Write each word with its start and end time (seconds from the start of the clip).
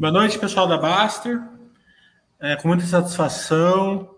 Boa 0.00 0.10
noite, 0.10 0.38
pessoal 0.38 0.66
da 0.66 0.78
Baster. 0.78 1.42
É, 2.40 2.56
com 2.56 2.68
muita 2.68 2.86
satisfação 2.86 4.14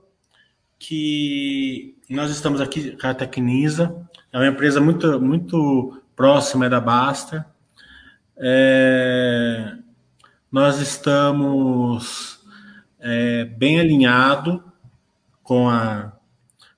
que 0.78 1.96
nós 2.08 2.30
estamos 2.30 2.60
aqui 2.60 2.96
com 2.96 3.08
a 3.08 3.12
Tecnisa. 3.12 4.08
É 4.32 4.38
uma 4.38 4.46
empresa 4.46 4.80
muito, 4.80 5.20
muito 5.20 6.00
próxima 6.14 6.70
da 6.70 6.80
Baster. 6.80 7.44
É, 8.36 9.74
nós 10.52 10.78
estamos 10.78 12.38
é, 13.00 13.44
bem 13.46 13.80
alinhado 13.80 14.62
com 15.42 15.68
a, 15.68 16.12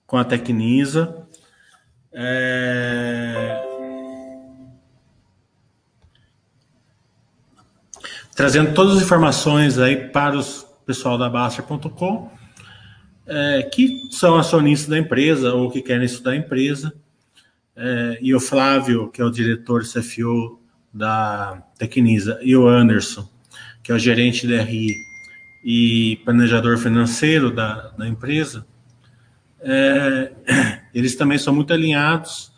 com 0.07 0.17
a 0.17 0.25
Tecnisa. 0.25 1.29
É, 2.11 3.64
trazendo 8.35 8.75
todas 8.75 8.97
as 8.97 9.03
informações 9.03 9.79
aí 9.79 10.09
para 10.09 10.39
o 10.39 10.45
pessoal 10.85 11.17
da 11.17 11.31
Baster.com, 11.31 12.31
é, 13.27 13.63
que 13.73 14.09
são 14.11 14.37
acionistas 14.37 14.89
da 14.89 14.99
empresa 14.99 15.55
ou 15.55 15.71
que 15.71 15.81
querem 15.81 16.05
estudar 16.05 16.33
a 16.33 16.37
empresa. 16.37 16.93
É, 17.77 18.19
e 18.21 18.35
o 18.35 18.41
Flávio, 18.41 19.09
que 19.11 19.21
é 19.21 19.25
o 19.25 19.31
diretor 19.31 19.83
CFO 19.83 20.61
da 20.93 21.63
Tecnisa, 21.79 22.39
e 22.43 22.57
o 22.57 22.69
Anderson, 22.69 23.29
que 23.83 23.91
é 23.91 23.95
o 23.95 23.99
gerente 23.99 24.47
da 24.47 24.63
RI 24.63 24.95
e 25.65 26.21
planejador 26.25 26.77
financeiro 26.79 27.51
da, 27.51 27.89
da 27.91 28.07
empresa, 28.07 28.67
é, 29.61 30.33
eles 30.95 31.17
também 31.17 31.39
são 31.39 31.55
muito 31.55 31.73
alinhados 31.73 32.53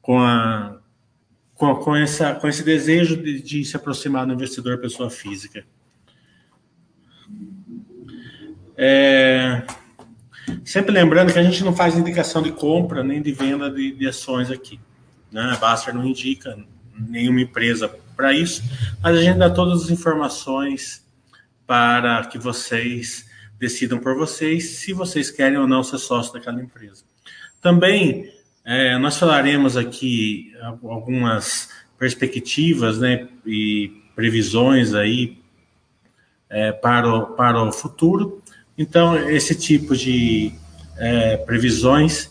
com 0.00 0.20
a, 0.20 0.78
com, 1.62 1.76
com, 1.76 1.94
essa, 1.94 2.34
com 2.34 2.48
esse 2.48 2.64
desejo 2.64 3.16
de, 3.16 3.40
de 3.40 3.64
se 3.64 3.76
aproximar 3.76 4.26
do 4.26 4.32
investidor 4.32 4.78
pessoa 4.78 5.08
física. 5.08 5.64
É, 8.76 9.62
sempre 10.64 10.90
lembrando 10.90 11.32
que 11.32 11.38
a 11.38 11.42
gente 11.44 11.62
não 11.62 11.72
faz 11.72 11.96
indicação 11.96 12.42
de 12.42 12.50
compra 12.50 13.04
nem 13.04 13.22
de 13.22 13.30
venda 13.30 13.70
de, 13.70 13.92
de 13.92 14.08
ações 14.08 14.50
aqui. 14.50 14.80
Né? 15.30 15.40
A 15.54 15.56
Baster 15.56 15.94
não 15.94 16.04
indica 16.04 16.58
nenhuma 16.98 17.40
empresa 17.40 17.88
para 18.16 18.32
isso, 18.32 18.60
mas 19.00 19.16
a 19.16 19.22
gente 19.22 19.38
dá 19.38 19.48
todas 19.48 19.84
as 19.84 19.90
informações 19.90 21.06
para 21.64 22.26
que 22.26 22.38
vocês 22.38 23.30
decidam 23.56 24.00
por 24.00 24.16
vocês 24.16 24.64
se 24.80 24.92
vocês 24.92 25.30
querem 25.30 25.58
ou 25.58 25.68
não 25.68 25.84
ser 25.84 25.98
sócio 25.98 26.32
daquela 26.32 26.60
empresa. 26.60 27.04
Também 27.60 28.28
é, 28.64 28.96
nós 28.98 29.18
falaremos 29.18 29.76
aqui 29.76 30.52
algumas 30.84 31.68
perspectivas 31.98 32.98
né, 32.98 33.28
e 33.44 34.02
previsões 34.14 34.94
aí 34.94 35.38
é, 36.48 36.70
para, 36.70 37.08
o, 37.08 37.26
para 37.34 37.62
o 37.62 37.72
futuro. 37.72 38.42
Então, 38.76 39.16
esse 39.28 39.54
tipo 39.54 39.96
de 39.96 40.52
é, 40.96 41.36
previsões, 41.38 42.30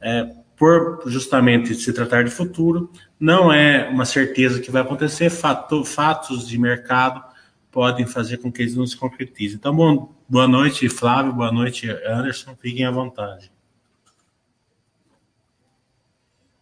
é, 0.00 0.28
por 0.56 1.02
justamente 1.06 1.74
se 1.74 1.92
tratar 1.92 2.24
de 2.24 2.30
futuro, 2.30 2.90
não 3.18 3.52
é 3.52 3.88
uma 3.88 4.04
certeza 4.04 4.60
que 4.60 4.70
vai 4.70 4.82
acontecer, 4.82 5.30
fato, 5.30 5.84
fatos 5.84 6.48
de 6.48 6.58
mercado 6.58 7.22
podem 7.70 8.06
fazer 8.06 8.38
com 8.38 8.50
que 8.50 8.62
eles 8.62 8.74
não 8.74 8.86
se 8.86 8.96
concretizem. 8.96 9.56
Então, 9.56 9.74
bom, 9.74 10.12
boa 10.28 10.48
noite, 10.48 10.88
Flávio, 10.88 11.32
boa 11.32 11.52
noite, 11.52 11.88
Anderson, 12.06 12.56
fiquem 12.60 12.84
à 12.84 12.90
vontade. 12.90 13.52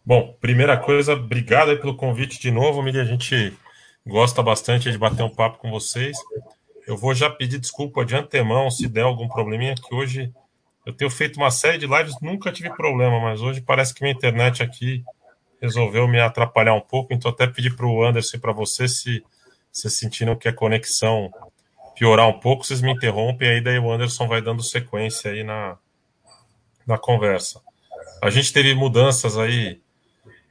Bom, 0.07 0.37
primeira 0.39 0.77
coisa, 0.77 1.15
obrigado 1.15 1.69
aí 1.69 1.75
pelo 1.75 1.93
convite 1.93 2.39
de 2.39 2.49
novo, 2.49 2.81
Mili. 2.81 2.97
A 2.97 3.03
gente 3.03 3.51
gosta 4.05 4.41
bastante 4.41 4.89
de 4.89 4.97
bater 4.97 5.21
um 5.21 5.29
papo 5.29 5.57
com 5.57 5.69
vocês. 5.69 6.15
Eu 6.87 6.95
vou 6.95 7.13
já 7.13 7.29
pedir 7.29 7.59
desculpa 7.59 8.05
de 8.05 8.15
antemão 8.15 8.71
se 8.71 8.87
der 8.87 9.01
algum 9.01 9.27
probleminha, 9.27 9.75
que 9.75 9.93
hoje 9.93 10.31
eu 10.85 10.93
tenho 10.93 11.11
feito 11.11 11.35
uma 11.35 11.51
série 11.51 11.77
de 11.77 11.85
lives, 11.85 12.15
nunca 12.21 12.53
tive 12.53 12.69
problema, 12.69 13.19
mas 13.19 13.41
hoje 13.41 13.59
parece 13.59 13.93
que 13.93 14.01
minha 14.01 14.13
internet 14.13 14.63
aqui 14.63 15.03
resolveu 15.61 16.07
me 16.07 16.21
atrapalhar 16.21 16.73
um 16.73 16.79
pouco, 16.79 17.13
então 17.13 17.29
até 17.29 17.45
pedi 17.45 17.69
para 17.69 17.85
o 17.85 18.01
Anderson 18.01 18.37
e 18.37 18.39
para 18.39 18.53
você 18.53 18.87
se 18.87 19.21
vocês 19.73 19.93
sentiram 19.93 20.37
que 20.37 20.47
a 20.47 20.53
conexão 20.53 21.29
piorar 21.95 22.29
um 22.29 22.39
pouco, 22.39 22.65
vocês 22.65 22.79
me 22.79 22.93
interrompem, 22.93 23.49
aí 23.49 23.61
daí 23.61 23.77
o 23.77 23.91
Anderson 23.91 24.25
vai 24.25 24.41
dando 24.41 24.63
sequência 24.63 25.31
aí 25.31 25.43
na, 25.43 25.77
na 26.87 26.97
conversa. 26.97 27.59
A 28.23 28.29
gente 28.29 28.53
teve 28.53 28.73
mudanças 28.73 29.37
aí 29.37 29.81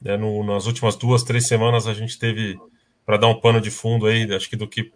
é, 0.04 0.16
no, 0.16 0.44
nas 0.44 0.66
últimas 0.66 0.96
duas, 0.96 1.22
três 1.22 1.46
semanas 1.46 1.86
a 1.86 1.94
gente 1.94 2.18
teve, 2.18 2.58
para 3.04 3.16
dar 3.16 3.28
um 3.28 3.40
pano 3.40 3.60
de 3.60 3.70
fundo 3.70 4.06
aí, 4.06 4.32
acho 4.34 4.48
que 4.48 4.56
do 4.56 4.68
que 4.68 4.92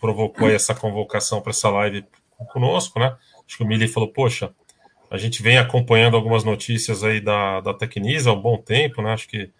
provocou 0.00 0.50
essa 0.50 0.74
convocação 0.74 1.40
para 1.40 1.50
essa 1.50 1.68
live 1.70 2.04
conosco, 2.52 2.98
né? 2.98 3.16
Acho 3.46 3.58
que 3.58 3.62
o 3.62 3.66
Mili 3.66 3.86
falou, 3.86 4.08
poxa, 4.08 4.52
a 5.10 5.16
gente 5.16 5.42
vem 5.42 5.58
acompanhando 5.58 6.16
algumas 6.16 6.42
notícias 6.42 7.04
aí 7.04 7.20
da, 7.20 7.60
da 7.60 7.74
Tecnisa 7.74 8.30
há 8.30 8.32
um 8.32 8.40
bom 8.40 8.56
tempo, 8.56 9.02
né? 9.02 9.12
Acho 9.12 9.28
que 9.28 9.50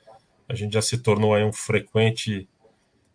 a 0.48 0.54
gente 0.54 0.72
já 0.72 0.82
se 0.82 0.98
tornou 0.98 1.34
aí 1.34 1.44
um 1.44 1.52
frequente 1.52 2.48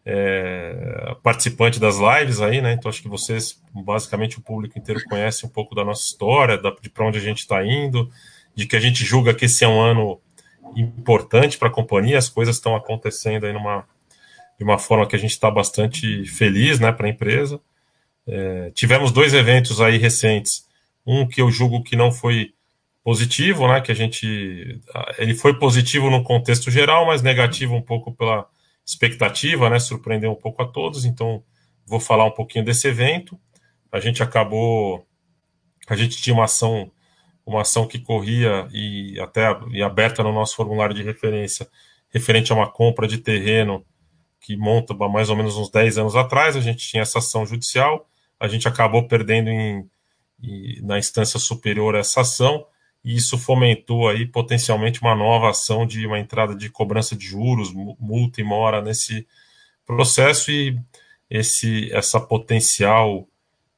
é, 0.05 1.15
participante 1.21 1.79
das 1.79 1.97
lives 1.97 2.39
aí, 2.39 2.61
né? 2.61 2.73
Então 2.73 2.89
acho 2.89 3.01
que 3.01 3.09
vocês, 3.09 3.61
basicamente 3.73 4.37
o 4.37 4.41
público 4.41 4.79
inteiro 4.79 5.01
conhece 5.09 5.45
um 5.45 5.49
pouco 5.49 5.75
da 5.75 5.83
nossa 5.83 6.03
história, 6.03 6.57
da, 6.57 6.73
de 6.81 6.89
para 6.89 7.05
onde 7.05 7.17
a 7.17 7.21
gente 7.21 7.39
está 7.39 7.65
indo, 7.65 8.09
de 8.55 8.65
que 8.65 8.75
a 8.75 8.79
gente 8.79 9.03
julga 9.03 9.33
que 9.33 9.45
esse 9.45 9.65
é 9.65 9.67
um 9.67 9.81
ano 9.81 10.21
importante 10.75 11.57
para 11.57 11.67
a 11.67 11.71
companhia, 11.71 12.17
as 12.17 12.29
coisas 12.29 12.55
estão 12.55 12.75
acontecendo 12.75 13.45
aí 13.45 13.53
numa, 13.53 13.85
de 14.57 14.63
uma 14.63 14.77
forma 14.77 15.07
que 15.07 15.15
a 15.15 15.19
gente 15.19 15.31
está 15.31 15.49
bastante 15.49 16.25
feliz 16.25 16.79
né, 16.79 16.91
para 16.91 17.07
a 17.07 17.09
empresa. 17.09 17.59
É, 18.27 18.71
tivemos 18.71 19.11
dois 19.11 19.33
eventos 19.33 19.79
aí 19.79 19.97
recentes, 19.97 20.65
um 21.05 21.27
que 21.27 21.41
eu 21.41 21.49
julgo 21.49 21.83
que 21.83 21.95
não 21.95 22.11
foi 22.11 22.53
positivo, 23.03 23.67
né, 23.67 23.79
que 23.79 23.91
a 23.91 23.95
gente, 23.95 24.81
ele 25.17 25.33
foi 25.33 25.57
positivo 25.57 26.09
no 26.09 26.23
contexto 26.23 26.69
geral, 26.69 27.05
mas 27.05 27.21
negativo 27.21 27.73
um 27.73 27.81
pouco 27.81 28.11
pela 28.11 28.45
expectativa, 28.85 29.69
né, 29.69 29.79
surpreendeu 29.79 30.31
um 30.31 30.35
pouco 30.35 30.61
a 30.61 30.67
todos, 30.67 31.05
então 31.05 31.41
vou 31.85 32.01
falar 32.01 32.25
um 32.25 32.31
pouquinho 32.31 32.65
desse 32.65 32.87
evento. 32.87 33.39
A 33.91 33.99
gente 33.99 34.21
acabou, 34.21 35.05
a 35.87 35.95
gente 35.95 36.21
tinha 36.21 36.33
uma 36.33 36.43
ação 36.43 36.91
uma 37.47 37.61
ação 37.61 37.87
que 37.87 37.97
corria 37.97 38.67
e 38.73 39.17
até 39.21 39.57
e 39.71 39.81
aberta 39.81 40.21
no 40.21 40.33
nosso 40.33 40.53
formulário 40.53 40.93
de 40.93 41.01
referência, 41.01 41.65
referente 42.09 42.51
a 42.51 42.55
uma 42.55 42.69
compra 42.69 43.07
de 43.07 43.17
terreno 43.17 43.85
que 44.41 44.57
monta 44.57 44.93
mais 44.93 45.29
ou 45.29 45.35
menos 45.35 45.55
uns 45.55 45.69
10 45.69 45.97
anos 45.97 46.15
atrás, 46.15 46.57
a 46.57 46.61
gente 46.61 46.85
tinha 46.85 47.03
essa 47.03 47.19
ação 47.19 47.45
judicial, 47.45 48.05
a 48.37 48.49
gente 48.49 48.67
acabou 48.67 49.07
perdendo 49.07 49.49
em, 49.49 49.89
em, 50.43 50.81
na 50.81 50.99
instância 50.99 51.39
superior 51.39 51.95
essa 51.95 52.21
ação, 52.21 52.65
e 53.03 53.15
isso 53.15 53.37
fomentou 53.37 54.09
aí 54.09 54.25
potencialmente 54.25 55.01
uma 55.01 55.15
nova 55.15 55.49
ação 55.49 55.87
de 55.87 56.05
uma 56.05 56.19
entrada 56.19 56.53
de 56.53 56.69
cobrança 56.69 57.15
de 57.15 57.25
juros, 57.25 57.71
multa 57.73 58.41
e 58.41 58.43
mora 58.43 58.81
nesse 58.81 59.25
processo, 59.85 60.51
e 60.51 60.77
esse, 61.29 61.91
essa 61.93 62.19
potencial 62.19 63.25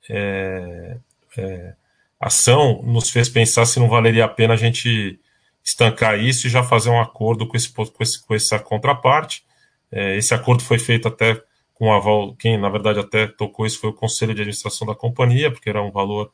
é, 0.09 0.97
é, 1.37 1.75
ação 2.19 2.81
nos 2.83 3.09
fez 3.09 3.29
pensar 3.29 3.65
se 3.65 3.79
não 3.79 3.87
valeria 3.87 4.25
a 4.25 4.27
pena 4.27 4.53
a 4.53 4.57
gente 4.57 5.19
estancar 5.63 6.19
isso 6.19 6.47
e 6.47 6.49
já 6.49 6.63
fazer 6.63 6.89
um 6.89 6.99
acordo 6.99 7.47
com, 7.47 7.55
esse, 7.55 7.69
com, 7.71 7.83
esse, 8.01 8.25
com 8.25 8.33
essa 8.33 8.59
contraparte. 8.59 9.43
É, 9.91 10.17
esse 10.17 10.33
acordo 10.33 10.63
foi 10.63 10.79
feito 10.79 11.07
até 11.07 11.41
com 11.73 11.87
o 11.87 11.93
aval, 11.93 12.35
quem 12.35 12.57
na 12.57 12.69
verdade 12.69 12.99
até 12.99 13.25
tocou 13.25 13.65
isso 13.65 13.79
foi 13.79 13.89
o 13.89 13.93
conselho 13.93 14.33
de 14.33 14.41
administração 14.41 14.85
da 14.85 14.93
companhia, 14.93 15.49
porque 15.49 15.69
era 15.69 15.81
um 15.81 15.91
valor 15.91 16.31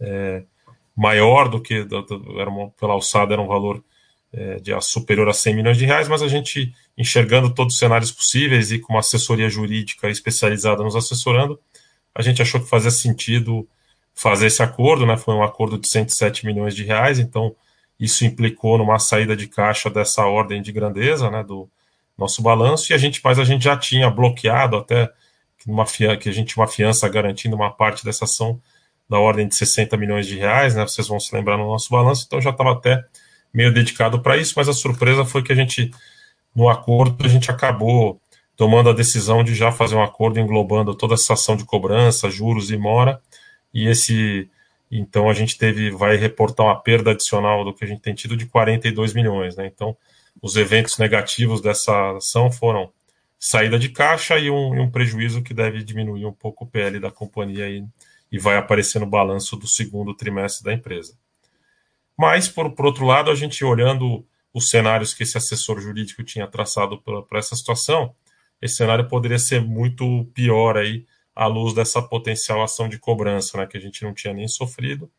é, 0.00 0.42
maior 0.96 1.48
do 1.48 1.60
que, 1.60 1.86
era 2.38 2.48
uma, 2.48 2.70
pela 2.70 2.94
alçada, 2.94 3.34
era 3.34 3.42
um 3.42 3.46
valor 3.46 3.84
é, 4.32 4.56
de 4.56 4.78
superior 4.80 5.28
a 5.28 5.32
100 5.34 5.54
milhões 5.54 5.76
de 5.76 5.84
reais, 5.84 6.08
mas 6.08 6.22
a 6.22 6.28
gente, 6.28 6.72
enxergando 6.96 7.52
todos 7.52 7.74
os 7.74 7.78
cenários 7.78 8.10
possíveis 8.10 8.72
e 8.72 8.78
com 8.78 8.94
uma 8.94 9.00
assessoria 9.00 9.50
jurídica 9.50 10.08
especializada 10.08 10.82
nos 10.82 10.96
assessorando, 10.96 11.60
a 12.14 12.22
gente 12.22 12.40
achou 12.40 12.60
que 12.60 12.68
fazia 12.68 12.90
sentido 12.90 13.68
fazer 14.14 14.46
esse 14.46 14.62
acordo, 14.62 15.06
né? 15.06 15.16
Foi 15.16 15.34
um 15.34 15.42
acordo 15.42 15.78
de 15.78 15.88
107 15.88 16.44
milhões 16.46 16.74
de 16.74 16.84
reais, 16.84 17.18
então 17.18 17.54
isso 17.98 18.24
implicou 18.24 18.78
numa 18.78 18.98
saída 18.98 19.36
de 19.36 19.46
caixa 19.46 19.90
dessa 19.90 20.24
ordem 20.24 20.62
de 20.62 20.72
grandeza, 20.72 21.30
né, 21.30 21.44
do 21.44 21.68
nosso 22.16 22.42
balanço, 22.42 22.90
e 22.90 22.94
a 22.94 22.98
gente, 22.98 23.20
mas 23.22 23.38
a 23.38 23.44
gente 23.44 23.64
já 23.64 23.76
tinha 23.76 24.10
bloqueado 24.10 24.76
até 24.76 25.10
uma 25.66 25.84
que 25.84 26.28
a 26.28 26.32
gente 26.32 26.54
tinha 26.54 26.62
uma 26.62 26.70
fiança 26.70 27.06
garantindo 27.08 27.54
uma 27.54 27.70
parte 27.70 28.04
dessa 28.04 28.24
ação 28.24 28.60
da 29.08 29.18
ordem 29.18 29.46
de 29.46 29.54
60 29.54 29.96
milhões 29.96 30.26
de 30.26 30.38
reais, 30.38 30.74
né? 30.74 30.82
Vocês 30.82 31.08
vão 31.08 31.20
se 31.20 31.34
lembrar 31.34 31.58
no 31.58 31.66
nosso 31.66 31.90
balanço, 31.90 32.24
então 32.26 32.40
já 32.40 32.50
estava 32.50 32.72
até 32.72 33.04
meio 33.52 33.72
dedicado 33.72 34.20
para 34.20 34.36
isso, 34.36 34.54
mas 34.56 34.68
a 34.68 34.72
surpresa 34.72 35.24
foi 35.24 35.42
que 35.42 35.52
a 35.52 35.56
gente, 35.56 35.90
no 36.54 36.68
acordo, 36.68 37.24
a 37.24 37.28
gente 37.28 37.50
acabou 37.50 38.20
tomando 38.56 38.88
a 38.90 38.92
decisão 38.92 39.42
de 39.42 39.54
já 39.54 39.72
fazer 39.72 39.96
um 39.96 40.02
acordo 40.02 40.38
englobando 40.38 40.94
toda 40.94 41.14
essa 41.14 41.32
ação 41.32 41.56
de 41.56 41.64
cobrança, 41.64 42.30
juros 42.30 42.70
e 42.70 42.76
mora, 42.76 43.20
e 43.72 43.88
esse 43.88 44.48
então 44.90 45.30
a 45.30 45.34
gente 45.34 45.56
teve 45.56 45.90
vai 45.90 46.16
reportar 46.16 46.66
uma 46.66 46.80
perda 46.80 47.12
adicional 47.12 47.64
do 47.64 47.72
que 47.72 47.84
a 47.84 47.86
gente 47.86 48.02
tem 48.02 48.14
tido 48.14 48.36
de 48.36 48.46
42 48.46 49.14
milhões, 49.14 49.56
né? 49.56 49.66
Então, 49.66 49.96
os 50.42 50.56
eventos 50.56 50.98
negativos 50.98 51.60
dessa 51.60 52.16
ação 52.16 52.50
foram 52.50 52.92
saída 53.38 53.78
de 53.78 53.88
caixa 53.88 54.38
e 54.38 54.50
um, 54.50 54.74
e 54.74 54.80
um, 54.80 54.90
prejuízo 54.90 55.42
que 55.42 55.54
deve 55.54 55.82
diminuir 55.84 56.26
um 56.26 56.32
pouco 56.32 56.64
o 56.64 56.66
PL 56.66 56.98
da 56.98 57.10
companhia 57.10 57.68
e, 57.68 57.84
e 58.30 58.38
vai 58.38 58.56
aparecer 58.56 58.98
no 58.98 59.06
balanço 59.06 59.56
do 59.56 59.66
segundo 59.66 60.14
trimestre 60.14 60.64
da 60.64 60.74
empresa. 60.74 61.14
Mas, 62.18 62.48
por, 62.48 62.70
por 62.72 62.84
outro 62.84 63.06
lado, 63.06 63.30
a 63.30 63.34
gente 63.34 63.64
olhando 63.64 64.26
os 64.52 64.68
cenários 64.68 65.14
que 65.14 65.22
esse 65.22 65.38
assessor 65.38 65.80
jurídico 65.80 66.22
tinha 66.22 66.46
traçado 66.46 67.00
para 67.00 67.38
essa 67.38 67.56
situação, 67.56 68.14
esse 68.60 68.76
cenário 68.76 69.08
poderia 69.08 69.38
ser 69.38 69.62
muito 69.62 70.26
pior 70.34 70.76
aí 70.76 71.06
à 71.40 71.46
luz 71.46 71.72
dessa 71.72 72.02
potencial 72.02 72.62
ação 72.62 72.86
de 72.86 72.98
cobrança, 72.98 73.56
né, 73.56 73.66
que 73.66 73.74
a 73.74 73.80
gente 73.80 74.04
não 74.04 74.12
tinha 74.12 74.34
nem 74.34 74.46
sofrido, 74.46 75.10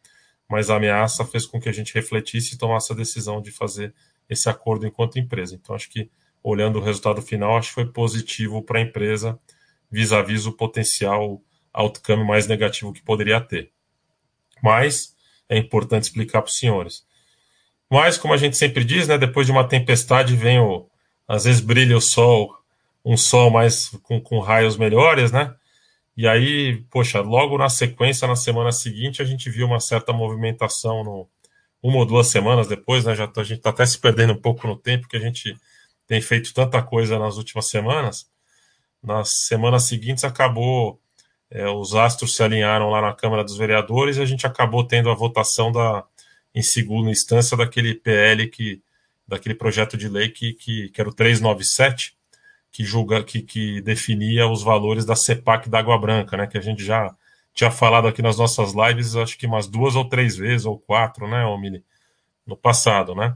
mas 0.48 0.70
a 0.70 0.76
ameaça 0.76 1.26
fez 1.26 1.48
com 1.48 1.60
que 1.60 1.68
a 1.68 1.72
gente 1.72 1.96
refletisse 1.96 2.54
e 2.54 2.58
tomasse 2.60 2.94
a 2.94 2.96
decisão 2.96 3.42
de 3.42 3.50
fazer 3.50 3.92
esse 4.30 4.48
acordo 4.48 4.86
enquanto 4.86 5.18
empresa. 5.18 5.56
Então, 5.56 5.76
acho 5.76 5.90
que, 5.90 6.12
olhando 6.44 6.78
o 6.78 6.82
resultado 6.82 7.24
final, 7.24 7.58
acho 7.58 7.70
que 7.70 7.74
foi 7.74 7.88
positivo 7.88 8.62
para 8.62 8.78
a 8.78 8.84
empresa 8.84 9.40
vis-à-vis 9.90 10.44
-vis 10.44 10.48
o 10.48 10.54
potencial 10.56 11.42
outcome 11.74 12.24
mais 12.24 12.46
negativo 12.46 12.94
que 12.94 13.02
poderia 13.02 13.42
ter. 13.42 13.72
Mas 14.62 15.16
é 15.50 15.58
importante 15.58 16.04
explicar 16.04 16.44
para 16.44 16.50
os 16.50 16.58
senhores. 16.60 17.04
Mas, 17.90 18.16
como 18.16 18.32
a 18.32 18.38
gente 18.38 18.56
sempre 18.58 18.86
diz, 18.86 19.08
né, 19.08 19.18
depois 19.18 19.48
de 19.48 19.52
uma 19.52 19.68
tempestade 19.68 20.36
vem 20.36 20.60
o. 20.60 20.88
Às 21.28 21.46
vezes 21.46 21.62
brilha 21.62 21.98
o 21.98 22.02
sol, 22.02 22.56
um 23.04 23.18
sol 23.18 23.50
mais 23.50 23.90
com, 24.04 24.22
com 24.22 24.40
raios 24.40 24.78
melhores, 24.78 25.32
né? 25.32 25.56
E 26.16 26.28
aí, 26.28 26.84
poxa, 26.90 27.22
logo 27.22 27.58
na 27.58 27.70
sequência, 27.70 28.28
na 28.28 28.36
semana 28.36 28.72
seguinte, 28.72 29.22
a 29.22 29.26
gente 29.26 29.50
viu 29.50 29.66
uma 29.66 29.80
certa 29.80 30.12
movimentação 30.12 31.04
no, 31.04 31.30
uma 31.82 31.98
ou 31.98 32.06
duas 32.06 32.28
semanas 32.28 32.68
depois, 32.68 33.06
né? 33.06 33.16
Já 33.16 33.28
tá, 33.28 33.42
a 33.42 33.44
gente 33.44 33.58
está 33.58 33.70
até 33.72 33.86
se 33.86 33.98
perdendo 34.00 34.34
um 34.34 34.42
pouco 34.42 34.68
no 34.68 34.78
tempo, 34.78 35.08
que 35.08 35.18
a 35.18 35.20
gente 35.20 35.56
tem 36.08 36.22
feito 36.22 36.54
tanta 36.54 36.82
coisa 36.84 37.18
nas 37.18 37.38
últimas 37.38 37.70
semanas. 37.70 38.30
Nas 39.02 39.48
semanas 39.48 39.84
seguintes 39.84 40.24
acabou, 40.24 41.02
é, 41.50 41.68
os 41.68 41.96
astros 41.96 42.36
se 42.36 42.44
alinharam 42.44 42.90
lá 42.90 43.02
na 43.02 43.14
Câmara 43.14 43.44
dos 43.44 43.58
Vereadores 43.58 44.18
e 44.18 44.22
a 44.22 44.26
gente 44.26 44.46
acabou 44.46 44.86
tendo 44.86 45.10
a 45.10 45.16
votação 45.16 45.72
da, 45.72 46.06
em 46.54 46.62
segunda 46.62 47.10
instância 47.10 47.58
daquele 47.58 47.96
PL 47.96 48.48
que, 48.48 48.82
daquele 49.28 49.56
projeto 49.56 49.98
de 49.98 50.08
lei 50.08 50.30
que, 50.30 50.54
que, 50.54 50.90
que 50.90 51.02
era 51.02 51.10
o 51.10 51.14
397, 51.14 52.16
que 52.72 52.84
julga 52.84 53.24
que, 53.24 53.42
que 53.42 53.82
definia 53.82 54.48
os 54.48 54.64
valores 54.64 55.06
da 55.06 55.16
CEPAC 55.16 55.70
da 55.70 55.80
Água 55.80 55.98
Branca, 55.98 56.38
né? 56.38 56.48
Que 56.48 56.58
a 56.58 56.62
gente 56.62 56.84
já 56.84 57.14
tinha 57.54 57.70
falado 57.70 58.08
aqui 58.08 58.22
nas 58.22 58.38
nossas 58.38 58.74
lives, 58.74 59.16
acho 59.16 59.38
que 59.38 59.46
umas 59.46 59.68
duas 59.68 59.96
ou 59.96 60.08
três 60.08 60.38
vezes, 60.38 60.66
ou 60.66 60.80
quatro, 60.80 61.28
né, 61.28 61.46
Omini, 61.46 61.84
no 62.46 62.56
passado, 62.56 63.14
né? 63.14 63.36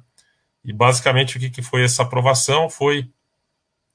E 0.64 0.72
basicamente 0.74 1.38
o 1.38 1.40
que, 1.40 1.50
que 1.50 1.62
foi 1.62 1.84
essa 1.84 2.04
aprovação 2.04 2.70
foi 2.70 3.10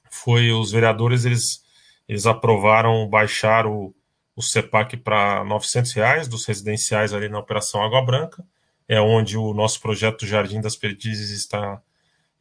foi 0.09 0.51
os 0.51 0.71
vereadores 0.71 1.25
eles 1.25 1.63
eles 2.07 2.25
aprovaram 2.25 3.07
baixar 3.07 3.65
o, 3.65 3.95
o 4.35 4.41
CEPAC 4.41 4.97
para 4.97 5.43
900 5.45 5.93
reais 5.93 6.27
dos 6.27 6.45
residenciais 6.45 7.13
ali 7.13 7.29
na 7.29 7.39
operação 7.39 7.81
Água 7.81 8.03
Branca, 8.03 8.45
é 8.87 8.99
onde 8.99 9.37
o 9.37 9.53
nosso 9.53 9.81
projeto 9.81 10.25
Jardim 10.25 10.61
das 10.61 10.75
Perdizes 10.75 11.31
está 11.31 11.81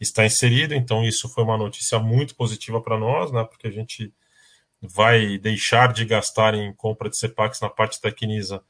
está 0.00 0.24
inserido, 0.24 0.74
então 0.74 1.04
isso 1.04 1.28
foi 1.28 1.44
uma 1.44 1.56
notícia 1.56 1.98
muito 1.98 2.34
positiva 2.34 2.80
para 2.80 2.98
nós, 2.98 3.30
né, 3.30 3.44
porque 3.44 3.68
a 3.68 3.70
gente 3.70 4.12
vai 4.80 5.36
deixar 5.38 5.92
de 5.92 6.04
gastar 6.04 6.54
em 6.54 6.72
compra 6.72 7.10
de 7.10 7.16
CEPAX 7.16 7.60
na 7.60 7.68
parte 7.68 8.00
Quinisa 8.12 8.62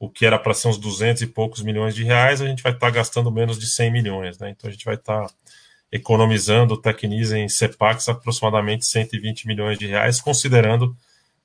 o 0.00 0.08
que 0.08 0.24
era 0.24 0.38
para 0.38 0.54
ser 0.54 0.68
uns 0.68 0.78
200 0.78 1.22
e 1.22 1.26
poucos 1.26 1.60
milhões 1.60 1.94
de 1.94 2.04
reais, 2.04 2.40
a 2.40 2.46
gente 2.46 2.62
vai 2.62 2.72
estar 2.72 2.86
tá 2.86 2.90
gastando 2.92 3.32
menos 3.32 3.58
de 3.58 3.66
100 3.66 3.92
milhões, 3.92 4.38
né, 4.38 4.50
então 4.50 4.68
a 4.68 4.72
gente 4.72 4.84
vai 4.84 4.94
estar 4.94 5.26
tá 5.26 5.34
economizando 5.90 6.74
o 6.74 6.80
Tecnisa 6.80 7.38
em 7.38 7.48
CEPAX 7.48 8.08
aproximadamente 8.08 8.86
120 8.86 9.46
milhões 9.46 9.78
de 9.78 9.86
reais, 9.86 10.20
considerando 10.20 10.96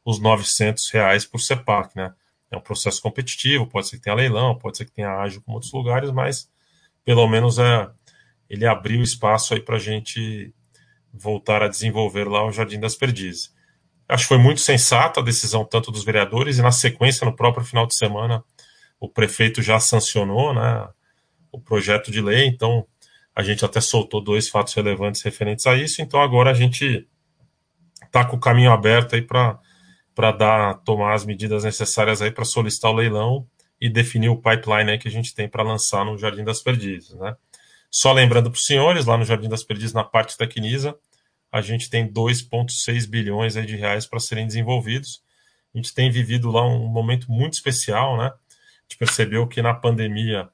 os 0.05 0.19
900 0.19 0.89
reais 0.91 1.25
por 1.25 1.39
CEPAC, 1.39 1.95
né, 1.95 2.13
é 2.51 2.57
um 2.57 2.61
processo 2.61 3.01
competitivo, 3.01 3.65
pode 3.65 3.87
ser 3.87 3.97
que 3.97 4.03
tenha 4.03 4.15
leilão, 4.15 4.55
pode 4.55 4.77
ser 4.77 4.85
que 4.85 4.91
tenha 4.91 5.09
ágil 5.09 5.41
como 5.41 5.55
outros 5.55 5.73
lugares, 5.73 6.11
mas 6.11 6.47
pelo 7.03 7.27
menos 7.27 7.57
é 7.57 7.89
ele 8.53 8.67
abriu 8.67 9.01
espaço 9.01 9.53
aí 9.53 9.59
para 9.59 9.77
a 9.77 9.79
gente 9.79 10.53
voltar 11.11 11.63
a 11.63 11.67
desenvolver 11.67 12.27
lá 12.27 12.45
o 12.45 12.51
Jardim 12.51 12.79
das 12.79 12.95
Perdizes. 12.95 13.53
Acho 14.07 14.25
que 14.25 14.27
foi 14.27 14.37
muito 14.37 14.61
sensata 14.61 15.19
a 15.19 15.23
decisão 15.23 15.65
tanto 15.65 15.91
dos 15.91 16.03
vereadores 16.03 16.59
e 16.59 16.61
na 16.61 16.71
sequência, 16.71 17.25
no 17.25 17.35
próprio 17.35 17.65
final 17.65 17.87
de 17.87 17.95
semana, 17.95 18.43
o 18.99 19.09
prefeito 19.09 19.61
já 19.61 19.79
sancionou 19.79 20.53
né, 20.53 20.87
o 21.51 21.59
projeto 21.59 22.11
de 22.11 22.21
lei, 22.21 22.45
então 22.45 22.85
a 23.35 23.41
gente 23.41 23.65
até 23.65 23.81
soltou 23.81 24.21
dois 24.21 24.47
fatos 24.47 24.73
relevantes 24.75 25.23
referentes 25.23 25.65
a 25.65 25.75
isso, 25.75 26.01
então 26.01 26.21
agora 26.21 26.51
a 26.51 26.53
gente 26.53 27.07
está 28.03 28.23
com 28.23 28.35
o 28.35 28.39
caminho 28.39 28.71
aberto 28.71 29.15
aí 29.15 29.21
para 29.21 29.59
para 30.13 30.31
dar 30.31 30.75
tomar 30.83 31.15
as 31.15 31.25
medidas 31.25 31.63
necessárias 31.63 32.21
aí 32.21 32.29
para 32.29 32.45
solicitar 32.45 32.91
o 32.91 32.93
leilão 32.93 33.47
e 33.81 33.89
definir 33.89 34.29
o 34.29 34.37
pipeline 34.37 34.91
aí 34.91 34.99
que 34.99 35.07
a 35.07 35.11
gente 35.11 35.33
tem 35.33 35.49
para 35.49 35.63
lançar 35.63 36.05
no 36.05 36.15
Jardim 36.19 36.43
das 36.43 36.61
Perdizes, 36.61 37.15
né? 37.15 37.35
Só 37.95 38.11
lembrando 38.11 38.49
para 38.49 38.57
os 38.57 38.65
senhores, 38.65 39.05
lá 39.05 39.15
no 39.15 39.23
Jardim 39.23 39.47
das 39.47 39.63
Perdizes, 39.63 39.93
na 39.93 40.03
parte 40.03 40.35
da 40.35 40.47
Quinisa, 40.47 40.97
a 41.51 41.61
gente 41.61 41.91
tem 41.91 42.11
2,6 42.11 43.07
bilhões 43.07 43.53
de 43.53 43.75
reais 43.75 44.07
para 44.07 44.19
serem 44.19 44.47
desenvolvidos. 44.47 45.21
A 45.71 45.77
gente 45.77 45.93
tem 45.93 46.09
vivido 46.09 46.49
lá 46.49 46.65
um 46.65 46.87
momento 46.87 47.31
muito 47.31 47.53
especial, 47.53 48.17
né? 48.17 48.25
A 48.25 48.81
gente 48.81 48.97
percebeu 48.97 49.47
que 49.47 49.61
na 49.61 49.75
pandemia 49.75 50.49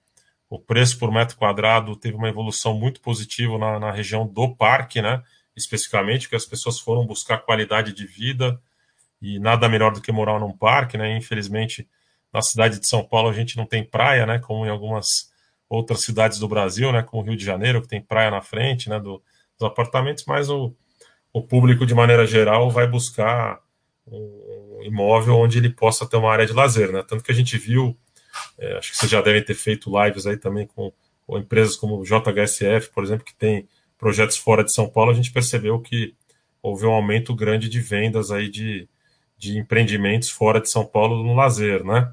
o 0.49 0.59
preço 0.59 0.99
por 0.99 1.13
metro 1.13 1.37
quadrado 1.37 1.95
teve 1.95 2.17
uma 2.17 2.27
evolução 2.27 2.77
muito 2.77 2.99
positiva 2.99 3.57
na, 3.57 3.79
na 3.79 3.91
região 3.91 4.27
do 4.27 4.53
parque, 4.53 5.01
né? 5.01 5.23
Especificamente, 5.55 6.27
que 6.27 6.35
as 6.35 6.45
pessoas 6.45 6.77
foram 6.77 7.05
buscar 7.05 7.37
qualidade 7.37 7.93
de 7.93 8.05
vida 8.05 8.61
e 9.21 9.39
nada 9.39 9.69
melhor 9.69 9.93
do 9.93 10.01
que 10.01 10.11
morar 10.11 10.41
num 10.41 10.51
parque, 10.51 10.97
né? 10.97 11.15
Infelizmente, 11.15 11.87
na 12.33 12.41
cidade 12.41 12.81
de 12.81 12.87
São 12.87 13.01
Paulo 13.01 13.29
a 13.29 13.33
gente 13.33 13.55
não 13.55 13.65
tem 13.65 13.81
praia, 13.81 14.25
né? 14.25 14.39
Como 14.39 14.65
em 14.65 14.69
algumas 14.69 15.28
outras 15.69 16.01
cidades 16.01 16.39
do 16.39 16.47
Brasil, 16.47 16.91
né, 16.91 17.03
como 17.03 17.23
Rio 17.23 17.37
de 17.37 17.45
Janeiro, 17.45 17.81
que 17.81 17.87
tem 17.87 18.01
praia 18.01 18.31
na 18.31 18.41
frente, 18.41 18.89
né, 18.89 18.99
do, 18.99 19.21
dos 19.57 19.67
apartamentos, 19.67 20.25
mas 20.27 20.49
o, 20.49 20.73
o 21.31 21.43
público, 21.43 21.85
de 21.85 21.93
maneira 21.93 22.25
geral, 22.25 22.71
vai 22.71 22.87
buscar 22.87 23.59
um 24.07 24.79
imóvel 24.81 25.35
onde 25.35 25.59
ele 25.59 25.69
possa 25.69 26.07
ter 26.07 26.17
uma 26.17 26.31
área 26.31 26.47
de 26.47 26.53
lazer, 26.53 26.91
né, 26.91 27.03
tanto 27.07 27.23
que 27.23 27.31
a 27.31 27.35
gente 27.35 27.55
viu, 27.57 27.95
é, 28.57 28.77
acho 28.77 28.91
que 28.91 28.97
vocês 28.97 29.11
já 29.11 29.21
devem 29.21 29.43
ter 29.43 29.53
feito 29.53 29.91
lives 30.03 30.25
aí 30.25 30.37
também 30.37 30.65
com, 30.65 30.91
com 31.27 31.37
empresas 31.37 31.75
como 31.75 31.99
o 31.99 32.03
JHSF, 32.03 32.89
por 32.89 33.03
exemplo, 33.03 33.23
que 33.23 33.35
tem 33.35 33.67
projetos 33.97 34.37
fora 34.37 34.63
de 34.63 34.73
São 34.73 34.89
Paulo, 34.89 35.11
a 35.11 35.13
gente 35.13 35.31
percebeu 35.31 35.79
que 35.79 36.15
houve 36.63 36.85
um 36.85 36.91
aumento 36.91 37.35
grande 37.35 37.69
de 37.69 37.79
vendas 37.79 38.31
aí 38.31 38.49
de, 38.49 38.89
de 39.37 39.59
empreendimentos 39.59 40.29
fora 40.29 40.59
de 40.59 40.69
São 40.69 40.85
Paulo 40.85 41.23
no 41.23 41.35
lazer, 41.35 41.83
né, 41.83 42.11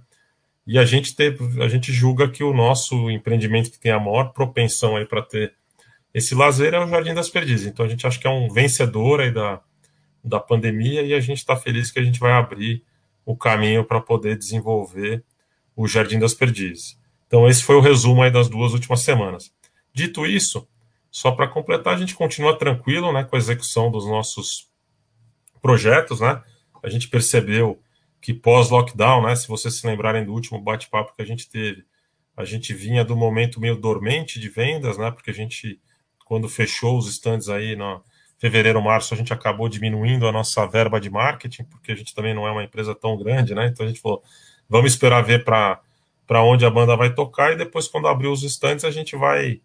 e 0.67 0.79
a 0.79 0.85
gente, 0.85 1.15
teve, 1.15 1.63
a 1.63 1.69
gente 1.69 1.93
julga 1.93 2.29
que 2.29 2.43
o 2.43 2.53
nosso 2.53 3.09
empreendimento 3.11 3.71
que 3.71 3.79
tem 3.79 3.93
a 3.93 4.01
maior 4.01 4.33
propensão 4.33 4.97
aí 4.97 5.07
para 5.07 5.23
ter 5.23 5.55
esse 6.13 6.35
lazer 6.35 6.75
é 6.75 6.81
o 6.81 6.89
Jardim 6.89 7.15
das 7.15 7.29
Perdizes. 7.29 7.67
Então 7.67 7.87
a 7.87 7.89
gente 7.89 8.05
acha 8.07 8.19
que 8.19 8.27
é 8.27 8.31
um 8.31 8.49
vencedor 8.49 9.21
aí 9.21 9.31
da, 9.31 9.61
da 10.25 10.41
pandemia 10.41 11.03
e 11.03 11.15
a 11.15 11.21
gente 11.21 11.39
está 11.39 11.57
feliz 11.57 11.91
que 11.91 12.01
a 12.01 12.03
gente 12.03 12.19
vai 12.19 12.33
abrir 12.33 12.83
o 13.25 13.37
caminho 13.37 13.85
para 13.85 14.01
poder 14.01 14.37
desenvolver 14.37 15.23
o 15.77 15.87
Jardim 15.87 16.19
das 16.19 16.35
Perdizes. 16.35 16.99
Então 17.27 17.47
esse 17.49 17.63
foi 17.63 17.77
o 17.77 17.81
resumo 17.81 18.23
aí 18.23 18.31
das 18.31 18.49
duas 18.49 18.73
últimas 18.73 19.03
semanas. 19.03 19.53
Dito 19.93 20.27
isso, 20.27 20.67
só 21.11 21.31
para 21.31 21.47
completar, 21.47 21.95
a 21.95 21.99
gente 21.99 22.15
continua 22.15 22.59
tranquilo 22.59 23.13
né, 23.13 23.23
com 23.25 23.37
a 23.37 23.39
execução 23.39 23.91
dos 23.91 24.07
nossos 24.07 24.69
projetos. 25.63 26.21
Né? 26.21 26.43
A 26.83 26.89
gente 26.89 27.09
percebeu 27.09 27.81
que 28.27 28.35
pós-lockdown, 28.35 29.23
né, 29.23 29.37
se 29.37 29.47
vocês 29.47 29.79
se 29.79 29.87
lembrarem 29.87 30.25
do 30.25 30.33
último 30.33 30.61
bate-papo 30.61 31.15
que 31.15 31.23
a 31.23 31.25
gente 31.25 31.49
teve, 31.49 31.85
a 32.37 32.45
gente 32.45 32.75
vinha 32.75 33.05
do 33.05 33.15
momento 33.15 33.61
meio 33.61 33.77
dormente 33.77 34.41
de 34.41 34.49
vendas, 34.49 34.99
né, 34.99 35.13
porque 35.13 35.31
a 35.31 35.33
gente, 35.33 35.81
quando 36.25 36.49
fechou 36.49 36.99
os 36.99 37.07
stands 37.07 37.49
aí 37.49 37.77
na 37.77 38.01
fevereiro, 38.37 38.83
março, 38.83 39.15
a 39.15 39.17
gente 39.17 39.33
acabou 39.33 39.69
diminuindo 39.69 40.27
a 40.27 40.33
nossa 40.33 40.67
verba 40.67 41.01
de 41.01 41.09
marketing, 41.09 41.63
porque 41.67 41.93
a 41.93 41.95
gente 41.95 42.13
também 42.17 42.35
não 42.35 42.49
é 42.49 42.51
uma 42.51 42.65
empresa 42.65 42.97
tão 42.97 43.17
grande, 43.17 43.55
né, 43.55 43.69
então 43.69 43.87
a 43.87 43.89
gente 43.89 44.01
falou, 44.01 44.21
vamos 44.69 44.91
esperar 44.91 45.23
ver 45.23 45.45
para 45.45 45.81
para 46.27 46.43
onde 46.43 46.67
a 46.67 46.71
banda 46.71 46.97
vai 46.97 47.15
tocar 47.15 47.53
e 47.53 47.57
depois 47.57 47.87
quando 47.87 48.09
abrir 48.09 48.27
os 48.27 48.43
stands 48.43 48.85
a 48.85 48.91
gente 48.91 49.15
vai 49.15 49.61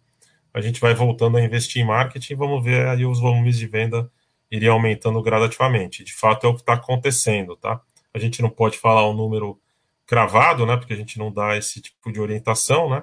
a 0.54 0.60
gente 0.60 0.80
vai 0.80 0.94
voltando 0.94 1.36
a 1.36 1.42
investir 1.42 1.82
em 1.82 1.84
marketing 1.84 2.36
vamos 2.36 2.62
ver 2.62 2.86
aí 2.86 3.04
os 3.04 3.18
volumes 3.18 3.58
de 3.58 3.66
venda 3.66 4.08
iriam 4.48 4.74
aumentando 4.74 5.20
gradativamente. 5.20 6.04
De 6.04 6.14
fato 6.14 6.46
é 6.46 6.48
o 6.48 6.54
que 6.54 6.60
está 6.60 6.74
acontecendo, 6.74 7.56
tá? 7.56 7.80
A 8.14 8.18
gente 8.18 8.42
não 8.42 8.50
pode 8.50 8.78
falar 8.78 9.08
um 9.08 9.14
número 9.14 9.58
cravado, 10.06 10.66
né? 10.66 10.76
Porque 10.76 10.92
a 10.92 10.96
gente 10.96 11.18
não 11.18 11.32
dá 11.32 11.56
esse 11.56 11.80
tipo 11.80 12.12
de 12.12 12.20
orientação, 12.20 12.90
né? 12.90 13.02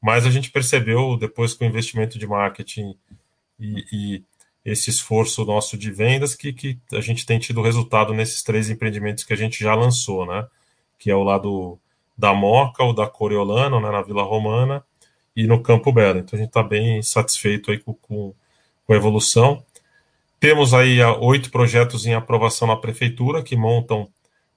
Mas 0.00 0.26
a 0.26 0.30
gente 0.30 0.50
percebeu 0.50 1.16
depois 1.16 1.54
com 1.54 1.64
o 1.64 1.68
investimento 1.68 2.18
de 2.18 2.26
marketing 2.26 2.94
e, 3.58 3.84
e 3.92 4.24
esse 4.64 4.90
esforço 4.90 5.44
nosso 5.44 5.76
de 5.76 5.90
vendas 5.90 6.34
que, 6.34 6.52
que 6.52 6.78
a 6.92 7.00
gente 7.00 7.24
tem 7.24 7.38
tido 7.38 7.62
resultado 7.62 8.12
nesses 8.12 8.42
três 8.42 8.70
empreendimentos 8.70 9.24
que 9.24 9.32
a 9.32 9.36
gente 9.36 9.62
já 9.62 9.74
lançou, 9.74 10.26
né? 10.26 10.46
Que 10.98 11.10
é 11.10 11.14
o 11.14 11.22
lado 11.22 11.78
da 12.16 12.34
Moca, 12.34 12.84
o 12.84 12.92
da 12.92 13.06
Coriolano, 13.06 13.80
né, 13.80 13.90
na 13.90 14.02
Vila 14.02 14.22
Romana, 14.22 14.84
e 15.34 15.46
no 15.46 15.62
Campo 15.62 15.90
Belo. 15.90 16.18
Então 16.18 16.36
a 16.36 16.40
gente 16.40 16.50
está 16.50 16.62
bem 16.62 17.00
satisfeito 17.02 17.70
aí 17.70 17.78
com, 17.78 17.94
com, 17.94 18.34
com, 18.86 18.92
a 18.92 18.96
evolução. 18.96 19.64
Temos 20.38 20.74
aí 20.74 21.02
oito 21.02 21.50
projetos 21.50 22.06
em 22.06 22.14
aprovação 22.14 22.68
na 22.68 22.76
prefeitura 22.76 23.42
que 23.42 23.56
montam 23.56 24.08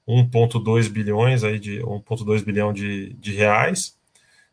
1,2 0.07 0.89
bilhões 0.89 1.43
aí 1.43 1.59
de 1.59 1.79
1,2 1.79 2.43
bilhão 2.43 2.73
de, 2.73 3.13
de 3.13 3.33
reais. 3.33 3.97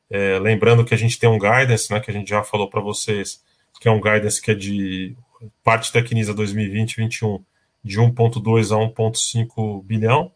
É, 0.08 0.38
lembrando 0.38 0.84
que 0.84 0.94
a 0.94 0.96
gente 0.96 1.18
tem 1.18 1.28
um 1.28 1.38
guidance, 1.38 1.92
né, 1.92 2.00
que 2.00 2.10
a 2.10 2.14
gente 2.14 2.28
já 2.28 2.42
falou 2.42 2.68
para 2.68 2.80
vocês, 2.80 3.42
que 3.80 3.88
é 3.88 3.90
um 3.90 4.00
guidance 4.00 4.40
que 4.40 4.50
é 4.50 4.54
de 4.54 5.16
parte 5.62 5.92
Tecnisa 5.92 6.34
2020-21 6.34 7.42
de 7.82 7.98
1,2 7.98 8.74
a 8.74 8.92
1,5 8.92 9.84
bilhão, 9.84 10.32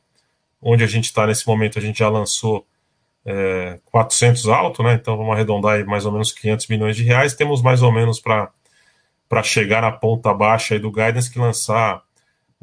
onde 0.62 0.82
a 0.82 0.86
gente 0.86 1.04
está 1.04 1.26
nesse 1.26 1.46
momento, 1.46 1.78
a 1.78 1.82
gente 1.82 1.98
já 1.98 2.08
lançou 2.08 2.66
é, 3.24 3.78
400 3.86 4.48
alto, 4.48 4.82
né? 4.82 4.94
Então 4.94 5.16
vamos 5.16 5.34
arredondar 5.34 5.74
aí 5.74 5.84
mais 5.84 6.06
ou 6.06 6.12
menos 6.12 6.30
500 6.32 6.68
milhões 6.68 6.96
de 6.96 7.02
reais. 7.02 7.34
Temos 7.34 7.62
mais 7.62 7.82
ou 7.82 7.90
menos 7.90 8.20
para 8.20 9.42
chegar 9.42 9.82
na 9.82 9.92
ponta 9.92 10.32
baixa 10.32 10.74
aí 10.74 10.80
do 10.80 10.90
guidance 10.90 11.30
que 11.30 11.38
lançar 11.38 12.02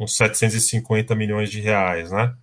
uns 0.01 0.15
750 0.15 1.13
milhões 1.15 1.51
de 1.51 1.61
reais, 1.61 2.11
né? 2.11 2.33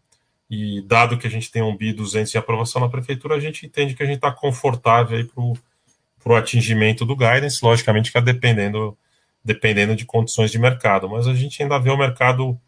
E 0.48 0.80
dado 0.82 1.18
que 1.18 1.26
a 1.26 1.30
gente 1.30 1.50
tem 1.50 1.60
um 1.60 1.76
BI 1.76 1.92
200 1.92 2.34
em 2.34 2.38
aprovação 2.38 2.80
na 2.80 2.88
prefeitura, 2.88 3.34
a 3.34 3.40
gente 3.40 3.66
entende 3.66 3.94
que 3.94 4.02
a 4.02 4.06
gente 4.06 4.16
está 4.16 4.32
confortável 4.32 5.18
aí 5.18 5.24
para 5.24 6.32
o 6.32 6.36
atingimento 6.36 7.04
do 7.04 7.16
guidance, 7.16 7.62
logicamente 7.62 8.10
que 8.10 8.16
é 8.16 8.22
dependendo, 8.22 8.96
dependendo 9.44 9.94
de 9.94 10.06
condições 10.06 10.50
de 10.50 10.58
mercado, 10.58 11.08
mas 11.08 11.26
a 11.26 11.34
gente 11.34 11.62
ainda 11.62 11.78
vê 11.78 11.90
o 11.90 11.98
mercado 11.98 12.58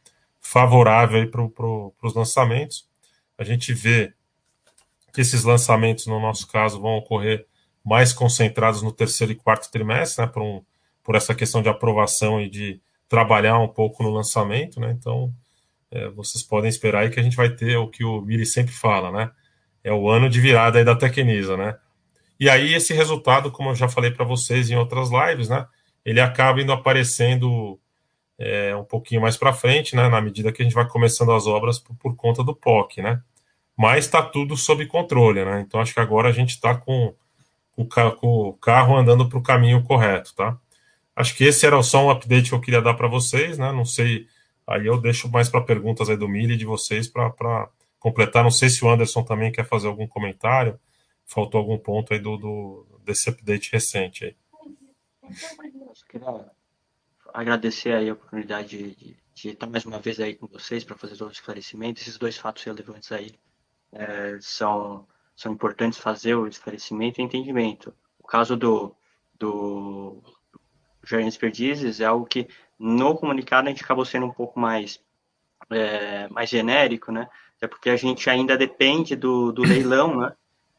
favorável 0.40 1.30
para 1.30 1.48
pro, 1.48 1.94
os 2.02 2.14
lançamentos. 2.14 2.86
A 3.38 3.44
gente 3.44 3.72
vê 3.72 4.12
que 5.12 5.20
esses 5.20 5.44
lançamentos, 5.44 6.06
no 6.06 6.20
nosso 6.20 6.46
caso, 6.48 6.80
vão 6.80 6.96
ocorrer 6.96 7.46
mais 7.84 8.12
concentrados 8.12 8.82
no 8.82 8.92
terceiro 8.92 9.32
e 9.32 9.36
quarto 9.36 9.70
trimestre, 9.70 10.24
né, 10.24 10.30
por, 10.30 10.42
um, 10.42 10.62
por 11.02 11.14
essa 11.14 11.34
questão 11.34 11.62
de 11.62 11.68
aprovação 11.68 12.40
e 12.40 12.50
de 12.50 12.80
trabalhar 13.10 13.58
um 13.58 13.68
pouco 13.68 14.02
no 14.02 14.08
lançamento, 14.08 14.80
né, 14.80 14.96
então 14.98 15.30
é, 15.90 16.08
vocês 16.08 16.42
podem 16.42 16.70
esperar 16.70 17.00
aí 17.00 17.10
que 17.10 17.20
a 17.20 17.22
gente 17.22 17.36
vai 17.36 17.50
ter 17.50 17.76
o 17.76 17.88
que 17.88 18.02
o 18.02 18.22
Miri 18.22 18.46
sempre 18.46 18.72
fala, 18.72 19.10
né, 19.10 19.30
é 19.84 19.92
o 19.92 20.08
ano 20.08 20.30
de 20.30 20.40
virada 20.40 20.78
aí 20.78 20.84
da 20.84 20.96
Tecnisa, 20.96 21.58
né, 21.58 21.76
e 22.38 22.48
aí 22.48 22.72
esse 22.72 22.94
resultado, 22.94 23.50
como 23.50 23.68
eu 23.68 23.74
já 23.74 23.88
falei 23.88 24.10
para 24.10 24.24
vocês 24.24 24.70
em 24.70 24.76
outras 24.76 25.10
lives, 25.10 25.50
né, 25.50 25.66
ele 26.02 26.20
acaba 26.22 26.62
indo 26.62 26.72
aparecendo 26.72 27.78
é, 28.38 28.74
um 28.74 28.84
pouquinho 28.84 29.20
mais 29.20 29.36
para 29.36 29.52
frente, 29.52 29.94
né, 29.94 30.08
na 30.08 30.22
medida 30.22 30.50
que 30.50 30.62
a 30.62 30.64
gente 30.64 30.74
vai 30.74 30.88
começando 30.88 31.32
as 31.32 31.46
obras 31.46 31.78
por, 31.78 31.94
por 31.96 32.16
conta 32.16 32.42
do 32.42 32.56
POC, 32.56 33.02
né, 33.02 33.20
mas 33.80 34.04
está 34.04 34.22
tudo 34.22 34.58
sob 34.58 34.84
controle, 34.84 35.42
né? 35.42 35.64
Então 35.66 35.80
acho 35.80 35.94
que 35.94 36.00
agora 36.00 36.28
a 36.28 36.32
gente 36.32 36.50
está 36.50 36.74
com, 36.74 37.14
com, 37.74 37.88
o 38.20 38.52
carro 38.52 38.94
andando 38.94 39.26
para 39.26 39.38
o 39.38 39.42
caminho 39.42 39.82
correto, 39.82 40.34
tá? 40.34 40.58
Acho 41.14 41.36
que 41.36 41.44
esse 41.44 41.66
era 41.66 41.82
só 41.82 42.06
um 42.06 42.10
update 42.10 42.48
que 42.48 42.54
eu 42.54 42.60
queria 42.60 42.80
dar 42.80 42.94
para 42.94 43.08
vocês, 43.08 43.58
né? 43.58 43.72
Não 43.72 43.84
sei, 43.84 44.26
aí 44.66 44.86
eu 44.86 45.00
deixo 45.00 45.30
mais 45.30 45.48
para 45.48 45.60
perguntas 45.60 46.08
aí 46.08 46.16
do 46.16 46.28
Mili 46.28 46.56
de 46.56 46.64
vocês 46.64 47.08
para 47.08 47.68
completar. 47.98 48.42
Não 48.42 48.50
sei 48.50 48.68
se 48.68 48.84
o 48.84 48.90
Anderson 48.90 49.22
também 49.22 49.52
quer 49.52 49.64
fazer 49.64 49.88
algum 49.88 50.06
comentário. 50.06 50.78
Faltou 51.26 51.60
algum 51.60 51.78
ponto 51.78 52.12
aí 52.12 52.18
do, 52.18 52.36
do 52.36 52.86
desse 53.04 53.28
update 53.28 53.72
recente 53.72 54.24
aí. 54.24 54.36
Eu 55.22 55.94
queria 56.08 56.50
agradecer 57.32 57.92
aí 57.92 58.08
a 58.08 58.12
oportunidade 58.12 58.68
de, 58.68 58.94
de, 58.94 59.16
de 59.34 59.48
estar 59.50 59.66
mais 59.66 59.84
uma 59.84 59.98
vez 59.98 60.18
aí 60.20 60.34
com 60.34 60.46
vocês 60.46 60.84
para 60.84 60.96
fazer 60.96 61.22
os 61.22 61.32
esclarecimentos, 61.32 62.02
esses 62.02 62.18
dois 62.18 62.36
fatos 62.36 62.64
relevantes 62.64 63.12
aí 63.12 63.32
é, 63.92 64.38
são, 64.40 65.06
são 65.36 65.52
importantes 65.52 65.98
fazer 65.98 66.34
o 66.34 66.46
esclarecimento 66.46 67.20
e 67.20 67.24
entendimento. 67.24 67.94
O 68.18 68.26
caso 68.26 68.56
do, 68.56 68.94
do 69.38 70.22
Jardim 71.04 71.26
das 71.26 71.36
Perdizes 71.36 72.00
é 72.00 72.04
algo 72.04 72.26
que 72.26 72.48
no 72.78 73.14
comunicado 73.14 73.68
a 73.68 73.70
gente 73.70 73.84
acabou 73.84 74.04
sendo 74.04 74.26
um 74.26 74.32
pouco 74.32 74.58
mais, 74.58 75.00
é, 75.70 76.28
mais 76.28 76.48
genérico, 76.48 77.12
né? 77.12 77.28
Até 77.56 77.66
porque 77.66 77.90
a 77.90 77.96
gente 77.96 78.28
ainda 78.30 78.56
depende 78.56 79.14
do, 79.14 79.52
do 79.52 79.62
leilão, 79.62 80.18
né? 80.18 80.32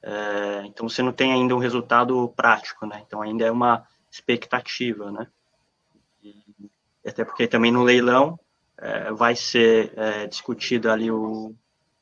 É, 0.03 0.63
então 0.65 0.89
você 0.89 1.03
não 1.03 1.11
tem 1.11 1.31
ainda 1.31 1.55
um 1.55 1.59
resultado 1.59 2.27
prático, 2.35 2.85
né? 2.85 3.03
Então 3.05 3.21
ainda 3.21 3.45
é 3.45 3.51
uma 3.51 3.85
expectativa, 4.09 5.11
né? 5.11 5.27
E, 6.23 6.35
até 7.05 7.23
porque 7.23 7.47
também 7.47 7.71
no 7.71 7.83
leilão 7.83 8.39
é, 8.77 9.11
vai 9.11 9.35
ser 9.35 9.93
é, 9.95 10.27
discutido 10.27 10.89
ali 10.89 11.11
o, 11.11 11.53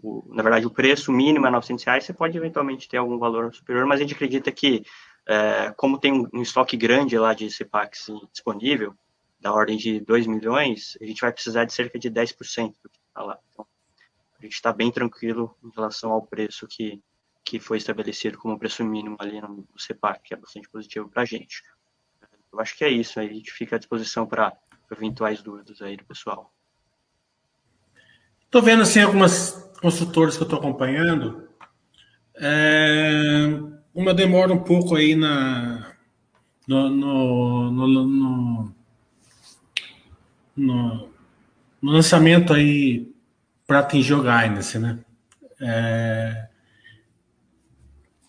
o, 0.02 0.24
na 0.30 0.42
verdade, 0.42 0.66
o 0.66 0.72
preço 0.72 1.12
mínimo 1.12 1.46
é 1.46 1.52
900 1.52 1.84
reais, 1.84 2.04
você 2.06 2.14
pode 2.14 2.38
eventualmente 2.38 2.88
ter 2.88 2.98
algum 2.98 3.18
valor 3.18 3.54
superior, 3.54 3.86
mas 3.86 4.00
a 4.00 4.04
gente 4.04 4.16
acredita 4.16 4.52
que, 4.52 4.84
é, 5.30 5.72
como 5.78 6.00
tem 6.00 6.28
um, 6.34 6.42
estoque 6.42 6.76
grande 6.76 7.16
lá 7.16 7.36
de 7.36 7.56
CPAX 7.56 8.08
disponível, 8.34 8.96
da 9.40 9.54
ordem 9.54 9.78
de 9.78 10.00
2 10.00 10.26
milhões, 10.26 10.98
a 11.00 11.06
gente 11.06 11.22
vai 11.22 11.32
precisar 11.32 11.66
de 11.66 11.72
cerca 11.72 12.00
de 12.00 12.10
10% 12.10 12.74
do 12.82 12.90
que 12.90 12.98
está 13.08 13.22
lá. 13.22 13.38
Então, 13.52 13.64
a 14.40 14.42
gente 14.42 14.54
está 14.54 14.74
bem 14.74 14.92
tranquilo 14.92 15.56
em 15.64 15.70
relação 15.70 16.12
ao 16.12 16.26
preço 16.26 16.66
que, 16.68 17.00
que 17.46 17.60
foi 17.60 17.78
estabelecido 17.78 18.40
como 18.40 18.58
preço 18.58 18.84
mínimo 18.84 19.18
ali 19.20 19.40
no, 19.40 19.50
no 19.50 19.80
CEPAC, 19.80 20.24
que 20.24 20.34
é 20.34 20.38
bastante 20.38 20.68
positivo 20.68 21.08
para 21.08 21.22
a 21.22 21.26
gente. 21.26 21.62
Eu 22.52 22.60
acho 22.60 22.76
que 22.76 22.84
é 22.84 22.90
isso, 22.90 23.20
a 23.20 23.24
gente 23.24 23.52
fica 23.52 23.76
à 23.76 23.80
disposição 23.80 24.26
para 24.26 24.58
eventuais 24.92 25.44
dúvidas 25.44 25.80
aí 25.84 25.96
do 25.96 26.06
pessoal. 26.06 26.52
Estou 28.46 28.64
vendo 28.64 28.82
assim 28.82 29.02
algumas 29.02 29.52
consultores 29.80 30.36
que 30.36 30.42
eu 30.42 30.46
estou 30.46 30.58
acompanhando, 30.58 31.48
é, 32.36 33.79
uma 34.00 34.14
demora 34.14 34.54
um 34.54 34.60
pouco 34.60 34.96
aí 34.96 35.14
na, 35.14 35.92
no, 36.66 36.90
no, 36.90 37.72
no, 37.72 38.08
no, 38.08 38.76
no, 40.56 41.10
lançamento 41.84 42.54
aí 42.54 43.12
para 43.68 43.80
atingir 43.80 44.14
o 44.14 44.24
guidance, 44.24 44.80
né? 44.80 45.00
É, 45.60 46.48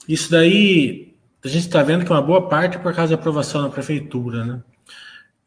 isso 0.09 0.29
daí 0.29 1.15
a 1.45 1.47
gente 1.47 1.67
está 1.67 1.85
vendo 1.85 2.05
que 2.05 2.11
é 2.11 2.15
uma 2.17 2.21
boa 2.21 2.49
parte 2.49 2.77
por 2.77 2.93
causa 2.93 3.15
da 3.15 3.21
aprovação 3.21 3.63
da 3.63 3.71
prefeitura, 3.71 4.45
né? 4.45 4.63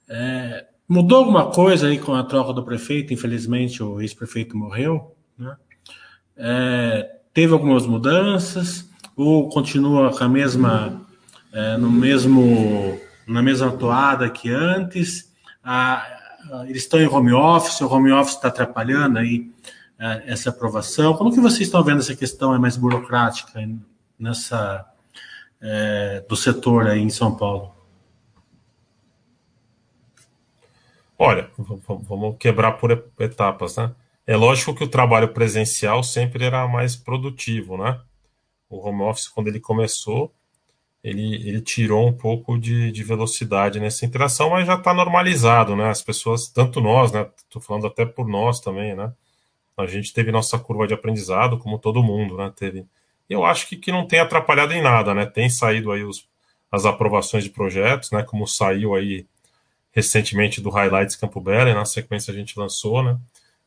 É, 0.08 0.68
mudou 0.88 1.18
alguma 1.18 1.52
coisa 1.52 1.88
aí 1.88 2.00
com 2.00 2.14
a 2.14 2.24
troca 2.24 2.54
do 2.54 2.64
prefeito? 2.64 3.14
Infelizmente 3.14 3.84
o 3.84 4.00
ex-prefeito 4.00 4.56
morreu, 4.56 5.14
né? 5.38 5.58
é, 6.38 7.18
teve 7.34 7.52
algumas 7.52 7.86
mudanças 7.86 8.93
ou 9.16 9.50
continua 9.50 10.16
com 10.16 10.24
a 10.24 10.30
mesma 10.30 11.02
é, 11.52 11.78
no 11.78 11.92
mesmo 11.92 13.00
na 13.28 13.42
mesma 13.42 13.72
toada 13.72 14.30
que 14.30 14.50
antes? 14.50 15.32
Ah, 15.64 16.06
eles 16.68 16.84
estão 16.84 17.00
em 17.00 17.08
home 17.08 17.32
office, 17.32 17.80
o 17.82 17.88
home 17.88 18.12
office 18.12 18.36
está 18.36 18.50
atrapalhando 18.50 19.20
aí 19.20 19.50
é, 20.00 20.24
essa 20.28 20.50
aprovação. 20.50 21.14
Como 21.16 21.32
que 21.32 21.40
vocês 21.40 21.62
estão 21.62 21.84
vendo 21.84 22.00
essa 22.00 22.16
questão 22.16 22.54
é 22.54 22.60
mais 22.60 22.76
burocrática 22.76 23.62
nessa 24.20 24.86
é, 25.62 26.26
do 26.28 26.36
setor 26.36 26.88
aí 26.88 27.00
em 27.00 27.10
São 27.10 27.36
Paulo? 27.36 27.74
Olha, 31.18 31.50
vamos 31.58 32.36
quebrar 32.38 32.74
por 32.74 32.92
etapas, 33.20 33.78
né? 33.78 33.92
É 34.26 34.36
lógico 34.36 34.74
que 34.74 34.84
o 34.84 34.90
trabalho 34.90 35.30
presencial 35.30 36.04
sempre 36.04 36.44
era 36.44 36.68
mais 36.68 36.96
produtivo, 36.96 37.78
né? 37.78 38.00
O 38.74 38.88
home 38.88 39.04
office, 39.04 39.28
quando 39.28 39.48
ele 39.48 39.60
começou, 39.60 40.34
ele, 41.04 41.36
ele 41.48 41.62
tirou 41.62 42.08
um 42.08 42.14
pouco 42.14 42.58
de, 42.58 42.92
de 42.92 43.04
velocidade 43.04 43.80
nessa 43.80 44.06
interação, 44.06 44.50
mas 44.52 44.66
já 44.66 44.76
está 44.76 44.94
normalizado, 44.94 45.76
né? 45.76 45.90
As 45.90 46.02
pessoas, 46.02 46.48
tanto 46.48 46.82
nós, 46.82 47.12
né? 47.12 47.28
Estou 47.38 47.62
falando 47.62 47.88
até 47.88 48.06
por 48.06 48.28
nós 48.28 48.60
também, 48.60 48.96
né? 48.96 49.14
A 49.78 49.86
gente 49.86 50.14
teve 50.14 50.32
nossa 50.32 50.58
curva 50.60 50.88
de 50.88 50.94
aprendizado, 50.94 51.58
como 51.58 51.80
todo 51.80 52.04
mundo, 52.04 52.38
né? 52.38 52.52
Teve. 52.56 52.86
Eu 53.30 53.44
acho 53.46 53.68
que, 53.68 53.76
que 53.78 53.92
não 53.92 54.08
tem 54.08 54.20
atrapalhado 54.20 54.74
em 54.74 54.82
nada, 54.82 55.14
né? 55.14 55.26
Tem 55.26 55.50
saído 55.50 55.92
aí 55.92 56.04
os, 56.04 56.28
as 56.72 56.86
aprovações 56.86 57.44
de 57.44 57.50
projetos, 57.50 58.12
né? 58.12 58.24
Como 58.24 58.48
saiu 58.48 58.96
aí 58.96 59.26
recentemente 59.92 60.62
do 60.62 60.70
Highlights 60.70 61.16
Campo 61.16 61.40
Belo, 61.40 61.74
na 61.74 61.86
sequência 61.86 62.34
a 62.34 62.36
gente 62.36 62.58
lançou, 62.58 63.04
né? 63.04 63.20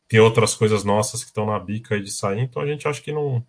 tem 0.07 0.19
outras 0.19 0.55
coisas 0.55 0.83
nossas 0.83 1.23
que 1.23 1.29
estão 1.29 1.45
na 1.45 1.59
bica 1.59 1.95
aí 1.95 2.01
de 2.01 2.11
sair, 2.11 2.39
então 2.41 2.61
a 2.61 2.65
gente 2.65 2.87
acha 2.87 3.01
que 3.01 3.11
não, 3.11 3.43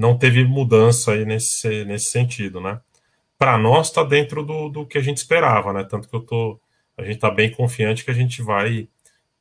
não 0.00 0.16
teve 0.16 0.42
mudança 0.44 1.12
aí 1.12 1.26
nesse, 1.26 1.84
nesse 1.84 2.06
sentido, 2.06 2.58
né? 2.58 2.80
Para 3.38 3.58
nós 3.58 3.88
está 3.88 4.02
dentro 4.02 4.42
do, 4.42 4.70
do 4.70 4.86
que 4.86 4.96
a 4.96 5.02
gente 5.02 5.18
esperava, 5.18 5.74
né? 5.74 5.84
Tanto 5.84 6.08
que 6.08 6.16
eu 6.16 6.20
tô, 6.20 6.58
a 6.96 7.02
gente 7.02 7.16
está 7.16 7.30
bem 7.30 7.50
confiante 7.50 8.02
que 8.02 8.10
a 8.10 8.14
gente 8.14 8.42
vai 8.42 8.88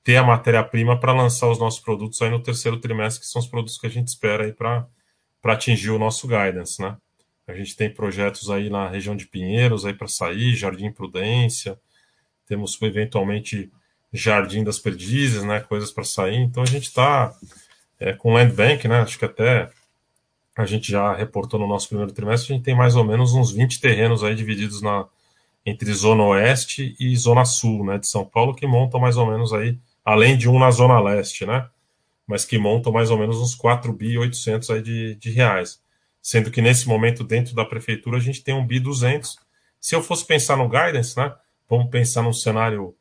ter 0.03 0.17
a 0.17 0.23
matéria-prima 0.23 0.99
para 0.99 1.13
lançar 1.13 1.47
os 1.49 1.59
nossos 1.59 1.79
produtos 1.79 2.21
aí 2.21 2.29
no 2.29 2.43
terceiro 2.43 2.77
trimestre, 2.77 3.21
que 3.21 3.27
são 3.27 3.41
os 3.41 3.47
produtos 3.47 3.77
que 3.77 3.87
a 3.87 3.89
gente 3.89 4.09
espera 4.09 4.43
aí 4.43 4.51
para 4.51 4.85
atingir 5.45 5.91
o 5.91 5.99
nosso 5.99 6.27
guidance, 6.27 6.81
né? 6.81 6.97
A 7.47 7.53
gente 7.53 7.75
tem 7.77 7.89
projetos 7.89 8.49
aí 8.49 8.69
na 8.69 8.89
região 8.89 9.15
de 9.15 9.27
Pinheiros 9.27 9.85
aí 9.85 9.93
para 9.93 10.07
sair, 10.07 10.55
Jardim 10.55 10.91
Prudência, 10.91 11.79
temos 12.45 12.79
eventualmente 12.81 13.71
Jardim 14.11 14.63
das 14.63 14.77
Perdizes, 14.77 15.43
né? 15.45 15.61
Coisas 15.61 15.89
para 15.89 16.03
sair. 16.03 16.35
Então 16.35 16.63
a 16.63 16.65
gente 16.65 16.87
está 16.87 17.33
é, 17.97 18.11
com 18.11 18.33
Land 18.33 18.53
Bank, 18.53 18.87
né? 18.89 18.99
Acho 18.99 19.17
que 19.17 19.25
até 19.25 19.69
a 20.59 20.65
gente 20.65 20.91
já 20.91 21.15
reportou 21.15 21.57
no 21.57 21.65
nosso 21.65 21.87
primeiro 21.87 22.11
trimestre, 22.11 22.51
a 22.51 22.55
gente 22.57 22.65
tem 22.65 22.75
mais 22.75 22.97
ou 22.97 23.05
menos 23.05 23.33
uns 23.33 23.49
20 23.49 23.79
terrenos 23.79 24.25
aí 24.25 24.35
divididos 24.35 24.81
na, 24.81 25.05
entre 25.65 25.89
Zona 25.93 26.21
Oeste 26.21 26.97
e 26.99 27.15
Zona 27.15 27.45
Sul, 27.45 27.85
né, 27.85 27.97
de 27.97 28.09
São 28.09 28.25
Paulo, 28.25 28.53
que 28.53 28.67
montam 28.67 28.99
mais 28.99 29.15
ou 29.15 29.25
menos 29.25 29.53
aí, 29.53 29.79
além 30.03 30.37
de 30.37 30.49
um 30.49 30.59
na 30.59 30.69
Zona 30.69 30.99
Leste, 30.99 31.45
né, 31.45 31.65
mas 32.27 32.43
que 32.43 32.57
montam 32.57 32.91
mais 32.91 33.09
ou 33.09 33.17
menos 33.17 33.37
uns 33.37 33.55
4 33.55 33.93
bi 33.93 34.17
800 34.17 34.69
aí 34.71 34.81
de, 34.81 35.15
de 35.15 35.31
reais. 35.31 35.81
Sendo 36.21 36.51
que 36.51 36.61
nesse 36.61 36.89
momento, 36.89 37.23
dentro 37.23 37.55
da 37.55 37.63
prefeitura, 37.63 38.17
a 38.17 38.19
gente 38.19 38.43
tem 38.43 38.53
um 38.53 38.67
bi 38.67 38.81
200. 38.81 39.39
Se 39.79 39.95
eu 39.95 40.03
fosse 40.03 40.25
pensar 40.25 40.57
no 40.57 40.67
guidance, 40.67 41.15
né, 41.15 41.33
vamos 41.69 41.89
pensar 41.89 42.21
num 42.21 42.33
cenário 42.33 42.93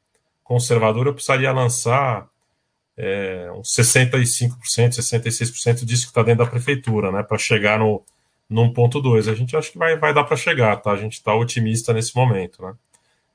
conservador, 0.45 1.09
eu 1.09 1.13
precisaria 1.13 1.51
lançar 1.51 2.29
é, 2.99 3.49
uns 3.53 3.69
65%, 3.69 4.57
66% 4.97 5.85
disso 5.85 6.03
que 6.03 6.11
está 6.11 6.25
dentro 6.25 6.45
da 6.45 6.51
prefeitura, 6.51 7.13
né, 7.13 7.23
para 7.23 7.39
chegar 7.39 7.79
no, 7.79 8.03
no 8.51 8.75
1.2. 8.75 9.31
A 9.31 9.35
gente 9.37 9.57
acha 9.57 9.71
que 9.71 9.79
vai, 9.79 9.97
vai 9.97 10.13
dar 10.13 10.25
para 10.25 10.37
chegar, 10.37 10.77
tá? 10.79 10.91
A 10.91 10.97
gente 10.97 11.13
está 11.13 11.33
otimista 11.33 11.93
nesse 11.93 12.17
momento, 12.17 12.61
né? 12.61 12.75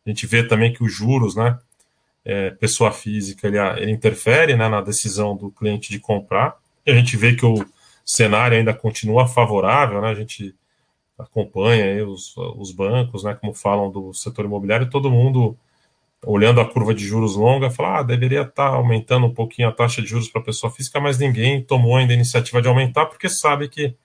A 0.05 0.09
gente 0.09 0.27
vê 0.27 0.45
também 0.45 0.73
que 0.73 0.83
os 0.83 0.93
juros, 0.93 1.35
né, 1.37 1.57
é, 2.25 2.49
pessoa 2.51 2.91
física, 2.91 3.47
ele, 3.47 3.57
ele 3.57 3.91
interfere 3.91 4.53
né, 4.57 4.67
na 4.67 4.81
decisão 4.81 5.35
do 5.35 5.49
cliente 5.49 5.89
de 5.89 5.99
comprar, 5.99 6.57
e 6.85 6.91
a 6.91 6.95
gente 6.95 7.15
vê 7.15 7.33
que 7.33 7.45
o 7.45 7.65
cenário 8.05 8.57
ainda 8.57 8.73
continua 8.73 9.27
favorável, 9.27 10.01
né? 10.01 10.09
A 10.09 10.15
gente 10.15 10.53
acompanha 11.17 12.05
os, 12.05 12.35
os 12.35 12.73
bancos, 12.73 13.23
né, 13.23 13.33
como 13.33 13.53
falam 13.53 13.89
do 13.89 14.13
setor 14.13 14.43
imobiliário, 14.43 14.89
todo 14.89 15.09
mundo 15.09 15.57
olhando 16.25 16.61
a 16.61 16.65
curva 16.65 16.93
de 16.93 17.05
juros 17.05 17.35
longa, 17.35 17.69
fala, 17.69 17.99
ah, 17.99 18.03
deveria 18.03 18.41
estar 18.41 18.69
tá 18.71 18.75
aumentando 18.75 19.27
um 19.27 19.33
pouquinho 19.33 19.67
a 19.67 19.71
taxa 19.71 20.01
de 20.01 20.07
juros 20.07 20.29
para 20.29 20.41
a 20.41 20.45
pessoa 20.45 20.71
física, 20.71 20.99
mas 20.99 21.17
ninguém 21.17 21.61
tomou 21.61 21.97
ainda 21.97 22.13
a 22.13 22.15
iniciativa 22.15 22.61
de 22.61 22.67
aumentar, 22.67 23.05
porque 23.05 23.29
sabe 23.29 23.67
que 23.67 23.95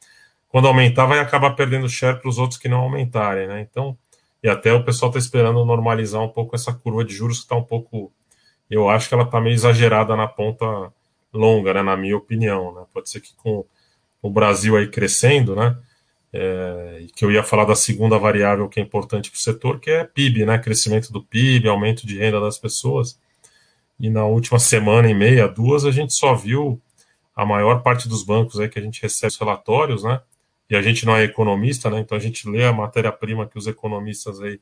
quando 0.48 0.66
aumentar 0.66 1.06
vai 1.06 1.18
acabar 1.18 1.50
perdendo 1.50 1.88
share 1.88 2.18
para 2.20 2.28
os 2.28 2.38
outros 2.38 2.58
que 2.58 2.68
não 2.68 2.80
aumentarem, 2.80 3.46
né? 3.46 3.60
Então, 3.60 3.96
e 4.42 4.48
até 4.48 4.72
o 4.72 4.84
pessoal 4.84 5.10
está 5.10 5.18
esperando 5.18 5.64
normalizar 5.64 6.22
um 6.22 6.28
pouco 6.28 6.56
essa 6.56 6.72
curva 6.72 7.04
de 7.04 7.14
juros 7.14 7.38
que 7.38 7.44
está 7.44 7.56
um 7.56 7.64
pouco, 7.64 8.12
eu 8.70 8.88
acho 8.88 9.08
que 9.08 9.14
ela 9.14 9.24
está 9.24 9.40
meio 9.40 9.54
exagerada 9.54 10.16
na 10.16 10.26
ponta 10.26 10.92
longa, 11.32 11.74
né? 11.74 11.82
Na 11.82 11.96
minha 11.96 12.16
opinião, 12.16 12.74
né? 12.74 12.82
Pode 12.92 13.10
ser 13.10 13.20
que 13.20 13.34
com 13.36 13.64
o 14.22 14.30
Brasil 14.30 14.76
aí 14.76 14.88
crescendo, 14.88 15.54
né? 15.54 15.76
É, 16.30 17.06
que 17.16 17.24
eu 17.24 17.32
ia 17.32 17.42
falar 17.42 17.64
da 17.64 17.74
segunda 17.74 18.18
variável 18.18 18.68
que 18.68 18.78
é 18.78 18.82
importante 18.82 19.30
para 19.30 19.38
o 19.38 19.40
setor, 19.40 19.80
que 19.80 19.90
é 19.90 20.04
PIB, 20.04 20.44
né? 20.44 20.58
Crescimento 20.58 21.12
do 21.12 21.22
PIB, 21.22 21.68
aumento 21.68 22.06
de 22.06 22.18
renda 22.18 22.40
das 22.40 22.58
pessoas. 22.58 23.18
E 23.98 24.10
na 24.10 24.24
última 24.24 24.58
semana 24.58 25.10
e 25.10 25.14
meia, 25.14 25.48
duas, 25.48 25.84
a 25.84 25.90
gente 25.90 26.14
só 26.14 26.34
viu 26.34 26.80
a 27.34 27.46
maior 27.46 27.82
parte 27.82 28.08
dos 28.08 28.22
bancos 28.22 28.60
aí 28.60 28.68
que 28.68 28.78
a 28.78 28.82
gente 28.82 29.00
recebe 29.00 29.32
os 29.32 29.38
relatórios, 29.38 30.02
né? 30.02 30.20
E 30.70 30.76
a 30.76 30.82
gente 30.82 31.06
não 31.06 31.16
é 31.16 31.24
economista, 31.24 31.88
né? 31.88 32.00
Então 32.00 32.16
a 32.16 32.20
gente 32.20 32.48
lê 32.48 32.64
a 32.64 32.72
matéria-prima 32.72 33.46
que 33.46 33.56
os 33.56 33.66
economistas 33.66 34.40
aí 34.40 34.60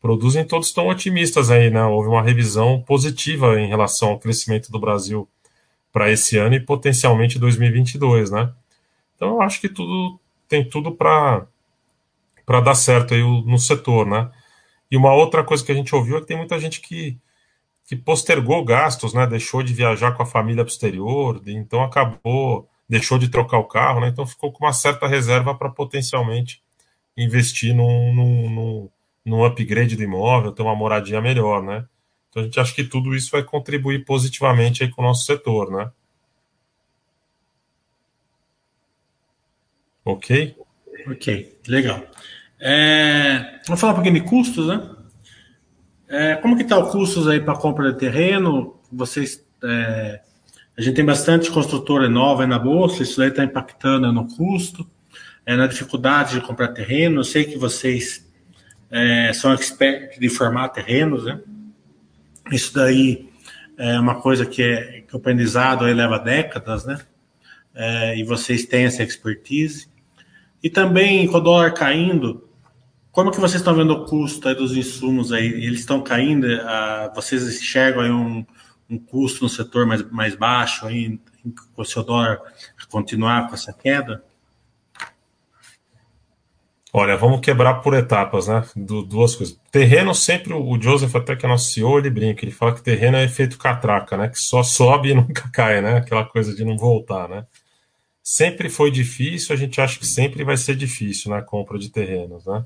produzem, 0.00 0.44
todos 0.44 0.68
estão 0.68 0.88
otimistas 0.88 1.50
aí, 1.50 1.70
né? 1.70 1.84
Houve 1.84 2.08
uma 2.08 2.22
revisão 2.22 2.82
positiva 2.82 3.60
em 3.60 3.68
relação 3.68 4.10
ao 4.10 4.18
crescimento 4.18 4.70
do 4.70 4.78
Brasil 4.78 5.28
para 5.92 6.10
esse 6.10 6.36
ano 6.36 6.54
e 6.54 6.60
potencialmente 6.60 7.38
2022, 7.38 8.30
né? 8.30 8.52
Então 9.16 9.34
eu 9.34 9.42
acho 9.42 9.60
que 9.60 9.68
tudo 9.68 10.18
tem 10.48 10.68
tudo 10.68 10.92
para 10.92 11.46
para 12.44 12.60
dar 12.60 12.74
certo 12.74 13.12
aí 13.12 13.20
no 13.20 13.58
setor, 13.58 14.06
né? 14.06 14.30
E 14.90 14.96
uma 14.96 15.12
outra 15.12 15.44
coisa 15.44 15.62
que 15.62 15.70
a 15.70 15.74
gente 15.74 15.94
ouviu 15.94 16.16
é 16.16 16.20
que 16.20 16.26
tem 16.26 16.36
muita 16.36 16.58
gente 16.58 16.80
que, 16.80 17.18
que 17.86 17.94
postergou 17.94 18.64
gastos, 18.64 19.12
né? 19.12 19.26
Deixou 19.26 19.62
de 19.62 19.74
viajar 19.74 20.12
com 20.12 20.22
a 20.22 20.26
família 20.26 20.64
para 20.64 20.70
o 20.70 20.72
exterior, 20.72 21.42
então 21.46 21.82
acabou, 21.82 22.66
deixou 22.88 23.18
de 23.18 23.28
trocar 23.28 23.58
o 23.58 23.64
carro, 23.64 24.00
né? 24.00 24.08
Então 24.08 24.26
ficou 24.26 24.50
com 24.50 24.64
uma 24.64 24.72
certa 24.72 25.06
reserva 25.06 25.54
para 25.54 25.68
potencialmente 25.68 26.62
investir 27.14 27.74
num, 27.74 28.14
num, 28.14 28.90
num, 29.26 29.44
upgrade 29.44 29.96
do 29.96 30.02
imóvel, 30.02 30.52
ter 30.52 30.62
uma 30.62 30.74
moradia 30.74 31.20
melhor, 31.20 31.62
né? 31.62 31.84
Então 32.30 32.42
a 32.42 32.44
gente 32.46 32.58
acha 32.58 32.74
que 32.74 32.84
tudo 32.84 33.14
isso 33.14 33.30
vai 33.30 33.42
contribuir 33.42 34.06
positivamente 34.06 34.82
aí 34.82 34.90
com 34.90 35.02
o 35.02 35.04
nosso 35.04 35.26
setor, 35.26 35.70
né? 35.70 35.90
Ok? 40.08 40.56
Ok, 41.06 41.58
legal. 41.68 42.02
É, 42.58 43.60
vamos 43.66 43.78
falar 43.78 43.92
um 43.92 43.96
pouquinho 43.96 44.14
de 44.14 44.22
custos, 44.22 44.66
né? 44.66 44.90
É, 46.08 46.34
como 46.36 46.56
que 46.56 46.62
está 46.62 46.78
o 46.78 46.90
custos 46.90 47.28
aí 47.28 47.38
para 47.38 47.54
compra 47.58 47.92
de 47.92 47.98
terreno? 47.98 48.80
Vocês, 48.90 49.46
é, 49.62 50.22
a 50.78 50.80
gente 50.80 50.96
tem 50.96 51.04
bastante 51.04 51.50
construtora 51.50 52.08
nova 52.08 52.46
na 52.46 52.58
bolsa, 52.58 53.02
isso 53.02 53.20
aí 53.20 53.28
está 53.28 53.44
impactando 53.44 54.10
no 54.10 54.26
custo, 54.26 54.88
é, 55.44 55.54
na 55.56 55.66
dificuldade 55.66 56.36
de 56.36 56.40
comprar 56.40 56.68
terreno. 56.68 57.20
Eu 57.20 57.24
sei 57.24 57.44
que 57.44 57.58
vocês 57.58 58.26
é, 58.90 59.30
são 59.34 59.52
expertos 59.52 60.18
de 60.18 60.30
formar 60.30 60.70
terrenos, 60.70 61.26
né? 61.26 61.38
Isso 62.50 62.72
daí 62.72 63.28
é 63.76 64.00
uma 64.00 64.22
coisa 64.22 64.46
que, 64.46 64.62
é, 64.62 65.02
que 65.02 65.14
o 65.14 65.18
aprendizado 65.18 65.84
aí 65.84 65.92
leva 65.92 66.18
décadas, 66.18 66.86
né? 66.86 66.98
É, 67.74 68.18
e 68.18 68.24
vocês 68.24 68.64
têm 68.64 68.86
essa 68.86 69.02
expertise. 69.02 69.86
E 70.62 70.68
também, 70.68 71.26
com 71.26 71.38
o 71.38 71.40
dólar 71.40 71.72
caindo, 71.72 72.48
como 73.12 73.30
que 73.30 73.40
vocês 73.40 73.60
estão 73.60 73.74
vendo 73.74 73.92
o 73.92 74.04
custo 74.04 74.54
dos 74.54 74.76
insumos 74.76 75.32
aí? 75.32 75.46
Eles 75.46 75.80
estão 75.80 76.02
caindo? 76.02 76.46
Ah, 76.62 77.12
vocês 77.14 77.42
enxergam 77.42 78.02
aí 78.02 78.10
um, 78.10 78.44
um 78.88 78.98
custo 78.98 79.44
no 79.44 79.48
setor 79.48 79.86
mais, 79.86 80.08
mais 80.10 80.34
baixo 80.34 80.86
aí, 80.86 81.18
com 81.74 81.82
o 81.82 81.84
seu 81.84 82.02
dólar 82.02 82.40
continuar 82.90 83.48
com 83.48 83.54
essa 83.54 83.72
queda? 83.72 84.24
Olha, 86.92 87.16
vamos 87.16 87.40
quebrar 87.40 87.74
por 87.82 87.92
etapas, 87.92 88.48
né? 88.48 88.64
Du 88.74 89.02
duas 89.02 89.36
coisas. 89.36 89.60
Terreno, 89.70 90.14
sempre 90.14 90.54
o 90.54 90.80
Joseph, 90.80 91.14
até 91.14 91.36
que 91.36 91.44
é 91.44 91.48
nosso 91.48 91.70
CEO, 91.70 91.98
ele 91.98 92.08
brinca, 92.08 92.44
ele 92.44 92.50
fala 92.50 92.74
que 92.74 92.82
terreno 92.82 93.18
é 93.18 93.24
efeito 93.24 93.58
catraca, 93.58 94.16
né? 94.16 94.28
Que 94.28 94.38
só 94.38 94.62
sobe 94.62 95.10
e 95.10 95.14
nunca 95.14 95.50
cai, 95.52 95.82
né? 95.82 95.98
Aquela 95.98 96.24
coisa 96.24 96.54
de 96.54 96.64
não 96.64 96.78
voltar, 96.78 97.28
né? 97.28 97.44
Sempre 98.30 98.68
foi 98.68 98.90
difícil, 98.90 99.54
a 99.54 99.58
gente 99.58 99.80
acha 99.80 99.98
que 99.98 100.06
sempre 100.06 100.44
vai 100.44 100.58
ser 100.58 100.76
difícil 100.76 101.30
na 101.30 101.40
compra 101.40 101.78
de 101.78 101.88
terrenos, 101.88 102.44
né? 102.44 102.62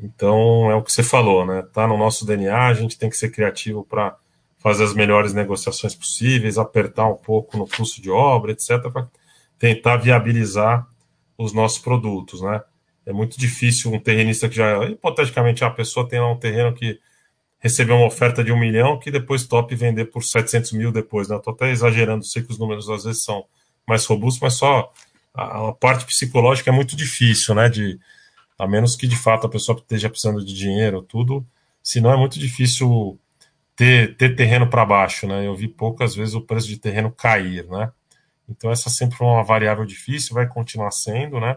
Então 0.00 0.70
é 0.70 0.74
o 0.74 0.82
que 0.82 0.90
você 0.90 1.02
falou, 1.02 1.44
né? 1.44 1.60
Tá 1.74 1.86
no 1.86 1.98
nosso 1.98 2.24
DNA, 2.24 2.68
a 2.68 2.72
gente 2.72 2.98
tem 2.98 3.10
que 3.10 3.16
ser 3.18 3.28
criativo 3.28 3.84
para 3.84 4.16
fazer 4.58 4.84
as 4.84 4.94
melhores 4.94 5.34
negociações 5.34 5.94
possíveis, 5.94 6.56
apertar 6.56 7.06
um 7.06 7.16
pouco 7.16 7.58
no 7.58 7.68
custo 7.68 8.00
de 8.00 8.10
obra, 8.10 8.52
etc, 8.52 8.90
para 8.90 9.10
tentar 9.58 9.98
viabilizar 9.98 10.88
os 11.36 11.52
nossos 11.52 11.78
produtos, 11.78 12.40
né? 12.40 12.62
É 13.04 13.12
muito 13.12 13.38
difícil 13.38 13.92
um 13.92 14.00
terrenista 14.00 14.48
que 14.48 14.56
já, 14.56 14.86
hipoteticamente, 14.86 15.62
a 15.62 15.70
pessoa 15.70 16.08
tem 16.08 16.18
lá 16.18 16.32
um 16.32 16.38
terreno 16.38 16.72
que 16.74 16.98
recebeu 17.58 17.96
uma 17.96 18.06
oferta 18.06 18.42
de 18.42 18.50
um 18.50 18.58
milhão 18.58 18.98
que 18.98 19.10
depois 19.10 19.46
top 19.46 19.74
vender 19.74 20.06
por 20.06 20.24
700 20.24 20.72
mil 20.72 20.90
depois, 20.90 21.28
né? 21.28 21.36
Estou 21.36 21.52
até 21.52 21.70
exagerando, 21.70 22.24
sei 22.24 22.42
que 22.42 22.50
os 22.50 22.58
números 22.58 22.88
às 22.88 23.04
vezes 23.04 23.22
são 23.22 23.44
mais 23.86 24.04
robusto, 24.06 24.40
mas 24.42 24.54
só 24.54 24.92
a, 25.34 25.68
a, 25.68 25.72
parte 25.72 26.04
psicológica 26.04 26.70
é 26.70 26.72
muito 26.72 26.96
difícil, 26.96 27.54
né? 27.54 27.68
De, 27.68 27.98
a 28.58 28.66
menos 28.66 28.96
que 28.96 29.06
de 29.06 29.16
fato 29.16 29.46
a 29.46 29.50
pessoa 29.50 29.78
esteja 29.78 30.08
precisando 30.08 30.44
de 30.44 30.54
dinheiro, 30.54 31.02
tudo, 31.02 31.46
senão 31.82 32.12
é 32.12 32.16
muito 32.16 32.38
difícil 32.38 33.18
ter, 33.74 34.16
ter 34.16 34.36
terreno 34.36 34.68
para 34.68 34.84
baixo, 34.84 35.26
né? 35.26 35.46
Eu 35.46 35.54
vi 35.54 35.68
poucas 35.68 36.14
vezes 36.14 36.34
o 36.34 36.40
preço 36.40 36.68
de 36.68 36.78
terreno 36.78 37.10
cair, 37.10 37.66
né? 37.68 37.90
Então 38.48 38.70
essa 38.70 38.90
sempre 38.90 39.16
foi 39.16 39.26
uma 39.26 39.42
variável 39.42 39.84
difícil, 39.84 40.34
vai 40.34 40.46
continuar 40.46 40.90
sendo, 40.90 41.40
né? 41.40 41.56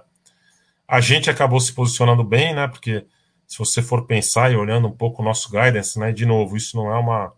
A 0.88 1.01
gente 1.01 1.29
acabou 1.29 1.59
se 1.59 1.73
posicionando 1.73 2.23
bem, 2.23 2.53
né? 2.53 2.67
Porque 2.67 3.05
se 3.47 3.57
você 3.57 3.81
for 3.81 4.05
pensar 4.05 4.51
e 4.51 4.55
olhando 4.55 4.88
um 4.88 4.91
pouco 4.91 5.21
o 5.21 5.25
nosso 5.25 5.49
guidance, 5.49 5.99
né? 5.99 6.11
De 6.11 6.25
novo, 6.25 6.55
isso 6.55 6.77
não 6.77 6.91
é 6.93 6.97
uma, 6.97 7.33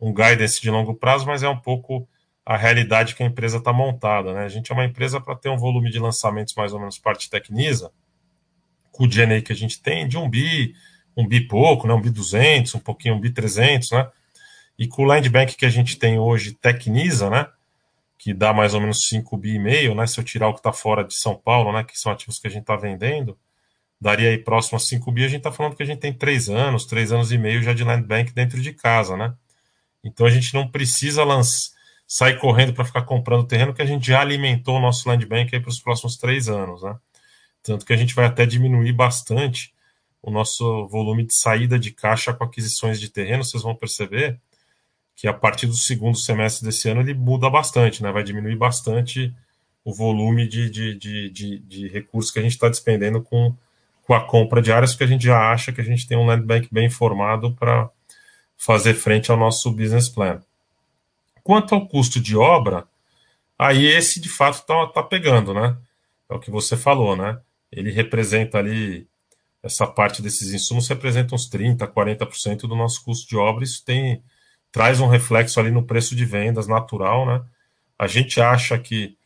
um 0.00 0.12
guidance 0.12 0.60
de 0.60 0.70
longo 0.70 0.94
prazo, 0.94 1.26
mas 1.26 1.42
é 1.42 1.48
um 1.48 1.58
pouco 1.58 2.08
a 2.48 2.56
realidade 2.56 3.14
que 3.14 3.22
a 3.22 3.26
empresa 3.26 3.58
está 3.58 3.74
montada. 3.74 4.32
Né? 4.32 4.42
A 4.42 4.48
gente 4.48 4.72
é 4.72 4.74
uma 4.74 4.86
empresa 4.86 5.20
para 5.20 5.36
ter 5.36 5.50
um 5.50 5.58
volume 5.58 5.90
de 5.90 5.98
lançamentos 5.98 6.54
mais 6.54 6.72
ou 6.72 6.80
menos 6.80 6.98
parte 6.98 7.28
Tecnisa, 7.28 7.92
com 8.90 9.04
o 9.04 9.06
DNA 9.06 9.42
que 9.42 9.52
a 9.52 9.54
gente 9.54 9.82
tem, 9.82 10.08
de 10.08 10.16
um 10.16 10.30
bi, 10.30 10.74
um 11.14 11.28
bi 11.28 11.46
pouco, 11.46 11.86
né? 11.86 11.92
um 11.92 12.00
bi 12.00 12.08
200, 12.08 12.74
um 12.74 12.78
pouquinho, 12.78 13.16
um 13.16 13.20
bi 13.20 13.28
300, 13.28 13.90
né? 13.90 14.08
E 14.78 14.88
com 14.88 15.02
o 15.02 15.04
land 15.04 15.28
bank 15.28 15.56
que 15.56 15.66
a 15.66 15.68
gente 15.68 15.98
tem 15.98 16.18
hoje, 16.18 16.54
Tecnisa, 16.54 17.28
né? 17.28 17.46
Que 18.16 18.32
dá 18.32 18.54
mais 18.54 18.72
ou 18.72 18.80
menos 18.80 19.06
5 19.06 19.36
bi 19.36 19.56
e 19.56 19.58
meio, 19.58 19.94
né? 19.94 20.06
Se 20.06 20.18
eu 20.18 20.24
tirar 20.24 20.48
o 20.48 20.54
que 20.54 20.60
está 20.60 20.72
fora 20.72 21.04
de 21.04 21.14
São 21.14 21.36
Paulo, 21.36 21.70
né? 21.70 21.84
Que 21.84 21.98
são 21.98 22.10
ativos 22.10 22.38
que 22.38 22.46
a 22.46 22.50
gente 22.50 22.62
está 22.62 22.76
vendendo, 22.76 23.36
daria 24.00 24.30
aí 24.30 24.38
próximo 24.38 24.76
a 24.76 24.80
5 24.80 25.12
bi. 25.12 25.22
A 25.22 25.28
gente 25.28 25.40
está 25.40 25.52
falando 25.52 25.76
que 25.76 25.82
a 25.82 25.86
gente 25.86 25.98
tem 25.98 26.14
3 26.14 26.48
anos, 26.48 26.86
3 26.86 27.12
anos 27.12 27.30
e 27.30 27.36
meio 27.36 27.62
já 27.62 27.74
de 27.74 27.84
land 27.84 28.06
bank 28.06 28.32
dentro 28.32 28.58
de 28.58 28.72
casa, 28.72 29.18
né? 29.18 29.34
Então 30.02 30.24
a 30.24 30.30
gente 30.30 30.54
não 30.54 30.66
precisa 30.66 31.22
lançar 31.24 31.76
sair 32.08 32.38
correndo 32.38 32.72
para 32.72 32.86
ficar 32.86 33.02
comprando 33.02 33.46
terreno, 33.46 33.74
que 33.74 33.82
a 33.82 33.86
gente 33.86 34.06
já 34.06 34.22
alimentou 34.22 34.76
o 34.76 34.80
nosso 34.80 35.06
land 35.06 35.26
bank 35.26 35.60
para 35.60 35.68
os 35.68 35.78
próximos 35.78 36.16
três 36.16 36.48
anos, 36.48 36.82
né? 36.82 36.96
Tanto 37.62 37.84
que 37.84 37.92
a 37.92 37.96
gente 37.96 38.14
vai 38.14 38.24
até 38.24 38.46
diminuir 38.46 38.94
bastante 38.94 39.74
o 40.22 40.30
nosso 40.30 40.88
volume 40.88 41.26
de 41.26 41.34
saída 41.34 41.78
de 41.78 41.90
caixa 41.90 42.32
com 42.32 42.42
aquisições 42.42 42.98
de 42.98 43.10
terreno. 43.10 43.44
Vocês 43.44 43.62
vão 43.62 43.74
perceber 43.74 44.40
que 45.14 45.28
a 45.28 45.34
partir 45.34 45.66
do 45.66 45.76
segundo 45.76 46.16
semestre 46.16 46.64
desse 46.64 46.88
ano 46.88 47.02
ele 47.02 47.12
muda 47.12 47.50
bastante, 47.50 48.02
né? 48.02 48.10
Vai 48.10 48.24
diminuir 48.24 48.56
bastante 48.56 49.34
o 49.84 49.92
volume 49.92 50.48
de, 50.48 50.70
de, 50.70 50.94
de, 50.94 51.30
de, 51.30 51.58
de 51.58 51.88
recursos 51.88 52.30
que 52.30 52.38
a 52.38 52.42
gente 52.42 52.52
está 52.52 52.70
despendendo 52.70 53.20
com, 53.20 53.54
com 54.02 54.14
a 54.14 54.24
compra 54.24 54.62
de 54.62 54.72
áreas, 54.72 54.92
porque 54.92 55.04
a 55.04 55.08
gente 55.08 55.24
já 55.24 55.52
acha 55.52 55.72
que 55.72 55.80
a 55.82 55.84
gente 55.84 56.06
tem 56.06 56.16
um 56.16 56.24
land 56.24 56.44
bank 56.44 56.68
bem 56.72 56.88
formado 56.88 57.54
para 57.54 57.90
fazer 58.56 58.94
frente 58.94 59.30
ao 59.30 59.36
nosso 59.36 59.70
business 59.70 60.08
plan. 60.08 60.40
Quanto 61.42 61.74
ao 61.74 61.86
custo 61.86 62.20
de 62.20 62.36
obra, 62.36 62.86
aí 63.58 63.86
esse 63.86 64.20
de 64.20 64.28
fato 64.28 64.58
está 64.60 64.86
tá 64.86 65.02
pegando, 65.02 65.54
né? 65.54 65.76
É 66.28 66.34
o 66.34 66.40
que 66.40 66.50
você 66.50 66.76
falou, 66.76 67.16
né? 67.16 67.40
Ele 67.72 67.90
representa 67.90 68.58
ali, 68.58 69.08
essa 69.62 69.86
parte 69.86 70.22
desses 70.22 70.52
insumos 70.52 70.88
representa 70.88 71.34
uns 71.34 71.48
30%, 71.48 71.78
40% 71.88 72.60
do 72.60 72.76
nosso 72.76 73.04
custo 73.04 73.28
de 73.28 73.36
obra. 73.36 73.64
Isso 73.64 73.84
tem, 73.84 74.22
traz 74.70 75.00
um 75.00 75.08
reflexo 75.08 75.58
ali 75.58 75.70
no 75.70 75.84
preço 75.84 76.14
de 76.14 76.24
vendas 76.24 76.66
natural, 76.66 77.26
né? 77.26 77.44
A 77.98 78.06
gente 78.06 78.40
acha 78.40 78.78
que, 78.78 79.16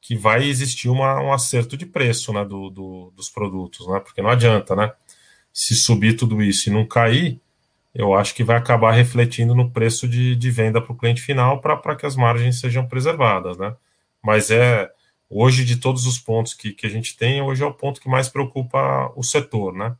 que 0.00 0.16
vai 0.16 0.44
existir 0.44 0.88
uma, 0.88 1.20
um 1.20 1.32
acerto 1.32 1.76
de 1.76 1.84
preço 1.84 2.32
né, 2.32 2.44
do, 2.44 2.70
do, 2.70 3.12
dos 3.14 3.28
produtos, 3.28 3.86
né? 3.88 4.00
Porque 4.00 4.22
não 4.22 4.30
adianta, 4.30 4.74
né? 4.74 4.92
Se 5.52 5.74
subir 5.74 6.16
tudo 6.16 6.42
isso 6.42 6.70
e 6.70 6.72
não 6.72 6.86
cair, 6.86 7.40
eu 7.94 8.14
acho 8.14 8.34
que 8.34 8.44
vai 8.44 8.56
acabar 8.56 8.92
refletindo 8.92 9.54
no 9.54 9.70
preço 9.70 10.08
de, 10.08 10.34
de 10.34 10.50
venda 10.50 10.80
para 10.80 10.92
o 10.92 10.96
cliente 10.96 11.20
final 11.20 11.60
para 11.60 11.94
que 11.94 12.06
as 12.06 12.16
margens 12.16 12.58
sejam 12.60 12.86
preservadas, 12.86 13.58
né? 13.58 13.74
Mas 14.22 14.50
é 14.50 14.90
hoje 15.28 15.64
de 15.64 15.76
todos 15.76 16.06
os 16.06 16.18
pontos 16.18 16.54
que, 16.54 16.72
que 16.72 16.86
a 16.86 16.90
gente 16.90 17.16
tem, 17.16 17.42
hoje 17.42 17.62
é 17.62 17.66
o 17.66 17.74
ponto 17.74 18.00
que 18.00 18.08
mais 18.08 18.28
preocupa 18.28 19.12
o 19.16 19.22
setor, 19.22 19.74
né? 19.74 19.94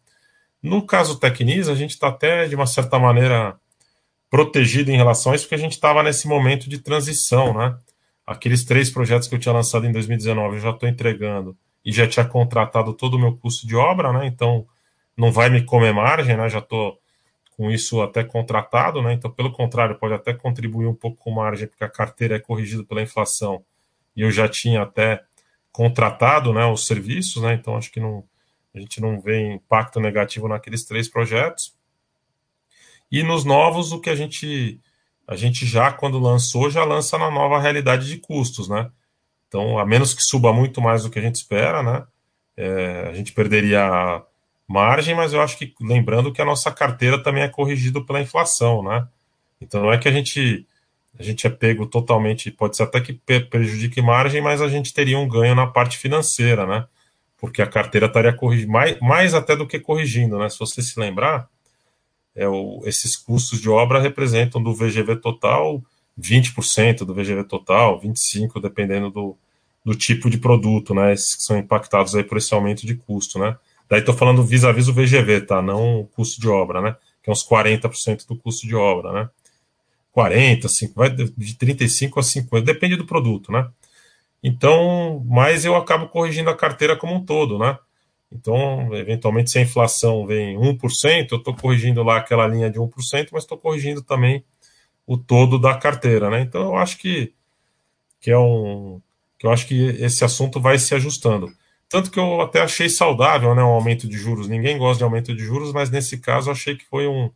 No 0.62 0.87
caso 0.87 1.18
Tecnis, 1.18 1.68
a 1.68 1.74
gente 1.74 1.90
está 1.90 2.09
até 2.09 2.46
de 2.46 2.55
uma 2.55 2.66
certa 2.66 2.98
maneira 2.98 3.59
protegido 4.31 4.90
em 4.90 4.96
relação 4.96 5.33
a 5.33 5.35
isso, 5.35 5.44
porque 5.44 5.57
a 5.57 5.59
gente 5.59 5.72
estava 5.72 6.02
nesse 6.02 6.26
momento 6.26 6.68
de 6.70 6.78
transição, 6.78 7.52
né? 7.52 7.76
Aqueles 8.26 8.64
três 8.64 8.88
projetos 8.88 9.28
que 9.28 9.35
eu 9.35 9.38
tinha 9.38 9.52
lançado 9.52 9.87
em 9.87 9.92
2019, 9.92 10.57
eu 10.57 10.61
já 10.61 10.70
estou 10.70 10.88
entregando 10.88 11.57
e 11.85 11.92
já 11.92 12.07
tinha 12.07 12.24
contratado 12.24 12.94
todo 12.94 13.14
o 13.14 13.18
meu 13.18 13.37
custo 13.37 13.66
de 13.66 13.76
obra, 13.76 14.12
né? 14.12 14.26
Então 14.26 14.66
não 15.16 15.33
vai 15.33 15.50
me 15.50 15.62
comer 15.62 15.92
margem, 15.92 16.37
né? 16.37 16.48
Já 16.48 16.61
estou 16.61 17.01
com 17.62 17.70
isso 17.70 18.03
até 18.03 18.25
contratado, 18.25 19.01
né? 19.01 19.12
Então, 19.12 19.31
pelo 19.31 19.53
contrário, 19.53 19.96
pode 19.96 20.12
até 20.14 20.35
contribuir 20.35 20.88
um 20.88 20.94
pouco 20.94 21.16
com 21.16 21.31
margem, 21.31 21.68
porque 21.68 21.85
a 21.85 21.88
carteira 21.88 22.35
é 22.35 22.40
corrigida 22.40 22.83
pela 22.83 23.01
inflação 23.01 23.64
e 24.16 24.22
eu 24.22 24.33
já 24.33 24.48
tinha 24.48 24.83
até 24.83 25.22
contratado, 25.70 26.53
né, 26.53 26.66
os 26.66 26.88
serviços, 26.88 27.40
né? 27.40 27.55
Então, 27.55 27.77
acho 27.77 27.92
que 27.92 28.01
não, 28.01 28.25
a 28.75 28.81
gente 28.81 29.01
não 29.01 29.20
vê 29.20 29.53
impacto 29.53 30.01
negativo 30.01 30.48
naqueles 30.48 30.85
três 30.85 31.09
projetos. 31.09 31.72
E 33.09 33.22
nos 33.22 33.44
novos, 33.44 33.92
o 33.92 34.01
que 34.01 34.11
a 34.11 34.16
gente 34.16 34.81
a 35.25 35.37
gente 35.37 35.64
já 35.64 35.92
quando 35.92 36.18
lançou 36.18 36.68
já 36.68 36.83
lança 36.83 37.16
na 37.16 37.31
nova 37.31 37.61
realidade 37.61 38.09
de 38.09 38.16
custos, 38.16 38.68
né? 38.68 38.90
Então, 39.46 39.79
a 39.79 39.87
menos 39.87 40.12
que 40.12 40.22
suba 40.25 40.53
muito 40.53 40.81
mais 40.81 41.05
do 41.05 41.11
que 41.11 41.18
a 41.20 41.22
gente 41.22 41.37
espera, 41.37 41.81
né? 41.81 42.05
É, 42.57 43.07
a 43.09 43.12
gente 43.12 43.31
perderia 43.33 44.20
margem, 44.72 45.14
mas 45.14 45.32
eu 45.32 45.40
acho 45.40 45.58
que 45.58 45.74
lembrando 45.80 46.32
que 46.32 46.40
a 46.40 46.44
nossa 46.44 46.70
carteira 46.70 47.22
também 47.22 47.42
é 47.42 47.48
corrigida 47.48 48.00
pela 48.00 48.20
inflação, 48.20 48.82
né? 48.82 49.06
Então 49.61 49.82
não 49.82 49.92
é 49.92 49.98
que 49.98 50.08
a 50.08 50.12
gente 50.12 50.66
a 51.18 51.22
gente 51.22 51.46
é 51.46 51.50
pego 51.50 51.87
totalmente, 51.87 52.50
pode 52.50 52.76
ser 52.76 52.85
até 52.85 53.00
que 53.00 53.12
prejudique 53.12 54.00
margem, 54.00 54.40
mas 54.40 54.62
a 54.62 54.68
gente 54.68 54.94
teria 54.94 55.18
um 55.18 55.28
ganho 55.28 55.54
na 55.54 55.66
parte 55.66 55.98
financeira, 55.98 56.66
né? 56.66 56.87
Porque 57.38 57.61
a 57.61 57.66
carteira 57.66 58.06
estaria 58.06 58.32
corrigindo 58.32 58.72
mais, 58.72 58.98
mais 59.00 59.35
até 59.35 59.54
do 59.54 59.66
que 59.66 59.78
corrigindo, 59.78 60.38
né? 60.38 60.48
Se 60.48 60.58
você 60.58 60.82
se 60.82 60.98
lembrar, 60.98 61.48
é 62.35 62.48
o, 62.48 62.80
esses 62.87 63.14
custos 63.16 63.61
de 63.61 63.68
obra 63.68 64.00
representam 64.00 64.62
do 64.62 64.74
VGV 64.74 65.16
total 65.16 65.82
20% 66.18 67.04
do 67.04 67.14
VGV 67.14 67.44
total, 67.44 68.00
25% 68.00 68.61
dependendo 68.61 69.11
do, 69.11 69.37
do 69.85 69.94
tipo 69.94 70.28
de 70.28 70.38
produto, 70.38 70.94
né? 70.94 71.12
Esses 71.12 71.35
que 71.35 71.42
são 71.42 71.56
impactados 71.56 72.14
aí 72.14 72.22
por 72.22 72.38
esse 72.38 72.52
aumento 72.54 72.87
de 72.87 72.94
custo, 72.94 73.38
né? 73.38 73.56
Daí 73.92 74.00
estou 74.00 74.14
falando 74.14 74.42
vis-a-vis 74.42 74.88
o 74.88 74.94
VGV, 74.94 75.42
tá? 75.42 75.61
Não 75.61 76.00
o 76.00 76.07
custo 76.07 76.40
de 76.40 76.48
obra, 76.48 76.81
né? 76.81 76.96
Que 77.22 77.28
é 77.28 77.33
uns 77.33 77.46
40% 77.46 78.26
do 78.26 78.35
custo 78.35 78.66
de 78.66 78.74
obra, 78.74 79.12
né? 79.12 79.28
40, 80.12 80.66
5, 80.66 80.94
vai 80.94 81.11
de 81.11 81.55
35 81.59 82.18
a 82.18 82.22
50, 82.22 82.64
depende 82.64 82.96
do 82.96 83.05
produto, 83.05 83.52
né? 83.52 83.68
Então, 84.42 85.22
mas 85.28 85.66
eu 85.66 85.76
acabo 85.76 86.09
corrigindo 86.09 86.48
a 86.48 86.57
carteira 86.57 86.96
como 86.96 87.14
um 87.14 87.22
todo, 87.22 87.59
né? 87.59 87.78
Então, 88.33 88.94
eventualmente, 88.94 89.50
se 89.50 89.59
a 89.59 89.62
inflação 89.62 90.26
vem 90.26 90.57
1%, 90.57 91.31
eu 91.31 91.37
estou 91.37 91.55
corrigindo 91.55 92.02
lá 92.02 92.16
aquela 92.16 92.46
linha 92.46 92.70
de 92.70 92.78
1%, 92.78 93.28
mas 93.31 93.42
estou 93.42 93.59
corrigindo 93.59 94.02
também 94.02 94.42
o 95.07 95.18
todo 95.18 95.59
da 95.59 95.76
carteira, 95.76 96.31
né? 96.31 96.40
Então, 96.40 96.62
eu 96.62 96.76
acho 96.76 96.96
que, 96.96 97.35
que 98.22 98.31
é 98.31 98.38
um 98.38 99.02
que 99.38 99.46
eu 99.46 99.50
acho 99.50 99.66
que 99.66 99.74
esse 100.00 100.24
assunto 100.24 100.59
vai 100.59 100.78
se 100.78 100.94
ajustando. 100.94 101.52
Tanto 101.92 102.11
que 102.11 102.18
eu 102.18 102.40
até 102.40 102.62
achei 102.62 102.88
saudável 102.88 103.55
né, 103.55 103.62
um 103.62 103.66
aumento 103.66 104.09
de 104.09 104.16
juros. 104.16 104.48
Ninguém 104.48 104.78
gosta 104.78 104.96
de 104.96 105.05
aumento 105.05 105.35
de 105.35 105.44
juros, 105.44 105.74
mas 105.74 105.90
nesse 105.90 106.16
caso 106.16 106.50
achei 106.50 106.74
que 106.74 106.87
foi 106.87 107.07
um, 107.07 107.31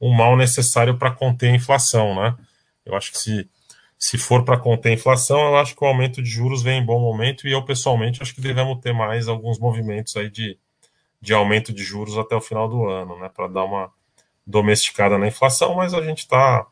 um 0.00 0.10
mal 0.14 0.34
necessário 0.34 0.96
para 0.96 1.10
conter 1.10 1.50
a 1.50 1.54
inflação. 1.54 2.14
Né? 2.14 2.34
Eu 2.86 2.96
acho 2.96 3.12
que 3.12 3.18
se, 3.18 3.50
se 3.98 4.16
for 4.16 4.46
para 4.46 4.56
conter 4.56 4.88
a 4.88 4.92
inflação, 4.94 5.38
eu 5.38 5.56
acho 5.58 5.76
que 5.76 5.84
o 5.84 5.86
aumento 5.86 6.22
de 6.22 6.30
juros 6.30 6.62
vem 6.62 6.80
em 6.80 6.86
bom 6.86 6.98
momento 6.98 7.46
e 7.46 7.52
eu, 7.52 7.62
pessoalmente, 7.62 8.22
acho 8.22 8.34
que 8.34 8.40
devemos 8.40 8.80
ter 8.80 8.94
mais 8.94 9.28
alguns 9.28 9.58
movimentos 9.58 10.16
aí 10.16 10.30
de, 10.30 10.58
de 11.20 11.34
aumento 11.34 11.70
de 11.70 11.84
juros 11.84 12.16
até 12.16 12.34
o 12.34 12.40
final 12.40 12.66
do 12.66 12.88
ano, 12.88 13.18
né, 13.18 13.28
para 13.28 13.46
dar 13.46 13.64
uma 13.64 13.92
domesticada 14.46 15.18
na 15.18 15.28
inflação, 15.28 15.74
mas 15.74 15.92
a 15.92 16.00
gente 16.00 16.20
está 16.20 16.66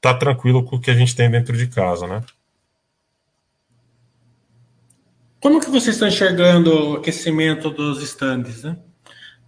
tá 0.00 0.14
tranquilo 0.14 0.62
com 0.62 0.76
o 0.76 0.80
que 0.80 0.92
a 0.92 0.94
gente 0.94 1.16
tem 1.16 1.28
dentro 1.28 1.56
de 1.56 1.66
casa, 1.66 2.06
né? 2.06 2.22
Como 5.40 5.60
que 5.60 5.70
vocês 5.70 5.94
estão 5.94 6.08
enxergando 6.08 6.92
o 6.92 6.96
aquecimento 6.96 7.70
dos 7.70 8.02
estandes, 8.02 8.64
né? 8.64 8.76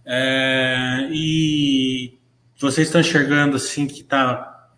É, 0.05 1.09
e 1.11 2.17
vocês 2.59 2.87
estão 2.87 3.01
enxergando 3.01 3.57
assim 3.57 3.87
que 3.87 4.03
tá 4.03 4.69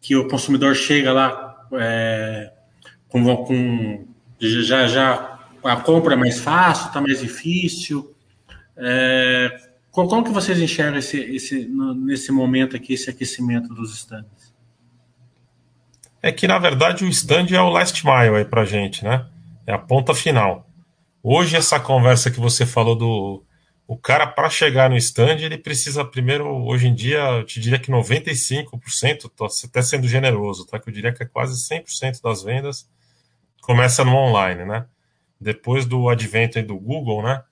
que 0.00 0.16
o 0.16 0.28
consumidor 0.28 0.74
chega 0.74 1.12
lá 1.12 1.66
é, 1.74 2.52
com, 3.08 3.36
com, 3.44 4.06
já 4.40 4.86
já 4.86 5.38
a 5.64 5.76
compra 5.76 6.14
é 6.14 6.16
mais 6.16 6.40
fácil, 6.40 6.88
está 6.88 7.00
mais 7.00 7.20
difícil. 7.20 8.14
É, 8.76 9.56
como 9.90 10.24
que 10.24 10.30
vocês 10.30 10.58
enxergam 10.58 10.98
esse, 10.98 11.18
esse, 11.18 11.70
nesse 11.96 12.32
momento 12.32 12.76
aqui 12.76 12.94
esse 12.94 13.08
aquecimento 13.08 13.68
dos 13.68 13.94
estandes? 13.94 14.52
É 16.20 16.32
que 16.32 16.46
na 16.46 16.58
verdade 16.58 17.04
o 17.04 17.08
stand 17.08 17.46
é 17.50 17.60
o 17.60 17.68
last 17.68 18.04
mile 18.04 18.36
aí 18.36 18.44
para 18.44 18.64
gente, 18.64 19.04
né? 19.04 19.26
É 19.66 19.72
a 19.72 19.78
ponta 19.78 20.14
final. 20.14 20.68
Hoje, 21.22 21.56
essa 21.56 21.78
conversa 21.78 22.30
que 22.30 22.40
você 22.40 22.66
falou 22.66 22.96
do. 22.96 23.44
O 23.86 23.96
cara, 23.96 24.26
para 24.26 24.48
chegar 24.48 24.88
no 24.88 24.96
stand, 24.96 25.40
ele 25.40 25.58
precisa 25.58 26.04
primeiro, 26.04 26.46
hoje 26.64 26.88
em 26.88 26.94
dia, 26.94 27.18
eu 27.18 27.44
te 27.44 27.60
diria 27.60 27.78
que 27.78 27.90
95%, 27.90 29.30
tô 29.36 29.44
até 29.44 29.82
sendo 29.82 30.08
generoso, 30.08 30.66
tá? 30.66 30.78
Que 30.78 30.88
eu 30.88 30.92
diria 30.92 31.12
que 31.12 31.22
é 31.22 31.26
quase 31.26 31.54
100% 31.68 32.22
das 32.22 32.42
vendas 32.42 32.88
começa 33.62 34.04
no 34.04 34.14
online, 34.14 34.64
né? 34.66 34.86
Depois 35.40 35.86
do 35.86 36.08
advento 36.10 36.62
do 36.62 36.78
Google, 36.78 37.22
né? 37.22 37.42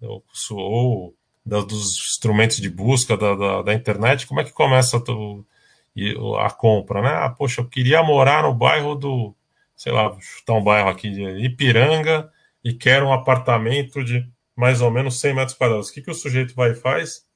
Ou, 0.00 0.24
ou 0.52 1.14
dos 1.44 1.98
instrumentos 1.98 2.58
de 2.58 2.70
busca 2.70 3.16
da, 3.16 3.34
da, 3.34 3.62
da, 3.62 3.74
internet, 3.74 4.26
como 4.26 4.40
é 4.40 4.44
que 4.44 4.52
começa 4.52 4.96
a, 4.96 6.46
a 6.46 6.50
compra, 6.50 7.02
né? 7.02 7.10
Ah, 7.10 7.28
poxa, 7.30 7.60
eu 7.60 7.68
queria 7.68 8.02
morar 8.02 8.44
no 8.44 8.54
bairro 8.54 8.94
do 8.94 9.34
sei 9.80 9.92
lá, 9.92 10.14
chutar 10.20 10.52
um 10.52 10.62
bairro 10.62 10.90
aqui 10.90 11.08
de 11.08 11.22
Ipiranga 11.42 12.30
e 12.62 12.74
quer 12.74 13.02
um 13.02 13.14
apartamento 13.14 14.04
de 14.04 14.30
mais 14.54 14.82
ou 14.82 14.90
menos 14.90 15.18
100 15.18 15.34
metros 15.34 15.56
quadrados. 15.56 15.88
O 15.88 15.94
que, 15.94 16.02
que 16.02 16.10
o 16.10 16.14
sujeito 16.14 16.54
vai 16.54 16.72
e 16.72 16.74
faz? 16.74 17.26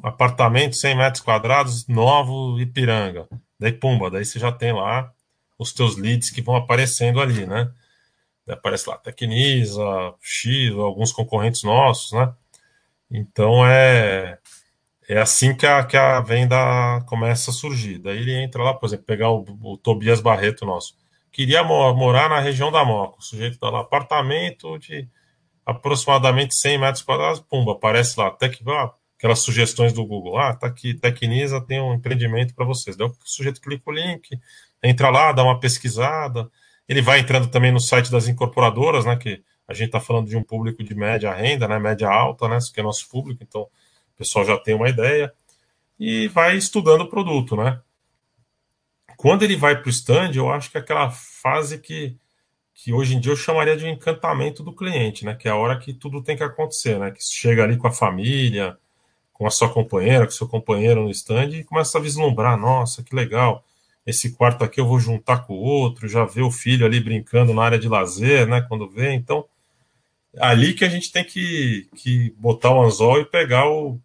Apartamento 0.00 0.76
100 0.76 0.96
metros 0.96 1.24
quadrados, 1.24 1.88
novo 1.88 2.60
Ipiranga. 2.60 3.28
Daí, 3.58 3.72
pumba, 3.72 4.12
daí 4.12 4.24
você 4.24 4.38
já 4.38 4.52
tem 4.52 4.72
lá 4.72 5.12
os 5.58 5.72
teus 5.72 5.96
leads 5.96 6.30
que 6.30 6.40
vão 6.40 6.54
aparecendo 6.54 7.20
ali, 7.20 7.44
né? 7.46 7.72
Daí 8.46 8.54
aparece 8.54 8.88
lá 8.88 8.96
Tecnisa, 8.96 9.82
X, 10.20 10.70
alguns 10.76 11.10
concorrentes 11.10 11.64
nossos, 11.64 12.12
né? 12.12 12.32
Então 13.10 13.66
é 13.66 14.38
é 15.10 15.18
assim 15.18 15.56
que 15.56 15.66
a, 15.66 15.84
que 15.84 15.96
a 15.96 16.20
venda 16.20 16.56
começa 17.06 17.50
a 17.50 17.54
surgir. 17.54 17.98
Daí 17.98 18.18
ele 18.18 18.32
entra 18.32 18.62
lá, 18.62 18.72
por 18.72 18.86
exemplo, 18.86 19.04
pegar 19.04 19.30
o, 19.30 19.44
o 19.60 19.76
Tobias 19.76 20.20
Barreto 20.20 20.64
nosso. 20.64 20.94
Queria 21.32 21.64
morar 21.64 22.30
na 22.30 22.38
região 22.38 22.70
da 22.70 22.84
Moca. 22.84 23.18
O 23.18 23.22
sujeito 23.22 23.54
está 23.54 23.68
lá, 23.70 23.80
apartamento 23.80 24.78
de 24.78 25.08
aproximadamente 25.66 26.54
100 26.54 26.78
metros 26.78 27.02
quadrados, 27.02 27.40
pumba, 27.40 27.72
aparece 27.72 28.20
lá. 28.20 28.28
Até 28.28 28.48
que 28.48 28.62
ah, 28.70 28.92
aquelas 29.18 29.40
sugestões 29.40 29.92
do 29.92 30.06
Google. 30.06 30.38
Ah, 30.38 30.54
tá 30.54 30.68
aqui, 30.68 30.94
Tecnisa 30.94 31.60
tem 31.60 31.80
um 31.80 31.94
empreendimento 31.94 32.54
para 32.54 32.64
vocês. 32.64 32.96
Daí 32.96 33.08
o 33.08 33.14
sujeito 33.24 33.60
clica 33.60 33.90
o 33.90 33.92
link, 33.92 34.38
entra 34.80 35.10
lá, 35.10 35.32
dá 35.32 35.42
uma 35.42 35.58
pesquisada. 35.58 36.48
Ele 36.88 37.02
vai 37.02 37.18
entrando 37.18 37.48
também 37.48 37.72
no 37.72 37.80
site 37.80 38.12
das 38.12 38.28
incorporadoras, 38.28 39.04
né? 39.04 39.16
Que 39.16 39.42
a 39.66 39.74
gente 39.74 39.86
está 39.86 39.98
falando 39.98 40.28
de 40.28 40.36
um 40.36 40.42
público 40.44 40.84
de 40.84 40.94
média 40.94 41.34
renda, 41.34 41.66
né? 41.66 41.80
Média 41.80 42.08
alta, 42.08 42.48
né? 42.48 42.58
Isso 42.58 42.72
que 42.72 42.78
é 42.78 42.82
nosso 42.82 43.08
público, 43.08 43.42
então 43.42 43.66
pessoal 44.20 44.44
já 44.44 44.58
tem 44.58 44.74
uma 44.74 44.88
ideia 44.88 45.32
e 45.98 46.28
vai 46.28 46.54
estudando 46.54 47.02
o 47.02 47.08
produto, 47.08 47.56
né? 47.56 47.80
Quando 49.16 49.42
ele 49.42 49.56
vai 49.56 49.80
para 49.80 49.86
o 49.86 49.90
stand, 49.90 50.32
eu 50.34 50.50
acho 50.50 50.70
que 50.70 50.76
é 50.76 50.80
aquela 50.80 51.10
fase 51.10 51.78
que, 51.78 52.16
que 52.74 52.92
hoje 52.92 53.16
em 53.16 53.20
dia 53.20 53.32
eu 53.32 53.36
chamaria 53.36 53.76
de 53.76 53.88
encantamento 53.88 54.62
do 54.62 54.74
cliente, 54.74 55.24
né? 55.24 55.34
Que 55.34 55.48
é 55.48 55.50
a 55.50 55.56
hora 55.56 55.78
que 55.78 55.94
tudo 55.94 56.22
tem 56.22 56.36
que 56.36 56.42
acontecer, 56.42 56.98
né? 56.98 57.10
Que 57.10 57.22
chega 57.22 57.64
ali 57.64 57.78
com 57.78 57.86
a 57.86 57.92
família, 57.92 58.76
com 59.32 59.46
a 59.46 59.50
sua 59.50 59.72
companheira, 59.72 60.26
com 60.26 60.32
o 60.32 60.34
seu 60.34 60.46
companheiro 60.46 61.02
no 61.02 61.10
stand 61.10 61.48
e 61.50 61.64
começa 61.64 61.96
a 61.96 62.00
vislumbrar, 62.00 62.58
nossa, 62.58 63.02
que 63.02 63.14
legal. 63.14 63.64
Esse 64.06 64.32
quarto 64.32 64.64
aqui 64.64 64.80
eu 64.80 64.86
vou 64.86 65.00
juntar 65.00 65.46
com 65.46 65.54
o 65.54 65.62
outro, 65.62 66.08
já 66.08 66.26
vê 66.26 66.42
o 66.42 66.50
filho 66.50 66.84
ali 66.84 67.00
brincando 67.00 67.54
na 67.54 67.62
área 67.62 67.78
de 67.78 67.88
lazer, 67.88 68.46
né? 68.46 68.60
Quando 68.62 68.88
vê, 68.88 69.12
então 69.12 69.46
ali 70.38 70.74
que 70.74 70.84
a 70.84 70.88
gente 70.88 71.10
tem 71.10 71.24
que, 71.24 71.88
que 71.96 72.34
botar 72.38 72.70
o 72.70 72.82
anzol 72.82 73.20
e 73.20 73.24
pegar 73.24 73.68
o 73.68 73.98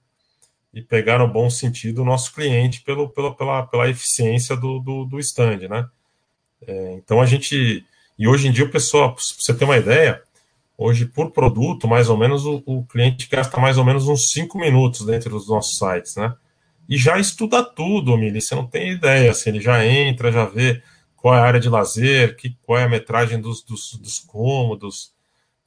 e 0.76 0.82
pegar 0.82 1.18
no 1.18 1.28
bom 1.28 1.50
sentido 1.50 2.04
o 2.04 2.06
nosso 2.06 2.32
cliente 2.34 2.82
pelo, 2.82 3.10
pela, 3.10 3.34
pela, 3.34 3.66
pela 3.66 3.90
eficiência 3.90 4.56
do, 4.56 4.80
do, 4.80 5.06
do 5.06 5.20
stand, 5.20 5.68
né? 5.68 5.88
É, 6.68 6.94
então 6.94 7.20
a 7.20 7.26
gente 7.26 7.84
e 8.18 8.28
hoje 8.28 8.48
em 8.48 8.52
dia, 8.52 8.70
pessoal, 8.70 9.14
para 9.14 9.22
você 9.22 9.54
ter 9.54 9.66
uma 9.66 9.78
ideia, 9.78 10.22
hoje 10.78 11.06
por 11.06 11.32
produto, 11.32 11.88
mais 11.88 12.10
ou 12.10 12.18
menos, 12.18 12.46
o, 12.46 12.64
o 12.66 12.86
cliente 12.86 13.28
gasta 13.30 13.60
mais 13.60 13.78
ou 13.78 13.84
menos 13.84 14.08
uns 14.08 14.32
5 14.32 14.58
minutos 14.58 15.06
dentro 15.06 15.32
dos 15.32 15.50
nossos 15.50 15.78
sites, 15.78 16.16
né? 16.16 16.34
E 16.88 16.98
já 16.98 17.20
estuda 17.20 17.64
tudo, 17.64 18.18
Mili, 18.18 18.40
você 18.40 18.56
não 18.56 18.66
tem 18.66 18.92
ideia, 18.92 19.32
assim, 19.32 19.50
ele 19.50 19.60
já 19.60 19.86
entra, 19.86 20.32
já 20.32 20.46
vê 20.46 20.82
qual 21.18 21.36
é 21.36 21.40
a 21.40 21.44
área 21.44 21.60
de 21.60 21.68
lazer, 21.68 22.38
que, 22.38 22.56
qual 22.64 22.80
é 22.80 22.84
a 22.84 22.90
metragem 22.90 23.42
dos, 23.42 23.62
dos, 23.64 23.96
dos 23.96 24.20
cômodos? 24.20 25.12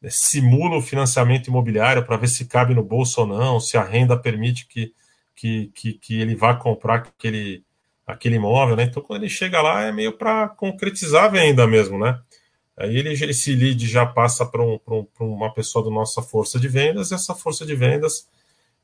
Simula 0.09 0.77
o 0.77 0.83
financiamento 0.83 1.49
imobiliário 1.49 2.05
para 2.05 2.17
ver 2.17 2.29
se 2.29 2.47
cabe 2.47 2.75
no 2.75 2.83
bolso 2.83 3.23
ou 3.23 3.27
não, 3.27 3.59
se 3.59 3.77
a 3.77 3.83
renda 3.83 4.17
permite 4.17 4.67
que, 4.67 4.95
que, 5.35 5.71
que, 5.75 5.93
que 5.95 6.21
ele 6.21 6.37
vá 6.37 6.55
comprar 6.55 6.97
aquele, 6.97 7.65
aquele 8.07 8.37
imóvel, 8.37 8.77
né? 8.77 8.85
Então, 8.85 9.03
quando 9.03 9.23
ele 9.23 9.31
chega 9.31 9.61
lá, 9.61 9.83
é 9.83 9.93
meio 9.93 10.13
para 10.13 10.49
concretizar 10.49 11.25
a 11.25 11.29
venda 11.29 11.67
mesmo, 11.67 11.99
né? 11.99 12.21
Aí 12.77 12.97
ele, 12.97 13.13
esse 13.13 13.57
lead 13.57 13.89
já 13.89 14.07
passa 14.07 14.47
para 14.47 14.63
um, 14.63 14.79
um, 14.89 15.07
uma 15.21 15.53
pessoa 15.53 15.85
da 15.85 15.91
nossa 15.91 16.23
força 16.23 16.61
de 16.61 16.69
vendas, 16.69 17.11
e 17.11 17.15
essa 17.15 17.35
força 17.35 17.67
de 17.67 17.75
vendas 17.75 18.29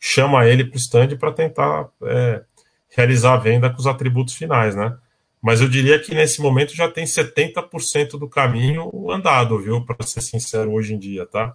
chama 0.00 0.46
ele 0.46 0.64
para 0.64 0.74
o 0.74 0.78
stand 0.78 1.16
para 1.16 1.32
tentar 1.32 1.88
é, 2.02 2.42
realizar 2.90 3.34
a 3.34 3.38
venda 3.38 3.70
com 3.70 3.78
os 3.78 3.86
atributos 3.86 4.34
finais, 4.34 4.74
né? 4.74 4.96
Mas 5.44 5.60
eu 5.60 5.68
diria 5.68 6.00
que 6.00 6.14
nesse 6.14 6.40
momento 6.40 6.74
já 6.74 6.90
tem 6.90 7.04
70% 7.04 8.12
do 8.12 8.26
caminho 8.26 8.90
andado, 9.10 9.58
viu? 9.58 9.84
Para 9.84 10.06
ser 10.06 10.22
sincero, 10.22 10.72
hoje 10.72 10.94
em 10.94 10.98
dia, 10.98 11.26
tá? 11.26 11.54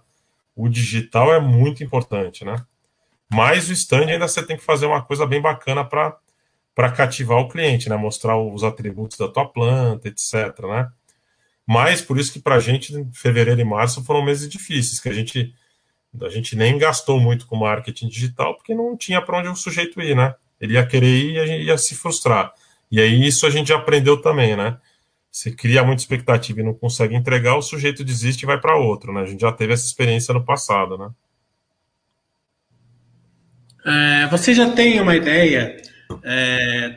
O 0.54 0.68
digital 0.68 1.34
é 1.34 1.40
muito 1.40 1.82
importante, 1.82 2.44
né? 2.44 2.54
Mas 3.28 3.68
o 3.68 3.72
stand 3.72 4.06
ainda 4.06 4.28
você 4.28 4.46
tem 4.46 4.56
que 4.56 4.62
fazer 4.62 4.86
uma 4.86 5.02
coisa 5.02 5.26
bem 5.26 5.42
bacana 5.42 5.84
para 5.84 6.92
cativar 6.92 7.38
o 7.38 7.48
cliente, 7.48 7.88
né? 7.88 7.96
Mostrar 7.96 8.38
os 8.38 8.62
atributos 8.62 9.18
da 9.18 9.26
tua 9.26 9.48
planta, 9.48 10.06
etc, 10.06 10.56
né? 10.68 10.88
Mas 11.66 12.00
por 12.00 12.16
isso 12.16 12.32
que 12.32 12.38
para 12.38 12.54
a 12.54 12.60
gente, 12.60 12.94
fevereiro 13.12 13.60
e 13.60 13.64
março 13.64 14.04
foram 14.04 14.24
meses 14.24 14.48
difíceis, 14.48 15.00
que 15.00 15.08
a 15.08 15.12
gente, 15.12 15.52
a 16.22 16.28
gente 16.28 16.54
nem 16.54 16.78
gastou 16.78 17.18
muito 17.18 17.44
com 17.44 17.56
marketing 17.56 18.06
digital, 18.06 18.54
porque 18.54 18.72
não 18.72 18.96
tinha 18.96 19.20
para 19.20 19.38
onde 19.38 19.48
o 19.48 19.56
sujeito 19.56 20.00
ir, 20.00 20.14
né? 20.14 20.32
Ele 20.60 20.74
ia 20.74 20.86
querer 20.86 21.08
ir 21.08 21.36
e 21.36 21.64
ia 21.64 21.76
se 21.76 21.96
frustrar. 21.96 22.52
E 22.90 23.00
aí 23.00 23.26
isso 23.26 23.46
a 23.46 23.50
gente 23.50 23.72
aprendeu 23.72 24.20
também, 24.20 24.56
né? 24.56 24.78
Você 25.30 25.52
cria 25.52 25.84
muita 25.84 26.02
expectativa 26.02 26.60
e 26.60 26.64
não 26.64 26.74
consegue 26.74 27.14
entregar, 27.14 27.56
o 27.56 27.62
sujeito 27.62 28.02
desiste 28.02 28.42
e 28.42 28.46
vai 28.46 28.60
para 28.60 28.76
outro, 28.76 29.12
né? 29.12 29.22
A 29.22 29.26
gente 29.26 29.40
já 29.40 29.52
teve 29.52 29.72
essa 29.72 29.86
experiência 29.86 30.34
no 30.34 30.44
passado, 30.44 30.98
né? 30.98 31.10
É, 33.86 34.26
você 34.26 34.52
já 34.52 34.70
tem 34.72 35.00
uma 35.00 35.14
ideia 35.14 35.80
é, 36.24 36.94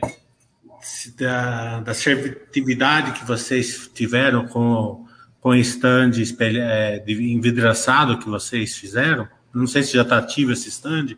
da, 1.16 1.80
da 1.80 1.92
assertividade 1.92 3.12
que 3.12 3.24
vocês 3.24 3.88
tiveram 3.94 4.46
com, 4.48 5.06
com 5.40 5.50
o 5.50 5.56
stand 5.56 6.12
é, 6.40 7.04
envidraçado 7.08 8.18
que 8.18 8.28
vocês 8.28 8.76
fizeram. 8.76 9.28
Não 9.52 9.66
sei 9.66 9.84
se 9.84 9.94
já 9.94 10.02
está 10.02 10.18
ativo 10.18 10.52
esse 10.52 10.68
stand. 10.68 11.16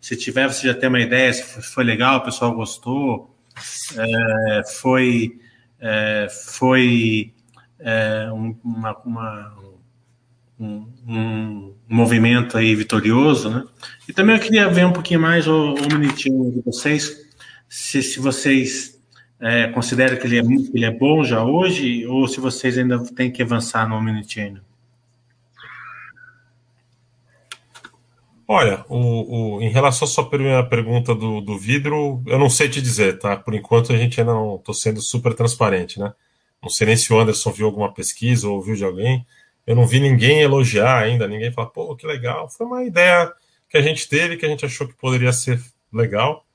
Se 0.00 0.14
tiver, 0.16 0.46
você 0.46 0.68
já 0.68 0.74
tem 0.74 0.88
uma 0.88 1.00
ideia 1.00 1.32
se 1.32 1.62
foi 1.62 1.82
legal, 1.82 2.18
o 2.18 2.24
pessoal 2.24 2.54
gostou. 2.54 3.34
É, 3.96 4.62
foi 4.80 5.38
é, 5.80 6.26
foi 6.30 7.32
é, 7.78 8.28
uma, 8.32 8.96
uma, 9.04 9.56
um, 10.58 10.86
um, 11.06 11.74
movimento 11.88 12.58
aí 12.58 12.74
vitorioso, 12.74 13.48
né? 13.48 13.64
E 14.08 14.12
também 14.12 14.36
eu 14.36 14.42
queria 14.42 14.68
ver 14.68 14.86
um 14.86 14.92
pouquinho 14.92 15.20
mais 15.20 15.46
o, 15.46 15.74
o 15.74 15.98
minutinho 15.98 16.50
de 16.50 16.60
vocês, 16.62 17.28
se, 17.68 18.02
se 18.02 18.18
vocês 18.18 19.00
é, 19.40 19.68
considera 19.68 20.16
que 20.16 20.26
ele 20.26 20.38
é, 20.38 20.42
ele 20.74 20.84
é 20.84 20.90
bom 20.90 21.22
já 21.22 21.44
hoje, 21.44 22.04
ou 22.06 22.26
se 22.26 22.40
vocês 22.40 22.76
ainda 22.76 23.02
têm 23.14 23.30
que 23.30 23.42
avançar 23.42 23.88
no 23.88 23.96
Omnichannel? 23.96 24.67
Olha, 28.50 28.82
o, 28.88 29.56
o, 29.56 29.62
em 29.62 29.68
relação 29.68 30.08
à 30.08 30.10
sua 30.10 30.26
primeira 30.26 30.64
pergunta 30.64 31.14
do, 31.14 31.38
do 31.42 31.58
vidro, 31.58 32.22
eu 32.26 32.38
não 32.38 32.48
sei 32.48 32.66
te 32.66 32.80
dizer, 32.80 33.18
tá? 33.18 33.36
Por 33.36 33.54
enquanto 33.54 33.92
a 33.92 33.96
gente 33.98 34.18
ainda 34.18 34.32
não 34.32 34.56
estou 34.56 34.74
sendo 34.74 35.02
super 35.02 35.34
transparente, 35.34 36.00
né? 36.00 36.14
Não 36.62 36.70
sei 36.70 36.86
nem 36.86 36.96
se 36.96 37.12
o 37.12 37.20
Anderson 37.20 37.52
viu 37.52 37.66
alguma 37.66 37.92
pesquisa 37.92 38.48
ou 38.48 38.56
ouviu 38.56 38.74
de 38.74 38.84
alguém. 38.84 39.26
Eu 39.66 39.76
não 39.76 39.86
vi 39.86 40.00
ninguém 40.00 40.40
elogiar 40.40 40.98
ainda, 40.98 41.28
ninguém 41.28 41.52
falar, 41.52 41.68
pô, 41.68 41.94
que 41.94 42.06
legal. 42.06 42.48
Foi 42.48 42.64
uma 42.64 42.82
ideia 42.84 43.30
que 43.68 43.76
a 43.76 43.82
gente 43.82 44.08
teve, 44.08 44.38
que 44.38 44.46
a 44.46 44.48
gente 44.48 44.64
achou 44.64 44.88
que 44.88 44.94
poderia 44.94 45.30
ser 45.30 45.62
legal. 45.92 46.46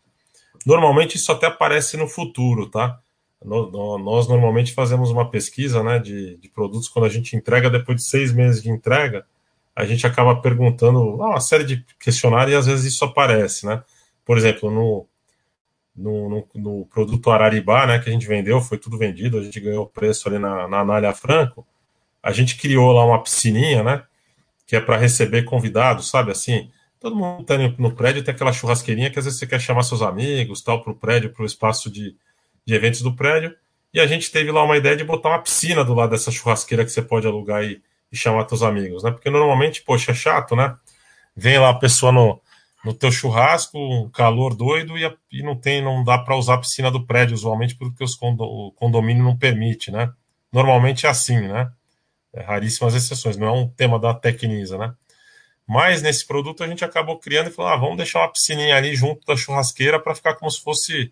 Normalmente 0.66 1.16
isso 1.16 1.32
até 1.32 1.46
aparece 1.46 1.96
no 1.96 2.08
futuro, 2.08 2.72
tá? 2.72 3.00
Nós 3.46 4.28
normalmente 4.28 4.74
fazemos 4.74 5.12
uma 5.12 5.30
pesquisa 5.30 5.84
né, 5.84 6.00
de, 6.00 6.38
de 6.38 6.50
produtos 6.50 6.90
quando 6.90 7.06
a 7.06 7.10
gente 7.10 7.36
entrega, 7.36 7.70
depois 7.70 7.98
de 7.98 8.04
seis 8.04 8.34
meses 8.34 8.64
de 8.64 8.72
entrega, 8.72 9.28
a 9.76 9.86
gente 9.86 10.06
acaba 10.06 10.40
perguntando 10.40 11.00
uma 11.16 11.40
série 11.40 11.64
de 11.64 11.86
questionários 12.00 12.54
e 12.54 12.58
às 12.58 12.66
vezes 12.66 12.94
isso 12.94 13.04
aparece, 13.06 13.66
né? 13.66 13.84
Por 14.24 14.38
exemplo, 14.38 14.70
no, 14.70 15.08
no, 15.96 16.30
no, 16.30 16.48
no, 16.56 16.86
produto 16.86 17.32
Araribá, 17.32 17.86
né, 17.86 18.00
que 18.00 18.10
a 18.10 18.14
gente 18.14 18.28
vendeu, 18.28 18.62
foi 18.62 18.78
tudo 18.78 18.98
vendido, 18.98 19.38
a 19.38 19.44
gente 19.44 19.60
ganhou 19.60 19.84
o 19.84 19.90
preço 19.90 20.28
ali 20.30 20.40
na, 20.40 20.68
na 20.68 20.80
Anália 20.80 21.14
Franco, 21.14 21.68
a 22.22 22.32
gente 22.32 22.56
criou 22.56 22.92
lá 22.92 23.06
uma 23.06 23.22
piscininha, 23.22 23.84
né, 23.84 24.04
que 24.66 24.76
é 24.76 24.80
para 24.80 24.98
receber 24.98 25.44
convidados, 25.44 26.10
sabe, 26.10 26.32
assim, 26.32 26.72
todo 27.00 27.16
mundo 27.16 27.44
tá 27.44 27.58
no 27.58 27.94
prédio 27.94 28.24
tem 28.24 28.34
aquela 28.34 28.54
churrasqueirinha 28.54 29.10
que 29.12 29.20
às 29.20 29.26
vezes 29.26 29.40
você 29.40 29.46
quer 29.46 29.60
chamar 29.60 29.84
seus 29.84 30.02
amigos, 30.02 30.62
tal, 30.62 30.82
para 30.82 30.94
o 30.94 30.96
prédio, 30.96 31.34
para 31.34 31.44
o 31.44 31.46
espaço 31.46 31.92
de, 31.92 32.16
de 32.66 32.74
eventos 32.74 33.02
do 33.02 33.14
prédio. 33.14 33.54
E 33.94 34.00
a 34.00 34.08
gente 34.08 34.32
teve 34.32 34.52
lá 34.52 34.64
uma 34.64 34.78
ideia 34.78 34.96
de 34.96 35.04
botar 35.04 35.30
uma 35.30 35.42
piscina 35.42 35.84
do 35.84 35.94
lado 35.94 36.12
dessa 36.12 36.32
churrasqueira 36.32 36.86
que 36.86 36.92
você 36.92 37.02
pode 37.02 37.28
alugar 37.28 37.64
e, 37.64 37.82
e 38.14 38.16
chamar 38.16 38.48
seus 38.48 38.62
amigos, 38.62 39.04
né? 39.04 39.10
Porque 39.10 39.32
normalmente, 39.32 39.82
poxa, 39.82 40.12
é 40.12 40.16
chato, 40.16 40.56
né? 40.56 40.76
Vem 41.36 41.58
lá 41.58 41.72
a 41.72 41.80
pessoa 41.80 42.12
no, 42.12 42.40
no 42.86 42.94
teu 42.94 43.12
churrasco, 43.12 44.08
calor 44.12 44.56
doido, 44.56 44.96
e, 44.96 45.04
a, 45.04 45.12
e 45.32 45.42
não 45.42 45.56
tem, 45.56 45.82
não 45.82 46.04
dá 46.04 46.20
para 46.20 46.38
usar 46.38 46.54
a 46.54 46.58
piscina 46.60 46.92
do 46.92 47.08
prédio, 47.08 47.34
usualmente, 47.34 47.76
porque 47.76 48.04
os 48.04 48.14
condo, 48.14 48.44
o 48.44 48.72
condomínio 48.74 49.24
não 49.24 49.36
permite, 49.36 49.92
né? 49.92 50.14
Normalmente 50.52 51.08
é 51.08 51.10
assim, 51.10 51.42
né? 51.42 51.72
É 52.32 52.44
raríssimas 52.44 52.94
exceções, 52.94 53.36
não 53.36 53.48
é 53.48 53.52
um 53.52 53.68
tema 53.68 53.98
da 53.98 54.14
Tecnisa, 54.14 54.78
né? 54.78 54.94
Mas 55.68 56.04
nesse 56.04 56.28
produto 56.28 56.64
a 56.64 56.68
gente 56.68 56.86
acabou 56.86 57.18
criando 57.18 57.48
e 57.48 57.52
falou: 57.52 57.72
ah, 57.72 57.78
vamos 57.78 57.98
deixar 57.98 58.20
uma 58.20 58.32
piscininha 58.32 58.76
ali 58.76 58.96
junto 58.96 59.26
da 59.26 59.36
churrasqueira 59.36 60.00
para 60.00 60.14
ficar 60.14 60.36
como 60.36 60.52
se 60.52 60.62
fosse 60.62 61.12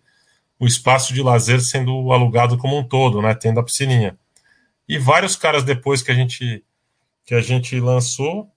o 0.56 0.66
espaço 0.66 1.12
de 1.12 1.22
lazer 1.22 1.60
sendo 1.60 2.12
alugado 2.12 2.56
como 2.58 2.78
um 2.78 2.84
todo, 2.84 3.20
né? 3.20 3.34
Tendo 3.34 3.58
a 3.58 3.64
piscininha. 3.64 4.16
E 4.88 4.98
vários 4.98 5.34
caras 5.34 5.64
depois 5.64 6.02
que 6.02 6.12
a 6.12 6.14
gente 6.14 6.64
que 7.24 7.34
a 7.34 7.40
gente 7.40 7.78
lançou 7.80 8.50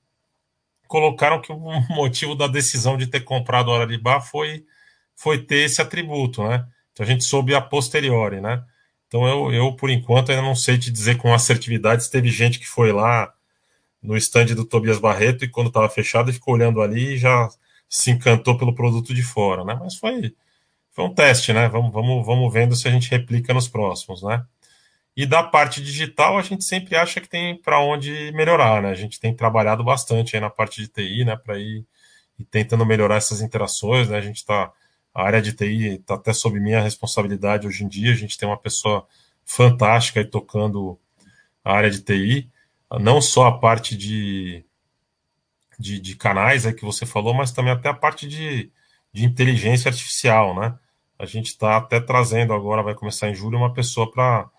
colocaram 0.88 1.42
que 1.42 1.52
o 1.52 1.58
motivo 1.90 2.36
da 2.36 2.48
decisão 2.48 2.98
de 2.98 3.08
ter 3.08 3.22
comprado 3.22 3.72
a 3.72 3.74
hora 3.74 3.88
de 3.88 3.98
bar 3.98 4.22
foi 4.22 4.66
foi 5.16 5.42
ter 5.42 5.64
esse 5.64 5.82
atributo, 5.82 6.44
né? 6.44 6.68
Então 6.92 7.06
a 7.06 7.08
gente 7.08 7.24
soube 7.24 7.56
a 7.56 7.62
posteriori, 7.62 8.42
né? 8.42 8.64
Então 9.08 9.28
eu, 9.28 9.54
eu 9.54 9.76
por 9.76 9.90
enquanto 9.90 10.32
ainda 10.32 10.42
não 10.42 10.56
sei 10.56 10.78
te 10.78 10.92
dizer 10.92 11.18
com 11.18 11.34
assertividade 11.34 12.04
se 12.04 12.12
teve 12.12 12.30
gente 12.30 12.60
que 12.60 12.68
foi 12.68 12.92
lá 12.92 13.34
no 14.02 14.16
stand 14.18 14.48
do 14.48 14.66
Tobias 14.66 15.00
Barreto 15.00 15.44
e 15.46 15.50
quando 15.50 15.68
estava 15.68 15.90
fechado 15.90 16.32
ficou 16.34 16.54
olhando 16.54 16.82
ali 16.82 17.14
e 17.14 17.18
já 17.18 17.50
se 17.90 18.12
encantou 18.12 18.58
pelo 18.58 18.76
produto 18.76 19.14
de 19.14 19.24
fora, 19.24 19.64
né? 19.64 19.78
Mas 19.80 19.96
foi, 19.96 20.34
foi 20.92 21.06
um 21.06 21.14
teste, 21.14 21.54
né? 21.54 21.68
Vamos, 21.70 21.92
vamos, 21.92 22.26
vamos 22.26 22.54
vendo 22.54 22.76
se 22.76 22.88
a 22.88 22.92
gente 22.92 23.10
replica 23.10 23.54
nos 23.54 23.68
próximos, 23.68 24.22
né? 24.24 24.44
E 25.16 25.26
da 25.26 25.44
parte 25.44 25.82
digital, 25.82 26.38
a 26.38 26.42
gente 26.42 26.64
sempre 26.64 26.96
acha 26.96 27.22
que 27.22 27.30
tem 27.30 27.56
para 27.62 27.80
onde 27.80 28.32
melhorar, 28.34 28.82
né? 28.82 28.90
A 28.90 28.96
gente 28.96 29.20
tem 29.20 29.34
trabalhado 29.34 29.84
bastante 29.84 30.36
aí 30.36 30.42
na 30.42 30.50
parte 30.50 30.82
de 30.82 30.88
TI, 30.88 31.24
né? 31.24 31.36
Para 31.38 31.58
ir, 31.58 31.86
ir, 32.38 32.46
tentando 32.46 32.86
melhorar 32.86 33.16
essas 33.16 33.42
interações, 33.42 34.10
né? 34.10 34.18
A 34.18 34.22
gente 34.22 34.38
está. 34.38 34.72
A 35.14 35.24
área 35.24 35.42
de 35.42 35.54
TI 35.54 35.96
está 35.96 36.16
até 36.16 36.34
sob 36.34 36.60
minha 36.60 36.82
responsabilidade 36.82 37.66
hoje 37.66 37.86
em 37.86 37.88
dia. 37.88 38.12
A 38.12 38.16
gente 38.16 38.38
tem 38.38 38.48
uma 38.48 38.58
pessoa 38.58 39.08
fantástica 39.46 40.20
aí 40.20 40.26
tocando 40.26 41.00
a 41.64 41.74
área 41.74 41.90
de 41.90 42.02
TI 42.02 42.50
não 43.00 43.22
só 43.22 43.48
a 43.48 43.58
parte 43.58 43.98
de, 43.98 44.64
de, 45.80 46.00
de 46.00 46.16
canais 46.16 46.66
aí 46.66 46.74
que 46.74 46.86
você 46.86 47.06
falou, 47.06 47.34
mas 47.34 47.52
também 47.52 47.72
até 47.72 47.90
a 47.90 47.94
parte 47.94 48.28
de, 48.28 48.72
de 49.12 49.26
inteligência 49.26 49.90
artificial, 49.90 50.56
né? 50.56 50.78
A 51.18 51.26
gente 51.26 51.48
está 51.48 51.78
até 51.78 52.00
trazendo 52.00 52.54
agora, 52.54 52.84
vai 52.84 52.94
começar 52.94 53.30
em 53.30 53.36
julho, 53.36 53.58
uma 53.58 53.74
pessoa 53.74 54.12
para 54.12 54.50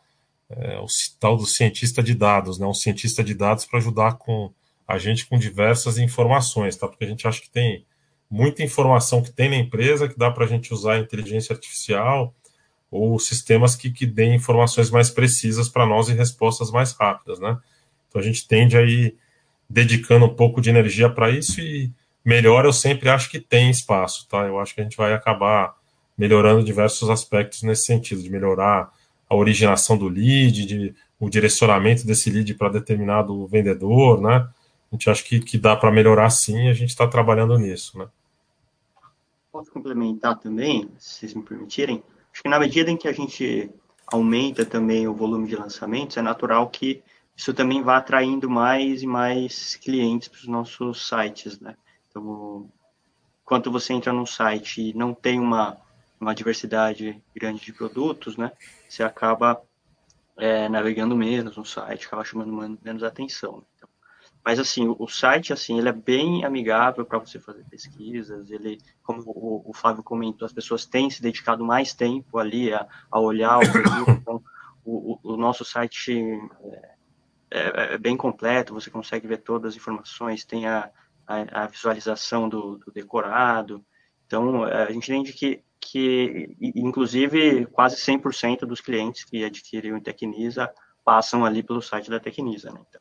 é, 0.48 0.78
o 0.78 0.87
tal 1.18 1.37
do 1.37 1.46
cientista 1.46 2.02
de 2.02 2.14
dados, 2.14 2.59
né? 2.59 2.66
Um 2.66 2.74
cientista 2.74 3.22
de 3.22 3.35
dados 3.35 3.64
para 3.64 3.78
ajudar 3.78 4.18
com 4.18 4.52
a 4.87 4.98
gente 4.98 5.26
com 5.26 5.38
diversas 5.38 5.98
informações, 5.98 6.76
tá? 6.76 6.87
Porque 6.87 7.04
a 7.04 7.09
gente 7.09 7.26
acha 7.26 7.40
que 7.40 7.50
tem 7.50 7.85
muita 8.30 8.62
informação 8.62 9.22
que 9.22 9.32
tem 9.32 9.48
na 9.48 9.56
empresa 9.56 10.09
que 10.09 10.18
dá 10.18 10.30
para 10.30 10.44
a 10.44 10.48
gente 10.48 10.72
usar 10.72 10.94
a 10.94 10.98
inteligência 10.98 11.52
artificial 11.52 12.35
ou 12.90 13.18
sistemas 13.18 13.74
que, 13.74 13.90
que 13.90 14.06
deem 14.06 14.37
informações 14.37 14.90
mais 14.90 15.11
precisas 15.11 15.68
para 15.68 15.87
nós 15.87 16.09
e 16.09 16.12
respostas 16.12 16.70
mais 16.70 16.92
rápidas, 16.92 17.40
né? 17.40 17.59
Então 18.09 18.20
a 18.20 18.24
gente 18.24 18.46
tende 18.46 18.76
a 18.76 18.82
ir 18.82 19.16
dedicando 19.68 20.26
um 20.26 20.35
pouco 20.35 20.61
de 20.61 20.70
energia 20.70 21.11
para 21.11 21.30
isso 21.30 21.61
e 21.61 21.90
melhor 22.24 22.64
eu 22.64 22.72
sempre 22.72 23.09
acho 23.09 23.28
que 23.28 23.40
tem 23.40 23.70
espaço, 23.70 24.28
tá? 24.28 24.46
Eu 24.46 24.61
acho 24.61 24.74
que 24.74 24.80
a 24.80 24.85
gente 24.85 24.96
vai 24.96 25.12
acabar 25.12 25.74
melhorando 26.16 26.64
diversos 26.64 27.11
aspectos 27.11 27.62
nesse 27.62 27.85
sentido, 27.85 28.22
de 28.22 28.30
melhorar 28.30 28.90
a 29.28 29.34
originação 29.34 29.96
do 29.96 30.08
lead, 30.08 30.66
de, 30.66 30.94
o 31.18 31.28
direcionamento 31.28 32.06
desse 32.06 32.30
lead 32.30 32.54
para 32.54 32.68
determinado 32.68 33.46
vendedor, 33.46 34.20
né? 34.20 34.48
A 34.90 34.94
gente 34.94 35.10
acha 35.10 35.22
que, 35.22 35.40
que 35.40 35.58
dá 35.58 35.74
para 35.76 35.90
melhorar 35.90 36.30
sim 36.30 36.68
a 36.68 36.72
gente 36.72 36.90
está 36.90 37.06
trabalhando 37.06 37.58
nisso, 37.58 37.98
né? 37.98 38.06
Posso 39.50 39.70
complementar 39.72 40.38
também, 40.38 40.88
se 40.98 41.20
vocês 41.20 41.34
me 41.34 41.42
permitirem? 41.42 42.02
Acho 42.32 42.42
que 42.42 42.48
na 42.48 42.58
medida 42.58 42.90
em 42.90 42.96
que 42.96 43.08
a 43.08 43.12
gente 43.12 43.70
aumenta 44.06 44.64
também 44.64 45.08
o 45.08 45.14
volume 45.14 45.48
de 45.48 45.56
lançamentos, 45.56 46.16
é 46.16 46.22
natural 46.22 46.68
que 46.68 47.02
isso 47.36 47.52
também 47.52 47.82
vá 47.82 47.96
atraindo 47.96 48.48
mais 48.48 49.02
e 49.02 49.06
mais 49.06 49.76
clientes 49.76 50.28
para 50.28 50.38
os 50.38 50.46
nossos 50.46 51.08
sites, 51.08 51.58
né? 51.58 51.74
Então, 52.08 52.70
quando 53.44 53.70
você 53.70 53.92
entra 53.92 54.12
num 54.12 54.26
site 54.26 54.90
e 54.90 54.94
não 54.94 55.12
tem 55.12 55.40
uma, 55.40 55.76
uma 56.20 56.35
diversidade 56.35 57.22
grande 57.35 57.61
de 57.61 57.72
produtos, 57.72 58.37
né? 58.37 58.52
Você 58.88 59.02
acaba 59.02 59.61
é, 60.37 60.68
navegando 60.68 61.16
menos 61.16 61.57
no 61.57 61.64
site, 61.64 62.07
acaba 62.07 62.24
chamando 62.24 62.79
menos 62.83 63.02
atenção. 63.02 63.64
Então, 63.76 63.88
mas 64.46 64.61
assim, 64.61 64.94
o, 64.96 65.09
site 65.09 65.52
assim, 65.52 65.76
ele 65.76 65.88
é 65.88 65.92
bem 65.92 66.44
amigável 66.44 67.05
para 67.05 67.18
você 67.18 67.40
fazer 67.40 67.64
pesquisas. 67.64 68.48
Ele, 68.48 68.79
como 69.02 69.20
o, 69.26 69.70
o, 69.70 69.74
Flávio 69.74 70.05
comentou, 70.05 70.46
as 70.46 70.52
pessoas 70.52 70.87
têm 70.87 71.11
se 71.11 71.20
dedicado 71.20 71.64
mais 71.64 71.92
tempo 71.92 72.38
ali 72.38 72.72
a, 72.72 72.87
a 73.11 73.18
olhar 73.18 73.59
o 73.59 73.72
produto. 73.72 74.07
Então, 74.22 74.42
o, 74.85 75.18
o, 75.22 75.37
nosso 75.37 75.64
site 75.64 76.40
é, 76.62 76.94
é, 77.50 77.94
é, 77.94 77.98
bem 77.98 78.16
completo. 78.16 78.72
Você 78.74 78.88
consegue 78.88 79.26
ver 79.26 79.38
todas 79.38 79.70
as 79.70 79.76
informações. 79.76 80.44
Tem 80.44 80.68
a, 80.68 80.92
a, 81.26 81.64
a 81.64 81.66
visualização 81.66 82.48
do, 82.48 82.79
do, 82.79 82.92
decorado. 82.92 83.85
Então, 84.29 84.64
é, 84.64 84.85
a 84.85 84.92
gente 84.92 85.11
entende 85.11 85.33
que 85.33 85.64
que, 85.80 86.56
inclusive, 86.60 87.66
quase 87.66 87.96
100% 87.96 88.60
dos 88.60 88.80
clientes 88.80 89.24
que 89.24 89.44
adquirem 89.44 89.94
o 89.94 90.00
Tecnisa 90.00 90.72
passam 91.04 91.44
ali 91.44 91.62
pelo 91.62 91.80
site 91.80 92.10
da 92.10 92.18
Tecnisa. 92.18 92.70
Né? 92.72 92.80
Então, 92.88 93.00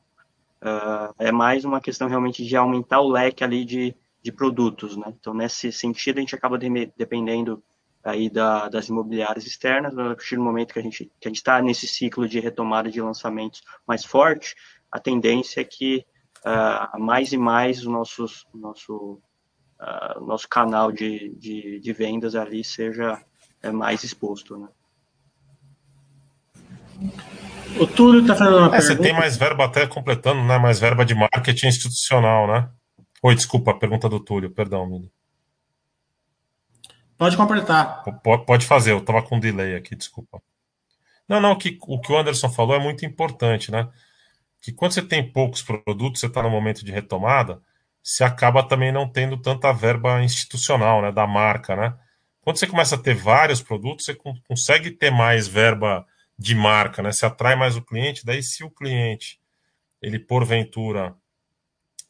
uh, 0.63 1.13
é 1.17 1.31
mais 1.31 1.65
uma 1.65 1.81
questão 1.81 2.07
realmente 2.07 2.45
de 2.45 2.55
aumentar 2.55 3.01
o 3.01 3.09
leque 3.09 3.43
ali 3.43 3.65
de, 3.65 3.95
de 4.21 4.31
produtos. 4.31 4.95
Né? 4.95 5.13
Então, 5.19 5.33
nesse 5.33 5.71
sentido, 5.71 6.17
a 6.17 6.21
gente 6.21 6.35
acaba 6.35 6.57
de, 6.57 6.91
dependendo 6.97 7.63
aí 8.03 8.29
da, 8.29 8.69
das 8.69 8.87
imobiliárias 8.87 9.47
externas, 9.47 9.97
a 9.97 10.03
partir 10.03 10.35
do 10.35 10.43
momento 10.43 10.73
que 10.73 10.79
a 10.79 10.83
gente 10.83 11.11
que 11.19 11.27
a 11.27 11.29
gente 11.29 11.37
está 11.37 11.59
nesse 11.59 11.87
ciclo 11.87 12.27
de 12.27 12.39
retomada 12.39 12.89
de 12.91 13.01
lançamentos 13.01 13.63
mais 13.87 14.05
forte, 14.05 14.55
a 14.91 14.99
tendência 14.99 15.59
é 15.59 15.63
que 15.63 16.05
uh, 16.45 16.99
mais 16.99 17.33
e 17.33 17.37
mais 17.37 17.79
os 17.79 17.87
nossos 17.87 18.45
nosso 18.53 19.19
uh, 19.79 20.25
nosso 20.25 20.47
canal 20.47 20.91
de, 20.91 21.29
de, 21.35 21.79
de, 21.79 21.93
vendas 21.93 22.35
ali 22.35 22.63
seja 22.63 23.21
é, 23.61 23.71
mais 23.71 24.03
exposto, 24.03 24.57
né? 24.57 24.67
O 27.79 27.85
Túlio 27.85 28.21
está 28.21 28.35
fazendo 28.35 28.57
uma 28.57 28.67
é, 28.67 28.69
pergunta. 28.69 28.93
Você 28.93 29.01
tem 29.01 29.13
mais 29.13 29.35
verba 29.35 29.65
até 29.65 29.85
completando, 29.85 30.43
né? 30.43 30.57
Mais 30.57 30.79
verba 30.79 31.03
de 31.05 31.13
marketing 31.13 31.67
institucional, 31.67 32.47
né? 32.47 32.69
Oi, 33.21 33.35
desculpa, 33.35 33.71
a 33.71 33.77
pergunta 33.77 34.07
do 34.07 34.19
Túlio, 34.19 34.51
perdão, 34.51 34.85
Mili. 34.87 35.11
Pode 37.17 37.37
completar. 37.37 38.03
Pode 38.45 38.65
fazer, 38.65 38.91
eu 38.91 38.99
estava 38.99 39.23
com 39.23 39.39
delay 39.39 39.75
aqui, 39.75 39.95
desculpa. 39.95 40.41
Não, 41.27 41.39
não, 41.41 41.57
que, 41.57 41.77
o 41.81 41.99
que 41.99 42.11
o 42.11 42.17
Anderson 42.17 42.49
falou 42.49 42.75
é 42.75 42.79
muito 42.79 43.05
importante, 43.05 43.71
né? 43.71 43.89
Que 44.61 44.71
quando 44.71 44.91
você 44.91 45.01
tem 45.01 45.31
poucos 45.31 45.61
produtos, 45.61 46.19
você 46.19 46.27
está 46.27 46.43
no 46.43 46.49
momento 46.49 46.83
de 46.83 46.91
retomada, 46.91 47.61
se 48.05 48.23
acaba 48.23 48.61
também 48.61 48.91
não 48.91 49.09
tendo 49.09 49.35
tanta 49.35 49.73
verba 49.73 50.21
institucional, 50.23 51.01
né, 51.01 51.11
da 51.11 51.25
marca, 51.25 51.75
né? 51.75 51.97
Quando 52.39 52.57
você 52.57 52.67
começa 52.67 52.93
a 52.93 52.99
ter 52.99 53.15
vários 53.15 53.63
produtos, 53.63 54.05
você 54.05 54.15
consegue 54.47 54.91
ter 54.91 55.09
mais 55.09 55.47
verba 55.47 56.05
de 56.37 56.53
marca, 56.53 57.01
né? 57.01 57.11
Você 57.11 57.25
atrai 57.25 57.55
mais 57.55 57.75
o 57.75 57.81
cliente, 57.81 58.23
daí 58.23 58.43
se 58.43 58.63
o 58.63 58.69
cliente, 58.69 59.39
ele 59.99 60.19
porventura, 60.19 61.15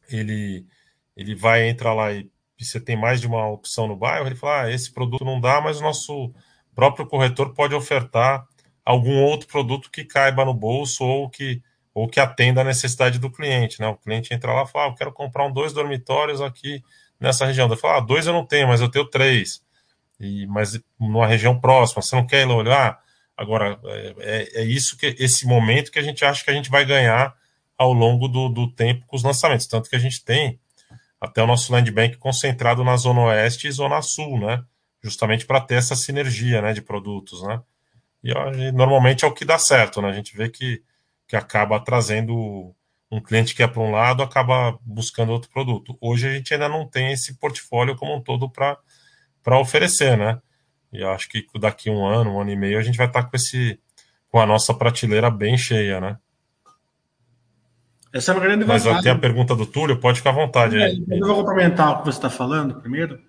ele, 0.10 0.68
ele 1.16 1.34
vai 1.34 1.70
entrar 1.70 1.94
lá 1.94 2.12
e, 2.12 2.30
e 2.60 2.66
você 2.66 2.78
tem 2.78 2.98
mais 2.98 3.22
de 3.22 3.28
uma 3.28 3.48
opção 3.48 3.88
no 3.88 3.96
bairro, 3.96 4.28
ele 4.28 4.36
fala, 4.36 4.64
ah, 4.64 4.72
esse 4.72 4.92
produto 4.92 5.24
não 5.24 5.40
dá, 5.40 5.62
mas 5.62 5.80
o 5.80 5.84
nosso 5.84 6.34
próprio 6.76 7.08
corretor 7.08 7.54
pode 7.54 7.74
ofertar 7.74 8.46
algum 8.84 9.24
outro 9.24 9.48
produto 9.48 9.90
que 9.90 10.04
caiba 10.04 10.44
no 10.44 10.54
bolso 10.54 11.06
ou 11.06 11.30
que 11.30 11.64
ou 11.96 12.10
que 12.10 12.20
atenda 12.20 12.60
a 12.60 12.64
necessidade 12.66 13.18
do 13.18 13.32
cliente, 13.32 13.80
né? 13.80 13.88
O 13.88 13.96
cliente 13.96 14.34
entra 14.34 14.52
lá 14.52 14.64
e 14.64 14.68
fala, 14.68 14.88
ah, 14.88 14.90
eu 14.90 14.96
quero 14.96 15.14
comprar 15.14 15.46
um 15.46 15.52
dois 15.52 15.72
dormitórios 15.72 16.42
aqui 16.42 16.84
nessa 17.18 17.46
região. 17.46 17.70
Eu 17.70 17.78
falo, 17.78 17.98
ah, 17.98 18.00
dois 18.02 18.28
eu 18.28 18.34
não 18.34 18.46
tenho, 18.46 18.68
mas 18.68 18.82
eu 18.82 18.90
tenho 18.92 19.06
três. 19.06 19.64
E, 20.20 20.46
mas 20.48 20.78
numa 21.00 21.26
região 21.26 21.58
próxima, 21.58 22.02
você 22.02 22.14
não 22.14 22.28
quer 22.28 22.46
ir 22.46 22.52
olhar? 22.52 23.00
Agora, 23.38 23.80
é, 23.86 24.16
é, 24.20 24.62
é, 24.62 24.66
isso 24.66 24.98
que 24.98 25.16
esse 25.18 25.48
momento 25.48 25.90
que 25.90 25.98
a 25.98 26.02
gente 26.02 26.26
acha 26.26 26.44
que 26.44 26.52
a 26.52 26.54
gente 26.54 26.70
vai 26.70 26.84
ganhar 26.84 27.34
ao 27.78 27.94
longo 27.94 28.28
do, 28.28 28.50
do 28.50 28.70
tempo 28.70 29.06
com 29.08 29.16
os 29.16 29.24
lançamentos. 29.24 29.66
Tanto 29.66 29.90
que 29.90 29.96
a 29.96 30.00
gente 30.00 30.24
tem 30.24 30.60
até 31.20 31.42
o 31.42 31.48
nosso 31.48 31.72
land 31.72 31.90
bank 31.92 32.18
concentrado 32.18 32.84
na 32.84 32.98
Zona 32.98 33.22
Oeste 33.22 33.70
e 33.70 33.72
Zona 33.72 34.02
Sul, 34.02 34.38
né? 34.38 34.62
Justamente 35.02 35.46
para 35.46 35.62
ter 35.62 35.76
essa 35.76 35.96
sinergia 35.96 36.62
né, 36.62 36.74
de 36.74 36.82
produtos, 36.82 37.42
né? 37.44 37.62
E, 38.22 38.32
e 38.32 38.72
normalmente 38.74 39.24
é 39.24 39.28
o 39.28 39.34
que 39.34 39.46
dá 39.46 39.58
certo, 39.58 40.02
né? 40.02 40.10
A 40.10 40.14
gente 40.14 40.36
vê 40.36 40.50
que 40.50 40.84
que 41.28 41.36
acaba 41.36 41.80
trazendo 41.80 42.74
um 43.12 43.22
cliente 43.22 43.56
que 43.56 43.64
é 43.64 43.68
para 43.68 43.82
um 43.82 43.92
lado, 43.92 44.24
acaba 44.24 44.78
buscando 44.82 45.32
outro 45.32 45.50
produto. 45.50 45.98
Hoje 46.02 46.28
a 46.28 46.34
gente 46.34 46.54
ainda 46.54 46.68
não 46.68 46.88
tem 46.88 47.12
esse 47.12 47.36
portfólio 47.36 47.96
como 47.96 48.16
um 48.16 48.22
todo 48.22 48.50
para 48.50 49.60
oferecer, 49.60 50.18
né? 50.18 50.40
E 50.92 51.04
acho 51.04 51.30
que 51.30 51.46
daqui 51.60 51.90
um 51.90 52.06
ano, 52.06 52.32
um 52.36 52.42
ano 52.42 52.52
e 52.52 52.56
meio, 52.56 52.80
a 52.80 52.82
gente 52.82 52.98
vai 52.98 53.08
estar 53.08 53.24
tá 53.24 53.30
com 53.30 53.36
esse 53.36 53.80
com 54.30 54.40
a 54.40 54.46
nossa 54.46 54.74
prateleira 54.74 55.30
bem 55.30 55.58
cheia, 55.58 56.02
né? 56.02 56.18
Essa 58.12 58.32
é 58.32 58.36
uma 58.36 58.42
grande 58.42 58.66
vantagem. 58.66 58.92
Mas 58.92 59.00
até 59.00 59.10
a 59.10 59.18
pergunta 59.18 59.56
do 59.56 59.66
Túlio, 59.66 60.00
pode 60.00 60.18
ficar 60.18 60.32
à 60.32 60.34
vontade. 60.34 60.78
É, 60.78 60.94
eu 61.10 61.26
vou 61.26 61.36
complementar 61.36 61.92
o 61.92 61.98
que 62.00 62.06
você 62.06 62.18
está 62.18 62.30
falando 62.30 62.76
primeiro, 62.82 63.22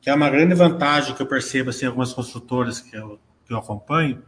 que 0.00 0.10
é 0.10 0.14
uma 0.14 0.28
grande 0.28 0.54
vantagem 0.54 1.14
que 1.14 1.22
eu 1.22 1.26
percebo 1.26 1.70
assim, 1.70 1.84
em 1.84 1.88
algumas 1.88 2.12
construtoras 2.12 2.80
que 2.80 2.94
eu, 2.94 3.18
que 3.46 3.52
eu 3.52 3.58
acompanho, 3.58 4.22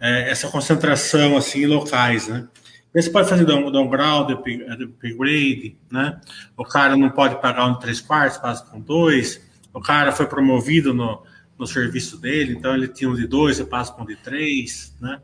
é, 0.00 0.30
essa 0.30 0.48
concentração 0.48 1.36
assim 1.36 1.62
em 1.62 1.66
locais, 1.66 2.28
né? 2.28 2.46
Você 2.94 3.10
pode 3.10 3.28
fazer 3.28 3.44
down, 3.44 3.70
downgrade, 3.70 4.32
upgrade, 4.32 5.76
né? 5.90 6.18
O 6.56 6.64
cara 6.64 6.96
não 6.96 7.10
pode 7.10 7.40
pagar 7.42 7.66
um 7.66 7.74
três 7.74 8.00
quartos, 8.00 8.38
passa 8.38 8.64
com 8.64 8.80
dois. 8.80 9.46
O 9.72 9.80
cara 9.80 10.12
foi 10.12 10.26
promovido 10.26 10.94
no, 10.94 11.22
no 11.58 11.66
serviço 11.66 12.18
dele, 12.18 12.54
então 12.54 12.74
ele 12.74 12.88
tinha 12.88 13.10
um 13.10 13.14
de 13.14 13.26
dois, 13.26 13.58
você 13.58 13.64
passa 13.64 13.92
com 13.92 14.02
um 14.02 14.06
de 14.06 14.16
três, 14.16 14.96
né? 14.98 15.20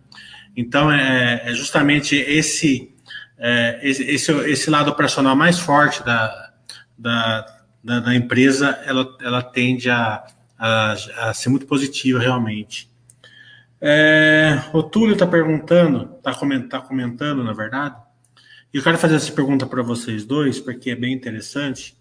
Então 0.55 0.93
é, 0.93 1.43
é 1.47 1.55
justamente 1.55 2.15
esse, 2.15 2.95
é, 3.39 3.81
esse, 3.83 4.05
esse 4.31 4.71
lado 4.71 4.91
operacional 4.91 5.35
mais 5.35 5.59
forte 5.59 6.05
da, 6.05 6.53
da, 6.99 7.47
da, 7.83 8.01
da 8.01 8.14
empresa, 8.14 8.79
ela, 8.85 9.16
ela 9.23 9.43
tende 9.43 9.89
a, 9.89 10.23
a, 10.59 10.93
a 11.18 11.35
ser 11.35 11.49
muito 11.49 11.66
positiva 11.66 12.18
realmente. 12.18 12.91
É, 13.85 14.62
o 14.72 14.80
Túlio 14.80 15.14
está 15.14 15.26
perguntando, 15.26 16.14
está 16.16 16.33
comentando, 16.33 16.68
tá 16.68 16.80
comentando, 16.80 17.43
na 17.43 17.53
verdade, 17.53 17.97
e 18.72 18.76
eu 18.76 18.83
quero 18.83 18.97
fazer 18.97 19.16
essa 19.16 19.33
pergunta 19.33 19.66
para 19.66 19.83
vocês 19.83 20.24
dois, 20.24 20.61
porque 20.61 20.91
é 20.91 20.95
bem 20.95 21.12
interessante. 21.12 21.97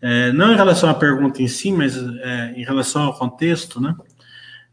É, 0.00 0.32
não 0.32 0.50
em 0.50 0.56
relação 0.56 0.88
à 0.88 0.94
pergunta 0.94 1.42
em 1.42 1.46
si, 1.46 1.70
mas 1.70 1.94
é, 1.94 2.54
em 2.56 2.64
relação 2.64 3.02
ao 3.02 3.18
contexto, 3.18 3.78
né? 3.78 3.94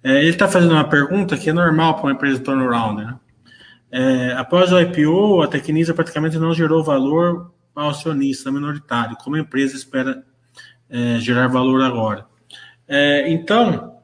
É, 0.01 0.19
ele 0.21 0.29
está 0.29 0.47
fazendo 0.47 0.71
uma 0.71 0.87
pergunta 0.87 1.37
que 1.37 1.49
é 1.49 1.53
normal 1.53 1.95
para 1.95 2.05
uma 2.05 2.13
empresa 2.13 2.39
turnaround, 2.39 3.03
né? 3.03 3.19
É, 3.91 4.31
após 4.37 4.71
o 4.71 4.79
IPO, 4.79 5.41
a 5.41 5.47
Tecnisa 5.47 5.93
praticamente 5.93 6.37
não 6.37 6.53
gerou 6.53 6.81
valor 6.81 7.51
ao 7.75 7.89
acionista 7.89 8.51
minoritário, 8.51 9.17
como 9.17 9.35
a 9.35 9.39
empresa 9.39 9.75
espera 9.75 10.23
é, 10.89 11.19
gerar 11.19 11.47
valor 11.47 11.81
agora. 11.83 12.25
então, 13.27 13.96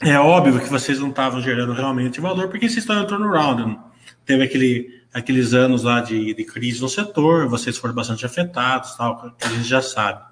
é 0.00 0.18
óbvio 0.18 0.60
que 0.60 0.68
vocês 0.68 0.98
não 0.98 1.10
estavam 1.10 1.40
gerando 1.40 1.72
realmente 1.72 2.20
valor, 2.20 2.48
porque 2.48 2.68
vocês 2.68 2.78
estão 2.78 3.02
em 3.02 3.06
turnaround. 3.06 3.64
Né? 3.64 3.78
Teve 4.24 4.44
aquele, 4.44 5.02
aqueles 5.12 5.54
anos 5.54 5.82
lá 5.82 6.00
de, 6.00 6.34
de, 6.34 6.44
crise 6.44 6.80
no 6.80 6.88
setor, 6.88 7.48
vocês 7.48 7.76
foram 7.76 7.94
bastante 7.94 8.26
afetados, 8.26 8.96
tal, 8.96 9.34
que 9.38 9.46
a 9.46 9.50
gente 9.50 9.64
já 9.64 9.80
sabe. 9.80 10.22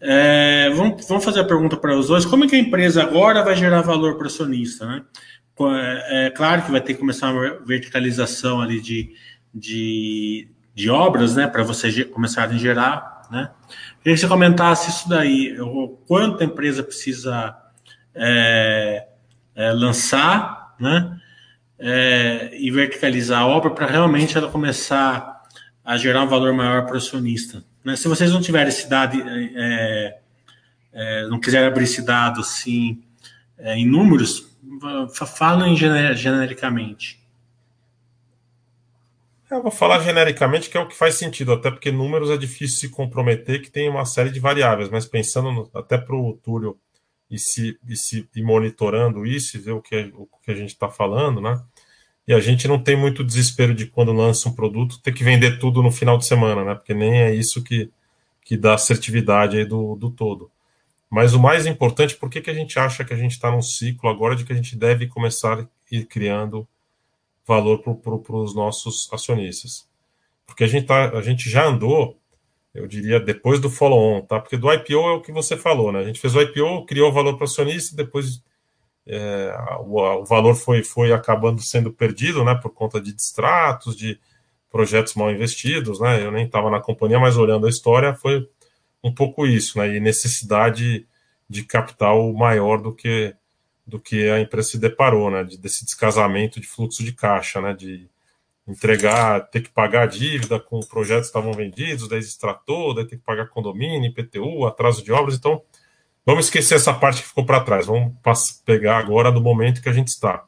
É, 0.00 0.70
vamos, 0.74 1.06
vamos 1.08 1.24
fazer 1.24 1.40
a 1.40 1.44
pergunta 1.44 1.76
para 1.76 1.96
os 1.96 2.08
dois: 2.08 2.26
como 2.26 2.44
é 2.44 2.48
que 2.48 2.56
a 2.56 2.58
empresa 2.58 3.02
agora 3.02 3.42
vai 3.42 3.56
gerar 3.56 3.80
valor 3.80 4.16
para 4.16 4.24
o 4.24 4.26
acionista? 4.26 4.86
Né? 4.86 5.02
é, 5.60 6.26
é, 6.26 6.30
claro 6.30 6.62
que 6.62 6.70
vai 6.70 6.80
ter 6.80 6.94
que 6.94 7.00
começar 7.00 7.32
uma 7.32 7.60
verticalização 7.64 8.60
ali 8.60 8.80
de, 8.80 9.14
de, 9.54 10.48
de 10.74 10.90
obras, 10.90 11.36
né, 11.36 11.46
para 11.46 11.62
vocês 11.62 12.04
começarem 12.04 12.56
a 12.56 12.58
gerar, 12.58 13.22
né. 13.30 13.50
Queria 14.02 14.16
que 14.16 14.20
você 14.20 14.28
comentasse 14.28 14.90
isso 14.90 15.08
daí, 15.08 15.56
quanto 16.06 16.42
a 16.42 16.44
empresa 16.44 16.82
precisa 16.82 17.56
é, 18.14 19.06
é, 19.54 19.72
lançar, 19.72 20.74
né, 20.78 21.20
é, 21.78 22.50
e 22.54 22.70
verticalizar 22.70 23.42
a 23.42 23.46
obra 23.46 23.70
para 23.70 23.86
realmente 23.86 24.36
ela 24.36 24.50
começar 24.50 25.42
a 25.84 25.96
gerar 25.96 26.22
um 26.22 26.28
valor 26.28 26.52
maior 26.52 26.86
para 26.86 26.94
o 26.94 26.96
acionista. 26.96 27.64
Né? 27.84 27.96
Se 27.96 28.08
vocês 28.08 28.32
não 28.32 28.40
tiverem 28.40 28.68
esse 28.68 28.88
dado, 28.88 29.20
é, 29.20 30.18
é, 30.92 31.26
não 31.26 31.40
quiserem 31.40 31.68
abrir 31.68 31.84
esse 31.84 32.02
dado 32.02 32.40
assim 32.40 33.02
em 33.58 33.86
números, 33.86 34.48
falem 35.26 35.76
genericamente. 35.76 37.24
Eu 39.50 39.62
vou 39.62 39.70
falar 39.70 40.00
genericamente 40.00 40.68
que 40.68 40.76
é 40.76 40.80
o 40.80 40.88
que 40.88 40.96
faz 40.96 41.14
sentido, 41.14 41.52
até 41.52 41.70
porque 41.70 41.92
números 41.92 42.30
é 42.30 42.36
difícil 42.36 42.76
se 42.76 42.88
comprometer, 42.88 43.62
que 43.62 43.70
tem 43.70 43.88
uma 43.88 44.04
série 44.04 44.30
de 44.30 44.40
variáveis, 44.40 44.88
mas 44.88 45.06
pensando 45.06 45.52
no, 45.52 45.70
até 45.72 45.96
para 45.96 46.16
o 46.16 46.34
Túlio 46.42 46.76
e 47.30 47.38
se, 47.38 47.78
e 47.88 47.96
se 47.96 48.28
e 48.34 48.42
monitorando 48.42 49.26
isso 49.26 49.56
e 49.56 49.60
ver 49.60 49.72
o 49.72 49.82
que, 49.82 50.12
o 50.14 50.28
que 50.42 50.50
a 50.50 50.54
gente 50.54 50.70
está 50.70 50.88
falando, 50.88 51.40
né? 51.40 51.60
E 52.26 52.32
a 52.32 52.40
gente 52.40 52.66
não 52.66 52.82
tem 52.82 52.96
muito 52.96 53.22
desespero 53.22 53.74
de 53.74 53.86
quando 53.86 54.12
lança 54.12 54.48
um 54.48 54.54
produto 54.54 55.00
ter 55.02 55.12
que 55.12 55.22
vender 55.22 55.58
tudo 55.58 55.82
no 55.82 55.90
final 55.90 56.16
de 56.16 56.26
semana, 56.26 56.64
né? 56.64 56.74
Porque 56.74 56.94
nem 56.94 57.22
é 57.22 57.34
isso 57.34 57.62
que, 57.62 57.90
que 58.42 58.56
dá 58.56 58.74
assertividade 58.74 59.58
aí 59.58 59.64
do, 59.64 59.94
do 59.94 60.10
todo. 60.10 60.50
Mas 61.10 61.34
o 61.34 61.40
mais 61.40 61.66
importante, 61.66 62.16
por 62.16 62.30
que, 62.30 62.40
que 62.40 62.50
a 62.50 62.54
gente 62.54 62.78
acha 62.78 63.04
que 63.04 63.12
a 63.12 63.16
gente 63.16 63.32
está 63.32 63.50
num 63.50 63.62
ciclo 63.62 64.08
agora 64.08 64.34
de 64.34 64.44
que 64.44 64.52
a 64.52 64.56
gente 64.56 64.76
deve 64.76 65.06
começar 65.06 65.60
a 65.60 65.66
ir 65.90 66.06
criando 66.06 66.66
valor 67.46 67.78
para 67.82 67.94
pro, 67.94 68.42
os 68.42 68.54
nossos 68.54 69.08
acionistas? 69.12 69.86
Porque 70.46 70.64
a 70.64 70.66
gente, 70.66 70.86
tá, 70.86 71.10
a 71.10 71.22
gente 71.22 71.48
já 71.48 71.66
andou, 71.66 72.18
eu 72.74 72.86
diria, 72.88 73.20
depois 73.20 73.60
do 73.60 73.70
follow-on, 73.70 74.22
tá? 74.22 74.40
Porque 74.40 74.56
do 74.56 74.72
IPO 74.72 74.94
é 74.94 75.12
o 75.12 75.20
que 75.20 75.30
você 75.30 75.56
falou, 75.56 75.92
né? 75.92 76.00
A 76.00 76.04
gente 76.04 76.20
fez 76.20 76.34
o 76.34 76.40
IPO, 76.40 76.84
criou 76.86 77.12
valor 77.12 77.34
para 77.34 77.42
o 77.42 77.44
acionista, 77.44 77.94
depois 77.94 78.42
é, 79.06 79.54
o, 79.80 80.00
o, 80.00 80.24
valor 80.24 80.54
foi, 80.54 80.82
foi 80.82 81.12
acabando 81.12 81.62
sendo 81.62 81.92
perdido, 81.92 82.44
né, 82.44 82.54
por 82.54 82.70
conta 82.70 83.00
de 83.00 83.12
distratos, 83.12 83.96
de 83.96 84.18
projetos 84.70 85.14
mal 85.14 85.30
investidos, 85.30 86.00
né, 86.00 86.24
eu 86.24 86.32
nem 86.32 86.46
estava 86.46 86.70
na 86.70 86.80
companhia, 86.80 87.20
mas 87.20 87.36
olhando 87.36 87.66
a 87.66 87.70
história, 87.70 88.14
foi 88.14 88.48
um 89.02 89.12
pouco 89.14 89.46
isso, 89.46 89.78
né, 89.78 89.94
e 89.96 90.00
necessidade 90.00 91.06
de 91.48 91.62
capital 91.64 92.32
maior 92.32 92.80
do 92.80 92.92
que 92.94 93.34
do 93.86 94.00
que 94.00 94.30
a 94.30 94.40
empresa 94.40 94.70
se 94.70 94.78
deparou, 94.78 95.30
né, 95.30 95.44
de, 95.44 95.58
desse 95.58 95.84
descasamento 95.84 96.58
de 96.58 96.66
fluxo 96.66 97.04
de 97.04 97.12
caixa, 97.12 97.60
né, 97.60 97.74
de 97.74 98.08
entregar, 98.66 99.48
ter 99.50 99.60
que 99.60 99.70
pagar 99.70 100.02
a 100.02 100.06
dívida 100.06 100.58
com 100.58 100.80
projetos 100.80 101.30
que 101.30 101.36
estavam 101.36 101.52
vendidos, 101.52 102.08
daí 102.08 102.18
extratou, 102.18 102.94
daí 102.94 103.06
ter 103.06 103.16
que 103.16 103.24
pagar 103.24 103.48
condomínio, 103.48 104.10
IPTU, 104.10 104.66
atraso 104.66 105.02
de 105.02 105.12
obras, 105.12 105.36
então 105.36 105.62
Vamos 106.26 106.46
esquecer 106.46 106.76
essa 106.76 106.94
parte 106.94 107.20
que 107.20 107.28
ficou 107.28 107.44
para 107.44 107.60
trás. 107.60 107.86
Vamos 107.86 108.14
pegar 108.64 108.98
agora 108.98 109.30
do 109.30 109.42
momento 109.42 109.82
que 109.82 109.90
a 109.90 109.92
gente 109.92 110.08
está. 110.08 110.44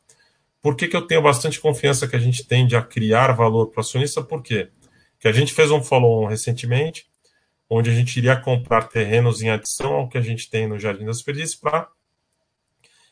Por 0.63 0.75
que, 0.75 0.89
que 0.89 0.97
eu 0.97 1.07
tenho 1.07 1.21
bastante 1.21 1.61
confiança 1.61 2.09
que 2.09 2.17
a 2.17 2.19
gente 2.19 2.47
tende 2.47 2.75
a 2.75 2.83
criar 2.83 3.33
valor 3.33 3.67
para 3.67 3.79
o 3.79 3.81
acionista? 3.81 4.23
Por 4.23 4.43
quê? 4.43 4.71
Porque 5.13 5.29
a 5.29 5.33
gente 5.33 5.53
fez 5.53 5.71
um 5.71 5.83
follow-on 5.83 6.27
recentemente, 6.27 7.07
onde 7.69 7.91
a 7.91 7.93
gente 7.93 8.17
iria 8.17 8.37
comprar 8.37 8.89
terrenos 8.89 9.43
em 9.43 9.51
adição 9.51 9.93
ao 9.93 10.09
que 10.09 10.17
a 10.17 10.23
gente 10.23 10.49
tem 10.49 10.67
no 10.67 10.79
Jardim 10.79 11.05
das 11.05 11.21
Perdizes 11.21 11.55
para 11.55 11.89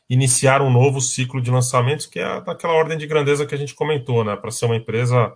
iniciar 0.08 0.60
um 0.60 0.70
novo 0.70 1.00
ciclo 1.00 1.40
de 1.40 1.50
lançamentos, 1.50 2.06
que 2.06 2.18
é 2.18 2.40
daquela 2.40 2.74
ordem 2.74 2.98
de 2.98 3.06
grandeza 3.06 3.46
que 3.46 3.54
a 3.54 3.58
gente 3.58 3.74
comentou, 3.74 4.24
né? 4.24 4.36
Para 4.36 4.50
ser 4.50 4.66
uma 4.66 4.76
empresa, 4.76 5.32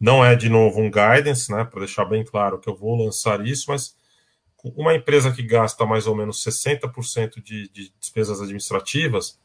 não 0.00 0.24
é 0.24 0.34
de 0.34 0.48
novo 0.48 0.80
um 0.80 0.90
guidance, 0.90 1.50
né? 1.50 1.64
Para 1.64 1.80
deixar 1.80 2.04
bem 2.04 2.24
claro 2.24 2.58
que 2.58 2.68
eu 2.68 2.76
vou 2.76 3.04
lançar 3.04 3.44
isso, 3.46 3.66
mas 3.68 3.94
uma 4.76 4.94
empresa 4.94 5.32
que 5.32 5.42
gasta 5.42 5.86
mais 5.86 6.06
ou 6.06 6.14
menos 6.14 6.42
60% 6.44 7.42
de, 7.42 7.68
de 7.70 7.92
despesas 7.98 8.40
administrativas, 8.40 9.38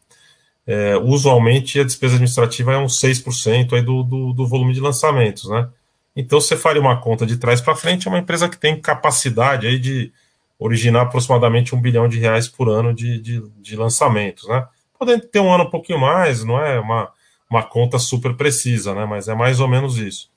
é, 0.67 0.97
usualmente 0.97 1.79
a 1.79 1.83
despesa 1.83 2.15
administrativa 2.15 2.73
é 2.73 2.77
uns 2.77 2.99
6% 2.99 3.73
aí 3.73 3.81
do, 3.81 4.03
do, 4.03 4.33
do, 4.33 4.47
volume 4.47 4.73
de 4.73 4.81
lançamentos, 4.81 5.47
né? 5.49 5.69
Então, 6.15 6.39
você 6.39 6.55
faria 6.57 6.81
uma 6.81 6.99
conta 6.99 7.25
de 7.25 7.37
trás 7.37 7.61
para 7.61 7.75
frente, 7.75 8.07
é 8.07 8.09
uma 8.09 8.19
empresa 8.19 8.49
que 8.49 8.57
tem 8.57 8.79
capacidade 8.79 9.67
aí 9.67 9.77
de 9.77 10.11
originar 10.57 11.01
aproximadamente 11.01 11.75
um 11.75 11.81
bilhão 11.81 12.07
de 12.07 12.19
reais 12.19 12.47
por 12.47 12.69
ano 12.69 12.93
de, 12.93 13.19
de, 13.19 13.41
de 13.57 13.75
lançamentos, 13.75 14.47
né? 14.47 14.65
Podendo 14.97 15.25
ter 15.27 15.39
um 15.39 15.53
ano 15.53 15.65
um 15.65 15.69
pouquinho 15.69 15.99
mais, 15.99 16.43
não 16.43 16.59
é 16.59 16.79
uma, 16.79 17.11
uma 17.49 17.63
conta 17.63 17.99
super 17.99 18.35
precisa, 18.35 18.95
né? 18.95 19.05
Mas 19.05 19.27
é 19.27 19.35
mais 19.35 19.59
ou 19.59 19.67
menos 19.67 19.97
isso 19.97 20.29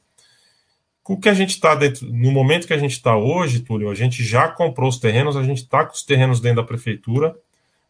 o 1.08 1.16
que 1.16 1.28
a 1.28 1.34
gente 1.34 1.50
está 1.50 1.74
dentro, 1.74 2.06
no 2.06 2.30
momento 2.30 2.66
que 2.66 2.74
a 2.74 2.78
gente 2.78 2.92
está 2.92 3.16
hoje, 3.16 3.60
Túlio, 3.60 3.90
a 3.90 3.94
gente 3.94 4.22
já 4.22 4.46
comprou 4.46 4.90
os 4.90 4.98
terrenos, 4.98 5.36
a 5.36 5.42
gente 5.42 5.62
está 5.62 5.84
com 5.84 5.94
os 5.94 6.02
terrenos 6.02 6.38
dentro 6.38 6.60
da 6.60 6.68
prefeitura 6.68 7.34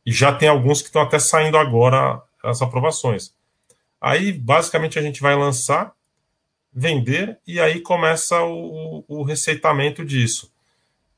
e 0.06 0.12
já 0.12 0.32
tem 0.32 0.48
alguns 0.48 0.80
que 0.80 0.86
estão 0.86 1.02
até 1.02 1.18
saindo 1.18 1.58
agora 1.58 2.22
as 2.44 2.62
aprovações. 2.62 3.34
Aí, 4.00 4.32
basicamente, 4.32 5.00
a 5.00 5.02
gente 5.02 5.20
vai 5.20 5.34
lançar, 5.34 5.92
vender 6.72 7.36
e 7.44 7.58
aí 7.58 7.80
começa 7.80 8.40
o, 8.40 9.04
o 9.08 9.24
receitamento 9.24 10.04
disso. 10.04 10.52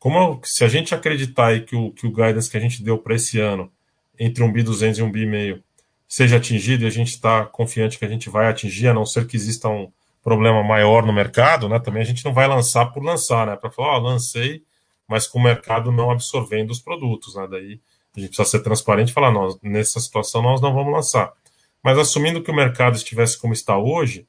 Como 0.01 0.41
se 0.43 0.65
a 0.65 0.69
gente 0.69 0.95
acreditar 0.95 1.49
aí 1.49 1.61
que 1.61 1.77
o, 1.77 1.93
que 1.93 2.07
o 2.07 2.11
guidance 2.11 2.51
que 2.51 2.57
a 2.57 2.61
gente 2.61 2.83
deu 2.83 2.99
para 2.99 3.15
esse 3.15 3.39
ano, 3.39 3.71
entre 4.19 4.43
um 4.43 4.51
bi 4.51 4.65
200 4.65 4.99
e 4.99 5.03
um 5.03 5.13
bi 5.13 5.27
meio, 5.27 5.63
seja 6.09 6.39
atingido 6.39 6.83
e 6.83 6.87
a 6.89 6.91
gente 6.91 7.11
está 7.11 7.45
confiante 7.45 7.99
que 7.99 8.05
a 8.05 8.09
gente 8.09 8.29
vai 8.29 8.49
atingir, 8.49 8.89
a 8.89 8.95
não 8.95 9.07
ser 9.07 9.29
que 9.29 9.37
exista 9.37 9.69
um, 9.69 9.93
problema 10.23 10.63
maior 10.63 11.05
no 11.05 11.13
mercado, 11.13 11.69
né? 11.69 11.79
Também 11.79 12.03
a 12.03 12.07
gente 12.07 12.25
não 12.25 12.33
vai 12.33 12.47
lançar 12.47 12.87
por 12.87 13.03
lançar, 13.03 13.47
né? 13.47 13.57
Para 13.57 13.71
falar, 13.71 13.97
ó, 13.97 13.99
lancei, 13.99 14.63
mas 15.09 15.27
com 15.27 15.39
o 15.39 15.43
mercado 15.43 15.91
não 15.91 16.11
absorvendo 16.11 16.71
os 16.71 16.81
produtos, 16.81 17.35
né? 17.35 17.47
Daí 17.51 17.81
a 18.17 18.21
gente 18.21 18.29
precisa 18.29 18.49
ser 18.49 18.63
transparente 18.63 19.11
e 19.11 19.13
falar, 19.13 19.31
nós, 19.31 19.59
nessa 19.63 20.01
situação 20.01 20.43
nós 20.43 20.61
não 20.61 20.75
vamos 20.75 20.93
lançar. 20.93 21.33
Mas 21.83 21.99
assumindo 21.99 22.43
que 22.43 22.51
o 22.51 22.55
mercado 22.55 22.97
estivesse 22.97 23.39
como 23.39 23.53
está 23.53 23.79
hoje, 23.79 24.27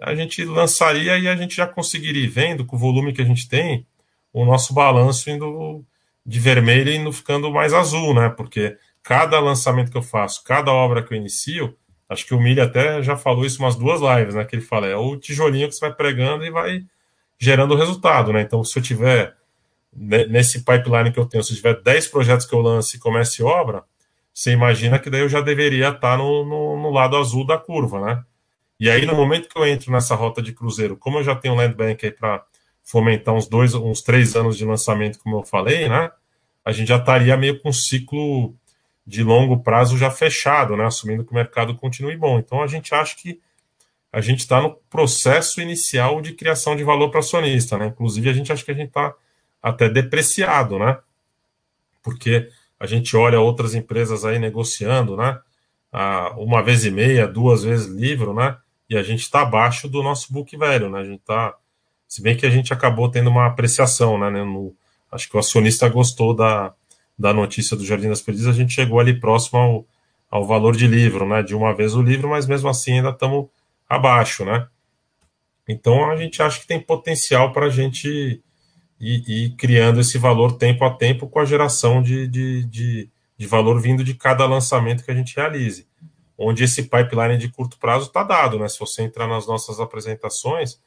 a 0.00 0.14
gente 0.14 0.44
lançaria 0.44 1.18
e 1.18 1.26
a 1.26 1.34
gente 1.34 1.56
já 1.56 1.66
conseguiria 1.66 2.22
ir 2.22 2.28
vendo, 2.28 2.64
com 2.64 2.76
o 2.76 2.78
volume 2.78 3.12
que 3.12 3.22
a 3.22 3.24
gente 3.24 3.48
tem, 3.48 3.86
o 4.32 4.44
nosso 4.44 4.72
balanço 4.74 5.30
indo 5.30 5.84
de 6.24 6.40
vermelho 6.40 6.90
e 6.90 6.96
indo 6.96 7.12
ficando 7.12 7.50
mais 7.50 7.72
azul, 7.72 8.14
né? 8.14 8.28
Porque 8.28 8.76
cada 9.02 9.38
lançamento 9.40 9.90
que 9.90 9.98
eu 9.98 10.02
faço, 10.02 10.44
cada 10.44 10.72
obra 10.72 11.02
que 11.02 11.12
eu 11.12 11.18
inicio, 11.18 11.76
Acho 12.12 12.26
que 12.26 12.34
o 12.34 12.40
Milha 12.40 12.64
até 12.64 13.02
já 13.02 13.16
falou 13.16 13.44
isso 13.44 13.62
umas 13.62 13.74
duas 13.74 14.00
lives, 14.00 14.34
né? 14.34 14.44
Que 14.44 14.54
ele 14.54 14.62
fala, 14.62 14.86
é 14.86 14.94
o 14.94 15.16
tijolinho 15.16 15.66
que 15.66 15.74
você 15.74 15.80
vai 15.80 15.94
pregando 15.94 16.44
e 16.44 16.50
vai 16.50 16.84
gerando 17.38 17.72
o 17.74 17.76
resultado, 17.76 18.32
né? 18.32 18.42
Então, 18.42 18.62
se 18.62 18.78
eu 18.78 18.82
tiver 18.82 19.34
nesse 19.94 20.60
pipeline 20.64 21.10
que 21.10 21.18
eu 21.18 21.26
tenho, 21.26 21.42
se 21.42 21.52
eu 21.52 21.56
tiver 21.56 21.82
10 21.82 22.08
projetos 22.08 22.46
que 22.46 22.54
eu 22.54 22.60
lance 22.60 22.96
e 22.96 23.00
comece 23.00 23.42
obra, 23.42 23.82
você 24.32 24.52
imagina 24.52 24.98
que 24.98 25.10
daí 25.10 25.20
eu 25.22 25.28
já 25.28 25.40
deveria 25.40 25.88
estar 25.88 26.16
no, 26.18 26.44
no, 26.44 26.76
no, 26.80 26.90
lado 26.90 27.16
azul 27.16 27.46
da 27.46 27.58
curva, 27.58 28.00
né? 28.00 28.24
E 28.78 28.90
aí, 28.90 29.06
no 29.06 29.14
momento 29.14 29.48
que 29.48 29.58
eu 29.58 29.66
entro 29.66 29.90
nessa 29.90 30.14
rota 30.14 30.42
de 30.42 30.52
cruzeiro, 30.52 30.96
como 30.96 31.18
eu 31.18 31.24
já 31.24 31.34
tenho 31.34 31.54
um 31.54 31.56
land 31.56 31.74
bank 31.74 32.04
aí 32.04 32.12
para 32.12 32.44
fomentar 32.84 33.34
uns 33.34 33.46
dois, 33.46 33.74
uns 33.74 34.02
três 34.02 34.34
anos 34.36 34.56
de 34.56 34.64
lançamento, 34.64 35.18
como 35.18 35.38
eu 35.38 35.42
falei, 35.42 35.88
né? 35.88 36.10
A 36.64 36.72
gente 36.72 36.88
já 36.88 36.96
estaria 36.96 37.36
meio 37.36 37.60
com 37.60 37.70
um 37.70 37.72
ciclo 37.72 38.54
de 39.06 39.22
longo 39.22 39.60
prazo 39.60 39.98
já 39.98 40.10
fechado, 40.10 40.76
né, 40.76 40.84
assumindo 40.84 41.24
que 41.24 41.32
o 41.32 41.34
mercado 41.34 41.74
continue 41.74 42.16
bom. 42.16 42.38
Então 42.38 42.62
a 42.62 42.68
gente 42.68 42.94
acha 42.94 43.16
que 43.16 43.40
a 44.12 44.20
gente 44.20 44.40
está 44.40 44.60
no 44.60 44.74
processo 44.88 45.60
inicial 45.60 46.20
de 46.20 46.34
criação 46.34 46.76
de 46.76 46.84
valor 46.84 47.10
para 47.10 47.20
acionista, 47.20 47.78
né? 47.78 47.86
Inclusive 47.86 48.28
a 48.28 48.32
gente 48.32 48.52
acha 48.52 48.64
que 48.64 48.70
a 48.70 48.74
gente 48.74 48.88
está 48.88 49.14
até 49.62 49.88
depreciado, 49.88 50.78
né? 50.78 50.98
Porque 52.02 52.48
a 52.78 52.86
gente 52.86 53.16
olha 53.16 53.40
outras 53.40 53.74
empresas 53.74 54.24
aí 54.24 54.38
negociando, 54.38 55.16
né? 55.16 55.40
uma 56.38 56.62
vez 56.62 56.84
e 56.84 56.90
meia, 56.90 57.28
duas 57.28 57.62
vezes 57.62 57.86
livro, 57.86 58.32
né? 58.32 58.56
E 58.88 58.96
a 58.96 59.02
gente 59.02 59.20
está 59.20 59.42
abaixo 59.42 59.88
do 59.88 60.02
nosso 60.02 60.32
book 60.32 60.56
velho, 60.56 60.88
né? 60.90 61.00
A 61.00 61.04
gente 61.04 61.20
está, 61.20 61.54
se 62.12 62.20
bem 62.20 62.36
que 62.36 62.44
a 62.44 62.50
gente 62.50 62.74
acabou 62.74 63.10
tendo 63.10 63.30
uma 63.30 63.46
apreciação, 63.46 64.18
né? 64.18 64.28
No, 64.28 64.76
acho 65.10 65.30
que 65.30 65.34
o 65.34 65.40
acionista 65.40 65.88
gostou 65.88 66.34
da, 66.34 66.74
da 67.18 67.32
notícia 67.32 67.74
do 67.74 67.86
Jardim 67.86 68.10
das 68.10 68.20
Perdidas, 68.20 68.54
a 68.54 68.58
gente 68.58 68.74
chegou 68.74 69.00
ali 69.00 69.18
próximo 69.18 69.58
ao, 69.58 69.86
ao 70.30 70.46
valor 70.46 70.76
de 70.76 70.86
livro, 70.86 71.26
né? 71.26 71.42
De 71.42 71.54
uma 71.54 71.74
vez 71.74 71.94
o 71.94 72.02
livro, 72.02 72.28
mas 72.28 72.46
mesmo 72.46 72.68
assim 72.68 72.96
ainda 72.96 73.08
estamos 73.08 73.46
abaixo, 73.88 74.44
né? 74.44 74.68
Então 75.66 76.10
a 76.10 76.14
gente 76.14 76.42
acha 76.42 76.60
que 76.60 76.66
tem 76.66 76.78
potencial 76.78 77.50
para 77.50 77.64
a 77.64 77.70
gente 77.70 78.42
ir, 79.00 79.24
ir, 79.26 79.56
criando 79.56 79.98
esse 79.98 80.18
valor 80.18 80.58
tempo 80.58 80.84
a 80.84 80.90
tempo 80.90 81.26
com 81.26 81.38
a 81.38 81.46
geração 81.46 82.02
de, 82.02 82.28
de, 82.28 82.66
de, 82.66 83.08
de, 83.38 83.46
valor 83.46 83.80
vindo 83.80 84.04
de 84.04 84.12
cada 84.12 84.44
lançamento 84.44 85.02
que 85.02 85.10
a 85.10 85.14
gente 85.14 85.34
realize. 85.34 85.88
Onde 86.36 86.62
esse 86.62 86.82
pipeline 86.82 87.38
de 87.38 87.48
curto 87.48 87.78
prazo 87.78 88.08
está 88.08 88.22
dado, 88.22 88.58
né? 88.58 88.68
Se 88.68 88.78
você 88.78 89.00
entrar 89.00 89.26
nas 89.26 89.46
nossas 89.46 89.80
apresentações, 89.80 90.78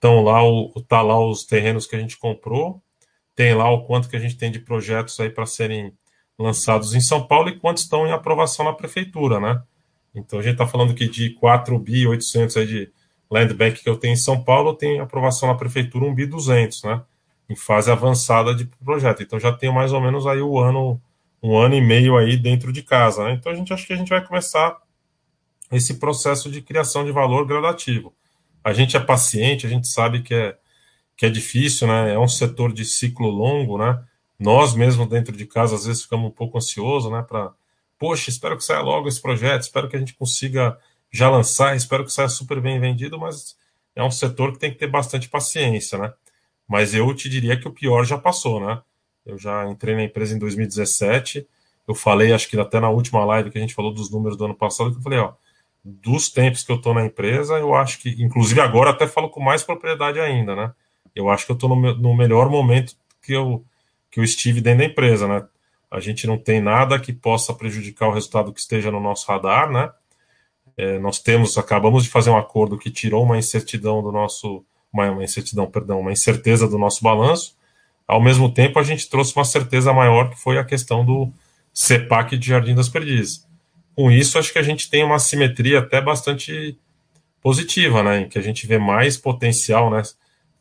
estão 0.00 0.22
lá, 0.22 0.42
o, 0.42 0.72
tá 0.88 1.02
lá 1.02 1.22
os 1.22 1.44
terrenos 1.44 1.86
que 1.86 1.94
a 1.94 1.98
gente 1.98 2.16
comprou, 2.16 2.82
tem 3.36 3.54
lá 3.54 3.70
o 3.70 3.84
quanto 3.84 4.08
que 4.08 4.16
a 4.16 4.18
gente 4.18 4.36
tem 4.36 4.50
de 4.50 4.58
projetos 4.58 5.20
aí 5.20 5.28
para 5.28 5.44
serem 5.44 5.92
lançados 6.38 6.94
em 6.94 7.00
São 7.00 7.26
Paulo 7.26 7.50
e 7.50 7.58
quantos 7.58 7.82
estão 7.82 8.06
em 8.06 8.12
aprovação 8.12 8.64
na 8.64 8.72
prefeitura, 8.72 9.38
né? 9.38 9.62
Então 10.14 10.38
a 10.38 10.42
gente 10.42 10.52
está 10.52 10.66
falando 10.66 10.94
que 10.94 11.06
de 11.06 11.30
4 11.34 11.78
bi 11.78 12.06
800 12.06 12.56
aí 12.56 12.66
de 12.66 12.92
land 13.30 13.52
bank 13.52 13.82
que 13.82 13.88
eu 13.88 13.96
tenho 13.96 14.14
em 14.14 14.16
São 14.16 14.42
Paulo, 14.42 14.74
tem 14.74 14.98
aprovação 15.00 15.48
na 15.48 15.54
prefeitura 15.54 16.06
1 16.06 16.14
bi 16.14 16.26
200, 16.26 16.82
né? 16.82 17.02
Em 17.48 17.54
fase 17.54 17.90
avançada 17.90 18.54
de 18.54 18.64
projeto. 18.82 19.22
Então 19.22 19.38
já 19.38 19.52
tenho 19.52 19.72
mais 19.72 19.92
ou 19.92 20.00
menos 20.00 20.26
aí 20.26 20.40
o 20.40 20.58
ano, 20.58 21.00
um 21.42 21.58
ano 21.58 21.74
e 21.74 21.80
meio 21.80 22.16
aí 22.16 22.38
dentro 22.38 22.72
de 22.72 22.82
casa, 22.82 23.24
né? 23.24 23.32
Então 23.34 23.52
a 23.52 23.54
gente 23.54 23.72
acha 23.72 23.86
que 23.86 23.92
a 23.92 23.96
gente 23.96 24.08
vai 24.08 24.24
começar 24.24 24.78
esse 25.70 25.94
processo 25.94 26.50
de 26.50 26.62
criação 26.62 27.04
de 27.04 27.12
valor 27.12 27.46
gradativo. 27.46 28.14
A 28.62 28.72
gente 28.72 28.96
é 28.96 29.00
paciente, 29.00 29.66
a 29.66 29.70
gente 29.70 29.88
sabe 29.88 30.22
que 30.22 30.34
é, 30.34 30.56
que 31.16 31.26
é 31.26 31.30
difícil, 31.30 31.86
né? 31.88 32.14
É 32.14 32.18
um 32.18 32.28
setor 32.28 32.72
de 32.72 32.84
ciclo 32.84 33.28
longo, 33.28 33.78
né? 33.78 34.02
Nós 34.38 34.74
mesmo 34.74 35.06
dentro 35.06 35.36
de 35.36 35.46
casa 35.46 35.74
às 35.74 35.84
vezes 35.84 36.02
ficamos 36.02 36.28
um 36.28 36.34
pouco 36.34 36.58
ansiosos, 36.58 37.10
né? 37.10 37.22
Para, 37.22 37.52
poxa, 37.98 38.30
espero 38.30 38.56
que 38.56 38.64
saia 38.64 38.80
logo 38.80 39.08
esse 39.08 39.20
projeto, 39.20 39.62
espero 39.62 39.88
que 39.88 39.96
a 39.96 39.98
gente 39.98 40.14
consiga 40.14 40.78
já 41.12 41.28
lançar, 41.28 41.76
espero 41.76 42.04
que 42.04 42.12
saia 42.12 42.28
super 42.28 42.60
bem 42.60 42.80
vendido, 42.80 43.18
mas 43.18 43.56
é 43.94 44.02
um 44.02 44.10
setor 44.10 44.52
que 44.52 44.58
tem 44.58 44.70
que 44.70 44.78
ter 44.78 44.86
bastante 44.86 45.28
paciência, 45.28 45.98
né? 45.98 46.12
Mas 46.68 46.94
eu 46.94 47.12
te 47.14 47.28
diria 47.28 47.58
que 47.58 47.68
o 47.68 47.72
pior 47.72 48.04
já 48.04 48.16
passou, 48.16 48.60
né? 48.60 48.80
Eu 49.26 49.36
já 49.36 49.68
entrei 49.68 49.94
na 49.94 50.04
empresa 50.04 50.34
em 50.34 50.38
2017, 50.38 51.46
eu 51.86 51.94
falei, 51.94 52.32
acho 52.32 52.48
que 52.48 52.58
até 52.58 52.80
na 52.80 52.88
última 52.88 53.24
live 53.24 53.50
que 53.50 53.58
a 53.58 53.60
gente 53.60 53.74
falou 53.74 53.92
dos 53.92 54.10
números 54.10 54.36
do 54.36 54.44
ano 54.44 54.54
passado, 54.54 54.92
que 54.92 54.98
eu 54.98 55.02
falei, 55.02 55.18
ó, 55.18 55.32
dos 55.84 56.28
tempos 56.28 56.62
que 56.62 56.70
eu 56.70 56.76
estou 56.76 56.94
na 56.94 57.04
empresa, 57.04 57.54
eu 57.58 57.74
acho 57.74 57.98
que, 58.00 58.10
inclusive 58.22 58.60
agora 58.60 58.90
até 58.90 59.06
falo 59.06 59.30
com 59.30 59.40
mais 59.40 59.62
propriedade 59.62 60.20
ainda, 60.20 60.54
né? 60.54 60.72
Eu 61.14 61.30
acho 61.30 61.46
que 61.46 61.52
eu 61.52 61.54
estou 61.54 61.68
no, 61.68 61.94
no, 61.94 62.14
melhor 62.14 62.48
momento 62.48 62.94
que 63.22 63.32
eu, 63.32 63.64
que 64.10 64.20
eu 64.20 64.24
estive 64.24 64.60
dentro 64.60 64.80
da 64.80 64.84
empresa, 64.84 65.26
né? 65.26 65.44
A 65.90 65.98
gente 65.98 66.26
não 66.26 66.38
tem 66.38 66.60
nada 66.60 66.98
que 67.00 67.12
possa 67.12 67.52
prejudicar 67.52 68.08
o 68.08 68.12
resultado 68.12 68.52
que 68.52 68.60
esteja 68.60 68.90
no 68.90 69.00
nosso 69.00 69.26
radar, 69.26 69.70
né? 69.70 69.90
É, 70.76 70.98
nós 70.98 71.18
temos, 71.18 71.58
acabamos 71.58 72.04
de 72.04 72.10
fazer 72.10 72.30
um 72.30 72.36
acordo 72.36 72.78
que 72.78 72.90
tirou 72.90 73.24
uma 73.24 73.38
incertidão 73.38 74.02
do 74.02 74.12
nosso, 74.12 74.64
uma, 74.92 75.10
uma 75.10 75.24
incertidão, 75.24 75.66
perdão, 75.66 76.00
uma 76.00 76.12
incerteza 76.12 76.68
do 76.68 76.78
nosso 76.78 77.02
balanço. 77.02 77.56
Ao 78.06 78.20
mesmo 78.20 78.52
tempo, 78.52 78.78
a 78.78 78.82
gente 78.82 79.08
trouxe 79.08 79.34
uma 79.34 79.44
certeza 79.44 79.92
maior 79.92 80.30
que 80.30 80.40
foi 80.40 80.58
a 80.58 80.64
questão 80.64 81.04
do 81.04 81.30
CEPAC 81.72 82.36
de 82.36 82.48
Jardim 82.48 82.74
das 82.74 82.88
Perdizes. 82.88 83.46
Com 84.00 84.10
isso, 84.10 84.38
acho 84.38 84.50
que 84.50 84.58
a 84.58 84.62
gente 84.62 84.88
tem 84.88 85.04
uma 85.04 85.18
simetria 85.18 85.80
até 85.80 86.00
bastante 86.00 86.74
positiva, 87.42 88.02
né? 88.02 88.20
Em 88.20 88.28
que 88.30 88.38
a 88.38 88.40
gente 88.40 88.66
vê 88.66 88.78
mais 88.78 89.18
potencial, 89.18 89.90
né? 89.90 90.00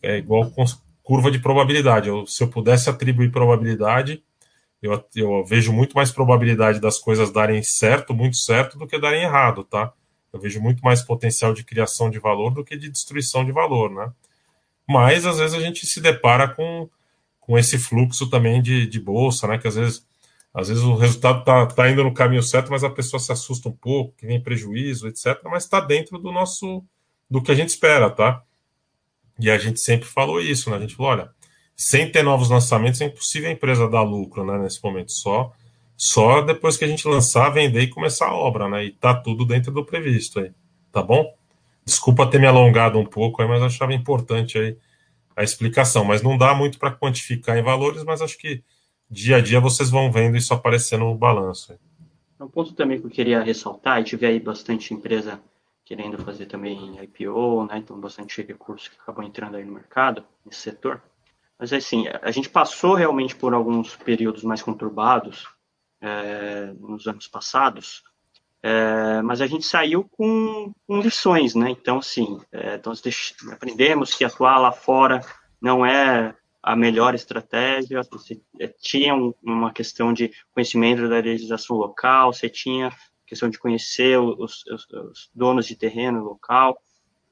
É 0.04 0.18
igual 0.18 0.52
curva 1.02 1.32
de 1.32 1.40
probabilidade. 1.40 2.10
Eu, 2.10 2.28
se 2.28 2.44
eu 2.44 2.50
pudesse 2.50 2.90
atribuir 2.90 3.32
probabilidade, 3.32 4.22
eu, 4.82 5.02
eu 5.16 5.46
vejo 5.46 5.72
muito 5.72 5.94
mais 5.94 6.12
probabilidade 6.12 6.82
das 6.82 7.00
coisas 7.00 7.32
darem 7.32 7.64
certo, 7.64 8.14
muito 8.14 8.36
certo, 8.36 8.78
do 8.78 8.86
que 8.86 9.00
darem 9.00 9.24
errado, 9.24 9.64
tá? 9.64 9.94
Eu 10.34 10.40
vejo 10.42 10.60
muito 10.60 10.82
mais 10.84 11.02
potencial 11.02 11.54
de 11.54 11.64
criação 11.64 12.10
de 12.10 12.20
valor 12.20 12.54
do 12.54 12.66
que 12.66 12.76
de 12.76 12.90
destruição 12.90 13.46
de 13.46 13.54
valor, 13.54 13.90
né? 13.90 14.12
Mas 14.86 15.26
às 15.26 15.38
vezes 15.38 15.58
a 15.58 15.62
gente 15.62 15.88
se 15.88 16.02
depara 16.02 16.46
com, 16.46 16.90
com 17.40 17.58
esse 17.58 17.78
fluxo 17.78 18.30
também 18.30 18.62
de, 18.62 18.86
de 18.86 19.00
bolsa, 19.00 19.48
né? 19.48 19.58
Que 19.58 19.70
às 19.70 19.76
vezes, 19.76 20.06
às 20.54 20.68
vezes 20.68 20.84
o 20.84 20.96
resultado 20.96 21.44
tá, 21.44 21.66
tá 21.68 21.90
indo 21.90 22.04
no 22.04 22.14
caminho 22.14 22.44
certo, 22.44 22.70
mas 22.70 22.84
a 22.84 22.90
pessoa 22.90 23.20
se 23.20 23.32
assusta 23.32 23.70
um 23.70 23.74
pouco, 23.74 24.16
que 24.18 24.26
vem 24.26 24.42
prejuízo, 24.42 25.08
etc. 25.08 25.40
Mas 25.46 25.64
está 25.64 25.80
dentro 25.80 26.18
do 26.18 26.32
nosso 26.32 26.84
do 27.30 27.42
que 27.42 27.52
a 27.52 27.56
gente 27.56 27.70
espera, 27.70 28.10
tá? 28.10 28.42
E 29.40 29.50
a 29.50 29.58
gente 29.58 29.80
sempre 29.80 30.08
falou 30.08 30.42
isso, 30.42 30.70
né? 30.70 30.78
A 30.78 30.80
gente 30.80 30.96
falou, 30.96 31.12
olha, 31.12 31.30
sem 31.76 32.12
ter 32.12 32.24
novos 32.24 32.50
lançamentos 32.50 33.00
é 33.02 33.06
impossível 33.06 33.50
a 33.50 33.54
empresa 33.54 33.88
dar 33.88 34.02
lucro, 34.02 34.44
né? 34.44 34.58
Nesse 34.58 34.84
momento 34.84 35.12
só 35.12 35.54
só 36.02 36.42
depois 36.42 36.78
que 36.78 36.86
a 36.86 36.88
gente 36.88 37.06
lançar, 37.06 37.50
vender 37.50 37.82
e 37.82 37.90
começar 37.90 38.28
a 38.28 38.34
obra, 38.34 38.70
né? 38.70 38.86
E 38.86 38.92
tá 38.92 39.14
tudo 39.14 39.44
dentro 39.44 39.70
do 39.70 39.84
previsto 39.84 40.40
aí, 40.40 40.50
tá 40.94 41.04
bom? 41.04 41.36
Desculpa 41.86 42.26
ter 42.26 42.40
me 42.40 42.48
alongado 42.48 42.98
um 42.98 43.06
pouco 43.06 43.42
aí, 43.42 43.48
mas 43.50 43.62
achava 43.62 43.94
importante 43.94 44.58
aí 44.58 44.78
a 45.36 45.44
explicação. 45.44 46.06
Mas 46.06 46.22
não 46.22 46.38
dá 46.38 46.56
muito 46.56 46.80
para 46.80 46.96
quantificar 46.96 47.58
em 47.58 47.62
valores, 47.62 48.06
mas 48.06 48.22
acho 48.22 48.38
que 48.38 48.64
dia 49.10 49.38
a 49.38 49.42
dia 49.42 49.60
vocês 49.60 49.90
vão 49.90 50.12
vendo 50.12 50.38
isso 50.38 50.54
aparecendo 50.54 51.06
no 51.06 51.16
balanço. 51.16 51.78
Um 52.40 52.48
ponto 52.48 52.74
também 52.74 53.00
que 53.00 53.06
eu 53.06 53.12
queria 53.12 53.42
ressaltar, 53.42 54.00
e 54.00 54.04
tive 54.04 54.26
aí 54.26 54.40
bastante 54.40 54.94
empresa 54.94 55.42
querendo 55.84 56.18
fazer 56.20 56.46
também 56.46 57.02
IPO, 57.04 57.66
né? 57.66 57.80
Então, 57.80 58.00
bastante 58.00 58.42
recurso 58.44 58.92
que 58.92 58.98
acabou 59.02 59.24
entrando 59.24 59.58
aí 59.58 59.66
no 59.66 59.74
mercado, 59.74 60.24
nesse 60.46 60.62
setor. 60.62 61.02
Mas, 61.58 61.74
assim, 61.74 62.06
a 62.22 62.32
gente 62.32 62.48
passou 62.48 62.94
realmente 62.94 63.36
por 63.36 63.54
alguns 63.54 63.96
períodos 63.96 64.44
mais 64.44 64.62
conturbados, 64.62 65.48
é, 66.00 66.74
nos 66.80 67.08
anos 67.08 67.28
passados, 67.28 68.04
é, 68.62 69.22
mas 69.22 69.42
a 69.42 69.48
gente 69.48 69.66
saiu 69.66 70.04
com, 70.12 70.72
com 70.86 71.02
lições, 71.02 71.56
né? 71.56 71.70
Então, 71.72 71.98
assim, 71.98 72.40
é, 72.52 72.80
nós 72.86 73.02
aprendemos 73.52 74.14
que 74.14 74.24
atuar 74.24 74.60
lá 74.60 74.72
fora 74.72 75.22
não 75.62 75.86
é 75.86 76.36
a 76.62 76.76
melhor 76.76 77.16
estratégia, 77.16 78.02
você 78.12 78.42
é, 78.60 78.68
tinha 78.68 79.16
um, 79.16 79.34
uma 79.42 79.72
questão 79.72 80.12
de 80.12 80.32
conhecimento 80.54 81.08
da 81.08 81.20
legislação 81.20 81.78
local, 81.78 82.34
você 82.34 82.50
tinha 82.50 82.92
questão 83.26 83.50
de 83.50 83.60
conhecer 83.60 84.20
os, 84.20 84.66
os, 84.66 84.88
os 84.90 85.30
donos 85.34 85.66
de 85.68 85.76
terreno 85.76 86.24
local, 86.24 86.78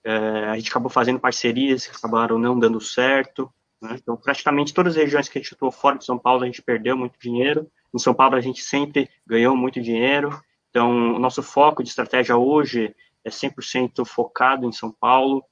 é, 0.03 0.45
a 0.45 0.55
gente 0.55 0.69
acabou 0.69 0.89
fazendo 0.89 1.19
parcerias 1.19 1.87
que 1.87 1.95
acabaram 1.95 2.37
não 2.37 2.57
dando 2.57 2.79
certo, 2.79 3.51
né? 3.81 3.97
então 4.01 4.15
praticamente 4.15 4.73
todas 4.73 4.95
as 4.95 5.03
regiões 5.03 5.27
que 5.27 5.37
a 5.37 5.41
gente 5.41 5.53
atuou 5.53 5.71
fora 5.71 5.97
de 5.97 6.05
São 6.05 6.17
Paulo 6.17 6.43
a 6.43 6.45
gente 6.45 6.61
perdeu 6.61 6.95
muito 6.95 7.19
dinheiro, 7.19 7.69
em 7.93 7.99
São 7.99 8.13
Paulo, 8.13 8.35
a 8.35 8.41
gente 8.41 8.61
sempre 8.61 9.09
ganhou 9.25 9.55
muito 9.55 9.81
dinheiro. 9.81 10.39
Então, 10.69 11.15
o 11.15 11.19
nosso 11.19 11.41
foco 11.41 11.81
de 11.81 11.89
estratégia 11.89 12.37
hoje 12.37 12.95
é 13.23 13.29
100% 13.29 14.05
focado 14.05 14.67
em 14.67 14.71
São 14.71 14.91
Paulo. 14.91 15.43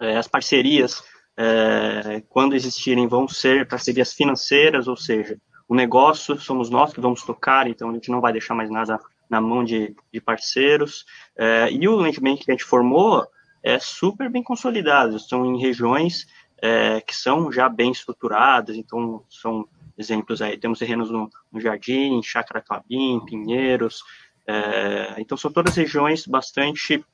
É, 0.00 0.16
as 0.16 0.28
parcerias, 0.28 1.02
é, 1.36 2.22
quando 2.28 2.54
existirem, 2.54 3.06
vão 3.06 3.26
ser 3.26 3.66
parcerias 3.66 4.12
financeiras, 4.12 4.86
ou 4.86 4.96
seja, 4.96 5.38
o 5.68 5.74
negócio 5.74 6.38
somos 6.38 6.68
nós 6.68 6.92
que 6.92 7.00
vamos 7.00 7.22
tocar, 7.22 7.66
então 7.66 7.90
a 7.90 7.94
gente 7.94 8.10
não 8.10 8.20
vai 8.20 8.32
deixar 8.32 8.54
mais 8.54 8.70
nada 8.70 8.98
na 9.28 9.40
mão 9.40 9.64
de, 9.64 9.94
de 10.12 10.20
parceiros. 10.20 11.04
É, 11.36 11.70
e 11.70 11.88
o 11.88 11.96
land 11.96 12.20
bank 12.20 12.44
que 12.44 12.50
a 12.50 12.54
gente 12.54 12.64
formou 12.64 13.26
é 13.62 13.78
super 13.78 14.28
bem 14.28 14.42
consolidado, 14.42 15.16
estão 15.16 15.46
em 15.46 15.58
regiões 15.58 16.26
é, 16.60 17.00
que 17.00 17.14
são 17.14 17.50
já 17.50 17.68
bem 17.68 17.90
estruturadas, 17.90 18.76
então 18.76 19.24
são 19.28 19.66
exemplos 19.96 20.42
aí, 20.42 20.58
temos 20.58 20.78
terrenos 20.78 21.10
no, 21.10 21.30
no 21.50 21.60
Jardim, 21.60 22.22
Chácara 22.22 22.60
Clabim, 22.60 23.24
Pinheiros, 23.24 24.02
é, 24.46 25.14
então 25.18 25.36
são 25.36 25.52
todas 25.52 25.76
regiões 25.76 26.26
bastante 26.26 27.04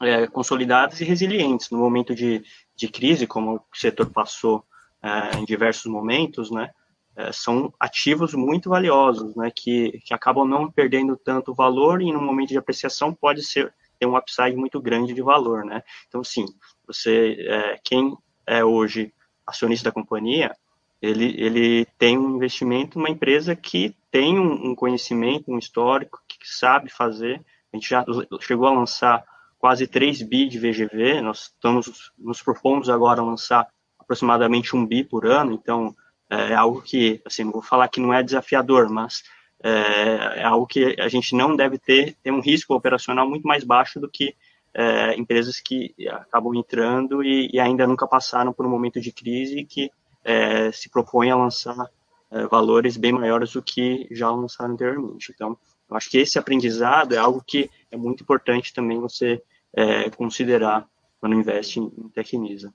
é, 0.00 0.26
consolidadas 0.26 1.00
e 1.00 1.04
resilientes 1.04 1.70
no 1.70 1.78
momento 1.78 2.14
de, 2.14 2.42
de 2.74 2.88
crise, 2.88 3.26
como 3.26 3.56
o 3.56 3.62
setor 3.72 4.10
passou 4.10 4.64
é, 5.02 5.38
em 5.38 5.44
diversos 5.44 5.86
momentos, 5.86 6.50
né, 6.50 6.70
é, 7.16 7.32
são 7.32 7.72
ativos 7.78 8.34
muito 8.34 8.70
valiosos, 8.70 9.34
né, 9.36 9.50
que, 9.54 10.00
que 10.04 10.14
acabam 10.14 10.46
não 10.46 10.70
perdendo 10.70 11.16
tanto 11.16 11.54
valor 11.54 12.00
e 12.00 12.12
no 12.12 12.20
momento 12.20 12.50
de 12.50 12.58
apreciação 12.58 13.14
pode 13.14 13.42
ser 13.42 13.72
ter 13.98 14.06
um 14.06 14.16
upside 14.16 14.56
muito 14.56 14.80
grande 14.80 15.12
de 15.12 15.20
valor, 15.20 15.64
né, 15.64 15.82
então 16.08 16.24
sim, 16.24 16.46
você, 16.86 17.36
é, 17.40 17.78
quem 17.84 18.16
é 18.46 18.64
hoje 18.64 19.12
acionista 19.46 19.90
da 19.90 19.92
companhia, 19.92 20.54
ele, 21.02 21.34
ele 21.38 21.86
tem 21.98 22.18
um 22.18 22.36
investimento 22.36 22.98
numa 22.98 23.10
empresa 23.10 23.56
que 23.56 23.96
tem 24.10 24.38
um, 24.38 24.70
um 24.70 24.74
conhecimento, 24.74 25.50
um 25.50 25.58
histórico, 25.58 26.20
que 26.28 26.36
sabe 26.42 26.90
fazer. 26.90 27.40
A 27.72 27.76
gente 27.76 27.88
já 27.88 28.04
chegou 28.40 28.66
a 28.66 28.72
lançar 28.72 29.24
quase 29.60 29.86
3 29.86 30.22
bi 30.22 30.48
de 30.48 30.58
VGV, 30.58 31.20
nós 31.20 31.52
estamos 31.54 32.10
nos 32.18 32.42
propomos 32.42 32.88
agora 32.88 33.22
lançar 33.22 33.68
aproximadamente 33.98 34.74
1 34.74 34.86
bi 34.86 35.04
por 35.04 35.26
ano, 35.26 35.52
então 35.52 35.94
é, 36.30 36.52
é 36.52 36.54
algo 36.54 36.80
que, 36.80 37.20
assim, 37.26 37.44
vou 37.44 37.60
falar 37.60 37.88
que 37.88 38.00
não 38.00 38.12
é 38.12 38.22
desafiador, 38.22 38.88
mas 38.88 39.22
é, 39.62 40.40
é, 40.40 40.44
algo 40.44 40.66
que 40.66 40.96
a 40.98 41.08
gente 41.08 41.36
não 41.36 41.54
deve 41.54 41.78
ter, 41.78 42.16
ter 42.22 42.32
um 42.32 42.40
risco 42.40 42.74
operacional 42.74 43.28
muito 43.28 43.46
mais 43.46 43.62
baixo 43.62 44.00
do 44.00 44.08
que 44.08 44.34
é, 44.72 45.14
empresas 45.18 45.60
que 45.60 45.94
acabam 46.08 46.54
entrando 46.54 47.22
e, 47.22 47.50
e, 47.52 47.60
ainda 47.60 47.86
nunca 47.86 48.06
passaram 48.06 48.54
por 48.54 48.64
um 48.64 48.70
momento 48.70 48.98
de 48.98 49.12
crise 49.12 49.58
e 49.58 49.66
que 49.66 49.90
é, 50.24 50.72
se 50.72 50.88
propõe 50.88 51.30
a 51.30 51.36
lançar 51.36 51.76
é, 52.30 52.46
valores 52.46 52.96
bem 52.96 53.12
maiores 53.12 53.52
do 53.52 53.62
que 53.62 54.08
já 54.10 54.30
lançaram 54.30 54.72
anteriormente. 54.72 55.32
Então, 55.34 55.58
eu 55.90 55.96
acho 55.96 56.08
que 56.08 56.18
esse 56.18 56.38
aprendizado 56.38 57.14
é 57.14 57.18
algo 57.18 57.42
que 57.44 57.68
é 57.90 57.96
muito 57.96 58.22
importante 58.22 58.72
também 58.72 59.00
você 59.00 59.42
é, 59.74 60.08
considerar 60.10 60.86
quando 61.18 61.34
investe 61.34 61.80
em, 61.80 61.90
Tecnisa. 62.14 62.72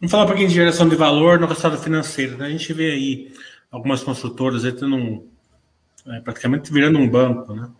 Vamos 0.00 0.10
falar 0.10 0.24
um 0.24 0.28
pouquinho 0.28 0.48
de 0.48 0.54
geração 0.54 0.88
de 0.88 0.96
valor 0.96 1.38
no 1.38 1.46
resultado 1.46 1.76
financeiro. 1.76 2.38
Né? 2.38 2.46
A 2.46 2.50
gente 2.50 2.72
vê 2.72 2.90
aí 2.90 3.34
algumas 3.70 4.02
construtoras 4.02 4.64
aí 4.64 4.72
tendo 4.72 4.96
um, 4.96 5.28
é, 6.06 6.20
praticamente 6.20 6.72
virando 6.72 6.98
um 6.98 7.08
banco. 7.08 7.54
Né? 7.54 7.70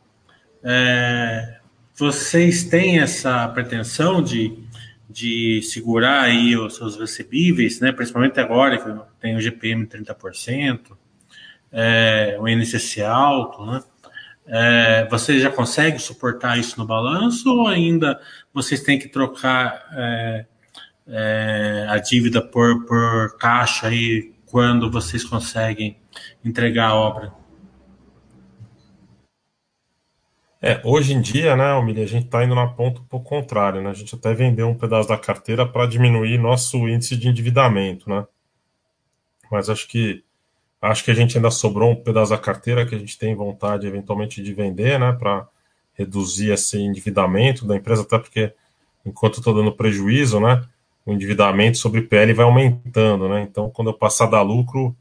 É, 0.62 1.61
vocês 1.95 2.64
têm 2.64 3.01
essa 3.01 3.49
pretensão 3.49 4.23
de, 4.23 4.62
de 5.11 5.61
segurar 5.63 6.23
aí 6.23 6.57
os 6.57 6.77
seus 6.77 6.97
recebíveis, 6.97 7.81
né? 7.81 7.91
principalmente 7.91 8.39
agora 8.39 8.79
que 8.79 9.21
tem 9.21 9.37
o 9.37 9.41
GPM 9.41 9.85
30%, 9.87 10.97
é, 11.73 12.37
o 12.41 12.49
INCC 12.49 13.03
alto, 13.03 13.67
né? 13.67 13.83
É, 14.53 15.07
vocês 15.09 15.41
já 15.41 15.51
conseguem 15.51 15.99
suportar 15.99 16.59
isso 16.59 16.79
no 16.79 16.85
balanço 16.85 17.49
ou 17.49 17.69
ainda 17.69 18.21
vocês 18.53 18.83
têm 18.83 18.99
que 18.99 19.07
trocar 19.07 19.85
é, 19.93 20.47
é, 21.07 21.87
a 21.89 21.99
dívida 21.99 22.43
por, 22.43 22.85
por 22.85 23.37
caixa 23.39 23.87
aí 23.87 24.33
quando 24.47 24.91
vocês 24.91 25.23
conseguem 25.23 25.97
entregar 26.45 26.89
a 26.89 26.95
obra? 26.95 27.39
É, 30.63 30.79
hoje 30.85 31.15
em 31.15 31.23
dia, 31.23 31.57
né, 31.57 31.71
Almir, 31.71 31.99
a 31.99 32.07
gente 32.07 32.27
está 32.27 32.45
indo 32.45 32.55
na 32.55 32.67
ponta 32.67 33.01
pouco 33.09 33.27
contrária, 33.27 33.81
né? 33.81 33.89
A 33.89 33.95
gente 33.95 34.15
até 34.15 34.35
vendeu 34.35 34.69
um 34.69 34.75
pedaço 34.75 35.09
da 35.09 35.17
carteira 35.17 35.67
para 35.67 35.87
diminuir 35.87 36.37
nosso 36.37 36.87
índice 36.87 37.17
de 37.17 37.29
endividamento, 37.29 38.11
né? 38.11 38.27
Mas 39.51 39.71
acho 39.71 39.89
que 39.89 40.23
acho 40.83 41.05
que 41.05 41.11
a 41.11 41.15
gente 41.15 41.37
ainda 41.37 41.51
sobrou 41.51 41.91
um 41.91 41.97
pedaço 41.97 42.31
da 42.31 42.39
carteira 42.39 42.87
que 42.87 42.95
a 42.95 42.99
gente 42.99 43.19
tem 43.19 43.35
vontade 43.35 43.87
eventualmente 43.87 44.43
de 44.43 44.53
vender, 44.55 44.99
né, 44.99 45.13
para 45.13 45.47
reduzir 45.95 46.53
esse 46.53 46.79
endividamento 46.79 47.67
da 47.67 47.77
empresa, 47.77 48.03
até 48.03 48.19
porque 48.19 48.55
enquanto 49.05 49.35
eu 49.35 49.41
estou 49.41 49.55
dando 49.55 49.73
prejuízo, 49.73 50.41
né, 50.41 50.65
o 51.05 51.13
endividamento 51.13 51.79
sobre 51.79 52.03
PL 52.03 52.33
vai 52.35 52.45
aumentando, 52.45 53.29
né? 53.29 53.43
Então, 53.43 53.71
quando 53.71 53.89
eu 53.91 53.95
passar 53.95 54.27
da 54.27 54.43
lucro, 54.43 54.95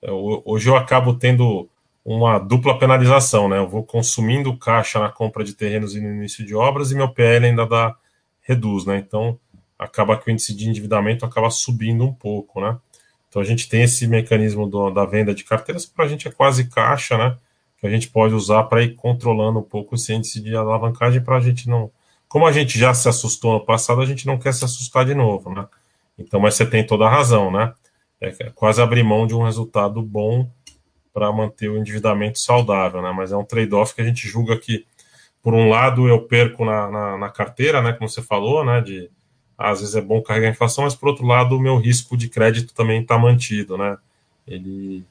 eu, 0.00 0.42
hoje 0.44 0.68
eu 0.68 0.76
acabo 0.76 1.14
tendo 1.14 1.68
uma 2.04 2.38
dupla 2.38 2.78
penalização, 2.78 3.48
né? 3.48 3.58
Eu 3.58 3.68
vou 3.68 3.84
consumindo 3.84 4.56
caixa 4.56 4.98
na 4.98 5.08
compra 5.08 5.44
de 5.44 5.54
terrenos 5.54 5.94
e 5.94 6.00
no 6.00 6.14
início 6.14 6.44
de 6.44 6.54
obras 6.54 6.90
e 6.90 6.94
meu 6.94 7.08
PL 7.08 7.46
ainda 7.46 7.66
dá 7.66 7.96
reduz, 8.42 8.84
né? 8.84 8.98
Então, 8.98 9.38
acaba 9.78 10.16
que 10.16 10.28
o 10.28 10.32
índice 10.32 10.54
de 10.54 10.68
endividamento 10.68 11.24
acaba 11.24 11.50
subindo 11.50 12.04
um 12.04 12.12
pouco, 12.12 12.60
né? 12.60 12.76
Então 13.28 13.40
a 13.40 13.44
gente 13.44 13.68
tem 13.68 13.82
esse 13.82 14.06
mecanismo 14.06 14.66
do, 14.66 14.90
da 14.90 15.06
venda 15.06 15.34
de 15.34 15.44
carteiras 15.44 15.86
para 15.86 16.04
a 16.04 16.08
gente 16.08 16.28
é 16.28 16.30
quase 16.30 16.68
caixa, 16.68 17.16
né? 17.16 17.36
Que 17.78 17.86
a 17.86 17.90
gente 17.90 18.08
pode 18.08 18.34
usar 18.34 18.64
para 18.64 18.82
ir 18.82 18.94
controlando 18.94 19.58
um 19.58 19.62
pouco 19.62 19.94
esse 19.94 20.12
índice 20.12 20.40
de 20.40 20.54
alavancagem 20.54 21.22
para 21.22 21.36
a 21.36 21.40
gente 21.40 21.68
não 21.68 21.90
como 22.28 22.46
a 22.46 22.52
gente 22.52 22.78
já 22.78 22.94
se 22.94 23.06
assustou 23.10 23.52
no 23.52 23.60
passado, 23.64 24.00
a 24.00 24.06
gente 24.06 24.26
não 24.26 24.38
quer 24.38 24.54
se 24.54 24.64
assustar 24.64 25.04
de 25.04 25.14
novo, 25.14 25.50
né? 25.50 25.66
Então, 26.18 26.40
mas 26.40 26.54
você 26.54 26.64
tem 26.64 26.86
toda 26.86 27.04
a 27.04 27.10
razão, 27.10 27.50
né? 27.50 27.74
É, 28.18 28.28
é 28.28 28.50
quase 28.54 28.80
abrir 28.80 29.02
mão 29.02 29.26
de 29.26 29.34
um 29.34 29.42
resultado 29.42 30.00
bom 30.00 30.48
para 31.12 31.30
manter 31.32 31.68
o 31.68 31.76
endividamento 31.76 32.38
saudável, 32.38 33.02
né? 33.02 33.12
Mas 33.14 33.32
é 33.32 33.36
um 33.36 33.44
trade-off 33.44 33.94
que 33.94 34.00
a 34.00 34.04
gente 34.04 34.26
julga 34.26 34.56
que, 34.56 34.86
por 35.42 35.54
um 35.54 35.68
lado, 35.68 36.08
eu 36.08 36.22
perco 36.22 36.64
na, 36.64 36.90
na, 36.90 37.18
na, 37.18 37.28
carteira, 37.28 37.82
né? 37.82 37.92
Como 37.92 38.08
você 38.08 38.22
falou, 38.22 38.64
né? 38.64 38.80
De 38.80 39.10
às 39.56 39.80
vezes 39.80 39.94
é 39.94 40.00
bom 40.00 40.20
carregar 40.22 40.48
a 40.48 40.50
inflação, 40.50 40.84
mas 40.84 40.94
por 40.94 41.08
outro 41.08 41.26
lado, 41.26 41.56
o 41.56 41.60
meu 41.60 41.78
risco 41.78 42.16
de 42.16 42.28
crédito 42.28 42.74
também 42.74 43.02
está 43.02 43.18
mantido, 43.18 43.76
né? 43.76 43.96
Ele 44.46 45.04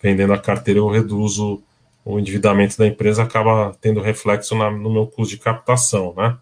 vendendo 0.00 0.32
a 0.32 0.38
carteira, 0.38 0.78
eu 0.78 0.88
reduzo 0.88 1.62
o 2.04 2.18
endividamento 2.20 2.78
da 2.78 2.86
empresa, 2.86 3.22
acaba 3.22 3.76
tendo 3.80 4.00
reflexo 4.00 4.54
na, 4.54 4.70
no 4.70 4.92
meu 4.92 5.06
custo 5.06 5.34
de 5.34 5.42
captação, 5.42 6.14
né? 6.16 6.36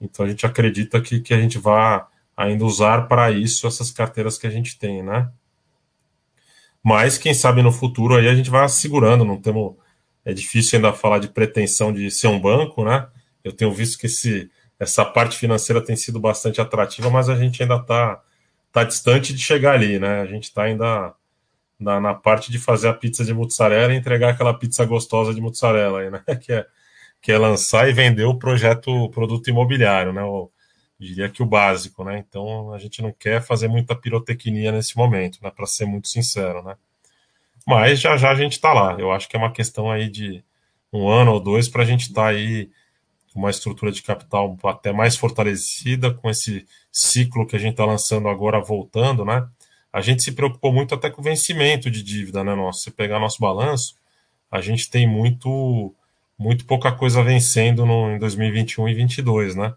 Então 0.00 0.26
a 0.26 0.28
gente 0.28 0.44
acredita 0.46 1.00
que, 1.00 1.20
que 1.20 1.34
a 1.34 1.40
gente 1.40 1.58
vai 1.58 2.02
ainda 2.36 2.64
usar 2.64 3.08
para 3.08 3.30
isso 3.30 3.66
essas 3.66 3.90
carteiras 3.90 4.38
que 4.38 4.46
a 4.46 4.50
gente 4.50 4.78
tem, 4.78 5.02
né? 5.02 5.30
Mas 6.82 7.18
quem 7.18 7.34
sabe 7.34 7.62
no 7.62 7.72
futuro 7.72 8.16
aí 8.16 8.28
a 8.28 8.34
gente 8.34 8.50
vai 8.50 8.68
segurando, 8.68 9.24
não 9.24 9.40
temos 9.40 9.74
é 10.24 10.32
difícil 10.32 10.76
ainda 10.76 10.92
falar 10.92 11.18
de 11.18 11.28
pretensão 11.28 11.92
de 11.92 12.10
ser 12.10 12.26
um 12.26 12.38
banco, 12.38 12.84
né? 12.84 13.08
Eu 13.42 13.52
tenho 13.52 13.72
visto 13.72 13.98
que 13.98 14.06
esse, 14.06 14.50
essa 14.78 15.04
parte 15.04 15.38
financeira 15.38 15.82
tem 15.82 15.96
sido 15.96 16.20
bastante 16.20 16.60
atrativa, 16.60 17.08
mas 17.08 17.30
a 17.30 17.36
gente 17.36 17.62
ainda 17.62 17.76
está 17.76 18.22
tá 18.70 18.84
distante 18.84 19.32
de 19.32 19.40
chegar 19.40 19.72
ali, 19.72 19.98
né? 19.98 20.20
A 20.20 20.26
gente 20.26 20.44
está 20.44 20.64
ainda 20.64 21.14
na, 21.78 22.00
na, 22.00 22.14
parte 22.14 22.52
de 22.52 22.58
fazer 22.58 22.88
a 22.88 22.94
pizza 22.94 23.24
de 23.24 23.32
mussarela 23.32 23.94
e 23.94 23.96
entregar 23.96 24.30
aquela 24.30 24.52
pizza 24.52 24.84
gostosa 24.84 25.32
de 25.32 25.40
mussarela 25.40 26.00
aí, 26.00 26.10
né? 26.10 26.22
Que 26.40 26.52
é 26.52 26.66
que 27.20 27.32
é 27.32 27.38
lançar 27.38 27.88
e 27.88 27.92
vender 27.92 28.24
o 28.24 28.38
projeto, 28.38 28.90
o 28.90 29.10
produto 29.10 29.48
imobiliário, 29.48 30.12
né? 30.12 30.22
O, 30.22 30.50
diria 30.98 31.28
que 31.28 31.42
o 31.42 31.46
básico, 31.46 32.02
né? 32.04 32.18
Então 32.18 32.72
a 32.72 32.78
gente 32.78 33.00
não 33.02 33.12
quer 33.12 33.40
fazer 33.42 33.68
muita 33.68 33.94
pirotecnia 33.94 34.72
nesse 34.72 34.96
momento, 34.96 35.38
né? 35.42 35.50
Para 35.50 35.66
ser 35.66 35.86
muito 35.86 36.08
sincero, 36.08 36.62
né? 36.62 36.76
Mas 37.66 38.00
já 38.00 38.16
já 38.16 38.30
a 38.30 38.34
gente 38.34 38.52
está 38.52 38.72
lá. 38.72 38.96
Eu 38.98 39.12
acho 39.12 39.28
que 39.28 39.36
é 39.36 39.38
uma 39.38 39.52
questão 39.52 39.90
aí 39.90 40.08
de 40.08 40.42
um 40.92 41.08
ano 41.08 41.32
ou 41.32 41.40
dois 41.40 41.68
para 41.68 41.82
a 41.82 41.86
gente 41.86 42.02
estar 42.08 42.22
tá 42.22 42.28
aí 42.28 42.70
com 43.32 43.38
uma 43.40 43.50
estrutura 43.50 43.92
de 43.92 44.02
capital 44.02 44.56
até 44.64 44.92
mais 44.92 45.16
fortalecida, 45.16 46.12
com 46.12 46.28
esse 46.30 46.66
ciclo 46.90 47.46
que 47.46 47.56
a 47.56 47.58
gente 47.58 47.72
está 47.72 47.84
lançando 47.84 48.28
agora 48.28 48.60
voltando, 48.60 49.24
né? 49.24 49.46
A 49.92 50.00
gente 50.00 50.22
se 50.22 50.32
preocupou 50.32 50.72
muito 50.72 50.94
até 50.94 51.10
com 51.10 51.20
o 51.20 51.24
vencimento 51.24 51.90
de 51.90 52.02
dívida, 52.02 52.42
né? 52.42 52.54
Nossa, 52.54 52.84
se 52.84 52.90
pegar 52.90 53.20
nosso 53.20 53.40
balanço, 53.40 53.94
a 54.50 54.60
gente 54.60 54.90
tem 54.90 55.06
muito 55.06 55.94
muito 56.38 56.64
pouca 56.66 56.92
coisa 56.92 57.22
vencendo 57.22 57.84
no, 57.84 58.12
em 58.12 58.18
2021 58.18 58.88
e 58.88 58.94
2022, 58.94 59.56
né? 59.56 59.74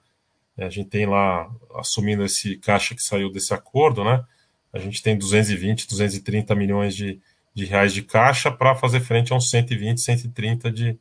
A 0.57 0.69
gente 0.69 0.89
tem 0.89 1.05
lá, 1.05 1.49
assumindo 1.75 2.23
esse 2.23 2.57
caixa 2.57 2.93
que 2.93 3.01
saiu 3.01 3.31
desse 3.31 3.53
acordo, 3.53 4.03
né? 4.03 4.23
A 4.71 4.79
gente 4.79 5.01
tem 5.01 5.17
220, 5.17 5.87
230 5.87 6.55
milhões 6.55 6.95
de, 6.95 7.19
de 7.53 7.65
reais 7.65 7.93
de 7.93 8.01
caixa 8.01 8.51
para 8.51 8.75
fazer 8.75 8.99
frente 8.99 9.33
a 9.33 9.35
uns 9.35 9.49
120, 9.49 9.99
130 9.99 10.71
de, 10.71 10.97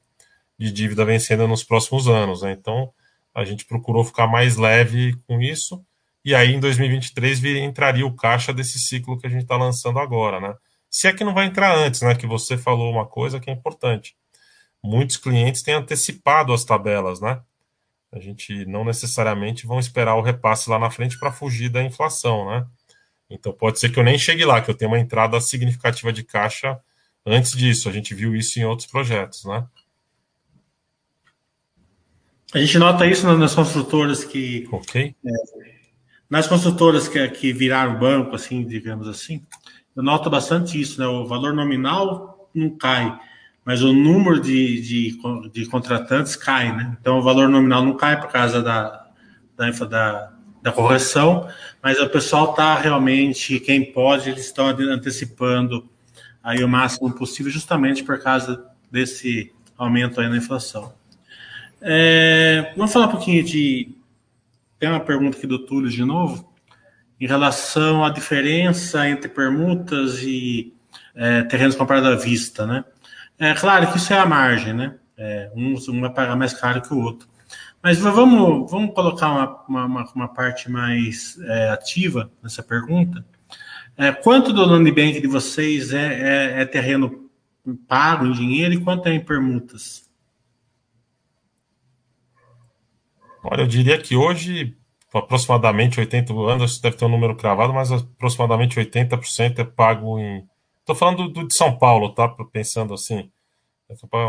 de 0.59 0.73
dívida 0.73 1.05
vencendo 1.05 1.47
nos 1.47 1.63
próximos 1.63 2.09
anos, 2.09 2.43
né? 2.43 2.53
Então, 2.53 2.93
a 3.35 3.45
gente 3.45 3.65
procurou 3.65 4.05
ficar 4.05 4.27
mais 4.27 4.57
leve 4.57 5.15
com 5.27 5.41
isso, 5.41 5.85
e 6.25 6.35
aí 6.35 6.53
em 6.53 6.61
2023 6.61 7.39
vir, 7.39 7.57
entraria 7.59 8.07
o 8.07 8.15
caixa 8.15 8.53
desse 8.53 8.79
ciclo 8.79 9.19
que 9.19 9.27
a 9.27 9.31
gente 9.31 9.43
está 9.43 9.57
lançando 9.57 9.99
agora, 9.99 10.41
né? 10.41 10.55
Se 10.91 11.07
é 11.07 11.13
que 11.13 11.25
não 11.25 11.35
vai 11.35 11.47
entrar 11.47 11.77
antes, 11.77 12.03
né? 12.03 12.15
Que 12.15 12.27
você 12.27 12.57
falou 12.57 12.91
uma 12.93 13.07
coisa 13.07 13.39
que 13.39 13.51
é 13.51 13.53
importante 13.53 14.15
muitos 14.83 15.17
clientes 15.17 15.63
têm 15.63 15.75
antecipado 15.75 16.53
as 16.53 16.65
tabelas, 16.65 17.21
né? 17.21 17.41
A 18.13 18.19
gente 18.19 18.65
não 18.67 18.85
necessariamente 18.85 19.67
vão 19.67 19.79
esperar 19.79 20.17
o 20.17 20.23
repasse 20.23 20.69
lá 20.69 20.79
na 20.79 20.91
frente 20.91 21.19
para 21.19 21.33
fugir 21.33 21.69
da 21.69 21.83
inflação, 21.83 22.47
né? 22.51 22.67
Então 23.31 23.53
pode 23.53 23.79
ser 23.79 23.91
que 23.91 23.99
eu 23.99 24.05
nem 24.05 24.19
chegue 24.19 24.45
lá, 24.45 24.61
que 24.61 24.71
eu 24.71 24.75
tenha 24.75 24.89
uma 24.89 24.99
entrada 24.99 25.41
significativa 25.41 26.13
de 26.13 26.25
caixa 26.25 26.79
antes 27.25 27.53
disso. 27.53 27.89
A 27.89 27.93
gente 27.93 28.15
viu 28.15 28.35
isso 28.35 28.59
em 28.59 28.65
outros 28.65 28.89
projetos, 28.89 29.45
né? 29.45 29.65
A 32.53 32.59
gente 32.59 32.79
nota 32.79 33.07
isso 33.07 33.33
nas 33.37 33.55
construtoras 33.55 34.25
que. 34.25 34.69
Ok. 34.73 35.15
É, 35.25 35.31
nas 36.29 36.49
construtoras 36.49 37.07
que, 37.07 37.29
que 37.29 37.53
viraram 37.53 37.99
banco, 37.99 38.35
assim, 38.35 38.65
digamos 38.65 39.07
assim, 39.07 39.45
eu 39.97 40.03
noto 40.03 40.29
bastante 40.29 40.81
isso, 40.81 41.01
né? 41.01 41.07
O 41.07 41.27
valor 41.27 41.53
nominal 41.53 42.51
não 42.53 42.77
cai, 42.77 43.17
mas 43.65 43.83
o 43.83 43.93
número 43.93 44.41
de, 44.41 44.81
de, 44.81 45.19
de, 45.53 45.67
contratantes 45.67 46.35
cai, 46.37 46.75
né? 46.75 46.97
Então 47.01 47.19
o 47.19 47.23
valor 47.23 47.49
nominal 47.49 47.85
não 47.85 47.97
cai 47.97 48.21
por 48.21 48.31
causa 48.31 48.63
da, 48.63 49.07
da, 49.57 49.71
da, 49.71 50.33
da 50.63 50.73
correção, 50.73 51.49
mas 51.83 52.01
o 52.01 52.09
pessoal 52.09 52.51
está 52.51 52.79
realmente, 52.79 53.61
quem 53.61 53.93
pode, 53.93 54.31
eles 54.31 54.47
estão 54.47 54.69
antecipando 54.69 55.89
aí 56.43 56.65
o 56.65 56.69
máximo 56.69 57.13
possível, 57.13 57.53
justamente 57.53 58.03
por 58.03 58.19
causa 58.23 58.65
desse 58.91 59.53
aumento 59.77 60.21
aí 60.21 60.29
na 60.29 60.37
inflação. 60.37 60.93
É, 61.81 62.73
vamos 62.77 62.93
falar 62.93 63.07
um 63.07 63.11
pouquinho 63.11 63.43
de. 63.43 63.95
Tem 64.79 64.89
uma 64.89 65.01
pergunta 65.01 65.37
aqui 65.37 65.47
do 65.47 65.59
Túlio 65.59 65.91
de 65.91 66.05
novo, 66.05 66.51
em 67.21 67.27
relação 67.27 68.05
à 68.05 68.11
diferença 68.11 69.09
entre 69.09 69.29
permutas 69.29 70.23
e 70.23 70.73
é, 71.15 71.43
terrenos 71.43 71.77
comprados 71.77 72.09
à 72.09 72.17
vista, 72.17 72.67
né? 72.67 72.85
É 73.41 73.55
claro 73.55 73.91
que 73.91 73.97
isso 73.97 74.13
é 74.13 74.19
a 74.19 74.27
margem, 74.27 74.75
né? 74.75 74.99
É, 75.17 75.51
um, 75.57 75.75
um 75.89 76.01
vai 76.03 76.13
pagar 76.13 76.37
mais 76.37 76.53
caro 76.53 76.83
que 76.83 76.93
o 76.93 77.01
outro. 77.01 77.27
Mas 77.83 77.99
vamos, 77.99 78.71
vamos 78.71 78.95
colocar 78.95 79.33
uma, 79.67 79.87
uma, 79.87 80.13
uma 80.15 80.29
parte 80.29 80.71
mais 80.71 81.39
é, 81.41 81.71
ativa 81.71 82.31
nessa 82.43 82.63
pergunta. 82.63 83.25
É, 83.97 84.13
quanto 84.13 84.53
do 84.53 84.63
land 84.63 84.91
bank 84.93 85.19
de 85.23 85.27
vocês 85.27 85.91
é, 85.91 86.59
é, 86.59 86.63
é, 86.63 86.67
terreno 86.67 87.31
pago 87.89 88.27
em 88.27 88.33
dinheiro 88.33 88.75
e 88.75 88.81
quanto 88.85 89.09
é 89.09 89.15
em 89.15 89.25
permutas? 89.25 90.07
Olha, 93.43 93.63
eu 93.63 93.67
diria 93.67 93.97
que 93.97 94.15
hoje, 94.15 94.77
aproximadamente 95.15 95.99
80 95.99 96.35
anos, 96.35 96.79
deve 96.79 96.99
ter 96.99 97.07
um 97.07 97.11
número 97.11 97.35
cravado, 97.35 97.73
mas 97.73 97.91
aproximadamente 97.91 98.79
80% 98.79 99.61
é 99.61 99.65
pago 99.65 100.19
em 100.19 100.47
Estou 100.91 100.99
falando 100.99 101.29
do, 101.29 101.43
do, 101.43 101.47
de 101.47 101.55
São 101.55 101.79
Paulo, 101.79 102.13
tá? 102.13 102.29
Pensando 102.53 102.95
assim, 102.95 103.31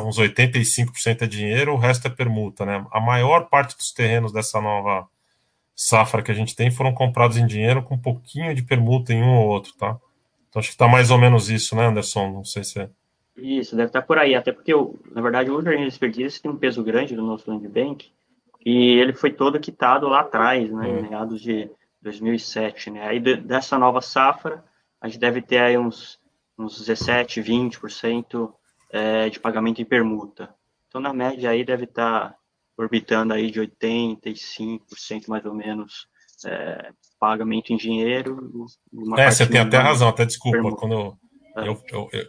uns 0.05 0.19
85% 0.19 1.23
é 1.23 1.27
dinheiro, 1.27 1.73
o 1.73 1.77
resto 1.77 2.07
é 2.07 2.09
permuta, 2.11 2.63
né? 2.65 2.85
A 2.91 2.99
maior 2.99 3.49
parte 3.49 3.75
dos 3.75 3.91
terrenos 3.91 4.31
dessa 4.31 4.61
nova 4.61 5.07
safra 5.75 6.21
que 6.21 6.29
a 6.29 6.35
gente 6.35 6.55
tem 6.55 6.69
foram 6.69 6.93
comprados 6.93 7.37
em 7.37 7.47
dinheiro 7.47 7.81
com 7.81 7.95
um 7.95 8.01
pouquinho 8.01 8.53
de 8.53 8.61
permuta 8.61 9.11
em 9.11 9.23
um 9.23 9.37
ou 9.37 9.47
outro, 9.47 9.73
tá? 9.73 9.97
Então 10.47 10.59
acho 10.59 10.69
que 10.69 10.75
está 10.75 10.87
mais 10.87 11.09
ou 11.09 11.17
menos 11.17 11.49
isso, 11.49 11.75
né, 11.75 11.87
Anderson? 11.87 12.31
Não 12.31 12.43
sei 12.43 12.63
se 12.63 12.79
é. 12.79 12.89
Isso, 13.35 13.75
deve 13.75 13.87
estar 13.87 14.01
tá 14.01 14.05
por 14.05 14.19
aí. 14.19 14.35
Até 14.35 14.51
porque, 14.51 14.71
na 15.11 15.21
verdade, 15.21 15.49
o 15.49 15.63
Jardim 15.63 15.85
Desperdício 15.85 16.43
tem 16.43 16.51
um 16.51 16.57
peso 16.57 16.83
grande 16.83 17.15
no 17.15 17.25
nosso 17.25 17.49
land 17.49 17.67
bank 17.67 18.11
e 18.63 18.99
ele 18.99 19.13
foi 19.13 19.31
todo 19.31 19.59
quitado 19.59 20.07
lá 20.07 20.19
atrás, 20.19 20.71
né, 20.71 20.89
em 20.89 21.09
meados 21.09 21.41
de 21.41 21.71
2007, 22.03 22.91
né? 22.91 23.07
Aí 23.07 23.19
dessa 23.19 23.79
nova 23.79 23.99
safra, 23.99 24.63
a 24.99 25.07
gente 25.07 25.19
deve 25.19 25.41
ter 25.41 25.57
aí 25.57 25.75
uns 25.75 26.20
uns 26.61 26.79
17, 26.79 27.41
20% 27.41 28.53
é, 28.91 29.29
de 29.29 29.39
pagamento 29.39 29.81
em 29.81 29.85
permuta. 29.85 30.53
Então, 30.87 30.99
na 30.99 31.13
média, 31.13 31.49
aí 31.49 31.63
deve 31.63 31.85
estar 31.85 32.29
tá 32.29 32.35
orbitando 32.77 33.33
aí 33.33 33.49
de 33.49 33.61
85% 33.61 35.27
mais 35.27 35.45
ou 35.45 35.53
menos 35.53 36.07
é, 36.45 36.91
pagamento 37.19 37.71
em 37.71 37.77
dinheiro. 37.77 38.65
é, 39.17 39.31
você 39.31 39.47
tem 39.47 39.61
até 39.61 39.77
razão, 39.77 40.07
até 40.07 40.25
desculpa, 40.25 40.57
permuta. 40.57 40.77
quando 40.77 40.93
eu, 40.93 41.17
é. 41.55 41.67
eu, 41.67 41.83
eu, 41.91 42.09
eu, 42.11 42.27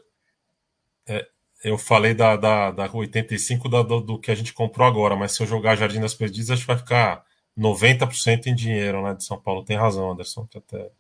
é, 1.06 1.28
eu, 1.64 1.78
falei 1.78 2.14
da, 2.14 2.36
da, 2.36 2.70
da 2.70 2.90
85 2.92 3.68
da, 3.68 3.82
do, 3.82 4.00
do, 4.00 4.18
que 4.18 4.30
a 4.30 4.34
gente 4.34 4.52
comprou 4.52 4.86
agora, 4.86 5.16
mas 5.16 5.32
se 5.32 5.42
eu 5.42 5.46
jogar 5.46 5.76
Jardim 5.76 6.00
das 6.00 6.14
Perdizes, 6.14 6.50
acho 6.50 6.62
que 6.62 6.68
vai 6.68 6.78
ficar 6.78 7.24
90% 7.58 8.46
em 8.46 8.54
dinheiro, 8.54 9.02
né, 9.02 9.14
de 9.14 9.24
São 9.24 9.40
Paulo. 9.40 9.64
Tem 9.64 9.76
razão, 9.76 10.12
Anderson, 10.12 10.46
que 10.46 10.58
até 10.58 10.90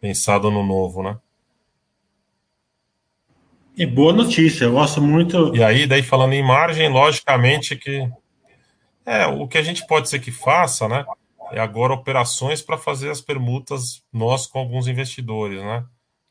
pensado 0.00 0.50
no 0.50 0.62
novo, 0.62 1.02
né? 1.02 1.18
E 3.74 3.86
boa 3.86 4.12
notícia, 4.12 4.66
eu 4.66 4.72
gosto 4.72 5.00
muito. 5.00 5.56
E 5.56 5.64
aí, 5.64 5.86
daí 5.86 6.02
falando 6.02 6.34
em 6.34 6.42
margem, 6.42 6.90
logicamente 6.90 7.74
que 7.74 8.06
é 9.06 9.26
o 9.26 9.48
que 9.48 9.56
a 9.56 9.62
gente 9.62 9.86
pode 9.86 10.10
ser 10.10 10.18
que 10.18 10.30
faça, 10.30 10.86
né? 10.86 11.06
É 11.50 11.58
agora 11.58 11.94
operações 11.94 12.60
para 12.60 12.76
fazer 12.76 13.10
as 13.10 13.22
permutas 13.22 14.04
nós 14.12 14.46
com 14.46 14.58
alguns 14.58 14.88
investidores, 14.88 15.62
né? 15.62 15.86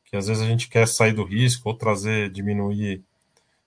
Que 0.05 0.15
às 0.15 0.27
vezes 0.27 0.43
a 0.43 0.45
gente 0.45 0.69
quer 0.69 0.87
sair 0.87 1.13
do 1.13 1.23
risco 1.23 1.67
ou 1.67 1.75
trazer, 1.75 2.29
diminuir, 2.29 3.03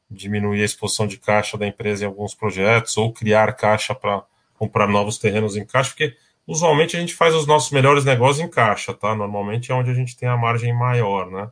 diminuir 0.09 0.63
a 0.63 0.65
exposição 0.65 1.09
de 1.09 1.19
caixa 1.19 1.59
da 1.59 1.67
empresa 1.67 2.05
em 2.05 2.07
alguns 2.07 2.33
projetos 2.33 2.97
ou 2.97 3.13
criar 3.13 3.53
caixa 3.55 3.93
para 3.93 4.23
comprar 4.55 4.87
novos 4.87 5.19
terrenos 5.19 5.57
em 5.57 5.67
caixa, 5.67 5.91
porque 5.91 6.17
usualmente 6.47 6.97
a 6.97 7.01
gente 7.01 7.15
faz 7.15 7.35
os 7.35 7.45
nossos 7.45 7.73
melhores 7.73 8.05
negócios 8.05 8.39
em 8.39 8.49
caixa, 8.49 8.95
tá? 8.95 9.17
Normalmente 9.17 9.73
é 9.73 9.75
onde 9.75 9.91
a 9.91 9.95
gente 9.95 10.17
tem 10.17 10.29
a 10.29 10.37
margem 10.37 10.73
maior, 10.73 11.29
né? 11.29 11.51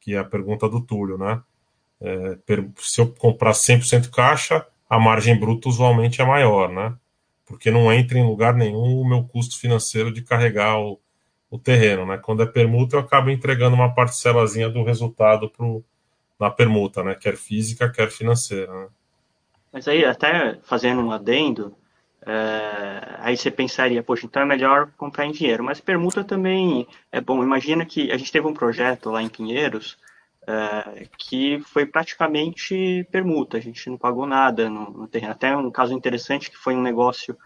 Que 0.00 0.16
é 0.16 0.18
a 0.18 0.24
pergunta 0.24 0.68
do 0.68 0.80
Túlio, 0.80 1.16
né? 1.16 1.40
É, 2.02 2.36
se 2.78 3.00
eu 3.00 3.08
comprar 3.14 3.52
100% 3.52 4.10
caixa, 4.10 4.66
a 4.90 4.98
margem 4.98 5.38
bruta 5.38 5.68
usualmente 5.68 6.20
é 6.20 6.24
maior, 6.24 6.68
né? 6.68 6.94
Porque 7.46 7.70
não 7.70 7.92
entra 7.92 8.18
em 8.18 8.26
lugar 8.26 8.54
nenhum 8.54 9.00
o 9.00 9.08
meu 9.08 9.24
custo 9.24 9.58
financeiro 9.58 10.12
de 10.12 10.22
carregar 10.22 10.78
o, 10.78 11.00
o 11.50 11.58
terreno, 11.58 12.04
né? 12.04 12.18
Quando 12.18 12.42
é 12.42 12.46
permuta, 12.46 12.96
eu 12.96 13.00
acabo 13.00 13.30
entregando 13.30 13.76
uma 13.76 13.94
parcelazinha 13.94 14.68
do 14.68 14.82
resultado 14.82 15.48
pro, 15.48 15.84
na 16.38 16.50
permuta, 16.50 17.02
né? 17.04 17.14
Quer 17.14 17.36
física, 17.36 17.90
quer 17.90 18.10
financeira, 18.10 18.72
né? 18.72 18.88
Mas 19.72 19.88
aí, 19.88 20.04
até 20.04 20.58
fazendo 20.64 21.00
um 21.00 21.12
adendo, 21.12 21.74
é, 22.26 23.16
aí 23.18 23.36
você 23.36 23.50
pensaria, 23.50 24.02
poxa, 24.02 24.26
então 24.26 24.42
é 24.42 24.46
melhor 24.46 24.90
comprar 24.96 25.24
em 25.24 25.32
dinheiro. 25.32 25.64
Mas 25.64 25.80
permuta 25.80 26.22
também 26.22 26.86
é 27.10 27.20
bom. 27.20 27.42
Imagina 27.42 27.84
que 27.84 28.10
a 28.12 28.16
gente 28.16 28.30
teve 28.30 28.46
um 28.46 28.54
projeto 28.54 29.10
lá 29.10 29.22
em 29.22 29.28
Pinheiros, 29.28 29.96
é, 30.46 31.06
que 31.16 31.60
foi 31.60 31.86
praticamente 31.86 33.06
permuta, 33.10 33.56
a 33.56 33.60
gente 33.60 33.88
não 33.88 33.96
pagou 33.96 34.26
nada 34.26 34.68
no, 34.68 34.90
no 34.90 35.08
terreno. 35.08 35.32
Até 35.32 35.56
um 35.56 35.70
caso 35.70 35.94
interessante 35.94 36.50
que 36.50 36.56
foi 36.56 36.74
um 36.74 36.82
negócio, 36.82 37.36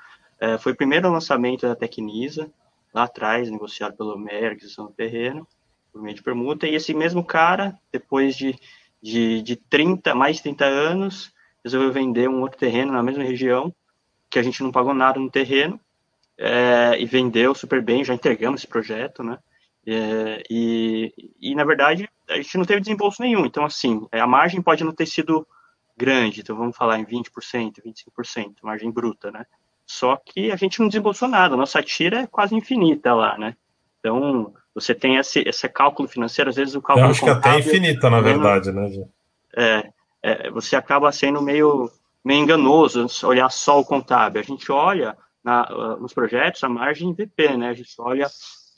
é, 0.41 0.57
foi 0.59 0.73
o 0.73 0.77
primeiro 0.77 1.11
lançamento 1.11 1.67
da 1.67 1.77
Tecnisa, 1.77 2.51
lá 2.93 3.05
atrás, 3.05 3.51
negociado 3.51 3.97
pelo 3.97 4.19
Merckx 4.19 4.77
no 4.79 4.91
terreno, 4.91 5.47
por 5.93 6.03
meio 6.03 6.17
de 6.17 6.23
permuta, 6.23 6.67
e 6.67 6.75
esse 6.75 6.95
mesmo 6.95 7.25
cara, 7.25 7.79
depois 7.93 8.37
de, 8.37 8.59
de, 9.03 9.43
de 9.43 9.57
30, 9.57 10.15
mais 10.15 10.37
de 10.37 10.45
30 10.45 10.65
anos, 10.65 11.33
resolveu 11.63 11.93
vender 11.93 12.29
um 12.29 12.41
outro 12.41 12.59
terreno 12.59 12.93
na 12.93 13.03
mesma 13.03 13.25
região, 13.25 13.75
que 14.31 14.39
a 14.39 14.43
gente 14.43 14.63
não 14.63 14.73
pagou 14.73 14.95
nada 14.95 15.21
no 15.21 15.31
terreno, 15.31 15.79
é, 16.39 16.97
e 16.99 17.07
vendeu 17.07 17.55
super 17.55 17.83
bem, 17.83 18.05
já 18.05 18.15
entregamos 18.15 18.61
esse 18.61 18.69
projeto, 18.69 19.23
né? 19.23 19.39
É, 19.87 20.43
e, 20.51 21.13
e, 21.41 21.55
na 21.55 21.65
verdade, 21.65 22.09
a 22.29 22.37
gente 22.37 22.59
não 22.59 22.65
teve 22.65 22.81
desembolso 22.81 23.23
nenhum. 23.23 23.45
Então, 23.47 23.65
assim, 23.65 24.07
é, 24.13 24.21
a 24.21 24.27
margem 24.27 24.61
pode 24.61 24.85
não 24.85 24.93
ter 24.93 25.07
sido 25.07 25.47
grande. 25.97 26.41
Então, 26.41 26.57
vamos 26.57 26.77
falar 26.77 26.99
em 26.99 27.05
20%, 27.05 27.83
25%, 27.85 28.55
margem 28.63 28.91
bruta, 28.91 29.31
né? 29.31 29.45
Só 29.87 30.17
que 30.17 30.51
a 30.51 30.57
gente 30.57 30.81
não 30.81 30.89
desembolsou 30.89 31.29
nada. 31.29 31.57
Nossa 31.57 31.83
tira 31.83 32.23
é 32.23 32.27
quase 32.27 32.55
infinita 32.55 33.15
lá, 33.15 33.39
né? 33.39 33.57
Então, 34.01 34.53
você 34.75 34.95
tem 34.95 35.17
esse, 35.17 35.41
esse 35.47 35.69
cálculo 35.69 36.09
financeiro, 36.09 36.51
às 36.51 36.57
vezes 36.57 36.75
o 36.75 36.83
cálculo 36.83 37.07
Eu 37.07 37.11
acho 37.11 37.23
que 37.23 37.31
até 37.31 37.59
infinita, 37.59 38.11
na 38.11 38.21
verdade, 38.21 38.73
né? 38.73 38.91
É, 39.57 39.91
é, 40.23 40.51
você 40.51 40.77
acaba 40.77 41.11
sendo 41.13 41.41
meio, 41.41 41.91
meio 42.25 42.43
enganoso 42.43 43.07
olhar 43.25 43.51
só 43.51 43.81
o 43.81 43.85
contábil. 43.85 44.41
A 44.41 44.45
gente 44.45 44.71
olha 44.71 45.17
na, 45.43 45.97
nos 45.97 46.13
projetos 46.13 46.63
a 46.65 46.69
margem 46.69 47.15
VP, 47.15 47.57
né? 47.57 47.69
A 47.69 47.75
gente 47.75 47.95
olha 47.99 48.27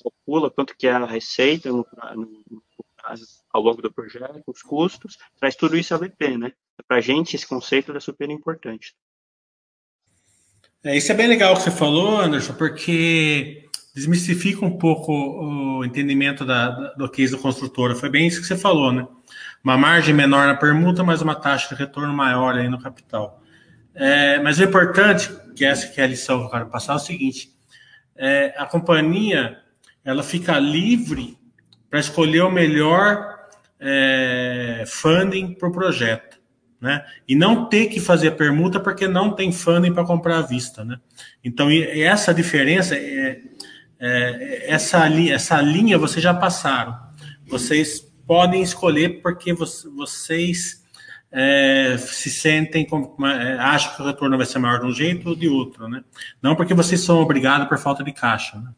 calcula 0.03 0.51
quanto 0.51 0.77
que 0.77 0.87
é 0.87 0.93
a 0.93 1.05
receita 1.05 1.69
no, 1.71 1.87
no, 2.15 2.63
ao 3.53 3.63
longo 3.63 3.83
do 3.83 3.93
projeto, 3.93 4.43
os 4.47 4.63
custos, 4.63 5.17
traz 5.39 5.55
tudo 5.57 5.77
isso 5.77 5.95
a 5.95 5.99
VP, 5.99 6.39
né? 6.39 6.53
Para 6.87 6.99
a 6.99 7.01
gente, 7.01 7.35
esse 7.35 7.47
conceito 7.47 7.97
é 7.97 8.01
super 8.01 8.31
importante. 8.31 8.95
É, 10.85 10.97
isso 10.97 11.11
é 11.11 11.15
bem 11.15 11.27
legal 11.27 11.57
que 11.57 11.63
você 11.63 11.71
falou, 11.71 12.21
Anderson, 12.21 12.55
porque 12.55 13.69
desmistifica 13.95 14.65
um 14.65 14.79
pouco 14.79 15.13
o 15.13 15.85
entendimento 15.85 16.45
da, 16.45 16.71
do 16.95 17.09
case 17.09 17.33
do 17.33 17.39
construtora. 17.39 17.97
Foi 17.97 18.09
bem 18.09 18.27
isso 18.29 18.41
que 18.41 18.47
você 18.47 18.57
falou, 18.57 18.93
né? 18.93 19.07
Uma 19.63 19.77
margem 19.77 20.15
menor 20.15 20.47
na 20.47 20.55
permuta, 20.55 21.03
mas 21.03 21.21
uma 21.21 21.35
taxa 21.35 21.75
de 21.75 21.81
retorno 21.81 22.13
maior 22.13 22.55
aí 22.55 22.69
no 22.69 22.81
capital. 22.81 23.43
É, 23.95 24.41
mas 24.41 24.59
o 24.61 24.63
importante, 24.63 25.29
que 25.57 25.65
essa 25.65 25.89
que 25.89 26.01
é 26.01 26.05
a 26.05 26.07
lição 26.07 26.39
que 26.39 26.47
eu 26.47 26.51
quero 26.51 26.71
passar, 26.71 26.93
é 26.93 26.97
o 26.97 27.01
seguinte: 27.01 27.51
é, 28.17 28.55
a 28.57 28.67
companhia 28.67 29.59
ela 30.05 30.23
fica 30.23 30.59
livre 30.59 31.38
para 31.91 32.01
escolher 32.01 32.43
o 32.43 32.51
melhor 32.51 33.39
é, 33.81 34.85
funding 34.87 35.55
para 35.55 35.69
o 35.69 35.73
projeto. 35.73 36.39
Né? 36.81 37.05
E 37.27 37.35
não 37.35 37.69
ter 37.69 37.87
que 37.87 38.01
fazer 38.01 38.33
permuta 38.33 38.79
porque 38.79 39.09
não 39.09 39.33
tem 39.33 39.51
funding 39.51 39.93
para 39.93 40.05
comprar 40.05 40.39
à 40.39 40.43
vista. 40.43 40.85
Né? 40.85 40.99
Então, 41.43 41.69
essa 41.71 42.33
diferença, 42.33 42.95
é, 42.95 43.41
é, 43.99 44.71
essa, 44.73 45.09
essa 45.09 45.61
linha 45.61 45.99
vocês 45.99 46.23
já 46.23 46.33
passaram. 46.33 46.97
Vocês 47.47 48.01
podem 48.27 48.63
escolher 48.63 49.21
porque 49.23 49.53
vocês 49.53 50.85
é, 51.33 51.97
se 51.99 52.31
sentem, 52.31 52.87
é, 52.87 53.53
acham 53.59 53.97
que 53.97 54.03
o 54.03 54.07
retorno 54.07 54.37
vai 54.37 54.47
ser 54.47 54.59
maior 54.59 54.81
de 54.81 54.87
um 54.87 54.93
jeito 54.93 55.31
ou 55.31 55.35
de 55.35 55.49
outro. 55.49 55.89
Né? 55.89 56.03
Não 56.41 56.55
porque 56.55 56.75
vocês 56.75 57.01
são 57.01 57.21
obrigados 57.21 57.69
por 57.69 57.79
falta 57.79 58.05
de 58.05 58.13
caixa. 58.13 58.57
Né? 58.59 58.71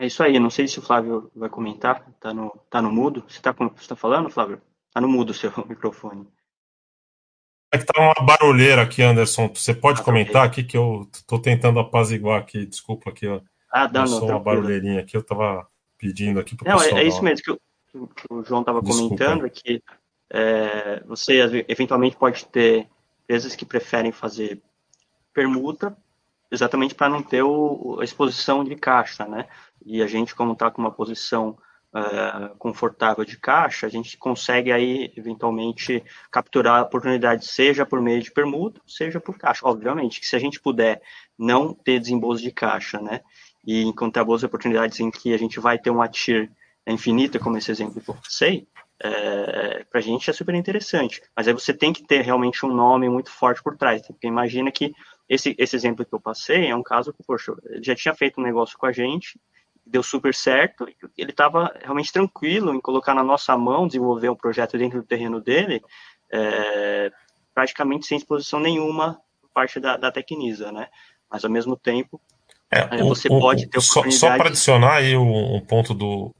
É 0.00 0.06
isso 0.06 0.22
aí, 0.22 0.38
não 0.38 0.48
sei 0.48 0.66
se 0.66 0.78
o 0.78 0.82
Flávio 0.82 1.30
vai 1.36 1.50
comentar, 1.50 2.10
tá 2.18 2.32
no, 2.32 2.48
tá 2.70 2.80
no 2.80 2.90
mudo. 2.90 3.22
Você 3.28 3.36
está 3.36 3.52
tá 3.52 3.94
falando, 3.94 4.30
Flávio? 4.30 4.58
Tá 4.94 4.98
no 4.98 5.06
mudo 5.06 5.28
o 5.28 5.34
seu 5.34 5.52
microfone. 5.68 6.26
É 7.70 7.76
que 7.76 7.84
tá 7.84 8.00
uma 8.00 8.26
barulheira 8.26 8.80
aqui, 8.80 9.02
Anderson. 9.02 9.52
Você 9.54 9.74
pode 9.74 10.00
ah, 10.00 10.04
comentar 10.04 10.46
aqui 10.46 10.64
que 10.64 10.74
eu 10.74 11.06
tô 11.26 11.38
tentando 11.38 11.78
apaziguar 11.78 12.40
aqui, 12.40 12.64
desculpa 12.64 13.10
aqui, 13.10 13.28
ó. 13.28 13.42
Ah, 13.70 13.86
dá, 13.86 14.06
não, 14.06 14.24
uma 14.24 14.40
barulheirinha 14.40 15.00
aqui, 15.00 15.18
eu 15.18 15.22
tava 15.22 15.68
pedindo 15.98 16.40
aqui 16.40 16.56
pro 16.56 16.66
não, 16.66 16.78
pessoal. 16.78 16.98
É, 16.98 17.02
é 17.02 17.06
isso 17.06 17.22
mesmo 17.22 17.44
que, 17.44 17.50
eu, 17.50 17.60
que 18.08 18.24
o 18.30 18.42
João 18.42 18.64
tava 18.64 18.80
comentando, 18.80 19.44
é 19.44 19.50
que 19.50 19.82
é, 20.30 21.04
você 21.04 21.64
eventualmente 21.68 22.16
pode 22.16 22.46
ter 22.46 22.88
empresas 23.24 23.54
que 23.54 23.66
preferem 23.66 24.12
fazer 24.12 24.62
permuta 25.34 25.94
exatamente 26.50 26.94
para 26.94 27.08
não 27.08 27.22
ter 27.22 27.42
o, 27.42 27.98
a 28.00 28.04
exposição 28.04 28.64
de 28.64 28.74
caixa, 28.76 29.24
né? 29.26 29.46
E 29.84 30.02
a 30.02 30.06
gente, 30.06 30.34
como 30.34 30.52
está 30.52 30.70
com 30.70 30.82
uma 30.82 30.90
posição 30.90 31.56
uh, 31.94 32.54
confortável 32.58 33.24
de 33.24 33.38
caixa, 33.38 33.86
a 33.86 33.90
gente 33.90 34.16
consegue 34.16 34.72
aí, 34.72 35.12
eventualmente, 35.16 36.02
capturar 36.30 36.82
oportunidades, 36.82 37.50
seja 37.50 37.86
por 37.86 38.00
meio 38.00 38.22
de 38.22 38.30
permuta, 38.30 38.80
seja 38.86 39.20
por 39.20 39.38
caixa. 39.38 39.66
Obviamente 39.66 40.20
que 40.20 40.26
se 40.26 40.36
a 40.36 40.40
gente 40.40 40.60
puder 40.60 41.00
não 41.38 41.72
ter 41.72 42.00
desembolso 42.00 42.42
de 42.42 42.50
caixa, 42.50 43.00
né? 43.00 43.20
E 43.64 43.82
encontrar 43.82 44.24
boas 44.24 44.42
oportunidades 44.42 44.98
em 45.00 45.10
que 45.10 45.32
a 45.34 45.38
gente 45.38 45.60
vai 45.60 45.78
ter 45.78 45.90
uma 45.90 46.08
TIR 46.08 46.50
infinita, 46.86 47.38
como 47.38 47.56
esse 47.56 47.70
exemplo 47.70 48.00
que 48.00 48.10
eu 48.10 48.14
passei, 48.14 48.66
é, 49.02 49.84
para 49.84 50.00
a 50.00 50.02
gente 50.02 50.28
é 50.28 50.32
super 50.32 50.54
interessante. 50.54 51.22
Mas 51.36 51.46
aí 51.46 51.54
você 51.54 51.72
tem 51.72 51.92
que 51.92 52.02
ter 52.02 52.22
realmente 52.22 52.64
um 52.64 52.72
nome 52.72 53.08
muito 53.08 53.30
forte 53.30 53.62
por 53.62 53.76
trás. 53.76 54.06
Porque 54.06 54.26
imagina 54.26 54.70
que 54.70 54.92
esse, 55.30 55.54
esse 55.56 55.76
exemplo 55.76 56.04
que 56.04 56.12
eu 56.12 56.20
passei 56.20 56.66
é 56.66 56.74
um 56.74 56.82
caso 56.82 57.12
que, 57.12 57.22
poxa, 57.22 57.54
ele 57.66 57.84
já 57.84 57.94
tinha 57.94 58.12
feito 58.12 58.40
um 58.40 58.44
negócio 58.44 58.76
com 58.76 58.84
a 58.84 58.90
gente, 58.90 59.40
deu 59.86 60.02
super 60.02 60.34
certo, 60.34 60.88
ele 61.16 61.30
estava 61.30 61.72
realmente 61.80 62.12
tranquilo 62.12 62.74
em 62.74 62.80
colocar 62.80 63.14
na 63.14 63.22
nossa 63.22 63.56
mão, 63.56 63.86
desenvolver 63.86 64.28
um 64.28 64.34
projeto 64.34 64.76
dentro 64.76 65.00
do 65.00 65.06
terreno 65.06 65.40
dele, 65.40 65.80
é, 66.32 67.12
praticamente 67.54 68.06
sem 68.06 68.18
exposição 68.18 68.58
nenhuma 68.58 69.20
por 69.40 69.50
parte 69.54 69.78
da, 69.78 69.96
da 69.96 70.10
Tecnisa, 70.10 70.72
né? 70.72 70.88
Mas 71.30 71.44
ao 71.44 71.50
mesmo 71.50 71.76
tempo, 71.76 72.20
é, 72.68 72.80
é, 72.98 73.02
você 73.04 73.28
o, 73.28 73.38
pode 73.38 73.68
ter 73.68 73.80
Só, 73.80 74.02
só 74.10 74.36
para 74.36 74.48
adicionar 74.48 74.96
aí 74.96 75.16
um, 75.16 75.54
um 75.54 75.60
ponto 75.60 75.94
do, 75.94 76.34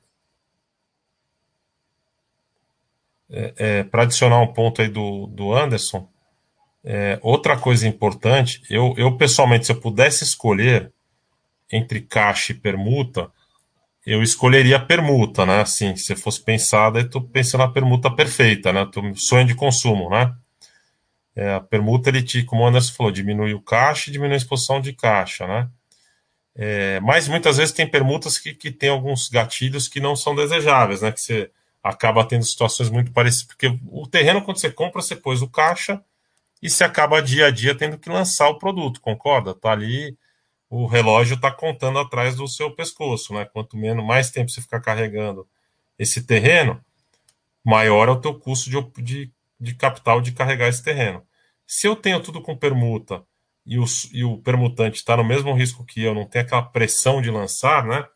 é, 3.31 3.55
é, 3.57 3.85
para 3.85 4.03
adicionar 4.03 4.41
um 4.41 4.53
ponto 4.53 4.83
aí 4.83 4.89
do, 4.89 5.29
do 5.29 5.55
Anderson, 5.55 6.09
é, 6.85 7.19
outra 7.23 7.57
coisa 7.59 7.87
importante, 7.87 8.63
eu, 8.71 8.95
eu 8.97 9.17
pessoalmente, 9.17 9.67
se 9.67 9.73
eu 9.73 9.81
pudesse 9.81 10.25
escolher 10.25 10.93
entre 11.71 12.01
caixa 12.01 12.53
e 12.53 12.55
permuta, 12.55 13.31
eu 14.05 14.23
escolheria 14.23 14.77
a 14.77 14.85
permuta, 14.85 15.45
né? 15.45 15.61
Assim, 15.61 15.95
se 15.95 16.17
fosse 16.17 16.43
pensada, 16.43 16.99
eu 17.01 17.07
estou 17.07 17.23
pensando 17.23 17.61
na 17.61 17.69
permuta 17.69 18.11
perfeita, 18.11 18.73
né? 18.73 18.89
Tô, 18.91 19.15
sonho 19.15 19.47
de 19.47 19.55
consumo, 19.55 20.09
né? 20.09 20.35
É, 21.37 21.55
a 21.55 21.61
permuta, 21.61 22.09
ele 22.09 22.23
te, 22.23 22.43
como 22.43 22.63
o 22.63 22.67
Anderson 22.67 22.95
falou, 22.95 23.13
diminui 23.13 23.55
o 23.55 23.61
caixa 23.61 24.11
e 24.11 24.13
diminui 24.13 24.35
a 24.35 24.39
exposição 24.39 24.81
de 24.81 24.93
caixa, 24.93 25.47
né? 25.47 25.69
É, 26.57 26.99
mas 27.01 27.29
muitas 27.29 27.59
vezes 27.59 27.73
tem 27.73 27.87
permutas 27.87 28.39
que, 28.39 28.55
que 28.55 28.71
tem 28.71 28.91
alguns 28.91 29.29
gatilhos 29.29 29.87
que 29.87 30.01
não 30.01 30.17
são 30.17 30.35
desejáveis, 30.35 31.03
né? 31.03 31.13
Que 31.13 31.21
você 31.21 31.51
acaba 31.83 32.25
tendo 32.25 32.45
situações 32.45 32.91
muito 32.91 33.13
parecidas, 33.13 33.47
porque 33.47 33.79
o 33.87 34.07
terreno, 34.07 34.43
quando 34.43 34.59
você 34.59 34.71
compra, 34.71 35.01
você 35.01 35.15
pôs 35.15 35.41
o 35.43 35.49
caixa 35.49 36.03
e 36.63 36.69
você 36.69 36.85
acaba 36.85 37.23
dia 37.23 37.47
a 37.47 37.51
dia 37.51 37.75
tendo 37.75 37.99
que 37.99 38.11
lançar 38.11 38.49
o 38.49 38.59
produto, 38.59 39.01
concorda? 39.01 39.55
Tá 39.55 39.73
ali 39.73 40.17
o 40.71 40.87
relógio 40.87 41.35
está 41.35 41.51
contando 41.51 41.99
atrás 41.99 42.37
do 42.37 42.47
seu 42.47 42.71
pescoço, 42.71 43.35
né? 43.35 43.45
Quanto 43.45 43.77
menos 43.77 44.05
mais 44.05 44.31
tempo 44.31 44.51
você 44.51 44.63
ficar 44.63 44.81
carregando 44.81 45.47
esse 45.99 46.23
terreno, 46.23 46.81
maior 47.65 48.09
é 48.09 48.13
o 48.13 48.21
teu 48.21 48.39
custo 48.39 48.71
de, 48.71 49.03
de, 49.03 49.33
de 49.59 49.75
capital 49.75 50.21
de 50.21 50.31
carregar 50.31 50.69
esse 50.69 50.83
terreno. 50.83 51.27
Se 51.67 51.89
eu 51.89 51.97
tenho 51.97 52.23
tudo 52.23 52.41
com 52.41 52.57
permuta 52.57 53.25
e 53.67 53.79
o, 53.79 53.85
e 54.13 54.25
o 54.25 54.39
permutante 54.39 54.99
está 54.99 55.17
no 55.17 55.25
mesmo 55.25 55.53
risco 55.55 55.85
que 55.85 56.03
eu, 56.03 56.15
não 56.15 56.25
tem 56.25 56.43
aquela 56.43 56.63
pressão 56.63 57.21
de 57.21 57.31
lançar, 57.31 57.85
né? 57.85 58.07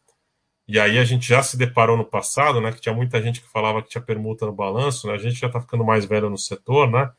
E 0.66 0.78
aí 0.78 0.96
a 0.96 1.04
gente 1.04 1.26
já 1.26 1.42
se 1.42 1.56
deparou 1.56 1.96
no 1.96 2.04
passado, 2.04 2.60
né? 2.60 2.72
Que 2.72 2.80
tinha 2.80 2.94
muita 2.94 3.20
gente 3.20 3.40
que 3.40 3.50
falava 3.50 3.82
que 3.82 3.90
tinha 3.90 4.02
permuta 4.02 4.46
no 4.46 4.52
balanço, 4.52 5.08
né? 5.08 5.14
A 5.14 5.18
gente 5.18 5.34
já 5.34 5.48
está 5.48 5.60
ficando 5.60 5.84
mais 5.84 6.04
velho 6.04 6.30
no 6.30 6.38
setor, 6.38 6.88
né? 6.90 7.10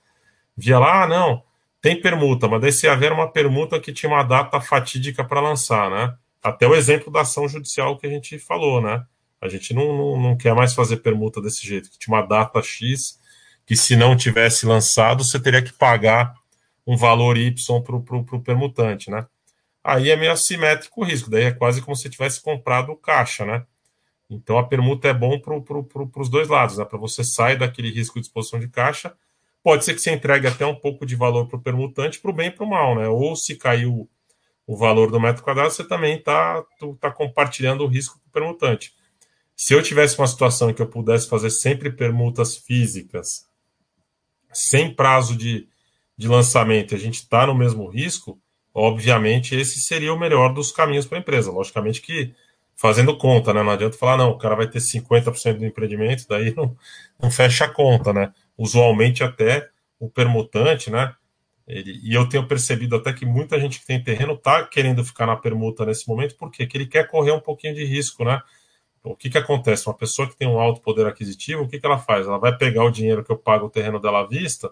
Via 0.57 0.79
lá, 0.79 1.03
ah, 1.03 1.07
não, 1.07 1.43
tem 1.81 1.99
permuta, 2.01 2.47
mas 2.47 2.61
daí 2.61 2.71
se 2.71 2.87
haver 2.87 3.11
uma 3.11 3.31
permuta 3.31 3.79
que 3.79 3.93
tinha 3.93 4.11
uma 4.11 4.23
data 4.23 4.59
fatídica 4.61 5.23
para 5.23 5.41
lançar, 5.41 5.89
né? 5.89 6.15
Até 6.41 6.67
o 6.67 6.75
exemplo 6.75 7.11
da 7.11 7.21
ação 7.21 7.47
judicial 7.47 7.97
que 7.97 8.07
a 8.07 8.09
gente 8.09 8.39
falou, 8.39 8.81
né? 8.81 9.05
A 9.41 9.47
gente 9.47 9.73
não, 9.73 9.95
não, 9.95 10.21
não 10.21 10.37
quer 10.37 10.55
mais 10.55 10.73
fazer 10.73 10.97
permuta 10.97 11.41
desse 11.41 11.65
jeito, 11.65 11.89
que 11.89 11.99
tinha 11.99 12.15
uma 12.15 12.25
data 12.25 12.61
X 12.61 13.19
que 13.65 13.75
se 13.75 13.95
não 13.95 14.15
tivesse 14.15 14.65
lançado, 14.65 15.23
você 15.23 15.39
teria 15.39 15.61
que 15.61 15.73
pagar 15.73 16.35
um 16.85 16.95
valor 16.95 17.37
Y 17.37 17.81
para 17.81 17.95
o 17.95 18.41
permutante, 18.41 19.09
né? 19.09 19.25
Aí 19.83 20.09
é 20.09 20.15
meio 20.15 20.31
assimétrico 20.31 21.01
o 21.01 21.03
risco, 21.03 21.29
daí 21.29 21.45
é 21.45 21.51
quase 21.51 21.81
como 21.81 21.95
se 21.95 22.09
tivesse 22.09 22.41
comprado 22.41 22.95
caixa, 22.95 23.45
né? 23.45 23.65
Então 24.29 24.57
a 24.57 24.67
permuta 24.67 25.07
é 25.07 25.13
bom 25.13 25.39
para 25.39 25.59
pro, 25.61 25.83
pro, 25.83 26.09
os 26.15 26.29
dois 26.29 26.47
lados, 26.47 26.77
né? 26.77 26.85
Para 26.85 26.97
você 26.97 27.23
sair 27.23 27.57
daquele 27.57 27.91
risco 27.91 28.19
de 28.19 28.25
exposição 28.25 28.59
de 28.59 28.67
caixa 28.67 29.15
pode 29.65 29.83
ser 29.83 29.95
que 29.95 29.99
você 29.99 30.11
entregue 30.11 30.45
até 30.45 30.63
um 30.63 30.75
pouco 30.75 31.07
de 31.07 31.15
valor 31.15 31.47
para 31.47 31.57
o 31.57 31.61
permutante, 31.61 32.19
para 32.19 32.29
o 32.29 32.33
bem 32.33 32.49
e 32.49 32.51
para 32.51 32.63
o 32.63 32.69
mal, 32.69 32.95
né? 32.95 33.07
Ou 33.07 33.35
se 33.35 33.55
caiu 33.55 34.07
o 34.67 34.77
valor 34.77 35.09
do 35.09 35.19
metro 35.19 35.41
quadrado, 35.41 35.71
você 35.71 35.83
também 35.83 36.17
está 36.17 36.63
tá 36.99 37.09
compartilhando 37.09 37.83
o 37.83 37.87
risco 37.87 38.19
com 38.19 38.29
o 38.29 38.31
permutante. 38.31 38.93
Se 39.55 39.73
eu 39.73 39.81
tivesse 39.81 40.19
uma 40.19 40.27
situação 40.27 40.69
em 40.69 40.73
que 40.75 40.83
eu 40.83 40.87
pudesse 40.87 41.27
fazer 41.27 41.49
sempre 41.49 41.89
permutas 41.89 42.55
físicas, 42.55 43.47
sem 44.53 44.93
prazo 44.93 45.35
de, 45.35 45.67
de 46.15 46.27
lançamento, 46.27 46.93
a 46.93 46.99
gente 46.99 47.15
está 47.15 47.47
no 47.47 47.55
mesmo 47.55 47.87
risco, 47.87 48.39
obviamente 48.71 49.55
esse 49.55 49.81
seria 49.81 50.13
o 50.13 50.19
melhor 50.19 50.53
dos 50.53 50.71
caminhos 50.71 51.07
para 51.07 51.17
a 51.17 51.21
empresa. 51.21 51.49
Logicamente 51.49 52.01
que 52.01 52.35
fazendo 52.75 53.17
conta, 53.17 53.51
né? 53.51 53.63
Não 53.63 53.71
adianta 53.71 53.97
falar, 53.97 54.17
não, 54.17 54.29
o 54.29 54.37
cara 54.37 54.55
vai 54.55 54.67
ter 54.67 54.77
50% 54.77 55.57
do 55.57 55.65
empreendimento, 55.65 56.27
daí 56.29 56.53
não, 56.55 56.77
não 57.19 57.31
fecha 57.31 57.65
a 57.65 57.69
conta, 57.69 58.13
né? 58.13 58.31
Usualmente 58.57 59.23
até 59.23 59.69
o 59.99 60.09
permutante, 60.09 60.89
né? 60.89 61.13
Ele, 61.67 61.99
e 62.03 62.13
eu 62.13 62.29
tenho 62.29 62.47
percebido 62.47 62.95
até 62.95 63.11
que 63.11 63.25
muita 63.25 63.59
gente 63.59 63.79
que 63.79 63.85
tem 63.85 64.01
terreno 64.01 64.33
está 64.33 64.63
querendo 64.63 65.03
ficar 65.03 65.25
na 65.25 65.35
permuta 65.35 65.85
nesse 65.85 66.07
momento, 66.07 66.35
porque 66.37 66.67
ele 66.73 66.85
quer 66.85 67.07
correr 67.07 67.31
um 67.31 67.39
pouquinho 67.39 67.73
de 67.73 67.83
risco, 67.83 68.23
né? 68.23 68.41
O 69.03 69.15
que, 69.15 69.29
que 69.29 69.37
acontece? 69.37 69.87
Uma 69.87 69.93
pessoa 69.95 70.27
que 70.27 70.35
tem 70.35 70.47
um 70.47 70.59
alto 70.59 70.81
poder 70.81 71.05
aquisitivo, 71.05 71.63
o 71.63 71.67
que, 71.67 71.79
que 71.79 71.85
ela 71.85 71.97
faz? 71.97 72.27
Ela 72.27 72.39
vai 72.39 72.55
pegar 72.57 72.83
o 72.83 72.89
dinheiro 72.89 73.23
que 73.23 73.31
eu 73.31 73.37
pago 73.37 73.67
o 73.67 73.69
terreno 73.69 73.99
dela 73.99 74.21
à 74.21 74.27
vista 74.27 74.71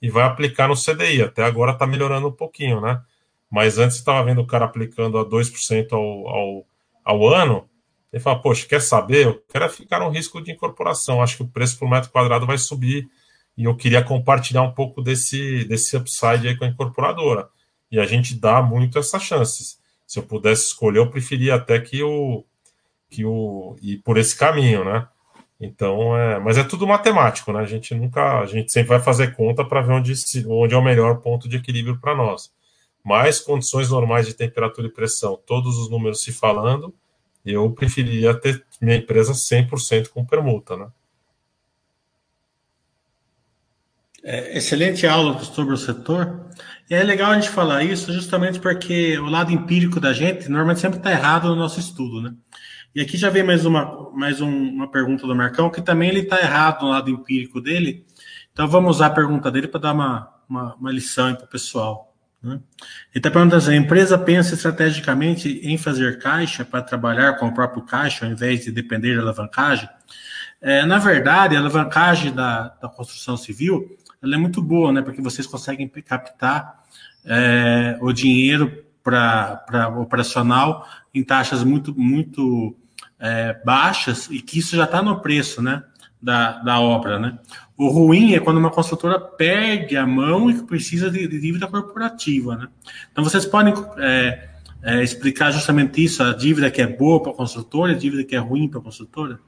e 0.00 0.10
vai 0.10 0.24
aplicar 0.24 0.68
no 0.68 0.74
CDI. 0.74 1.22
Até 1.22 1.42
agora 1.42 1.72
está 1.72 1.86
melhorando 1.86 2.28
um 2.28 2.32
pouquinho, 2.32 2.80
né? 2.80 3.02
Mas 3.50 3.78
antes 3.78 3.96
estava 3.96 4.24
vendo 4.24 4.40
o 4.40 4.46
cara 4.46 4.64
aplicando 4.64 5.18
a 5.18 5.24
2% 5.24 5.92
ao, 5.92 6.28
ao, 6.28 6.66
ao 7.04 7.28
ano, 7.28 7.68
ele 8.16 8.22
fala, 8.22 8.40
poxa, 8.40 8.66
quer 8.66 8.80
saber? 8.80 9.26
Eu 9.26 9.42
quero 9.46 9.68
ficar 9.68 10.00
no 10.00 10.08
risco 10.08 10.40
de 10.40 10.50
incorporação. 10.50 11.20
Acho 11.20 11.36
que 11.36 11.42
o 11.42 11.48
preço 11.48 11.78
por 11.78 11.86
metro 11.86 12.10
quadrado 12.10 12.46
vai 12.46 12.56
subir 12.56 13.06
e 13.54 13.64
eu 13.64 13.76
queria 13.76 14.02
compartilhar 14.02 14.62
um 14.62 14.72
pouco 14.72 15.02
desse, 15.02 15.66
desse 15.66 15.94
upside 15.98 16.48
aí 16.48 16.56
com 16.56 16.64
a 16.64 16.68
incorporadora. 16.68 17.50
E 17.92 18.00
a 18.00 18.06
gente 18.06 18.34
dá 18.34 18.62
muito 18.62 18.98
essas 18.98 19.22
chances. 19.22 19.78
Se 20.06 20.18
eu 20.18 20.22
pudesse 20.22 20.68
escolher, 20.68 21.00
eu 21.00 21.10
preferia 21.10 21.56
até 21.56 21.78
que 21.78 22.02
o 22.02 22.42
que 23.10 23.22
o 23.22 23.76
ir 23.82 23.98
por 23.98 24.16
esse 24.16 24.34
caminho, 24.34 24.82
né? 24.82 25.06
Então, 25.60 26.16
é, 26.16 26.38
mas 26.38 26.56
é 26.56 26.64
tudo 26.64 26.86
matemático, 26.86 27.52
né? 27.52 27.60
A 27.60 27.66
gente 27.66 27.94
nunca, 27.94 28.40
a 28.40 28.46
gente 28.46 28.72
sempre 28.72 28.88
vai 28.88 29.00
fazer 29.00 29.36
conta 29.36 29.62
para 29.62 29.82
ver 29.82 29.92
onde, 29.92 30.14
onde 30.48 30.74
é 30.74 30.78
o 30.78 30.82
melhor 30.82 31.20
ponto 31.20 31.50
de 31.50 31.56
equilíbrio 31.58 32.00
para 32.00 32.16
nós. 32.16 32.50
Mais 33.04 33.40
condições 33.40 33.90
normais 33.90 34.26
de 34.26 34.32
temperatura 34.32 34.86
e 34.86 34.90
pressão, 34.90 35.38
todos 35.46 35.76
os 35.76 35.90
números 35.90 36.22
se 36.22 36.32
falando, 36.32 36.94
eu 37.52 37.70
preferiria 37.70 38.34
ter 38.34 38.64
minha 38.80 38.96
empresa 38.96 39.32
100% 39.32 40.08
com 40.08 40.24
permuta, 40.24 40.76
né? 40.76 40.88
É, 44.24 44.58
excelente 44.58 45.06
aula 45.06 45.38
sobre 45.44 45.72
o 45.72 45.76
setor. 45.76 46.46
E 46.90 46.94
é 46.94 47.02
legal 47.04 47.30
a 47.30 47.34
gente 47.34 47.48
falar 47.48 47.84
isso 47.84 48.12
justamente 48.12 48.58
porque 48.58 49.16
o 49.18 49.26
lado 49.26 49.52
empírico 49.52 50.00
da 50.00 50.12
gente 50.12 50.48
normalmente 50.48 50.80
sempre 50.80 50.98
está 50.98 51.12
errado 51.12 51.48
no 51.48 51.54
nosso 51.54 51.78
estudo, 51.78 52.20
né? 52.20 52.34
E 52.92 53.00
aqui 53.00 53.16
já 53.16 53.30
vem 53.30 53.42
mais 53.42 53.64
uma, 53.64 54.10
mais 54.12 54.40
um, 54.40 54.50
uma 54.50 54.90
pergunta 54.90 55.26
do 55.26 55.36
Marcão, 55.36 55.70
que 55.70 55.82
também 55.82 56.08
ele 56.08 56.20
está 56.20 56.40
errado 56.40 56.82
no 56.82 56.88
lado 56.88 57.10
empírico 57.10 57.60
dele. 57.60 58.04
Então 58.52 58.66
vamos 58.66 58.96
usar 58.96 59.06
a 59.08 59.10
pergunta 59.10 59.50
dele 59.50 59.68
para 59.68 59.80
dar 59.80 59.92
uma, 59.92 60.32
uma, 60.48 60.74
uma 60.76 60.90
lição 60.90 61.34
para 61.34 61.44
o 61.44 61.48
pessoal. 61.48 62.05
Né? 62.46 62.60
Ele 63.12 63.16
está 63.16 63.28
perguntando 63.28 63.56
assim: 63.56 63.72
a 63.72 63.76
empresa 63.76 64.16
pensa 64.16 64.54
estrategicamente 64.54 65.60
em 65.64 65.76
fazer 65.76 66.20
caixa 66.20 66.64
para 66.64 66.80
trabalhar 66.80 67.34
com 67.34 67.48
o 67.48 67.52
próprio 67.52 67.82
caixa, 67.82 68.24
ao 68.24 68.30
invés 68.30 68.64
de 68.64 68.70
depender 68.70 69.16
da 69.16 69.22
alavancagem? 69.22 69.88
É, 70.60 70.86
na 70.86 70.98
verdade, 70.98 71.56
a 71.56 71.58
alavancagem 71.58 72.32
da, 72.32 72.68
da 72.80 72.88
construção 72.88 73.36
civil 73.36 73.98
é 74.22 74.36
muito 74.36 74.62
boa, 74.62 74.92
né? 74.92 75.02
Porque 75.02 75.20
vocês 75.20 75.46
conseguem 75.46 75.88
captar 75.88 76.84
é, 77.24 77.98
o 78.00 78.12
dinheiro 78.12 78.84
para 79.02 79.88
operacional 79.98 80.88
em 81.12 81.24
taxas 81.24 81.64
muito, 81.64 81.98
muito 81.98 82.76
é, 83.18 83.60
baixas 83.64 84.28
e 84.30 84.40
que 84.40 84.60
isso 84.60 84.76
já 84.76 84.84
está 84.84 85.02
no 85.02 85.20
preço, 85.20 85.60
né? 85.60 85.82
Da, 86.22 86.58
da 86.62 86.80
obra, 86.80 87.18
né? 87.18 87.38
O 87.78 87.88
ruim 87.88 88.34
é 88.34 88.40
quando 88.40 88.56
uma 88.56 88.70
construtora 88.70 89.20
perde 89.20 89.96
a 89.96 90.06
mão 90.06 90.50
e 90.50 90.62
precisa 90.62 91.10
de, 91.10 91.28
de 91.28 91.40
dívida 91.40 91.66
corporativa, 91.66 92.56
né? 92.56 92.68
Então 93.12 93.22
vocês 93.22 93.44
podem 93.44 93.74
é, 93.98 94.48
é, 94.82 95.02
explicar 95.02 95.50
justamente 95.50 96.02
isso, 96.02 96.22
a 96.22 96.32
dívida 96.32 96.70
que 96.70 96.80
é 96.80 96.86
boa 96.86 97.22
para 97.22 97.32
a 97.32 97.34
construtora, 97.34 97.92
a 97.92 97.96
dívida 97.96 98.24
que 98.24 98.34
é 98.34 98.38
ruim 98.38 98.66
para 98.68 98.80
a 98.80 98.82
construtora? 98.82 99.38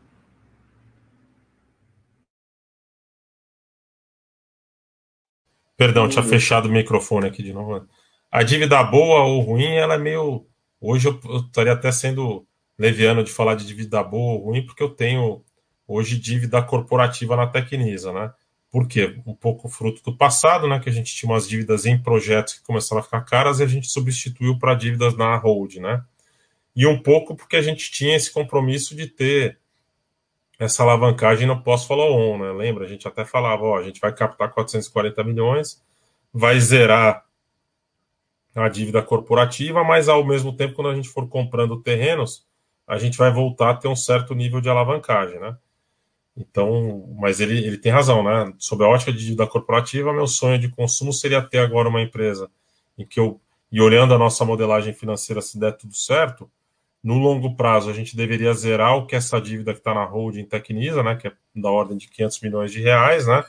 Perdão, 5.76 6.08
tinha 6.08 6.24
fechado 6.24 6.68
o 6.68 6.72
microfone 6.72 7.28
aqui 7.28 7.42
de 7.42 7.52
novo. 7.52 7.86
A 8.30 8.42
dívida 8.42 8.82
boa 8.82 9.22
ou 9.22 9.40
ruim, 9.40 9.76
ela 9.76 9.94
é 9.94 9.98
meio. 9.98 10.44
Hoje 10.80 11.08
eu, 11.08 11.18
eu 11.24 11.38
estaria 11.38 11.72
até 11.72 11.90
sendo 11.92 12.46
leviano 12.78 13.24
de 13.24 13.30
falar 13.30 13.54
de 13.54 13.64
dívida 13.66 14.02
boa 14.02 14.34
ou 14.34 14.46
ruim, 14.46 14.66
porque 14.66 14.82
eu 14.82 14.90
tenho 14.90 15.44
hoje 15.88 16.18
dívida 16.18 16.62
corporativa 16.62 17.34
na 17.34 17.46
Tecnisa, 17.46 18.12
né? 18.12 18.30
Por 18.70 18.86
quê? 18.86 19.18
Um 19.26 19.34
pouco 19.34 19.68
fruto 19.68 20.02
do 20.02 20.14
passado, 20.14 20.68
né? 20.68 20.78
Que 20.78 20.90
a 20.90 20.92
gente 20.92 21.14
tinha 21.14 21.32
umas 21.32 21.48
dívidas 21.48 21.86
em 21.86 21.98
projetos 21.98 22.54
que 22.54 22.62
começaram 22.62 23.00
a 23.00 23.02
ficar 23.02 23.22
caras 23.22 23.60
e 23.60 23.62
a 23.62 23.66
gente 23.66 23.88
substituiu 23.88 24.58
para 24.58 24.74
dívidas 24.74 25.16
na 25.16 25.34
hold, 25.36 25.76
né? 25.76 26.04
E 26.76 26.86
um 26.86 27.02
pouco 27.02 27.34
porque 27.34 27.56
a 27.56 27.62
gente 27.62 27.90
tinha 27.90 28.14
esse 28.14 28.30
compromisso 28.30 28.94
de 28.94 29.06
ter 29.06 29.58
essa 30.58 30.82
alavancagem 30.82 31.46
no 31.46 31.62
pós-follow-on, 31.62 32.38
né? 32.38 32.52
Lembra? 32.52 32.84
A 32.84 32.88
gente 32.88 33.08
até 33.08 33.24
falava, 33.24 33.64
ó, 33.64 33.78
a 33.78 33.82
gente 33.82 34.00
vai 34.00 34.12
captar 34.12 34.52
440 34.52 35.24
milhões, 35.24 35.82
vai 36.32 36.60
zerar 36.60 37.24
a 38.54 38.68
dívida 38.68 39.00
corporativa, 39.02 39.82
mas 39.84 40.08
ao 40.08 40.24
mesmo 40.24 40.54
tempo, 40.54 40.74
quando 40.74 40.90
a 40.90 40.94
gente 40.94 41.08
for 41.08 41.28
comprando 41.28 41.80
terrenos, 41.80 42.46
a 42.86 42.98
gente 42.98 43.16
vai 43.16 43.30
voltar 43.30 43.70
a 43.70 43.74
ter 43.74 43.88
um 43.88 43.96
certo 43.96 44.34
nível 44.34 44.60
de 44.60 44.68
alavancagem, 44.68 45.38
né? 45.38 45.56
Então, 46.38 47.12
mas 47.18 47.40
ele, 47.40 47.58
ele 47.58 47.76
tem 47.76 47.90
razão, 47.90 48.22
né? 48.22 48.52
Sob 48.58 48.84
a 48.84 48.88
ótica 48.88 49.12
de 49.12 49.18
dívida 49.18 49.46
corporativa, 49.46 50.12
meu 50.12 50.28
sonho 50.28 50.58
de 50.58 50.68
consumo 50.68 51.12
seria 51.12 51.42
ter 51.42 51.58
agora 51.58 51.88
uma 51.88 52.00
empresa 52.00 52.48
em 52.96 53.04
que 53.04 53.18
eu, 53.18 53.40
e 53.72 53.80
olhando 53.80 54.14
a 54.14 54.18
nossa 54.18 54.44
modelagem 54.44 54.94
financeira, 54.94 55.42
se 55.42 55.58
der 55.58 55.72
tudo 55.72 55.94
certo, 55.94 56.48
no 57.02 57.18
longo 57.18 57.56
prazo 57.56 57.90
a 57.90 57.92
gente 57.92 58.16
deveria 58.16 58.52
zerar 58.54 58.96
o 58.96 59.06
que 59.06 59.16
essa 59.16 59.40
dívida 59.40 59.72
que 59.72 59.80
está 59.80 59.92
na 59.92 60.04
holding 60.04 60.44
Tecnisa, 60.44 61.02
né? 61.02 61.16
Que 61.16 61.28
é 61.28 61.32
da 61.56 61.70
ordem 61.70 61.96
de 61.96 62.08
500 62.08 62.40
milhões 62.40 62.70
de 62.72 62.80
reais, 62.80 63.26
né? 63.26 63.44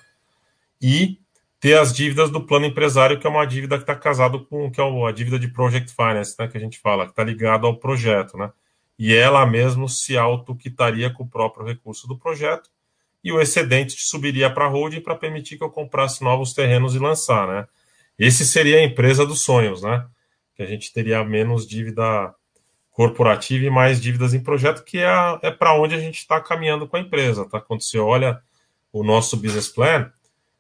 E 0.82 1.20
ter 1.60 1.78
as 1.78 1.94
dívidas 1.94 2.32
do 2.32 2.42
plano 2.42 2.66
empresário, 2.66 3.20
que 3.20 3.28
é 3.28 3.30
uma 3.30 3.46
dívida 3.46 3.78
que 3.78 3.84
está 3.84 3.96
casado 3.96 4.46
com 4.46 4.72
que 4.72 4.82
é 4.82 4.84
a 4.84 5.12
dívida 5.12 5.38
de 5.38 5.48
project 5.48 5.94
finance, 5.94 6.36
né? 6.40 6.48
Que 6.48 6.58
a 6.58 6.62
gente 6.62 6.80
fala, 6.80 7.06
que 7.06 7.12
está 7.12 7.24
ligado 7.24 7.68
ao 7.68 7.76
projeto, 7.76 8.36
né? 8.38 8.52
e 9.00 9.16
ela 9.16 9.46
mesmo 9.46 9.88
se 9.88 10.18
autoquitaria 10.18 11.10
com 11.10 11.24
o 11.24 11.28
próprio 11.28 11.66
recurso 11.66 12.06
do 12.06 12.18
projeto 12.18 12.70
e 13.24 13.32
o 13.32 13.42
excedente 13.42 13.96
subiria 13.98 14.50
para 14.50 14.66
a 14.66 14.68
holding 14.68 15.02
para 15.02 15.16
permitir 15.16 15.58
que 15.58 15.64
eu 15.64 15.70
comprasse 15.70 16.24
novos 16.24 16.54
terrenos 16.54 16.96
e 16.96 17.00
lançar, 17.00 17.48
né? 17.48 17.68
Esse 18.18 18.46
seria 18.46 18.78
a 18.78 18.84
empresa 18.84 19.26
dos 19.26 19.42
sonhos, 19.42 19.82
né? 19.82 20.06
Que 20.56 20.64
a 20.64 20.66
gente 20.66 20.92
teria 20.94 21.24
menos 21.24 21.68
dívida 21.68 22.34
corporativa 22.92 23.66
e 23.66 23.70
mais 23.70 24.02
dívidas 24.02 24.34
em 24.34 24.44
projeto, 24.44 24.84
que 24.84 25.00
é, 25.00 25.40
é 25.42 25.52
para 25.52 25.74
onde 25.74 25.96
a 25.96 26.00
gente 26.00 26.18
está 26.18 26.40
caminhando 26.42 26.88
com 26.88 26.98
a 26.98 27.00
empresa, 27.00 27.48
tá? 27.48 27.60
Quando 27.60 27.82
você 27.82 27.98
olha 27.98 28.42
o 28.92 29.04
nosso 29.04 29.38
business 29.38 29.70
plan, 29.70 30.12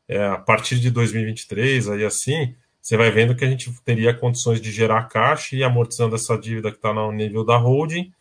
é, 0.08 0.26
a 0.26 0.38
partir 0.38 0.80
de 0.80 0.90
2023, 0.90 1.90
aí 1.90 2.06
assim, 2.06 2.56
você 2.82 2.96
vai 2.98 3.12
vendo 3.12 3.36
que 3.36 3.44
a 3.44 3.50
gente 3.50 3.72
teria 3.84 4.14
condições 4.14 4.62
de 4.62 4.72
gerar 4.72 5.04
caixa 5.04 5.56
e 5.56 5.64
amortizando 5.64 6.16
essa 6.16 6.38
dívida 6.38 6.72
que 6.72 6.78
está 6.78 6.94
no 6.94 7.12
nível 7.12 7.44
da 7.44 7.58
holding 7.58 8.12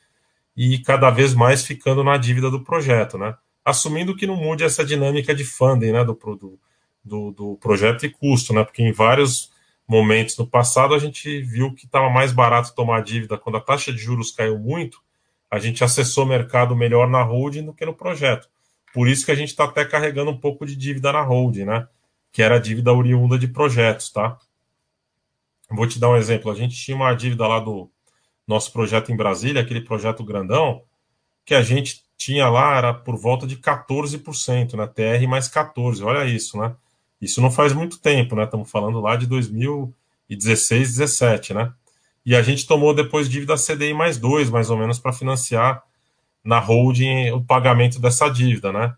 e 0.56 0.78
cada 0.80 1.10
vez 1.10 1.32
mais 1.32 1.64
ficando 1.64 2.02
na 2.02 2.16
dívida 2.16 2.50
do 2.50 2.64
projeto, 2.64 3.16
né? 3.16 3.36
Assumindo 3.68 4.16
que 4.16 4.26
não 4.26 4.34
mude 4.34 4.64
essa 4.64 4.82
dinâmica 4.82 5.34
de 5.34 5.44
funding, 5.44 5.92
né, 5.92 6.02
do, 6.02 6.58
do, 7.04 7.30
do 7.32 7.56
projeto 7.56 8.06
e 8.06 8.10
custo, 8.10 8.54
né? 8.54 8.64
Porque 8.64 8.82
em 8.82 8.92
vários 8.92 9.50
momentos 9.86 10.38
no 10.38 10.46
passado 10.46 10.94
a 10.94 10.98
gente 10.98 11.42
viu 11.42 11.74
que 11.74 11.84
estava 11.84 12.08
mais 12.08 12.32
barato 12.32 12.74
tomar 12.74 13.02
dívida 13.02 13.36
quando 13.36 13.56
a 13.56 13.60
taxa 13.60 13.92
de 13.92 13.98
juros 13.98 14.30
caiu 14.30 14.58
muito, 14.58 15.02
a 15.50 15.58
gente 15.58 15.84
acessou 15.84 16.24
o 16.24 16.26
mercado 16.26 16.74
melhor 16.74 17.06
na 17.08 17.22
holding 17.22 17.66
do 17.66 17.74
que 17.74 17.84
no 17.84 17.94
projeto. 17.94 18.48
Por 18.94 19.06
isso 19.06 19.26
que 19.26 19.32
a 19.32 19.34
gente 19.34 19.48
está 19.48 19.64
até 19.64 19.84
carregando 19.84 20.30
um 20.30 20.38
pouco 20.38 20.64
de 20.64 20.74
dívida 20.74 21.12
na 21.12 21.20
holding, 21.20 21.66
né? 21.66 21.86
Que 22.32 22.42
era 22.42 22.56
a 22.56 22.58
dívida 22.58 22.90
oriunda 22.90 23.38
de 23.38 23.48
projetos, 23.48 24.10
tá? 24.10 24.38
Vou 25.70 25.86
te 25.86 25.98
dar 25.98 26.08
um 26.08 26.16
exemplo. 26.16 26.50
A 26.50 26.54
gente 26.54 26.74
tinha 26.74 26.96
uma 26.96 27.12
dívida 27.12 27.46
lá 27.46 27.60
do 27.60 27.90
nosso 28.46 28.72
projeto 28.72 29.12
em 29.12 29.16
Brasília, 29.16 29.60
aquele 29.60 29.82
projeto 29.82 30.24
grandão, 30.24 30.82
que 31.44 31.54
a 31.54 31.60
gente 31.60 32.02
tinha 32.18 32.50
lá, 32.50 32.76
era 32.76 32.92
por 32.92 33.16
volta 33.16 33.46
de 33.46 33.56
14%, 33.56 34.74
né? 34.74 34.86
TR 34.88 35.26
mais 35.28 35.48
14%. 35.48 36.04
Olha 36.04 36.26
isso, 36.26 36.58
né? 36.58 36.74
Isso 37.22 37.40
não 37.40 37.50
faz 37.50 37.72
muito 37.72 38.00
tempo, 38.00 38.34
né? 38.34 38.42
Estamos 38.42 38.68
falando 38.68 39.00
lá 39.00 39.14
de 39.14 39.26
2016, 39.26 40.96
17, 40.96 41.54
né? 41.54 41.72
E 42.26 42.34
a 42.34 42.42
gente 42.42 42.66
tomou 42.66 42.92
depois 42.92 43.28
dívida 43.30 43.54
CDI 43.56 43.94
mais 43.94 44.18
dois, 44.18 44.50
mais 44.50 44.68
ou 44.68 44.76
menos, 44.76 44.98
para 44.98 45.12
financiar 45.12 45.82
na 46.44 46.58
holding 46.58 47.30
o 47.30 47.42
pagamento 47.42 48.00
dessa 48.00 48.28
dívida, 48.28 48.72
né? 48.72 48.94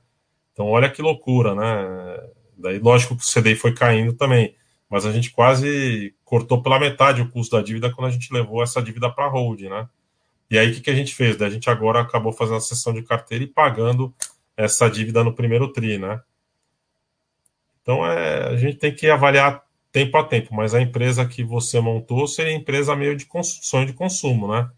Então, 0.53 0.67
olha 0.67 0.91
que 0.91 1.03
loucura, 1.03 1.55
né? 1.55 2.29
Daí, 2.57 2.79
lógico 2.79 3.17
que 3.17 3.23
o 3.23 3.43
CDI 3.43 3.55
foi 3.55 3.75
caindo 3.75 4.15
também, 4.15 4.55
mas 4.89 5.05
a 5.05 5.13
gente 5.13 5.31
quase 5.31 6.15
cortou 6.25 6.63
pela 6.63 6.81
metade 6.81 7.21
o 7.21 7.31
custo 7.31 7.57
da 7.57 7.63
dívida 7.63 7.93
quando 7.93 8.09
a 8.09 8.11
gente 8.11 8.33
levou 8.33 8.63
essa 8.63 8.83
dívida 8.83 9.11
para 9.11 9.29
holding, 9.29 9.69
né? 9.69 9.89
E 10.51 10.59
aí, 10.59 10.71
o 10.71 10.75
que, 10.75 10.81
que 10.81 10.91
a 10.91 10.95
gente 10.95 11.15
fez? 11.15 11.37
Daí 11.37 11.49
a 11.49 11.53
gente 11.53 11.71
agora 11.71 12.01
acabou 12.01 12.33
fazendo 12.33 12.57
a 12.57 12.61
sessão 12.61 12.93
de 12.93 13.03
carteira 13.03 13.45
e 13.45 13.47
pagando 13.47 14.13
essa 14.57 14.91
dívida 14.91 15.23
no 15.23 15.33
primeiro 15.33 15.73
TRI, 15.73 15.99
né? 15.99 16.21
Então, 17.83 18.05
é, 18.05 18.49
a 18.49 18.57
gente 18.57 18.77
tem 18.77 18.95
que 18.95 19.09
avaliar 19.09 19.65
tempo 19.93 20.17
a 20.17 20.25
tempo, 20.25 20.55
mas 20.55 20.75
a 20.75 20.81
empresa 20.81 21.27
que 21.27 21.43
você 21.43 21.81
montou 21.81 22.27
seria 22.27 22.53
empresa 22.53 22.95
meio 22.97 23.17
de 23.17 23.27
sonho 23.63 23.87
de 23.87 23.93
consumo, 23.93 24.53
né? 24.53 24.71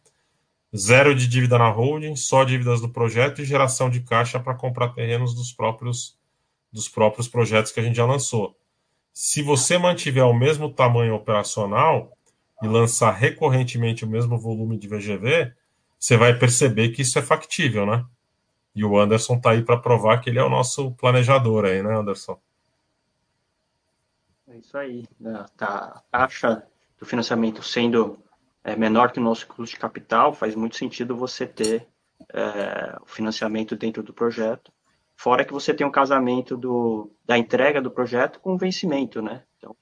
Zero 0.75 1.15
de 1.15 1.27
dívida 1.27 1.59
na 1.59 1.69
holding, 1.69 2.17
só 2.17 2.45
dívidas 2.45 2.81
do 2.81 2.89
projeto 2.89 3.43
e 3.43 3.45
geração 3.45 3.91
de 3.91 4.01
caixa 4.01 4.41
para 4.41 4.55
comprar 4.55 4.91
terrenos 4.91 5.35
dos 5.35 5.53
próprios, 5.53 6.17
dos 6.73 6.89
próprios 6.89 7.29
projetos 7.29 7.73
que 7.73 7.81
a 7.81 7.83
gente 7.83 7.97
já 7.97 8.07
lançou. 8.07 8.57
Se 9.13 9.43
você 9.43 9.77
mantiver 9.77 10.25
o 10.25 10.33
mesmo 10.33 10.71
tamanho 10.71 11.15
operacional 11.15 12.17
e 12.63 12.67
lançar 12.67 13.11
recorrentemente 13.11 14.05
o 14.05 14.09
mesmo 14.09 14.39
volume 14.39 14.79
de 14.79 14.89
VGV, 14.89 15.53
você 16.03 16.17
vai 16.17 16.37
perceber 16.37 16.89
que 16.89 17.03
isso 17.03 17.17
é 17.17 17.23
factível, 17.23 17.87
né? 17.87 18.05
E 18.75 18.85
o 18.85 18.99
Anderson 18.99 19.37
está 19.37 19.53
aí 19.53 19.63
para 19.63 19.79
provar 19.79 20.19
que 20.21 20.31
ele 20.31 20.39
é 20.41 20.43
o 20.43 20.51
nosso 20.51 20.91
planejador 20.97 21.65
aí, 21.65 21.81
né, 21.81 21.97
Anderson? 21.97 22.41
É 24.49 24.57
isso 24.57 24.77
aí. 24.77 25.05
Né? 25.21 25.47
Tá, 25.57 26.03
a 26.11 26.19
taxa 26.19 26.67
do 26.99 27.07
financiamento 27.07 27.63
sendo 27.63 28.19
é, 28.65 28.75
menor 28.75 29.13
que 29.13 29.21
o 29.21 29.23
nosso 29.23 29.47
custo 29.47 29.77
de 29.77 29.81
capital, 29.81 30.35
faz 30.35 30.57
muito 30.57 30.75
sentido 30.75 31.15
você 31.15 31.47
ter 31.47 31.87
é, 32.33 32.97
o 33.01 33.07
financiamento 33.07 33.77
dentro 33.77 34.03
do 34.03 34.13
projeto. 34.13 34.73
Fora 35.15 35.45
que 35.45 35.53
você 35.53 35.73
tem 35.73 35.87
um 35.87 35.91
casamento 35.91 36.57
do, 36.57 37.13
da 37.25 37.39
entrega 37.39 37.81
do 37.81 37.93
projeto 37.93 38.41
com 38.41 38.55
o 38.55 38.59
vencimento, 38.59 39.23
né? 39.23 39.45
Então, 39.57 39.77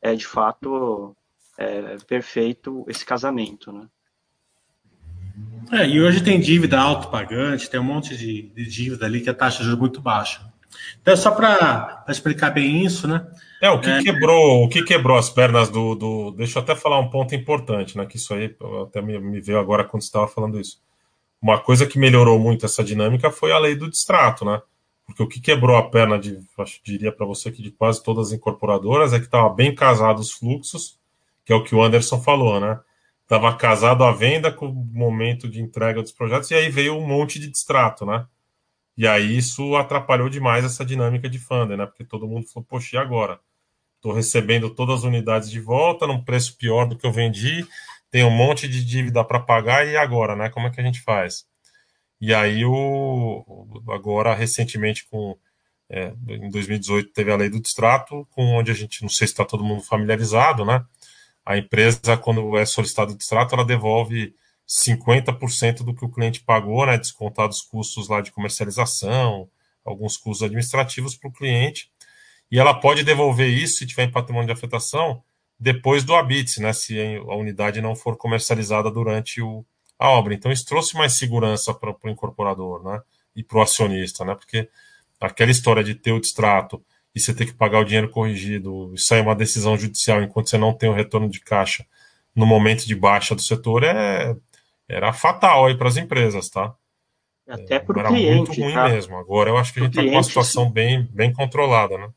é 0.00 0.14
de 0.14 0.26
fato 0.26 1.14
é, 1.58 1.98
perfeito 2.06 2.86
esse 2.88 3.04
casamento, 3.04 3.70
né? 3.70 3.86
É, 5.70 5.86
e 5.86 6.00
hoje 6.00 6.22
tem 6.22 6.40
dívida 6.40 6.78
autopagante, 6.80 7.68
tem 7.68 7.78
um 7.78 7.84
monte 7.84 8.16
de, 8.16 8.50
de 8.54 8.64
dívida 8.66 9.04
ali 9.04 9.20
que 9.20 9.28
a 9.28 9.34
taxa 9.34 9.58
de 9.58 9.64
juros 9.64 9.78
é 9.78 9.80
muito 9.80 10.00
baixa. 10.00 10.40
Então, 11.00 11.16
só 11.16 11.30
para 11.30 12.04
explicar 12.08 12.50
bem 12.50 12.84
isso, 12.84 13.06
né? 13.06 13.26
É, 13.60 13.70
o 13.70 13.80
que 13.80 13.90
é... 13.90 14.02
quebrou, 14.02 14.64
o 14.64 14.68
que 14.68 14.82
quebrou 14.82 15.18
as 15.18 15.28
pernas 15.28 15.68
do, 15.68 15.94
do, 15.94 16.30
Deixa 16.32 16.58
eu 16.58 16.62
até 16.62 16.74
falar 16.74 16.98
um 16.98 17.10
ponto 17.10 17.34
importante, 17.34 17.96
né? 17.96 18.06
Que 18.06 18.16
isso 18.16 18.32
aí 18.32 18.54
até 18.82 19.02
me, 19.02 19.18
me 19.18 19.40
veio 19.40 19.58
agora 19.58 19.84
quando 19.84 20.02
você 20.02 20.08
estava 20.08 20.28
falando 20.28 20.60
isso. 20.60 20.80
Uma 21.40 21.58
coisa 21.58 21.86
que 21.86 21.98
melhorou 21.98 22.38
muito 22.38 22.66
essa 22.66 22.82
dinâmica 22.82 23.30
foi 23.30 23.52
a 23.52 23.58
lei 23.58 23.74
do 23.74 23.90
distrato, 23.90 24.44
né? 24.44 24.60
Porque 25.06 25.22
o 25.22 25.28
que 25.28 25.40
quebrou 25.40 25.76
a 25.76 25.88
perna 25.88 26.18
de, 26.18 26.38
acho, 26.58 26.80
diria 26.84 27.10
para 27.10 27.26
você 27.26 27.50
que 27.50 27.62
de 27.62 27.70
quase 27.70 28.02
todas 28.02 28.28
as 28.28 28.32
incorporadoras 28.32 29.12
é 29.12 29.18
que 29.18 29.24
estava 29.24 29.48
bem 29.48 29.74
casado 29.74 30.18
os 30.18 30.30
fluxos, 30.30 30.98
que 31.44 31.52
é 31.52 31.56
o 31.56 31.64
que 31.64 31.74
o 31.74 31.82
Anderson 31.82 32.20
falou, 32.20 32.60
né? 32.60 32.78
Estava 33.28 33.54
casado 33.54 34.04
a 34.04 34.10
venda 34.10 34.50
com 34.50 34.68
o 34.68 34.74
momento 34.74 35.50
de 35.50 35.60
entrega 35.60 36.00
dos 36.00 36.12
projetos, 36.12 36.50
e 36.50 36.54
aí 36.54 36.70
veio 36.70 36.96
um 36.96 37.06
monte 37.06 37.38
de 37.38 37.46
distrato, 37.50 38.06
né? 38.06 38.26
E 38.96 39.06
aí 39.06 39.36
isso 39.36 39.76
atrapalhou 39.76 40.30
demais 40.30 40.64
essa 40.64 40.82
dinâmica 40.82 41.28
de 41.28 41.38
funder, 41.38 41.76
né? 41.76 41.84
Porque 41.84 42.06
todo 42.06 42.26
mundo 42.26 42.48
falou, 42.48 42.66
poxa, 42.66 42.96
e 42.96 42.98
agora? 42.98 43.38
Estou 43.96 44.14
recebendo 44.14 44.70
todas 44.70 45.00
as 45.00 45.04
unidades 45.04 45.50
de 45.50 45.60
volta 45.60 46.06
num 46.06 46.24
preço 46.24 46.56
pior 46.56 46.86
do 46.88 46.96
que 46.96 47.06
eu 47.06 47.12
vendi, 47.12 47.66
tem 48.10 48.24
um 48.24 48.30
monte 48.30 48.66
de 48.66 48.82
dívida 48.82 49.22
para 49.22 49.38
pagar, 49.38 49.86
e 49.86 49.94
agora, 49.94 50.34
né? 50.34 50.48
Como 50.48 50.66
é 50.66 50.70
que 50.70 50.80
a 50.80 50.84
gente 50.84 51.02
faz? 51.02 51.44
E 52.18 52.32
aí, 52.32 52.64
o, 52.64 53.82
agora, 53.90 54.34
recentemente, 54.34 55.06
com 55.10 55.36
é, 55.90 56.14
em 56.28 56.48
2018, 56.48 57.12
teve 57.12 57.30
a 57.30 57.36
lei 57.36 57.50
do 57.50 57.60
distrato, 57.60 58.26
com 58.30 58.54
onde 58.54 58.70
a 58.70 58.74
gente, 58.74 59.02
não 59.02 59.10
sei 59.10 59.26
se 59.26 59.34
está 59.34 59.44
todo 59.44 59.62
mundo 59.62 59.82
familiarizado, 59.82 60.64
né? 60.64 60.82
A 61.48 61.56
empresa, 61.56 62.14
quando 62.18 62.58
é 62.58 62.66
solicitado 62.66 63.14
o 63.14 63.16
distrato, 63.16 63.54
ela 63.54 63.64
devolve 63.64 64.34
50% 64.68 65.82
do 65.82 65.94
que 65.94 66.04
o 66.04 66.10
cliente 66.10 66.44
pagou, 66.44 66.84
né, 66.84 66.98
descontados 66.98 67.60
os 67.60 67.62
custos 67.62 68.06
lá 68.06 68.20
de 68.20 68.30
comercialização, 68.30 69.48
alguns 69.82 70.18
custos 70.18 70.42
administrativos 70.42 71.16
para 71.16 71.30
o 71.30 71.32
cliente, 71.32 71.90
e 72.52 72.58
ela 72.58 72.78
pode 72.78 73.02
devolver 73.02 73.48
isso, 73.48 73.78
se 73.78 73.86
tiver 73.86 74.04
em 74.04 74.10
patrimônio 74.10 74.46
de 74.46 74.52
afetação, 74.52 75.22
depois 75.58 76.04
do 76.04 76.14
habite, 76.14 76.60
né, 76.60 76.74
se 76.74 77.00
a 77.16 77.34
unidade 77.34 77.80
não 77.80 77.96
for 77.96 78.18
comercializada 78.18 78.90
durante 78.90 79.40
o, 79.40 79.64
a 79.98 80.10
obra. 80.10 80.34
Então, 80.34 80.52
isso 80.52 80.66
trouxe 80.66 80.98
mais 80.98 81.14
segurança 81.14 81.72
para 81.72 81.96
o 82.04 82.10
incorporador 82.10 82.84
né, 82.84 83.00
e 83.34 83.42
para 83.42 83.56
o 83.56 83.62
acionista, 83.62 84.22
né, 84.22 84.34
porque 84.34 84.68
aquela 85.18 85.50
história 85.50 85.82
de 85.82 85.94
ter 85.94 86.12
o 86.12 86.20
distrato 86.20 86.84
e 87.14 87.20
você 87.20 87.34
ter 87.34 87.46
que 87.46 87.54
pagar 87.54 87.80
o 87.80 87.84
dinheiro 87.84 88.10
corrigido, 88.10 88.92
isso 88.94 89.12
aí 89.12 89.20
é 89.20 89.22
uma 89.22 89.34
decisão 89.34 89.76
judicial 89.76 90.22
enquanto 90.22 90.50
você 90.50 90.58
não 90.58 90.72
tem 90.72 90.88
o 90.88 90.94
retorno 90.94 91.28
de 91.28 91.40
caixa 91.40 91.84
no 92.34 92.46
momento 92.46 92.86
de 92.86 92.94
baixa 92.94 93.34
do 93.34 93.42
setor, 93.42 93.82
é 93.84 94.36
era 94.88 95.12
fatal 95.12 95.66
aí 95.66 95.76
para 95.76 95.88
as 95.88 95.98
empresas, 95.98 96.48
tá? 96.48 96.74
Até 97.46 97.78
para 97.78 98.00
o 98.00 98.08
cliente. 98.08 98.36
muito 98.36 98.60
ruim 98.60 98.74
tá? 98.74 98.88
mesmo. 98.88 99.16
Agora 99.16 99.50
eu 99.50 99.58
acho 99.58 99.72
que 99.72 99.80
a 99.80 99.82
gente 99.82 99.92
está 99.92 100.02
com 100.02 100.16
uma 100.16 100.22
situação 100.22 100.64
sim. 100.64 100.72
bem, 100.72 101.08
bem 101.12 101.32
controlada, 101.32 101.98
né? 101.98 102.08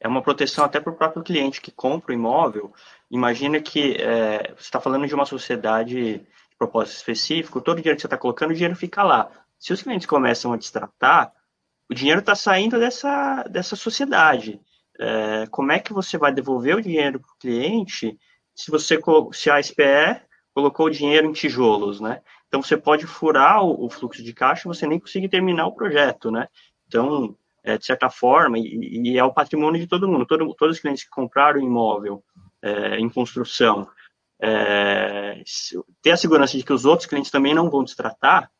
É 0.00 0.08
uma 0.08 0.22
proteção 0.22 0.64
até 0.64 0.80
para 0.80 0.92
o 0.92 0.96
próprio 0.96 1.22
cliente 1.22 1.60
que 1.60 1.70
compra 1.70 2.12
o 2.12 2.14
imóvel. 2.14 2.72
Imagina 3.10 3.60
que 3.60 3.96
é, 3.98 4.54
você 4.56 4.64
está 4.64 4.80
falando 4.80 5.06
de 5.06 5.14
uma 5.14 5.26
sociedade 5.26 5.94
de 5.94 6.26
propósito 6.58 6.96
específico, 6.96 7.60
todo 7.60 7.78
o 7.78 7.80
dinheiro 7.80 7.96
que 7.96 8.02
você 8.02 8.06
está 8.06 8.16
colocando, 8.16 8.50
o 8.50 8.54
dinheiro 8.54 8.76
fica 8.76 9.02
lá. 9.02 9.30
Se 9.58 9.72
os 9.72 9.82
clientes 9.82 10.06
começam 10.06 10.52
a 10.52 10.56
destratar, 10.56 11.32
o 11.90 11.94
dinheiro 11.94 12.20
está 12.20 12.34
saindo 12.34 12.78
dessa, 12.78 13.44
dessa 13.44 13.76
sociedade. 13.76 14.60
É, 14.98 15.46
como 15.50 15.72
é 15.72 15.78
que 15.78 15.92
você 15.92 16.16
vai 16.16 16.32
devolver 16.32 16.76
o 16.76 16.82
dinheiro 16.82 17.20
para 17.20 17.32
o 17.32 17.38
cliente 17.38 18.18
se 18.54 18.70
você 18.70 18.98
se 19.32 19.50
a 19.50 19.62
SPE 19.62 20.22
colocou 20.54 20.86
o 20.86 20.90
dinheiro 20.90 21.26
em 21.26 21.32
tijolos, 21.32 22.00
né? 22.00 22.22
Então 22.48 22.62
você 22.62 22.76
pode 22.76 23.06
furar 23.06 23.62
o, 23.62 23.84
o 23.84 23.90
fluxo 23.90 24.22
de 24.22 24.32
caixa 24.32 24.68
você 24.68 24.86
nem 24.86 24.98
conseguir 24.98 25.28
terminar 25.28 25.66
o 25.66 25.74
projeto, 25.74 26.30
né? 26.30 26.48
Então, 26.86 27.36
é, 27.62 27.76
de 27.76 27.84
certa 27.84 28.08
forma, 28.08 28.58
e, 28.58 29.12
e, 29.12 29.18
é 29.18 29.24
o 29.24 29.32
patrimônio 29.32 29.80
de 29.80 29.86
todo 29.86 30.08
mundo, 30.08 30.24
todo, 30.24 30.54
todos 30.54 30.76
os 30.76 30.80
clientes 30.80 31.04
que 31.04 31.10
compraram 31.10 31.60
imóvel 31.60 32.24
é, 32.62 32.98
em 32.98 33.08
construção, 33.08 33.86
é, 34.40 35.42
ter 36.00 36.12
a 36.12 36.16
segurança 36.16 36.56
de 36.56 36.64
que 36.64 36.72
os 36.72 36.84
outros 36.84 37.08
clientes 37.08 37.30
também 37.30 37.54
não 37.54 37.68
vão 37.68 37.84
destratar, 37.84 38.50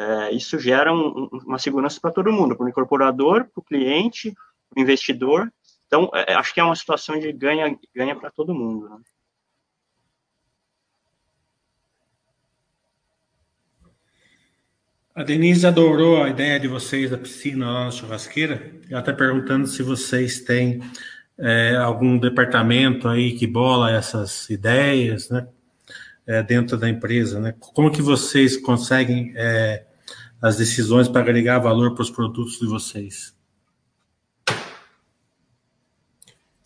é, 0.00 0.32
isso 0.32 0.58
gera 0.58 0.90
um, 0.90 1.28
uma 1.44 1.58
segurança 1.58 2.00
para 2.00 2.10
todo 2.10 2.32
mundo, 2.32 2.56
para 2.56 2.64
o 2.64 2.68
incorporador, 2.68 3.44
para 3.44 3.60
o 3.60 3.62
cliente, 3.62 4.32
para 4.70 4.80
o 4.80 4.82
investidor. 4.82 5.52
Então, 5.86 6.10
é, 6.14 6.32
acho 6.32 6.54
que 6.54 6.60
é 6.60 6.64
uma 6.64 6.74
situação 6.74 7.18
de 7.18 7.30
ganha, 7.32 7.76
ganha 7.94 8.16
para 8.16 8.30
todo 8.30 8.54
mundo. 8.54 8.88
Né? 8.88 8.96
A 15.14 15.22
Denise 15.22 15.66
adorou 15.66 16.22
a 16.22 16.30
ideia 16.30 16.58
de 16.58 16.66
vocês 16.66 17.10
da 17.10 17.18
piscina 17.18 17.70
lá 17.70 17.84
na 17.84 17.90
churrasqueira. 17.90 18.72
Ela 18.88 19.00
está 19.00 19.12
perguntando 19.12 19.66
se 19.66 19.82
vocês 19.82 20.40
têm 20.40 20.80
é, 21.36 21.76
algum 21.76 22.16
departamento 22.16 23.06
aí 23.06 23.36
que 23.36 23.46
bola 23.46 23.90
essas 23.90 24.48
ideias, 24.48 25.28
né? 25.28 25.46
É, 26.26 26.42
dentro 26.42 26.78
da 26.78 26.88
empresa, 26.88 27.40
né? 27.40 27.54
Como 27.58 27.90
que 27.90 28.00
vocês 28.00 28.56
conseguem 28.56 29.32
é, 29.34 29.84
as 30.40 30.56
decisões 30.56 31.08
para 31.08 31.20
agregar 31.20 31.58
valor 31.58 31.94
para 31.94 32.02
os 32.02 32.10
produtos 32.10 32.58
de 32.58 32.66
vocês? 32.66 33.34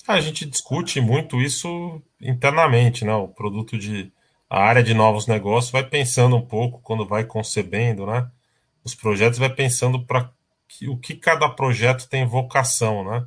A 0.06 0.20
gente 0.20 0.44
discute 0.44 1.00
muito 1.00 1.40
isso 1.40 2.00
internamente, 2.20 3.04
né? 3.04 3.14
O 3.14 3.28
produto 3.28 3.78
de 3.78 4.12
a 4.48 4.62
área 4.62 4.82
de 4.82 4.94
novos 4.94 5.26
negócios 5.26 5.72
vai 5.72 5.82
pensando 5.82 6.36
um 6.36 6.46
pouco 6.46 6.80
quando 6.82 7.06
vai 7.06 7.24
concebendo, 7.24 8.06
né? 8.06 8.30
Os 8.84 8.94
projetos 8.94 9.38
vai 9.38 9.48
pensando 9.48 10.04
para 10.04 10.30
o 10.86 10.98
que 10.98 11.14
cada 11.14 11.48
projeto 11.48 12.08
tem 12.08 12.26
vocação, 12.26 13.02
né? 13.04 13.26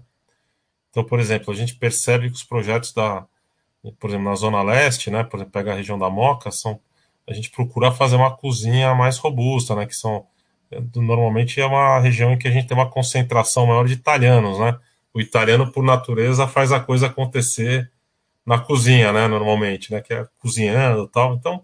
Então, 0.89 1.03
por 1.03 1.19
exemplo, 1.19 1.51
a 1.51 1.55
gente 1.55 1.75
percebe 1.75 2.29
que 2.29 2.35
os 2.35 2.43
projetos 2.43 2.93
da, 2.93 3.25
por 3.99 4.09
exemplo, 4.09 4.25
na 4.29 4.35
Zona 4.35 4.61
Leste, 4.61 5.09
né? 5.09 5.23
Por 5.23 5.37
exemplo, 5.37 5.51
pega 5.51 5.73
a 5.73 5.75
região 5.75 5.97
da 5.97 6.09
Moca, 6.09 6.51
são 6.51 6.79
a 7.27 7.33
gente 7.33 7.51
procura 7.51 7.91
fazer 7.91 8.15
uma 8.15 8.35
cozinha 8.37 8.95
mais 8.95 9.17
robusta, 9.17 9.75
né? 9.75 9.85
Que 9.85 9.95
são 9.95 10.25
normalmente 10.95 11.59
é 11.61 11.65
uma 11.65 11.99
região 11.99 12.31
em 12.31 12.37
que 12.37 12.47
a 12.47 12.51
gente 12.51 12.67
tem 12.67 12.77
uma 12.77 12.89
concentração 12.89 13.67
maior 13.67 13.87
de 13.87 13.93
italianos, 13.93 14.59
né? 14.59 14.77
O 15.13 15.21
italiano, 15.21 15.71
por 15.71 15.83
natureza, 15.83 16.47
faz 16.47 16.71
a 16.71 16.79
coisa 16.79 17.07
acontecer 17.07 17.91
na 18.45 18.59
cozinha, 18.59 19.11
né? 19.11 19.27
Normalmente, 19.27 19.91
né? 19.91 20.01
Que 20.01 20.13
é 20.13 20.25
cozinhando 20.39 21.07
tal. 21.07 21.35
Então, 21.35 21.63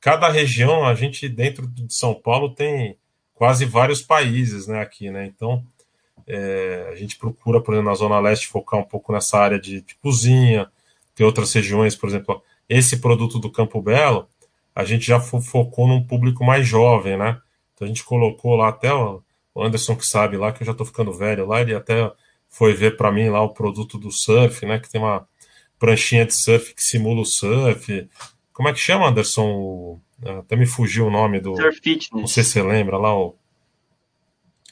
cada 0.00 0.28
região, 0.28 0.86
a 0.86 0.94
gente 0.94 1.28
dentro 1.28 1.66
de 1.66 1.92
São 1.92 2.14
Paulo 2.14 2.54
tem 2.54 2.96
quase 3.34 3.64
vários 3.64 4.00
países, 4.00 4.66
né? 4.66 4.80
Aqui, 4.80 5.10
né? 5.10 5.26
Então, 5.26 5.64
é, 6.26 6.90
a 6.92 6.96
gente 6.96 7.16
procura, 7.16 7.60
por 7.60 7.74
exemplo, 7.74 7.90
na 7.90 7.96
Zona 7.96 8.20
Leste, 8.20 8.48
focar 8.48 8.80
um 8.80 8.84
pouco 8.84 9.12
nessa 9.12 9.38
área 9.38 9.58
de, 9.58 9.80
de 9.80 9.94
cozinha. 9.96 10.70
Tem 11.14 11.24
outras 11.26 11.52
regiões, 11.52 11.94
por 11.94 12.08
exemplo, 12.08 12.42
esse 12.68 12.98
produto 12.98 13.38
do 13.38 13.50
Campo 13.50 13.80
Belo, 13.80 14.28
a 14.74 14.84
gente 14.84 15.06
já 15.06 15.20
fo 15.20 15.40
focou 15.40 15.86
num 15.86 16.02
público 16.02 16.44
mais 16.44 16.66
jovem, 16.66 17.16
né? 17.16 17.40
A 17.84 17.86
gente 17.86 18.04
colocou 18.04 18.56
lá 18.56 18.68
até 18.68 18.92
o 18.92 19.22
Anderson 19.56 19.96
que 19.96 20.06
sabe 20.06 20.36
lá, 20.36 20.52
que 20.52 20.62
eu 20.62 20.66
já 20.66 20.74
tô 20.74 20.84
ficando 20.84 21.12
velho 21.12 21.46
lá, 21.46 21.60
ele 21.60 21.74
até 21.74 22.10
foi 22.48 22.74
ver 22.74 22.96
para 22.96 23.12
mim 23.12 23.28
lá 23.28 23.42
o 23.42 23.54
produto 23.54 23.98
do 23.98 24.10
surf, 24.10 24.64
né? 24.66 24.78
Que 24.78 24.90
tem 24.90 25.00
uma 25.00 25.26
pranchinha 25.78 26.24
de 26.24 26.34
surf 26.34 26.74
que 26.74 26.82
simula 26.82 27.20
o 27.20 27.26
surf. 27.26 28.08
Como 28.52 28.68
é 28.68 28.72
que 28.72 28.78
chama, 28.78 29.08
Anderson? 29.08 30.00
Até 30.24 30.56
me 30.56 30.66
fugiu 30.66 31.06
o 31.06 31.10
nome 31.10 31.40
do. 31.40 31.56
Surf 31.56 31.80
Fitness. 31.80 32.10
Não 32.12 32.26
sei 32.26 32.44
se 32.44 32.50
você 32.50 32.62
lembra 32.62 32.96
lá 32.96 33.16
o. 33.16 33.36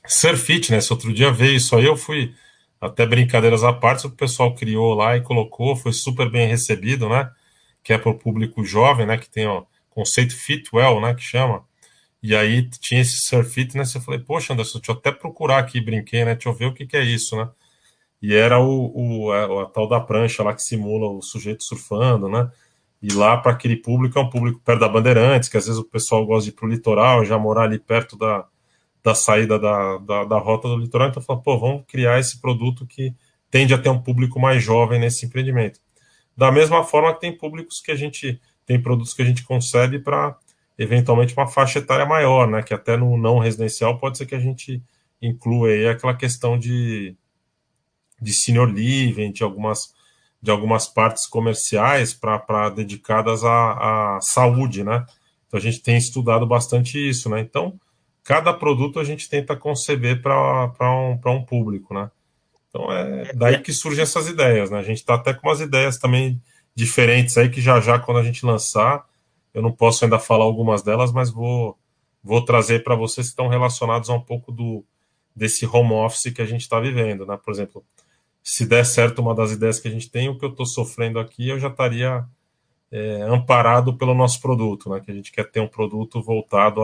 Surf 0.07 0.43
Fitness, 0.43 0.91
outro 0.91 1.13
dia 1.13 1.31
veio 1.31 1.57
isso 1.57 1.77
aí, 1.77 1.85
eu 1.85 1.97
fui 1.97 2.35
até 2.81 3.07
brincadeiras 3.07 3.63
à 3.63 3.73
parte, 3.73 4.07
o 4.07 4.11
pessoal 4.11 4.55
criou 4.55 4.95
lá 4.95 5.17
e 5.17 5.21
colocou, 5.21 5.77
foi 5.77 5.93
super 5.93 6.29
bem 6.29 6.49
recebido, 6.49 7.09
né? 7.09 7.31
Que 7.83 7.93
é 7.93 7.99
para 7.99 8.11
o 8.11 8.19
público 8.19 8.65
jovem, 8.65 9.07
né? 9.07 9.17
Que 9.17 9.31
tem 9.31 9.47
o 9.47 9.65
conceito 9.91 10.35
Fitwell, 10.37 11.01
né? 11.01 11.15
Que 11.15 11.23
chama. 11.23 11.65
E 12.23 12.37
aí 12.37 12.69
tinha 12.71 13.01
esse 13.01 13.23
Surf 13.23 13.51
Fitness, 13.51 13.95
eu 13.95 14.01
falei, 14.01 14.21
poxa, 14.21 14.53
Anderson, 14.53 14.79
deixa 14.79 14.93
eu 14.93 14.97
até 14.97 15.11
procurar 15.11 15.59
aqui, 15.59 15.81
brinquei, 15.81 16.25
né? 16.25 16.35
Deixa 16.35 16.49
eu 16.49 16.55
ver 16.55 16.67
o 16.67 16.75
que, 16.75 16.87
que 16.87 16.97
é 16.97 17.03
isso, 17.03 17.37
né? 17.37 17.51
E 18.23 18.35
era 18.35 18.61
o, 18.61 18.93
o 19.27 19.33
a, 19.33 19.65
a, 19.65 19.67
tal 19.67 19.89
da 19.89 20.01
prancha 20.01 20.43
lá 20.45 20.55
que 20.55 20.63
simula 20.63 21.09
o 21.09 21.21
sujeito 21.21 21.65
surfando, 21.65 22.29
né? 22.29 22.51
E 23.03 23.13
lá 23.13 23.37
para 23.37 23.53
aquele 23.53 23.77
público 23.77 24.19
é 24.19 24.23
um 24.23 24.31
público 24.31 24.61
perto 24.61 24.81
da 24.81 24.89
Bandeirantes, 24.89 25.49
que 25.49 25.57
às 25.57 25.67
vezes 25.67 25.81
o 25.81 25.85
pessoal 25.85 26.25
gosta 26.25 26.45
de 26.45 26.51
ir 26.51 26.53
para 26.53 26.67
o 26.67 26.71
litoral, 26.71 27.25
já 27.25 27.37
morar 27.37 27.65
ali 27.65 27.79
perto 27.81 28.17
da, 28.17 28.47
da 29.03 29.15
saída 29.15 29.59
da, 29.59 29.99
da, 29.99 30.25
da 30.25 30.39
rota 30.39 30.69
do 30.69 30.77
litoral. 30.77 31.09
Então, 31.09 31.23
fala, 31.23 31.41
pô, 31.41 31.59
vamos 31.59 31.85
criar 31.89 32.21
esse 32.21 32.41
produto 32.41 32.87
que 32.87 33.13
tende 33.51 33.75
a 33.75 33.79
ter 33.79 33.89
um 33.89 34.01
público 34.01 34.39
mais 34.39 34.63
jovem 34.63 35.01
nesse 35.01 35.27
empreendimento. 35.27 35.81
Da 36.37 36.53
mesma 36.53 36.85
forma 36.85 37.13
que 37.13 37.21
tem 37.21 37.37
públicos 37.37 37.81
que 37.81 37.91
a 37.91 37.97
gente 37.97 38.41
tem 38.65 38.81
produtos 38.81 39.13
que 39.13 39.23
a 39.23 39.25
gente 39.25 39.43
concebe 39.43 39.99
para 39.99 40.39
eventualmente 40.79 41.35
uma 41.37 41.47
faixa 41.47 41.79
etária 41.79 42.07
maior, 42.07 42.49
né? 42.49 42.63
Que 42.63 42.75
até 42.75 42.97
no 42.97 43.17
não 43.17 43.39
residencial 43.39 43.99
pode 43.99 44.19
ser 44.19 44.27
que 44.27 44.35
a 44.35 44.41
gente 44.41 44.83
inclua 45.21 45.69
aí 45.69 45.89
aquela 45.89 46.15
questão 46.15 46.59
de 46.59 47.17
de 48.23 48.33
senior 48.33 48.69
living, 48.69 49.33
de 49.33 49.43
algumas, 49.43 49.93
de 50.41 50.51
algumas 50.51 50.87
partes 50.87 51.27
comerciais 51.27 52.15
para 52.15 52.71
dedicadas 52.71 53.45
à, 53.45 54.17
à 54.17 54.21
saúde, 54.21 54.85
né? 54.85 55.05
Então 55.47 55.59
a 55.59 55.63
gente 55.63 55.83
tem 55.83 55.97
estudado 55.97 56.47
bastante 56.47 56.97
isso, 56.97 57.29
né? 57.29 57.41
Então, 57.41 57.79
cada 58.23 58.55
produto 58.55 59.01
a 59.01 59.05
gente 59.05 59.29
tenta 59.29 59.57
conceber 59.57 60.23
para 60.23 60.73
um, 60.81 61.19
um 61.27 61.45
público, 61.45 61.93
né? 61.93 62.11
Então 62.71 62.91
é 62.91 63.33
daí 63.35 63.59
que 63.59 63.73
surgem 63.73 64.03
essas 64.03 64.29
ideias, 64.29 64.71
né? 64.71 64.79
A 64.79 64.85
gente 64.85 64.99
está 64.99 65.15
até 65.15 65.35
com 65.35 65.49
umas 65.49 65.61
ideias 65.61 65.99
também 65.99 66.41
diferentes 66.75 67.37
aí 67.37 67.51
que 67.51 67.61
já 67.61 67.81
já 67.81 67.99
quando 67.99 68.19
a 68.19 68.23
gente 68.23 68.47
lançar, 68.47 69.05
eu 69.55 69.63
não 69.63 69.73
posso 69.73 70.05
ainda 70.05 70.19
falar 70.19 70.45
algumas 70.45 70.83
delas, 70.83 71.13
mas 71.13 71.31
vou 71.31 71.77
vou 72.23 72.45
trazer 72.45 72.85
para 72.85 72.95
vocês 72.95 73.27
que 73.27 73.33
estão 73.33 73.49
relacionados 73.49 74.09
a 74.09 74.15
um 74.15 74.21
pouco 74.21 74.53
do 74.53 74.85
desse 75.35 75.67
home 75.67 75.93
office 75.93 76.33
que 76.33 76.43
a 76.43 76.47
gente 76.47 76.61
está 76.61 76.79
vivendo, 76.79 77.27
né? 77.27 77.39
Por 77.43 77.53
exemplo, 77.53 77.85
se 78.43 78.67
der 78.67 78.85
certo 78.85 79.21
uma 79.21 79.35
das 79.35 79.51
ideias 79.51 79.81
que 79.81 79.89
a 79.89 79.91
gente 79.91 80.11
tem, 80.11 80.29
o 80.29 80.39
que 80.39 80.45
eu 80.45 80.51
estou 80.51 80.67
sofrendo 80.67 81.19
aqui, 81.19 81.49
eu 81.49 81.59
já 81.59 81.69
estaria 81.69 82.25
é, 82.91 83.23
amparado 83.23 83.97
pelo 83.97 84.15
nosso 84.15 84.41
produto, 84.41 84.91
né? 84.91 85.01
Que 85.01 85.11
a 85.11 85.15
gente 85.15 85.33
quer 85.33 85.51
ter 85.51 85.61
um 85.61 85.69
produto 85.69 86.21
voltado 86.23 86.83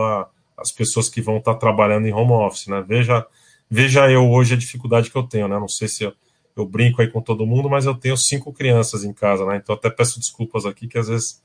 às 0.57 0.71
pessoas 0.71 1.09
que 1.09 1.21
vão 1.21 1.37
estar 1.37 1.53
tá 1.53 1.59
trabalhando 1.59 2.07
em 2.07 2.13
home 2.13 2.31
office, 2.31 2.67
né? 2.67 2.83
Veja, 2.87 3.25
veja 3.69 4.09
eu 4.09 4.29
hoje 4.29 4.55
a 4.55 4.57
dificuldade 4.57 5.11
que 5.11 5.17
eu 5.17 5.23
tenho, 5.23 5.47
né? 5.47 5.59
Não 5.59 5.67
sei 5.67 5.87
se 5.87 6.03
eu, 6.03 6.13
eu 6.55 6.65
brinco 6.65 7.01
aí 7.01 7.07
com 7.07 7.21
todo 7.21 7.45
mundo, 7.45 7.69
mas 7.69 7.85
eu 7.85 7.93
tenho 7.93 8.17
cinco 8.17 8.51
crianças 8.51 9.03
em 9.03 9.13
casa, 9.13 9.45
né? 9.45 9.57
Então 9.57 9.75
até 9.75 9.89
peço 9.89 10.19
desculpas 10.19 10.65
aqui 10.65 10.87
que 10.87 10.97
às 10.97 11.07
vezes 11.07 11.41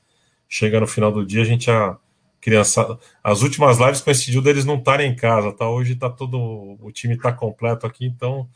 chega 0.47 0.79
no 0.79 0.87
final 0.87 1.11
do 1.11 1.25
dia 1.25 1.41
a 1.41 1.45
gente 1.45 1.69
a 1.69 1.97
criança, 2.41 2.99
as 3.23 3.41
últimas 3.41 3.79
lives 3.79 4.01
coincidiu 4.01 4.41
deles 4.41 4.65
não 4.65 4.77
estarem 4.77 5.11
em 5.11 5.15
casa, 5.15 5.51
tá? 5.51 5.67
Hoje 5.67 5.95
tá 5.95 6.09
todo 6.09 6.77
o 6.79 6.91
time 6.91 7.17
tá 7.17 7.33
completo 7.33 7.87
aqui, 7.87 8.05
então 8.05 8.47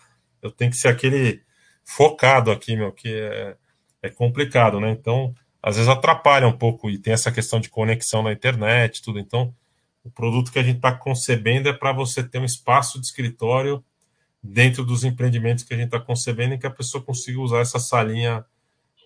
eu 0.41 0.51
tenho 0.51 0.71
que 0.71 0.77
ser 0.77 0.89
aquele 0.89 1.41
focado 1.83 2.51
aqui, 2.51 2.75
meu, 2.75 2.91
que 2.91 3.09
é, 3.11 3.55
é 4.03 4.09
complicado, 4.09 4.79
né? 4.79 4.91
Então, 4.91 5.33
às 5.61 5.75
vezes 5.75 5.89
atrapalha 5.89 6.47
um 6.47 6.57
pouco 6.57 6.89
e 6.89 6.97
tem 6.97 7.13
essa 7.13 7.31
questão 7.31 7.59
de 7.59 7.69
conexão 7.69 8.21
na 8.21 8.31
internet, 8.31 9.01
tudo. 9.01 9.19
Então, 9.19 9.53
o 10.03 10.09
produto 10.09 10.51
que 10.51 10.59
a 10.59 10.63
gente 10.63 10.77
está 10.77 10.91
concebendo 10.93 11.67
é 11.67 11.73
para 11.73 11.91
você 11.91 12.23
ter 12.23 12.39
um 12.39 12.45
espaço 12.45 12.99
de 12.99 13.07
escritório 13.07 13.83
dentro 14.41 14.85
dos 14.85 15.03
empreendimentos 15.03 15.63
que 15.63 15.73
a 15.73 15.77
gente 15.77 15.87
está 15.87 15.99
concebendo 15.99 16.53
e 16.53 16.57
que 16.57 16.67
a 16.67 16.71
pessoa 16.71 17.03
consiga 17.03 17.39
usar 17.41 17.59
essa 17.59 17.79
salinha. 17.79 18.45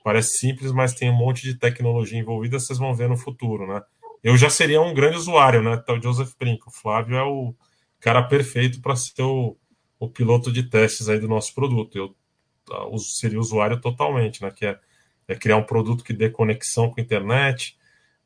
Parece 0.03 0.37
simples, 0.37 0.71
mas 0.71 0.93
tem 0.93 1.09
um 1.09 1.15
monte 1.15 1.43
de 1.43 1.55
tecnologia 1.55 2.19
envolvida, 2.19 2.59
vocês 2.59 2.77
vão 2.77 2.93
ver 2.93 3.07
no 3.07 3.17
futuro, 3.17 3.65
né? 3.65 3.81
Eu 4.21 4.37
já 4.37 4.49
seria 4.49 4.81
um 4.81 4.93
grande 4.93 5.17
usuário, 5.17 5.61
né? 5.61 5.79
Então, 5.81 5.97
o 5.97 6.01
Joseph 6.01 6.33
Brinco. 6.37 6.69
O 6.69 6.73
Flávio 6.73 7.15
é 7.15 7.23
o 7.23 7.53
cara 7.99 8.21
perfeito 8.23 8.81
para 8.81 8.95
ser 8.95 9.21
o, 9.21 9.57
o 9.99 10.09
piloto 10.09 10.51
de 10.51 10.63
testes 10.63 11.09
aí 11.09 11.19
do 11.19 11.27
nosso 11.27 11.53
produto. 11.53 11.97
Eu 11.97 12.97
seria 12.99 13.39
usuário 13.39 13.79
totalmente, 13.79 14.41
né? 14.41 14.51
Que 14.51 14.65
é, 14.65 14.79
é 15.27 15.35
criar 15.35 15.57
um 15.57 15.63
produto 15.63 16.03
que 16.03 16.13
dê 16.13 16.29
conexão 16.29 16.89
com 16.89 16.99
a 16.99 17.03
internet, 17.03 17.77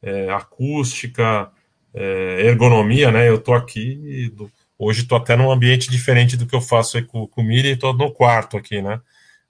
é, 0.02 0.30
acústica, 0.30 1.52
é, 1.94 2.48
ergonomia, 2.48 3.12
né? 3.12 3.28
Eu 3.30 3.36
estou 3.36 3.54
aqui, 3.56 4.32
do, 4.36 4.52
hoje 4.78 5.02
estou 5.02 5.18
até 5.18 5.36
num 5.36 5.52
ambiente 5.52 5.90
diferente 5.90 6.38
do 6.38 6.46
que 6.46 6.56
eu 6.56 6.62
faço 6.62 6.98
aí 6.98 7.04
com, 7.04 7.28
com 7.28 7.42
o 7.42 7.44
Miri, 7.44 7.70
estou 7.70 7.94
no 7.94 8.12
quarto 8.12 8.58
aqui, 8.58 8.82
né? 8.82 9.02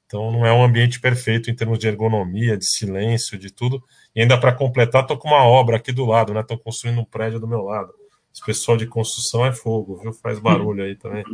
Então 0.08 0.32
não 0.32 0.46
é 0.46 0.54
um 0.54 0.64
ambiente 0.64 1.00
perfeito 1.00 1.52
em 1.52 1.56
termos 1.56 1.78
de 1.78 1.88
ergonomia, 1.88 2.58
de 2.58 2.66
silêncio, 2.66 3.38
de 3.38 3.52
tudo. 3.52 3.84
E 4.16 4.22
ainda 4.22 4.40
para 4.40 4.54
completar, 4.54 5.02
estou 5.02 5.18
com 5.18 5.28
uma 5.28 5.44
obra 5.44 5.76
aqui 5.76 5.92
do 5.92 6.06
lado, 6.06 6.34
né? 6.34 6.40
Estou 6.40 6.58
construindo 6.58 7.00
um 7.00 7.06
prédio 7.06 7.40
do 7.40 7.48
meu 7.48 7.62
lado. 7.62 7.94
Esse 8.34 8.44
pessoal 8.44 8.78
de 8.78 8.88
construção 8.88 9.46
é 9.46 9.52
fogo, 9.52 9.98
viu? 9.98 10.14
Faz 10.14 10.40
barulho 10.40 10.84
aí 10.84 10.96
também. 10.96 11.26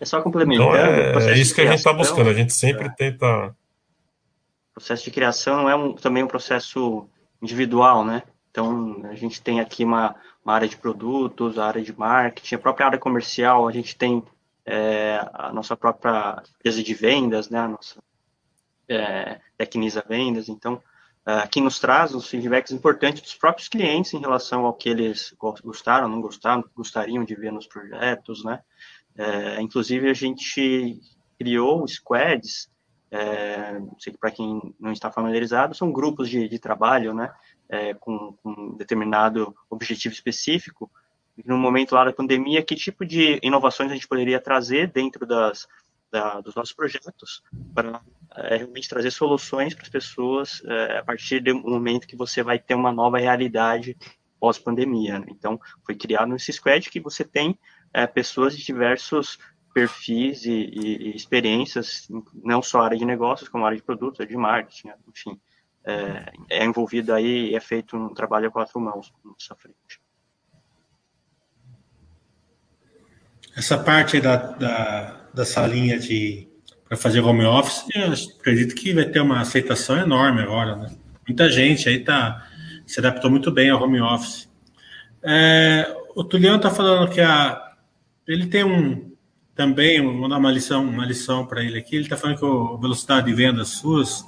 É 0.00 0.04
só 0.04 0.22
complementando. 0.22 0.70
Então 0.70 1.20
é, 1.20 1.32
é 1.32 1.38
isso 1.38 1.54
que 1.54 1.60
a 1.60 1.66
gente 1.66 1.78
está 1.78 1.92
buscando. 1.92 2.30
A 2.30 2.34
gente 2.34 2.54
sempre 2.54 2.86
é. 2.86 2.90
tenta. 2.90 3.48
O 4.70 4.74
processo 4.74 5.04
de 5.04 5.10
criação 5.10 5.68
é 5.68 5.76
um, 5.76 5.92
também 5.92 6.22
um 6.22 6.28
processo 6.28 7.06
individual, 7.42 8.04
né? 8.04 8.22
Então, 8.50 9.02
a 9.04 9.14
gente 9.14 9.42
tem 9.42 9.60
aqui 9.60 9.84
uma, 9.84 10.16
uma, 10.44 10.54
área 10.54 10.68
de 10.68 10.76
produtos, 10.76 11.58
a 11.58 11.66
área 11.66 11.82
de 11.82 11.96
marketing, 11.96 12.54
a 12.54 12.58
própria 12.58 12.86
área 12.86 12.98
comercial, 12.98 13.68
a 13.68 13.72
gente 13.72 13.96
tem 13.96 14.22
é, 14.70 15.18
a 15.32 15.50
nossa 15.50 15.74
própria 15.74 16.42
empresa 16.58 16.82
de 16.82 16.92
vendas, 16.92 17.48
né? 17.48 17.60
A 17.60 17.68
nossa 17.68 18.02
é, 18.86 19.40
Tecnisa 19.56 20.04
Vendas. 20.06 20.48
Então, 20.48 20.82
é, 21.26 21.32
aqui 21.38 21.60
nos 21.60 21.78
traz 21.78 22.14
os 22.14 22.28
feedbacks 22.28 22.70
importantes 22.70 23.22
dos 23.22 23.34
próprios 23.34 23.68
clientes 23.68 24.12
em 24.12 24.20
relação 24.20 24.66
ao 24.66 24.74
que 24.74 24.90
eles 24.90 25.34
gostaram, 25.64 26.08
não 26.08 26.20
gostaram, 26.20 26.62
gostariam 26.76 27.24
de 27.24 27.34
ver 27.34 27.50
nos 27.50 27.66
projetos, 27.66 28.44
né? 28.44 28.60
É, 29.16 29.60
inclusive, 29.60 30.10
a 30.10 30.14
gente 30.14 31.00
criou 31.38 31.88
squads, 31.88 32.70
é, 33.10 33.80
sei 33.98 34.12
que 34.12 34.18
para 34.18 34.30
quem 34.30 34.74
não 34.78 34.92
está 34.92 35.10
familiarizado, 35.10 35.74
são 35.74 35.90
grupos 35.90 36.28
de, 36.28 36.46
de 36.46 36.58
trabalho, 36.58 37.14
né, 37.14 37.32
é, 37.68 37.94
com, 37.94 38.36
com, 38.42 38.76
determinado 38.76 39.54
objetivo 39.70 40.14
específico, 40.14 40.90
no 41.44 41.58
momento 41.58 41.94
lá 41.94 42.04
da 42.04 42.12
pandemia, 42.12 42.62
que 42.62 42.74
tipo 42.74 43.04
de 43.04 43.38
inovações 43.42 43.90
a 43.90 43.94
gente 43.94 44.08
poderia 44.08 44.40
trazer 44.40 44.90
dentro 44.90 45.26
das, 45.26 45.66
da, 46.10 46.40
dos 46.40 46.54
nossos 46.54 46.74
projetos 46.74 47.42
para 47.74 48.00
é, 48.36 48.56
realmente 48.56 48.88
trazer 48.88 49.10
soluções 49.10 49.74
para 49.74 49.84
as 49.84 49.88
pessoas 49.88 50.62
é, 50.64 50.98
a 50.98 51.04
partir 51.04 51.40
do 51.40 51.54
momento 51.54 52.06
que 52.06 52.16
você 52.16 52.42
vai 52.42 52.58
ter 52.58 52.74
uma 52.74 52.92
nova 52.92 53.18
realidade 53.18 53.96
pós-pandemia. 54.40 55.18
Né? 55.18 55.26
Então, 55.30 55.60
foi 55.84 55.94
criado 55.94 56.34
esse 56.34 56.52
squad 56.52 56.88
que 56.90 57.00
você 57.00 57.24
tem 57.24 57.58
é, 57.92 58.06
pessoas 58.06 58.56
de 58.56 58.64
diversos 58.64 59.38
perfis 59.72 60.44
e, 60.44 60.50
e, 60.50 61.08
e, 61.08 61.16
experiências, 61.16 62.08
não 62.34 62.62
só 62.62 62.80
área 62.80 62.98
de 62.98 63.04
negócios, 63.04 63.48
como 63.48 63.64
área 63.64 63.76
de 63.76 63.82
produtos, 63.82 64.26
de 64.26 64.36
marketing, 64.36 64.90
enfim. 65.08 65.40
É, 65.84 66.32
é 66.50 66.64
envolvido 66.64 67.14
aí 67.14 67.50
e 67.50 67.54
é 67.54 67.60
feito 67.60 67.96
um 67.96 68.12
trabalho 68.12 68.48
a 68.48 68.50
quatro 68.50 68.78
mãos 68.80 69.12
nessa 69.24 69.54
frente. 69.54 69.97
Essa 73.58 73.76
parte 73.76 74.20
da, 74.20 74.36
da, 74.36 75.16
da 75.34 75.44
salinha 75.44 75.98
de 75.98 76.46
para 76.88 76.96
fazer 76.96 77.20
home 77.20 77.44
office, 77.44 77.84
eu 77.92 78.12
acredito 78.38 78.72
que 78.76 78.94
vai 78.94 79.04
ter 79.04 79.20
uma 79.20 79.40
aceitação 79.40 79.98
enorme 79.98 80.40
agora, 80.40 80.76
né? 80.76 80.90
Muita 81.26 81.50
gente 81.50 81.88
aí 81.88 81.98
tá, 81.98 82.46
se 82.86 83.00
adaptou 83.00 83.28
muito 83.28 83.50
bem 83.50 83.68
ao 83.68 83.82
home 83.82 84.00
office. 84.00 84.48
É, 85.22 85.92
o 86.14 86.22
Tuliano 86.22 86.56
está 86.56 86.70
falando 86.70 87.10
que 87.10 87.20
a, 87.20 87.74
ele 88.28 88.46
tem 88.46 88.62
um 88.62 89.10
também, 89.56 90.00
vou 90.00 90.28
dar 90.28 90.38
uma 90.38 90.52
lição, 90.52 90.84
uma 90.84 91.04
lição 91.04 91.44
para 91.44 91.60
ele 91.60 91.80
aqui. 91.80 91.96
Ele 91.96 92.04
está 92.04 92.16
falando 92.16 92.38
que 92.38 92.46
a 92.46 92.80
velocidade 92.80 93.26
de 93.26 93.34
vendas 93.34 93.70
suas 93.70 94.24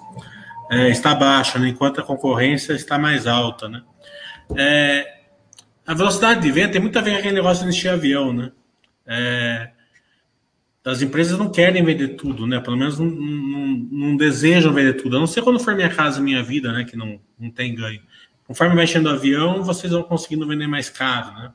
é, 0.73 0.89
está 0.89 1.15
baixa, 1.15 1.57
né, 1.57 1.69
enquanto 1.69 2.01
a 2.01 2.05
concorrência 2.05 2.73
está 2.73 2.99
mais 2.99 3.29
alta, 3.29 3.69
né? 3.69 3.81
É, 4.57 5.21
a 5.87 5.95
velocidade 5.95 6.41
de 6.41 6.51
venda 6.51 6.73
tem 6.73 6.81
muito 6.81 6.99
a 6.99 7.03
ver 7.03 7.13
com 7.13 7.19
aquele 7.19 7.35
negócio 7.37 7.63
de 7.63 7.71
encher 7.71 7.93
avião, 7.93 8.33
né? 8.33 8.51
É, 9.13 9.71
as 10.85 11.03
empresas 11.03 11.37
não 11.37 11.51
querem 11.51 11.85
vender 11.85 12.11
tudo, 12.11 12.47
né? 12.47 12.61
Pelo 12.61 12.77
menos 12.77 12.99
não, 12.99 13.07
não, 13.07 13.69
não, 13.91 14.17
desejam 14.17 14.73
vender 14.73 14.95
tudo. 14.95 15.17
A 15.17 15.21
não 15.21 15.27
ser 15.27 15.43
quando 15.43 15.59
for 15.59 15.75
minha 15.75 15.91
casa, 15.91 16.21
minha 16.21 16.43
vida, 16.43 16.73
né? 16.73 16.85
Que 16.85 16.97
não, 16.97 17.21
não 17.39 17.51
tem 17.51 17.75
ganho. 17.75 18.01
Conforme 18.47 18.75
vai 18.75 18.85
enchendo 18.85 19.09
o 19.09 19.13
avião, 19.13 19.63
vocês 19.63 19.93
vão 19.93 20.03
conseguindo 20.03 20.47
vender 20.47 20.67
mais 20.67 20.89
caro, 20.89 21.35
né? 21.35 21.53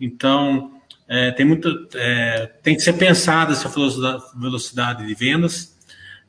Então, 0.00 0.80
é, 1.06 1.30
tem 1.30 1.46
muito, 1.46 1.88
é, 1.94 2.46
tem 2.62 2.74
que 2.74 2.82
ser 2.82 2.94
pensada 2.94 3.52
essa 3.52 3.70
velocidade 4.34 5.06
de 5.06 5.14
vendas 5.14 5.78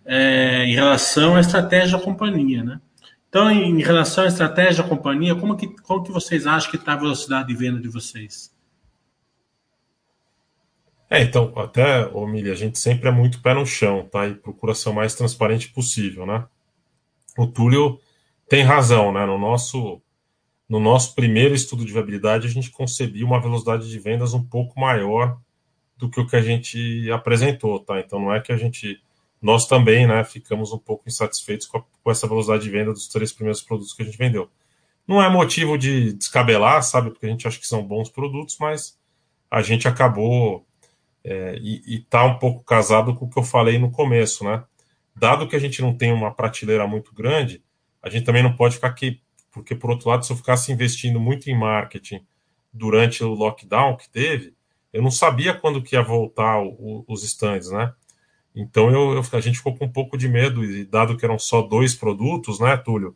é, 0.05 0.65
em 0.65 0.73
relação 0.73 1.35
à 1.35 1.39
estratégia 1.39 1.97
da 1.97 2.03
companhia, 2.03 2.63
né? 2.63 2.79
Então, 3.27 3.49
em, 3.51 3.81
relação 3.81 4.23
à 4.23 4.27
estratégia 4.27 4.83
da 4.83 4.89
companhia, 4.89 5.35
como 5.35 5.57
que, 5.57 5.67
como 5.81 6.03
que 6.03 6.11
vocês 6.11 6.47
acham 6.47 6.69
que 6.69 6.77
está 6.77 6.93
a 6.93 6.97
velocidade 6.97 7.49
de 7.49 7.55
venda 7.55 7.81
de 7.81 7.89
vocês? 7.89 8.54
É, 11.15 11.21
então, 11.21 11.53
até, 11.55 12.07
ô 12.07 12.27
Mili, 12.27 12.51
a 12.51 12.55
gente 12.55 12.77
sempre 12.77 13.07
é 13.07 13.11
muito 13.11 13.41
pé 13.41 13.53
no 13.53 13.65
chão, 13.65 14.05
tá? 14.11 14.27
E 14.27 14.33
procura 14.33 14.75
ser 14.75 14.89
o 14.89 14.93
mais 14.93 15.15
transparente 15.15 15.69
possível, 15.69 16.25
né? 16.25 16.45
O 17.37 17.47
Túlio 17.47 18.01
tem 18.49 18.63
razão, 18.63 19.13
né? 19.13 19.25
No 19.25 19.37
nosso, 19.37 20.01
no 20.67 20.77
nosso 20.77 21.15
primeiro 21.15 21.55
estudo 21.55 21.85
de 21.85 21.93
viabilidade, 21.93 22.45
a 22.45 22.49
gente 22.49 22.69
concebia 22.69 23.25
uma 23.25 23.39
velocidade 23.39 23.89
de 23.89 23.97
vendas 23.97 24.33
um 24.33 24.43
pouco 24.43 24.77
maior 24.77 25.39
do 25.95 26.09
que 26.09 26.19
o 26.19 26.27
que 26.27 26.35
a 26.35 26.41
gente 26.41 27.09
apresentou, 27.09 27.79
tá? 27.79 27.97
Então, 27.97 28.19
não 28.19 28.33
é 28.33 28.41
que 28.41 28.51
a 28.51 28.57
gente... 28.57 29.01
Nós 29.41 29.67
também, 29.67 30.05
né, 30.05 30.21
ficamos 30.25 30.73
um 30.73 30.77
pouco 30.77 31.07
insatisfeitos 31.07 31.65
com, 31.65 31.77
a, 31.77 31.83
com 32.03 32.11
essa 32.11 32.27
velocidade 32.27 32.63
de 32.63 32.69
venda 32.69 32.91
dos 32.91 33.07
três 33.07 33.31
primeiros 33.31 33.61
produtos 33.61 33.93
que 33.93 34.01
a 34.01 34.05
gente 34.05 34.17
vendeu. 34.17 34.49
Não 35.07 35.23
é 35.23 35.29
motivo 35.29 35.77
de 35.77 36.11
descabelar, 36.11 36.83
sabe? 36.83 37.09
Porque 37.09 37.25
a 37.25 37.29
gente 37.29 37.47
acha 37.47 37.57
que 37.57 37.67
são 37.67 37.81
bons 37.87 38.09
produtos, 38.09 38.57
mas 38.59 38.99
a 39.49 39.61
gente 39.61 39.87
acabou 39.87 40.65
é, 41.25 41.57
e 41.59 41.97
está 41.97 42.23
um 42.23 42.37
pouco 42.37 42.63
casado 42.63 43.15
com 43.15 43.25
o 43.25 43.29
que 43.29 43.39
eu 43.39 43.43
falei 43.43 43.79
no 43.79 43.89
começo, 43.89 44.43
né? 44.43 44.63
Dado 45.15 45.47
que 45.47 45.55
a 45.55 45.59
gente 45.59 45.81
não 45.81 45.97
tem 45.97 46.13
uma 46.13 46.31
prateleira 46.31 46.85
muito 46.85 47.15
grande, 47.15 47.63
a 47.99 48.09
gente 48.09 48.23
também 48.25 48.43
não 48.43 48.55
pode 48.55 48.75
ficar 48.75 48.89
aqui, 48.89 49.19
porque 49.51 49.73
por 49.73 49.89
outro 49.89 50.07
lado, 50.07 50.23
se 50.23 50.31
eu 50.31 50.37
ficasse 50.37 50.71
investindo 50.71 51.19
muito 51.19 51.49
em 51.49 51.57
marketing 51.57 52.23
durante 52.71 53.23
o 53.23 53.33
lockdown 53.33 53.97
que 53.97 54.07
teve, 54.07 54.53
eu 54.93 55.01
não 55.01 55.09
sabia 55.09 55.55
quando 55.55 55.81
que 55.81 55.95
ia 55.95 56.03
voltar 56.03 56.59
o, 56.59 56.67
o, 56.77 57.05
os 57.07 57.23
stands, 57.23 57.71
né? 57.71 57.91
Então 58.55 58.91
eu, 58.91 59.15
eu, 59.15 59.23
a 59.31 59.41
gente 59.41 59.57
ficou 59.57 59.75
com 59.75 59.85
um 59.85 59.91
pouco 59.91 60.17
de 60.17 60.29
medo, 60.29 60.63
e 60.63 60.85
dado 60.85 61.17
que 61.17 61.25
eram 61.25 61.39
só 61.39 61.63
dois 61.63 61.95
produtos, 61.95 62.59
né, 62.59 62.77
Túlio? 62.77 63.15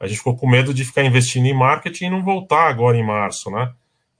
A 0.00 0.08
gente 0.08 0.18
ficou 0.18 0.36
com 0.36 0.48
medo 0.48 0.74
de 0.74 0.84
ficar 0.84 1.04
investindo 1.04 1.46
em 1.46 1.54
marketing 1.54 2.06
e 2.06 2.10
não 2.10 2.24
voltar 2.24 2.68
agora 2.68 2.96
em 2.96 3.06
março, 3.06 3.48
né? 3.48 3.72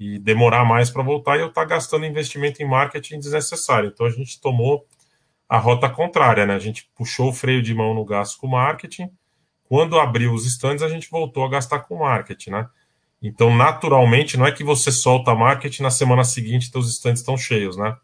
E 0.04 0.18
demorar 0.18 0.64
mais 0.64 0.90
para 0.90 1.02
voltar 1.02 1.36
e 1.36 1.40
eu 1.40 1.48
estar 1.48 1.62
tá 1.62 1.66
gastando 1.66 2.04
investimento 2.04 2.62
em 2.62 2.68
marketing 2.68 3.18
desnecessário. 3.18 3.90
Então 3.92 4.04
a 4.04 4.10
gente 4.10 4.38
tomou 4.38 4.86
a 5.48 5.58
rota 5.58 5.88
contrária, 5.88 6.44
né? 6.44 6.54
A 6.54 6.58
gente 6.58 6.90
puxou 6.94 7.30
o 7.30 7.32
freio 7.32 7.62
de 7.62 7.74
mão 7.74 7.94
no 7.94 8.04
gasto 8.04 8.38
com 8.38 8.46
marketing. 8.46 9.10
Quando 9.64 9.98
abriu 9.98 10.32
os 10.32 10.44
stands, 10.44 10.82
a 10.82 10.88
gente 10.88 11.10
voltou 11.10 11.44
a 11.44 11.48
gastar 11.48 11.80
com 11.80 12.00
marketing, 12.00 12.50
né? 12.50 12.68
Então, 13.22 13.54
naturalmente, 13.56 14.36
não 14.36 14.46
é 14.46 14.52
que 14.52 14.62
você 14.62 14.92
solta 14.92 15.34
marketing 15.34 15.82
na 15.82 15.90
semana 15.90 16.24
seguinte 16.24 16.70
teus 16.70 16.90
stands 16.90 17.20
estão 17.20 17.38
cheios, 17.38 17.76
né? 17.76 17.96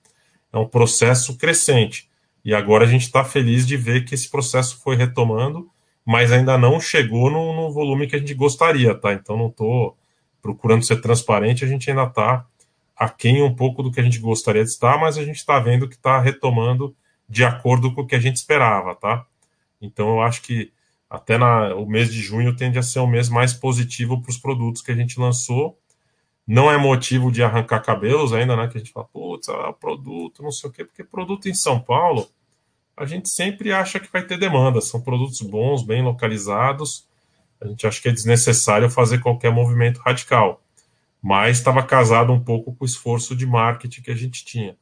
É 0.53 0.57
um 0.57 0.67
processo 0.67 1.37
crescente. 1.37 2.09
E 2.43 2.55
agora 2.55 2.85
a 2.85 2.89
gente 2.89 3.03
está 3.03 3.23
feliz 3.23 3.67
de 3.67 3.77
ver 3.77 4.07
que 4.07 4.15
esse 4.15 4.31
processo 4.31 4.81
foi 4.83 4.97
retomando, 4.97 5.69
mas 6.07 6.33
ainda 6.33 6.57
não 6.57 6.81
chegou 6.81 7.31
no, 7.31 7.55
no 7.55 7.71
volume 7.71 8.07
que 8.07 8.17
a 8.17 8.19
gente 8.19 8.33
gostaria, 8.33 8.95
tá? 8.95 9.13
Então 9.13 9.37
não 9.37 9.49
estou 9.49 9.99
procurando 10.41 10.85
ser 10.85 11.01
transparente, 11.01 11.65
a 11.65 11.69
gente 11.69 11.91
ainda 11.91 12.05
está 12.05 12.47
aquém 12.97 13.43
um 13.43 13.55
pouco 13.55 13.83
do 13.83 13.91
que 13.91 13.99
a 13.99 14.03
gente 14.03 14.19
gostaria 14.19 14.63
de 14.63 14.71
estar, 14.71 14.99
mas 14.99 15.17
a 15.17 15.25
gente 15.25 15.37
está 15.37 15.59
vendo 15.59 15.89
que 15.89 15.95
está 15.95 16.21
retomando 16.21 16.95
de 17.29 17.45
acordo 17.45 17.95
com 17.95 18.03
o 18.03 18.07
que 18.07 18.15
a 18.15 18.21
gente 18.21 18.37
esperava, 18.37 18.95
tá? 18.95 19.25
Então 19.81 20.11
eu 20.11 20.21
acho 20.21 20.43
que 20.43 20.73
até 21.09 21.39
na, 21.39 21.75
o 21.75 21.87
mês 21.87 22.13
de 22.13 22.21
junho 22.21 22.55
tende 22.55 22.79
a 22.79 22.83
ser 22.83 23.01
um 23.01 23.07
mês 23.07 23.29
mais 23.29 23.55
positivo 23.55 24.21
para 24.21 24.31
os 24.31 24.37
produtos 24.37 24.83
que 24.83 24.93
a 24.93 24.95
gente 24.95 25.19
lançou. 25.19 25.79
Não 26.47 26.71
é 26.71 26.77
motivo 26.77 27.33
de 27.33 27.43
arrancar 27.43 27.81
cabelos 27.81 28.33
ainda, 28.33 28.55
né? 28.55 28.69
Que 28.69 28.77
a 28.77 28.81
gente 28.81 28.93
fala, 28.93 29.07
putz, 29.07 29.49
ah, 29.49 29.73
produto, 29.73 30.43
não 30.43 30.53
sei 30.53 30.69
o 30.69 30.73
quê, 30.73 30.85
porque 30.85 31.03
produto 31.03 31.49
em 31.49 31.55
São 31.55 31.81
Paulo 31.81 32.29
a 32.97 33.07
gente 33.07 33.31
sempre 33.31 33.73
acha 33.73 33.99
que 33.99 34.13
vai 34.13 34.23
ter 34.27 34.39
demanda. 34.39 34.81
São 34.81 35.01
produtos 35.01 35.41
bons, 35.41 35.83
bem 35.83 36.03
localizados 36.03 37.09
a 37.61 37.69
gente 37.69 37.87
acha 37.87 38.01
que 38.01 38.09
é 38.09 38.13
desnecessário 38.13 38.91
fazer 38.91 39.21
qualquer 39.21 39.53
movimento 39.53 40.01
radical. 40.01 40.63
Mas 41.23 41.59
estava 41.59 41.83
casado 41.83 42.33
um 42.33 42.43
pouco 42.43 42.75
com 42.75 42.85
o 42.85 42.87
esforço 42.87 43.37
de 43.37 43.47
marketing 43.47 44.01
que 44.01 44.11
a 44.11 44.17
gente 44.17 44.45
tinha. 44.45 44.77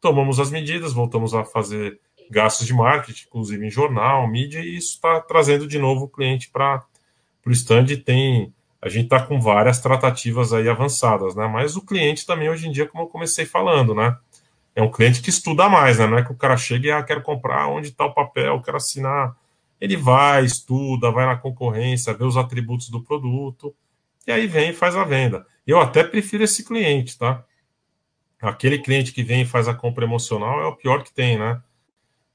Tomamos 0.00 0.38
as 0.38 0.50
medidas, 0.50 0.92
voltamos 0.92 1.32
a 1.32 1.44
fazer 1.44 1.98
gastos 2.30 2.66
de 2.66 2.74
marketing, 2.74 3.26
inclusive 3.26 3.66
em 3.66 3.70
jornal, 3.70 4.28
mídia, 4.28 4.60
e 4.60 4.76
isso 4.76 4.94
está 4.94 5.20
trazendo 5.20 5.66
de 5.66 5.78
novo 5.78 6.04
o 6.04 6.08
cliente 6.08 6.50
para 6.50 6.84
o 7.46 7.50
stand. 7.50 7.86
Tem, 8.04 8.52
a 8.82 8.88
gente 8.90 9.04
está 9.04 9.22
com 9.22 9.40
várias 9.40 9.80
tratativas 9.80 10.52
aí 10.52 10.68
avançadas, 10.68 11.34
né? 11.34 11.46
Mas 11.48 11.76
o 11.76 11.84
cliente 11.84 12.26
também, 12.26 12.50
hoje 12.50 12.68
em 12.68 12.72
dia, 12.72 12.86
como 12.86 13.04
eu 13.04 13.08
comecei 13.08 13.46
falando, 13.46 13.94
né? 13.94 14.14
É 14.76 14.82
um 14.82 14.90
cliente 14.90 15.22
que 15.22 15.30
estuda 15.30 15.68
mais, 15.68 15.98
né? 15.98 16.06
Não 16.06 16.18
é 16.18 16.22
que 16.22 16.30
o 16.30 16.36
cara 16.36 16.56
chega 16.56 16.86
e 16.86 16.90
ah, 16.90 17.02
quero 17.02 17.22
comprar 17.22 17.66
onde 17.68 17.88
está 17.88 18.04
o 18.04 18.12
papel, 18.12 18.60
quero 18.60 18.76
assinar 18.76 19.34
ele 19.80 19.96
vai, 19.96 20.44
estuda, 20.44 21.10
vai 21.10 21.26
na 21.26 21.36
concorrência, 21.36 22.14
vê 22.14 22.24
os 22.24 22.36
atributos 22.36 22.88
do 22.88 23.02
produto, 23.02 23.74
e 24.26 24.32
aí 24.32 24.46
vem 24.46 24.70
e 24.70 24.74
faz 24.74 24.96
a 24.96 25.04
venda. 25.04 25.46
Eu 25.66 25.80
até 25.80 26.02
prefiro 26.02 26.44
esse 26.44 26.64
cliente, 26.64 27.18
tá? 27.18 27.44
Aquele 28.40 28.78
cliente 28.78 29.12
que 29.12 29.22
vem 29.22 29.42
e 29.42 29.46
faz 29.46 29.68
a 29.68 29.74
compra 29.74 30.04
emocional 30.04 30.60
é 30.60 30.66
o 30.66 30.76
pior 30.76 31.02
que 31.02 31.12
tem, 31.12 31.38
né? 31.38 31.60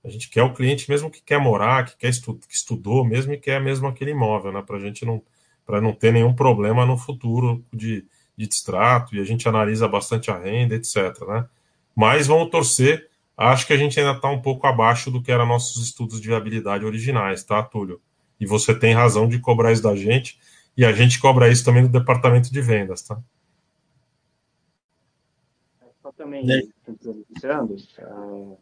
A 0.04 0.10
gente 0.10 0.30
quer 0.30 0.44
o 0.44 0.54
cliente 0.54 0.90
mesmo 0.90 1.10
que 1.10 1.22
quer 1.22 1.40
morar, 1.40 1.86
que 1.86 1.96
quer 1.96 2.10
estu 2.10 2.36
que 2.36 2.54
estudou, 2.54 3.06
mesmo 3.06 3.34
e 3.34 3.38
quer 3.38 3.62
mesmo 3.62 3.88
aquele 3.88 4.12
imóvel, 4.12 4.52
né? 4.52 4.62
Para 4.62 4.78
a 4.78 4.80
gente 4.80 5.06
não, 5.06 5.22
para 5.66 5.80
não 5.80 5.94
ter 5.94 6.12
nenhum 6.12 6.34
problema 6.34 6.86
no 6.86 6.98
futuro 6.98 7.64
de, 7.72 8.06
de 8.36 8.48
distrato, 8.48 9.16
e 9.16 9.20
a 9.20 9.24
gente 9.24 9.48
analisa 9.48 9.88
bastante 9.88 10.30
a 10.30 10.38
renda, 10.38 10.76
etc. 10.76 10.96
Né? 11.28 11.48
Mas 11.96 12.28
vamos 12.28 12.50
torcer 12.50 13.10
acho 13.38 13.66
que 13.66 13.74
a 13.74 13.78
gente 13.78 14.00
ainda 14.00 14.14
está 14.14 14.30
um 14.30 14.42
pouco 14.42 14.68
abaixo 14.68 15.10
do 15.10 15.22
que 15.22 15.32
eram 15.32 15.46
nossos 15.46 15.84
estudos 15.84 16.22
de 16.22 16.28
viabilidade 16.28 16.86
originais, 16.86 17.44
tá, 17.44 17.62
Túlio? 17.64 18.02
E 18.40 18.46
você 18.46 18.78
tem 18.78 18.94
razão 18.94 19.28
de 19.28 19.40
cobrar 19.40 19.72
isso 19.72 19.84
da 19.84 19.96
gente, 19.96 20.40
e 20.76 20.86
a 20.86 20.92
gente 20.92 21.20
cobra 21.20 21.50
isso 21.50 21.64
também 21.64 21.84
do 21.84 21.90
departamento 21.90 22.52
de 22.52 22.62
vendas, 22.62 23.02
tá? 23.04 23.22
Só 26.02 26.12
também, 26.12 26.46
né? 26.46 26.62
uh, 28.00 28.58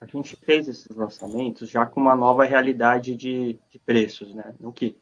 a 0.00 0.06
gente 0.06 0.36
fez 0.36 0.68
esses 0.68 0.94
lançamentos 0.94 1.68
já 1.68 1.84
com 1.84 2.00
uma 2.00 2.14
nova 2.14 2.44
realidade 2.44 3.16
de, 3.16 3.58
de 3.70 3.78
preços, 3.78 4.34
né? 4.34 4.54
Não 4.60 4.70
que 4.70 4.96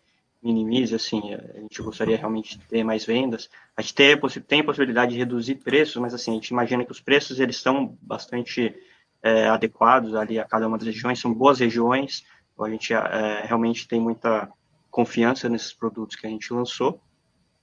minimize, 0.47 0.94
assim, 0.94 1.35
a 1.35 1.60
gente 1.60 1.82
gostaria 1.82 2.16
realmente 2.16 2.56
de 2.59 2.64
ter 2.66 2.85
mais 2.85 3.05
vendas. 3.05 3.51
A 3.77 3.82
gente 3.82 3.94
tem, 3.94 4.16
tem 4.47 4.64
possibilidade 4.64 5.12
de 5.12 5.18
reduzir 5.18 5.56
preços, 5.56 5.97
mas 5.97 6.14
assim, 6.14 6.31
a 6.31 6.35
gente 6.35 6.48
imagina 6.48 6.85
que 6.85 6.93
os 6.93 7.01
preços 7.01 7.40
eles 7.40 7.56
são 7.56 7.98
bastante 8.01 8.74
é, 9.23 9.48
adequados 9.48 10.14
ali 10.14 10.39
a 10.39 10.44
cada 10.44 10.68
uma 10.68 10.78
das 10.78 10.86
regiões, 10.86 11.18
são 11.18 11.35
boas 11.35 11.59
regiões, 11.59 12.24
então 12.52 12.64
a 12.64 12.70
gente 12.70 12.94
é, 12.94 13.43
realmente 13.44 13.89
tem 13.89 14.01
muita 14.01 14.48
confiança 14.90 15.48
nesses 15.48 15.73
produtos 15.73 16.16
que 16.16 16.27
a 16.27 16.31
gente 16.31 16.52
lançou, 16.52 17.01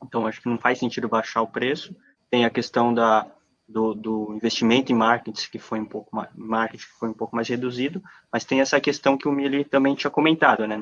então 0.04 0.28
acho 0.28 0.42
que 0.42 0.50
não 0.50 0.58
faz 0.58 0.78
sentido 0.78 1.08
baixar 1.08 1.42
o 1.42 1.48
preço. 1.48 1.96
tem 2.30 2.44
a 2.44 2.50
questão 2.50 2.94
da, 2.94 3.26
do, 3.68 3.94
do, 3.94 4.34
investimento 4.36 4.92
em 4.92 4.96
marketing 4.96 5.50
que 5.50 5.60
foi 5.60 5.80
um 5.80 5.86
pouco 5.86 6.16
mais, 6.16 6.30
marketing 6.36 6.86
que 6.86 7.00
foi 7.00 7.10
um 7.10 7.14
pouco 7.14 7.36
mais 7.36 7.48
reduzido, 7.48 8.04
mas 8.32 8.44
tem 8.44 8.62
essa 8.62 8.80
questão 8.80 9.18
que 9.18 9.28
o 9.28 9.32
Mili 9.32 9.64
também 9.64 9.96
tinha 9.96 10.12
comentado, 10.12 10.68
né? 10.68 10.78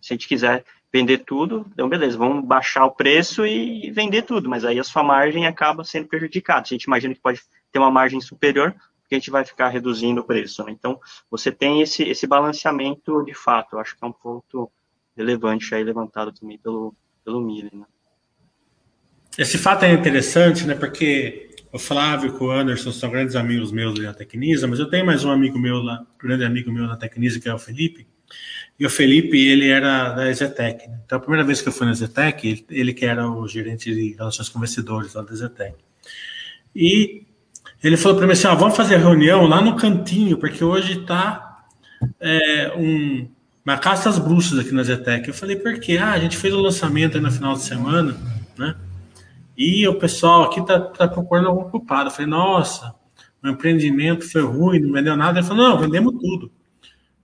Se 0.00 0.12
a 0.12 0.14
gente 0.14 0.28
quiser 0.28 0.64
vender 0.92 1.18
tudo, 1.18 1.66
então 1.72 1.88
beleza, 1.88 2.18
vamos 2.18 2.44
baixar 2.44 2.84
o 2.84 2.92
preço 2.92 3.46
e 3.46 3.90
vender 3.90 4.22
tudo, 4.22 4.48
mas 4.48 4.64
aí 4.64 4.78
a 4.78 4.84
sua 4.84 5.02
margem 5.02 5.46
acaba 5.46 5.82
sendo 5.82 6.08
prejudicada. 6.08 6.62
A 6.62 6.68
gente 6.68 6.84
imagina 6.84 7.14
que 7.14 7.20
pode 7.20 7.40
ter 7.72 7.78
uma 7.78 7.90
margem 7.90 8.20
superior, 8.20 8.74
porque 9.00 9.14
a 9.14 9.18
gente 9.18 9.30
vai 9.30 9.44
ficar 9.44 9.68
reduzindo 9.68 10.20
o 10.20 10.24
preço. 10.24 10.64
Né? 10.64 10.72
Então, 10.72 11.00
você 11.30 11.50
tem 11.50 11.80
esse, 11.80 12.02
esse 12.02 12.26
balanceamento 12.26 13.24
de 13.24 13.34
fato, 13.34 13.74
eu 13.76 13.80
acho 13.80 13.96
que 13.96 14.04
é 14.04 14.06
um 14.06 14.12
ponto 14.12 14.70
relevante 15.16 15.74
aí 15.74 15.82
levantado 15.82 16.32
também 16.32 16.58
pelo, 16.58 16.94
pelo 17.24 17.40
Mili, 17.40 17.70
né? 17.72 17.86
Esse 19.38 19.58
fato 19.58 19.84
é 19.84 19.92
interessante, 19.92 20.66
né? 20.66 20.74
Porque 20.74 21.50
o 21.72 21.78
Flávio 21.78 22.34
e 22.34 22.42
o 22.42 22.50
Anderson 22.50 22.90
são 22.90 23.10
grandes 23.10 23.36
amigos 23.36 23.70
meus 23.70 23.98
na 23.98 24.14
Tecnisa, 24.14 24.66
mas 24.66 24.78
eu 24.78 24.88
tenho 24.88 25.04
mais 25.04 25.24
um 25.24 25.30
amigo 25.30 25.58
meu 25.58 25.76
lá, 25.76 26.02
grande 26.18 26.44
amigo 26.44 26.72
meu 26.72 26.86
na 26.86 26.96
Tecnisa, 26.96 27.38
que 27.38 27.48
é 27.48 27.54
o 27.54 27.58
Felipe. 27.58 28.06
E 28.78 28.86
o 28.86 28.90
Felipe, 28.90 29.38
ele 29.38 29.68
era 29.68 30.10
da 30.10 30.32
Zetec. 30.32 30.88
Né? 30.88 31.00
Então, 31.04 31.18
a 31.18 31.20
primeira 31.20 31.44
vez 31.44 31.60
que 31.60 31.68
eu 31.68 31.72
fui 31.72 31.86
na 31.86 31.94
Zetec, 31.94 32.46
ele, 32.46 32.66
ele 32.70 32.94
que 32.94 33.04
era 33.04 33.28
o 33.28 33.46
gerente 33.46 33.94
de 33.94 34.14
relações 34.14 34.48
com 34.48 34.58
investidores 34.58 35.14
lá 35.14 35.22
da 35.22 35.34
Zetec. 35.34 35.76
E 36.74 37.26
ele 37.82 37.96
falou 37.96 38.16
para 38.16 38.26
mim 38.26 38.32
assim: 38.32 38.46
ó, 38.46 38.54
vamos 38.54 38.76
fazer 38.76 38.96
reunião 38.96 39.46
lá 39.46 39.60
no 39.60 39.76
cantinho, 39.76 40.38
porque 40.38 40.64
hoje 40.64 41.00
está 41.00 41.66
é, 42.20 42.72
um, 42.76 43.28
uma 43.64 43.78
caça 43.78 44.08
às 44.08 44.18
bruxas 44.18 44.58
aqui 44.58 44.72
na 44.72 44.82
Zetec. 44.82 45.28
Eu 45.28 45.34
falei, 45.34 45.56
por 45.56 45.78
quê? 45.78 45.98
Ah, 45.98 46.12
a 46.12 46.18
gente 46.18 46.36
fez 46.36 46.54
o 46.54 46.60
lançamento 46.60 47.16
aí 47.16 47.22
no 47.22 47.30
final 47.30 47.54
de 47.54 47.62
semana, 47.62 48.16
né? 48.58 48.74
E 49.56 49.86
o 49.88 49.98
pessoal 49.98 50.44
aqui 50.44 50.64
tá, 50.64 50.78
tá 50.80 51.08
procurando 51.08 51.48
algum 51.48 51.70
culpado. 51.70 52.08
Eu 52.08 52.12
falei, 52.12 52.26
nossa, 52.26 52.94
o 53.42 53.48
empreendimento 53.48 54.30
foi 54.30 54.42
ruim, 54.42 54.80
não 54.80 54.92
vendeu 54.92 55.16
nada. 55.16 55.38
Ele 55.38 55.46
falou, 55.46 55.68
não, 55.68 55.78
vendemos 55.78 56.12
tudo. 56.20 56.52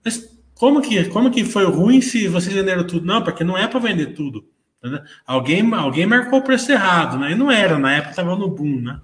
Mas 0.05 0.33
como 0.55 0.81
que, 0.81 1.05
como 1.07 1.31
que 1.31 1.45
foi 1.45 1.65
ruim 1.65 2.01
se 2.01 2.29
vocês 2.29 2.55
venderam 2.55 2.87
tudo? 2.87 3.05
Não, 3.05 3.23
porque 3.23 3.45
não 3.45 3.59
é 3.59 3.67
para 3.67 3.81
vender 3.81 4.15
tudo. 4.15 4.45
Né? 4.83 5.03
Alguém, 5.27 5.73
alguém 5.75 6.07
marcou 6.07 6.41
o 6.41 6.43
preço 6.43 6.73
errado, 6.73 7.19
né? 7.19 7.33
E 7.33 7.35
não 7.35 7.51
era, 7.51 7.79
na 7.79 7.95
época 7.95 8.11
estava 8.11 8.35
no 8.35 8.49
boom, 8.49 8.81
né? 8.81 9.01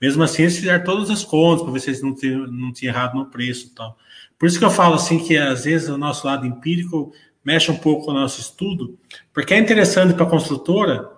Mesmo 0.00 0.22
assim, 0.22 0.42
eles 0.42 0.56
fizeram 0.56 0.82
todas 0.82 1.10
as 1.10 1.24
contas 1.24 1.62
para 1.62 1.72
ver 1.72 1.80
se 1.80 1.90
eles 1.90 2.02
não 2.02 2.14
tinham, 2.14 2.46
não 2.46 2.72
tinham 2.72 2.94
errado 2.94 3.14
no 3.14 3.26
preço 3.26 3.66
e 3.66 3.70
tal. 3.74 3.96
Por 4.38 4.46
isso 4.46 4.58
que 4.58 4.64
eu 4.64 4.70
falo 4.70 4.94
assim 4.94 5.18
que 5.18 5.36
às 5.36 5.64
vezes 5.64 5.88
o 5.88 5.98
nosso 5.98 6.26
lado 6.26 6.46
empírico 6.46 7.12
mexe 7.44 7.70
um 7.70 7.76
pouco 7.76 8.06
com 8.06 8.10
o 8.12 8.14
nosso 8.14 8.40
estudo, 8.40 8.98
porque 9.32 9.54
é 9.54 9.58
interessante 9.58 10.14
para 10.14 10.24
a 10.24 10.30
construtora 10.30 11.08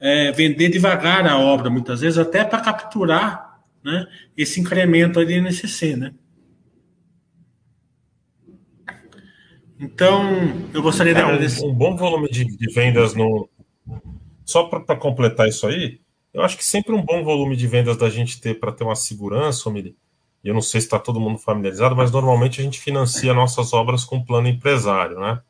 é, 0.00 0.32
vender 0.32 0.70
devagar 0.70 1.26
a 1.26 1.38
obra, 1.38 1.68
muitas 1.68 2.00
vezes, 2.00 2.18
até 2.18 2.42
para 2.42 2.60
capturar 2.60 3.60
né, 3.84 4.06
esse 4.36 4.58
incremento 4.58 5.20
ali 5.20 5.38
NCC, 5.40 5.94
né? 5.94 6.14
Então, 9.78 10.22
eu 10.74 10.82
gostaria 10.82 11.14
de 11.14 11.20
é, 11.20 11.22
agradecer. 11.22 11.64
Um, 11.64 11.70
um, 11.70 11.74
bom 11.74 11.96
volume 11.96 12.28
de, 12.28 12.44
de 12.44 12.72
vendas 12.72 13.14
no. 13.14 13.48
Só 14.44 14.64
para 14.64 14.96
completar 14.96 15.48
isso 15.48 15.66
aí, 15.66 16.00
eu 16.34 16.42
acho 16.42 16.56
que 16.56 16.64
sempre 16.64 16.92
um 16.92 17.02
bom 17.02 17.22
volume 17.22 17.56
de 17.56 17.66
vendas 17.66 17.96
da 17.96 18.10
gente 18.10 18.40
ter 18.40 18.58
para 18.58 18.72
ter 18.72 18.84
uma 18.84 18.96
segurança, 18.96 19.70
Miri. 19.70 19.96
E 20.42 20.48
eu 20.48 20.54
não 20.54 20.60
sei 20.60 20.80
se 20.80 20.86
está 20.86 20.98
todo 20.98 21.20
mundo 21.20 21.38
familiarizado, 21.38 21.94
mas 21.94 22.10
normalmente 22.10 22.60
a 22.60 22.64
gente 22.64 22.80
financia 22.80 23.32
nossas 23.32 23.72
obras 23.72 24.04
com 24.04 24.22
plano 24.22 24.48
empresário, 24.48 25.18
né? 25.18 25.40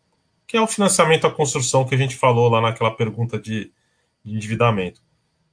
Que 0.47 0.57
é 0.57 0.61
o 0.61 0.67
financiamento 0.67 1.27
à 1.27 1.31
construção 1.31 1.85
que 1.85 1.95
a 1.95 1.99
gente 1.99 2.17
falou 2.17 2.49
lá 2.49 2.61
naquela 2.61 2.91
pergunta 2.91 3.39
de 3.39 3.73
de 4.25 4.35
endividamento. 4.35 5.01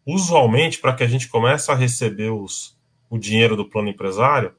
Usualmente, 0.06 0.80
para 0.80 0.94
que 0.94 1.04
a 1.04 1.08
gente 1.08 1.28
comece 1.28 1.72
a 1.72 1.76
receber 1.76 2.32
os, 2.32 2.78
o 3.10 3.18
dinheiro 3.18 3.56
do 3.56 3.70
plano 3.70 3.90
empresário, 3.90 4.54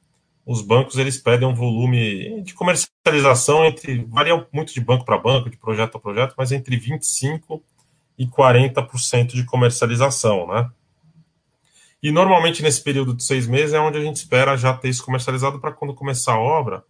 os 0.44 0.62
bancos 0.62 0.96
eles 0.96 1.18
pedem 1.18 1.46
um 1.46 1.54
volume 1.54 2.42
de 2.42 2.54
comercialização 2.54 3.64
entre 3.64 4.04
varia 4.08 4.46
muito 4.52 4.72
de 4.72 4.80
banco 4.80 5.04
para 5.04 5.18
banco, 5.18 5.50
de 5.50 5.56
projeto 5.56 5.96
a 5.96 6.00
projeto, 6.00 6.34
mas 6.38 6.52
entre 6.52 6.76
25 6.76 7.62
e 8.18 8.26
40% 8.26 9.34
de 9.34 9.44
comercialização, 9.44 10.46
né? 10.48 10.70
E 12.02 12.10
normalmente 12.10 12.62
nesse 12.62 12.82
período 12.82 13.14
de 13.14 13.24
seis 13.24 13.46
meses 13.46 13.74
é 13.74 13.80
onde 13.80 13.98
a 13.98 14.02
gente 14.02 14.16
espera 14.16 14.56
já 14.56 14.72
ter 14.72 14.88
isso 14.88 15.04
comercializado 15.04 15.60
para 15.60 15.72
quando 15.72 15.94
começar 15.94 16.32
a 16.32 16.40
obra, 16.40 16.84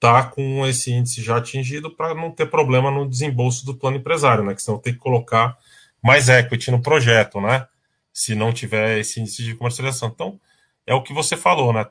tá 0.00 0.24
com 0.24 0.66
esse 0.66 0.90
índice 0.90 1.22
já 1.22 1.36
atingido 1.36 1.88
para 1.88 2.14
não 2.14 2.32
ter 2.32 2.46
problema 2.46 2.90
no 2.90 3.08
desembolso 3.08 3.64
do 3.64 3.74
plano 3.74 3.98
empresário, 3.98 4.42
né? 4.42 4.54
Que 4.54 4.62
senão 4.62 4.78
tem 4.78 4.92
que 4.92 4.98
colocar 4.98 5.56
mais 6.02 6.28
equity 6.28 6.70
no 6.70 6.82
projeto, 6.82 7.40
né? 7.40 7.66
Se 8.12 8.34
não 8.34 8.52
tiver 8.52 8.98
esse 8.98 9.20
índice 9.20 9.44
de 9.44 9.54
comercialização. 9.54 10.10
Então, 10.12 10.40
é 10.86 10.94
o 10.94 11.02
que 11.02 11.12
você 11.12 11.36
falou, 11.36 11.72
né? 11.72 11.86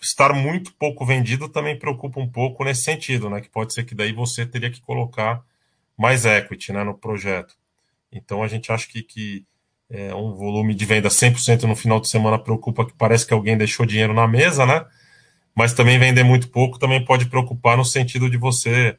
Estar 0.00 0.32
muito 0.32 0.72
pouco 0.74 1.06
vendido 1.06 1.48
também 1.48 1.78
preocupa 1.78 2.20
um 2.20 2.28
pouco 2.28 2.64
nesse 2.64 2.82
sentido, 2.82 3.30
né? 3.30 3.40
Que 3.40 3.48
pode 3.48 3.72
ser 3.72 3.84
que 3.84 3.94
daí 3.94 4.12
você 4.12 4.44
teria 4.44 4.70
que 4.70 4.80
colocar 4.80 5.42
mais 5.96 6.24
equity 6.24 6.72
né, 6.72 6.84
no 6.84 6.96
projeto. 6.96 7.54
Então, 8.12 8.42
a 8.42 8.48
gente 8.48 8.70
acha 8.70 8.86
que, 8.86 9.02
que 9.02 9.44
é, 9.90 10.14
um 10.14 10.34
volume 10.34 10.74
de 10.74 10.84
venda 10.84 11.08
100% 11.08 11.64
no 11.64 11.74
final 11.74 12.00
de 12.00 12.08
semana 12.08 12.38
preocupa 12.38 12.86
que 12.86 12.92
parece 12.92 13.26
que 13.26 13.34
alguém 13.34 13.56
deixou 13.56 13.86
dinheiro 13.86 14.14
na 14.14 14.26
mesa, 14.28 14.66
né? 14.66 14.84
Mas 15.54 15.72
também 15.72 15.98
vender 15.98 16.22
muito 16.22 16.48
pouco 16.48 16.78
também 16.78 17.04
pode 17.04 17.26
preocupar 17.26 17.76
no 17.76 17.84
sentido 17.84 18.30
de 18.30 18.36
você 18.36 18.96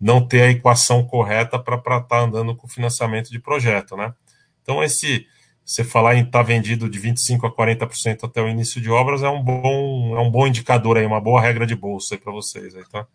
não 0.00 0.26
ter 0.26 0.42
a 0.42 0.50
equação 0.50 1.04
correta 1.04 1.58
para 1.58 1.76
estar 1.76 2.00
tá 2.00 2.20
andando 2.20 2.56
com 2.56 2.66
financiamento 2.66 3.30
de 3.30 3.38
projeto, 3.38 3.96
né? 3.96 4.14
Então, 4.62 4.82
esse 4.82 5.26
você 5.70 5.84
falar 5.84 6.16
em 6.16 6.24
estar 6.24 6.40
tá 6.40 6.42
vendido 6.42 6.90
de 6.90 6.98
25% 6.98 7.44
a 7.44 7.50
40% 7.50 8.24
até 8.24 8.42
o 8.42 8.48
início 8.48 8.80
de 8.80 8.90
obras 8.90 9.22
é 9.22 9.28
um 9.28 9.40
bom, 9.40 10.16
é 10.16 10.20
um 10.20 10.28
bom 10.28 10.46
indicador 10.46 10.96
aí, 10.96 11.06
uma 11.06 11.20
boa 11.20 11.40
regra 11.40 11.64
de 11.64 11.76
bolsa 11.76 12.18
para 12.18 12.32
vocês 12.32 12.74
aí, 12.74 12.82
tá? 12.90 13.06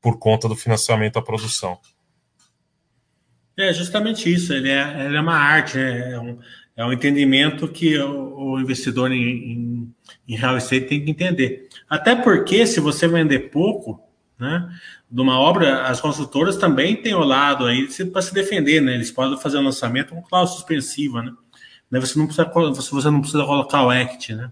Por 0.00 0.18
conta 0.18 0.46
do 0.46 0.54
financiamento 0.54 1.18
à 1.18 1.22
produção. 1.22 1.78
É 3.56 3.72
justamente 3.72 4.30
isso, 4.30 4.52
ele 4.52 4.68
é, 4.68 5.06
ele 5.06 5.16
é 5.16 5.20
uma 5.20 5.36
arte, 5.36 5.78
é, 5.78 6.12
é 6.12 6.20
um, 6.20 6.38
é 6.76 6.84
um 6.84 6.92
entendimento 6.92 7.66
que 7.68 7.96
o, 7.98 8.52
o 8.52 8.60
investidor 8.60 9.10
em, 9.10 9.22
em, 9.22 9.94
em 10.28 10.36
real 10.36 10.58
estate 10.58 10.86
tem 10.86 11.04
que 11.04 11.10
entender. 11.10 11.68
Até 11.88 12.14
porque, 12.14 12.66
se 12.66 12.80
você 12.80 13.08
vender 13.08 13.50
pouco, 13.50 14.02
né? 14.42 14.68
De 15.08 15.20
uma 15.20 15.38
obra, 15.38 15.84
as 15.86 16.00
construtoras 16.00 16.56
também 16.56 16.96
têm 16.96 17.14
o 17.14 17.20
lado 17.20 17.64
aí 17.64 17.86
para 18.12 18.20
se 18.20 18.34
defender, 18.34 18.82
né? 18.82 18.94
Eles 18.94 19.10
podem 19.10 19.38
fazer 19.38 19.58
o 19.58 19.62
lançamento 19.62 20.14
com 20.14 20.22
cláusula 20.22 20.58
suspensiva, 20.58 21.22
né? 21.22 21.32
Você 21.92 22.18
não 22.18 22.26
precisa, 22.26 22.50
você 22.50 23.10
não 23.10 23.20
precisa 23.20 23.44
colocar 23.44 23.84
o 23.84 23.90
ACT, 23.90 24.34
né? 24.34 24.50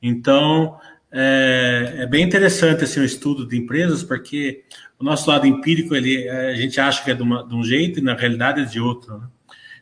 Então, 0.00 0.78
é, 1.12 1.96
é, 1.98 2.06
bem 2.06 2.24
interessante 2.24 2.84
assim, 2.84 3.00
o 3.00 3.04
estudo 3.04 3.46
de 3.46 3.58
empresas, 3.58 4.02
porque 4.02 4.64
o 4.98 5.04
nosso 5.04 5.28
lado 5.28 5.46
empírico, 5.46 5.94
ele, 5.94 6.28
a 6.28 6.54
gente 6.54 6.80
acha 6.80 7.04
que 7.04 7.10
é 7.10 7.14
de, 7.14 7.22
uma, 7.22 7.46
de 7.46 7.54
um 7.54 7.62
jeito 7.62 7.98
e 7.98 8.02
na 8.02 8.14
realidade 8.14 8.62
é 8.62 8.64
de 8.64 8.80
outro. 8.80 9.18
Né? 9.18 9.26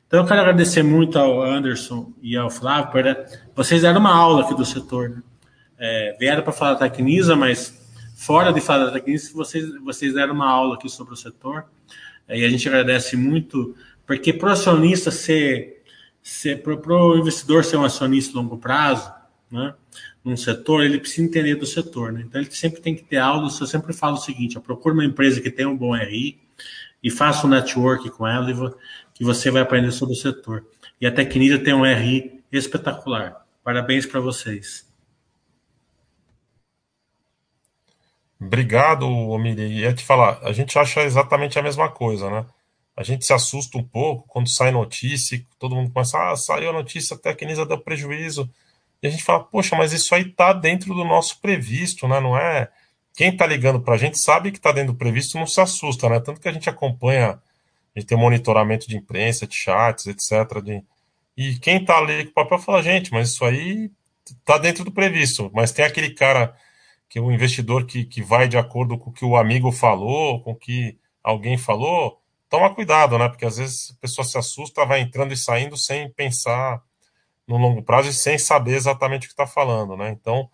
Então, 0.07 0.21
eu 0.21 0.27
quero 0.27 0.41
agradecer 0.41 0.83
muito 0.83 1.19
ao 1.19 1.43
Anderson 1.43 2.13
e 2.23 2.37
ao 2.37 2.51
Flávio, 2.51 2.91
para 2.91 3.27
vocês 3.55 3.83
deram 3.83 4.01
uma 4.01 4.15
aula 4.15 4.43
aqui 4.43 4.55
do 4.55 4.65
setor. 4.65 5.11
Né? 5.11 5.23
É, 5.79 6.17
vieram 6.19 6.43
para 6.43 6.53
falar 6.53 6.75
da 6.75 6.89
Tecnisa, 6.89 7.37
mas 7.37 7.86
fora 8.17 8.51
de 8.51 8.63
falar 8.63 8.87
da 8.87 8.93
Tecnisa, 8.93 9.31
vocês, 9.35 9.71
vocês 9.85 10.15
deram 10.15 10.33
uma 10.33 10.49
aula 10.49 10.75
aqui 10.75 10.89
sobre 10.89 11.13
o 11.13 11.17
setor, 11.17 11.67
e 12.27 12.45
a 12.45 12.49
gente 12.49 12.67
agradece 12.67 13.15
muito, 13.15 13.77
porque 14.07 14.33
para 14.33 14.49
o 14.49 14.53
acionista 14.53 15.11
ser, 15.11 15.83
ser 16.23 16.63
para 16.63 16.75
o 16.75 17.19
investidor 17.19 17.63
ser 17.63 17.77
um 17.77 17.85
acionista 17.85 18.37
a 18.37 18.41
longo 18.41 18.57
prazo, 18.57 19.13
né, 19.51 19.75
num 20.25 20.37
setor, 20.37 20.83
ele 20.83 20.99
precisa 20.99 21.27
entender 21.27 21.55
do 21.57 21.67
setor, 21.67 22.11
né? 22.11 22.25
Então 22.27 22.41
ele 22.41 22.51
sempre 22.51 22.81
tem 22.81 22.97
que 22.97 23.05
ter 23.05 23.19
aulas. 23.19 23.61
Eu 23.61 23.67
sempre 23.69 23.93
falo 23.93 24.17
o 24.17 24.21
seguinte: 24.21 24.59
procure 24.59 24.93
uma 24.93 25.05
empresa 25.05 25.41
que 25.41 25.53
tenha 25.53 25.69
um 25.69 25.77
bom 25.77 25.95
RI 25.95 26.41
e 27.01 27.11
faça 27.13 27.47
um 27.47 27.51
network 27.51 28.11
com 28.11 28.27
ela, 28.27 28.75
que 29.15 29.23
você 29.23 29.53
vai 29.53 29.63
aprender 29.63 29.93
sobre 29.93 30.15
o 30.15 30.19
setor. 30.19 30.67
E 31.01 31.07
a 31.07 31.13
Tecnisa 31.13 31.61
tem 31.61 31.73
um 31.73 31.85
RI 31.85 32.43
espetacular. 32.51 33.47
Parabéns 33.63 34.05
para 34.05 34.19
vocês. 34.19 34.86
Obrigado, 38.41 39.09
Omiri. 39.09 39.81
E 39.81 39.85
é 39.85 39.93
te 39.93 40.05
falar, 40.05 40.39
a 40.43 40.53
gente 40.53 40.79
acha 40.79 41.03
exatamente 41.03 41.59
a 41.59 41.63
mesma 41.63 41.91
coisa, 41.91 42.31
né? 42.31 42.47
A 42.97 43.03
gente 43.03 43.27
se 43.27 43.33
assusta 43.33 43.77
um 43.77 43.85
pouco 43.85 44.27
quando 44.29 44.49
sai 44.49 44.71
notícia, 44.71 45.45
todo 45.59 45.75
mundo 45.75 45.91
começa, 45.93 46.19
ah, 46.19 46.37
saiu 46.37 46.71
a 46.71 46.73
notícia, 46.73 47.15
a 47.15 47.19
Tecnisa 47.19 47.67
deu 47.67 47.79
prejuízo. 47.79 48.51
E 49.03 49.07
a 49.07 49.11
gente 49.11 49.23
fala, 49.23 49.45
poxa, 49.45 49.77
mas 49.77 49.93
isso 49.93 50.15
aí 50.15 50.25
tá 50.25 50.53
dentro 50.53 50.95
do 50.95 51.05
nosso 51.05 51.41
previsto, 51.41 52.09
né? 52.09 52.21
Não 52.21 52.37
é. 52.37 52.71
Quem 53.15 53.35
tá 53.37 53.47
ligando 53.47 53.81
pra 53.81 53.97
gente 53.97 54.19
sabe 54.19 54.51
que 54.51 54.61
tá 54.61 54.73
dentro 54.73 54.93
do 54.93 54.99
previsto, 54.99 55.39
não 55.39 55.47
se 55.47 55.61
assusta, 55.61 56.09
né? 56.09 56.21
Tanto 56.21 56.41
que 56.41 56.49
a 56.49 56.53
gente 56.53 56.69
acompanha, 56.71 57.41
a 57.95 57.99
gente 57.99 58.09
tem 58.09 58.19
monitoramento 58.19 58.89
de 58.89 58.97
imprensa, 58.97 59.47
de 59.47 59.55
chats, 59.55 60.07
etc. 60.07 60.63
De... 60.63 60.83
E 61.37 61.57
quem 61.57 61.85
tá 61.85 61.99
ali 61.99 62.25
com 62.25 62.31
o 62.31 62.35
papel 62.35 62.59
fala, 62.59 62.83
gente, 62.83 63.13
mas 63.13 63.31
isso 63.31 63.45
aí 63.45 63.91
tá 64.45 64.59
dentro 64.59 64.85
do 64.85 64.93
previsto. 64.93 65.51
Mas 65.55 65.73
tem 65.73 65.85
aquele 65.85 66.11
cara 66.11 66.55
que 67.09 67.21
o 67.21 67.31
investidor 67.31 67.87
que, 67.87 68.05
que 68.05 68.23
vai 68.23 68.49
de 68.49 68.59
acordo 68.59 68.99
com 68.99 69.11
o 69.11 69.13
que 69.13 69.25
o 69.25 69.37
amigo 69.37 69.71
falou, 69.73 70.43
com 70.43 70.53
o 70.53 70.57
que 70.57 70.99
alguém 71.23 71.57
falou, 71.59 72.21
toma 72.49 72.75
cuidado, 72.75 73.19
né? 73.19 73.29
Porque 73.29 73.45
às 73.45 73.57
vezes 73.57 73.93
a 73.93 74.01
pessoa 74.01 74.25
se 74.25 74.39
assusta, 74.39 74.85
vai 74.85 75.01
entrando 75.01 75.33
e 75.33 75.37
saindo 75.37 75.77
sem 75.77 76.11
pensar 76.13 76.83
no 77.47 77.57
longo 77.57 77.83
prazo 77.83 78.09
e 78.09 78.13
sem 78.13 78.39
saber 78.39 78.75
exatamente 78.75 79.25
o 79.25 79.29
que 79.29 79.35
está 79.35 79.47
falando, 79.47 79.97
né? 79.97 80.11
Então, 80.11 80.49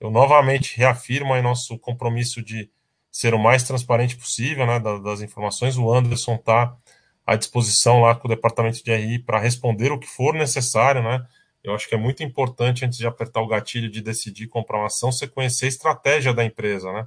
eu 0.00 0.10
novamente 0.10 0.76
reafirmo 0.76 1.32
aí 1.32 1.42
nosso 1.42 1.78
compromisso 1.78 2.42
de 2.42 2.68
ser 3.10 3.34
o 3.34 3.38
mais 3.38 3.62
transparente 3.62 4.16
possível, 4.16 4.66
né, 4.66 4.80
das, 4.80 5.20
informações. 5.20 5.76
O 5.76 5.92
Anderson 5.92 6.34
está 6.34 6.74
à 7.26 7.36
disposição 7.36 8.00
lá 8.00 8.14
com 8.14 8.26
o 8.26 8.30
departamento 8.30 8.82
de 8.82 8.92
RI 8.92 9.18
para 9.20 9.38
responder 9.38 9.92
o 9.92 9.98
que 9.98 10.08
for 10.08 10.34
necessário, 10.34 11.02
né? 11.02 11.24
Eu 11.62 11.74
acho 11.74 11.88
que 11.88 11.94
é 11.94 11.98
muito 11.98 12.22
importante, 12.22 12.84
antes 12.84 12.98
de 12.98 13.06
apertar 13.06 13.40
o 13.40 13.46
gatilho 13.46 13.88
de 13.90 14.00
decidir 14.00 14.48
comprar 14.48 14.78
uma 14.78 14.86
ação, 14.86 15.12
você 15.12 15.28
conhecer 15.28 15.66
a 15.66 15.68
estratégia 15.68 16.34
da 16.34 16.44
empresa, 16.44 16.92
né? 16.92 17.06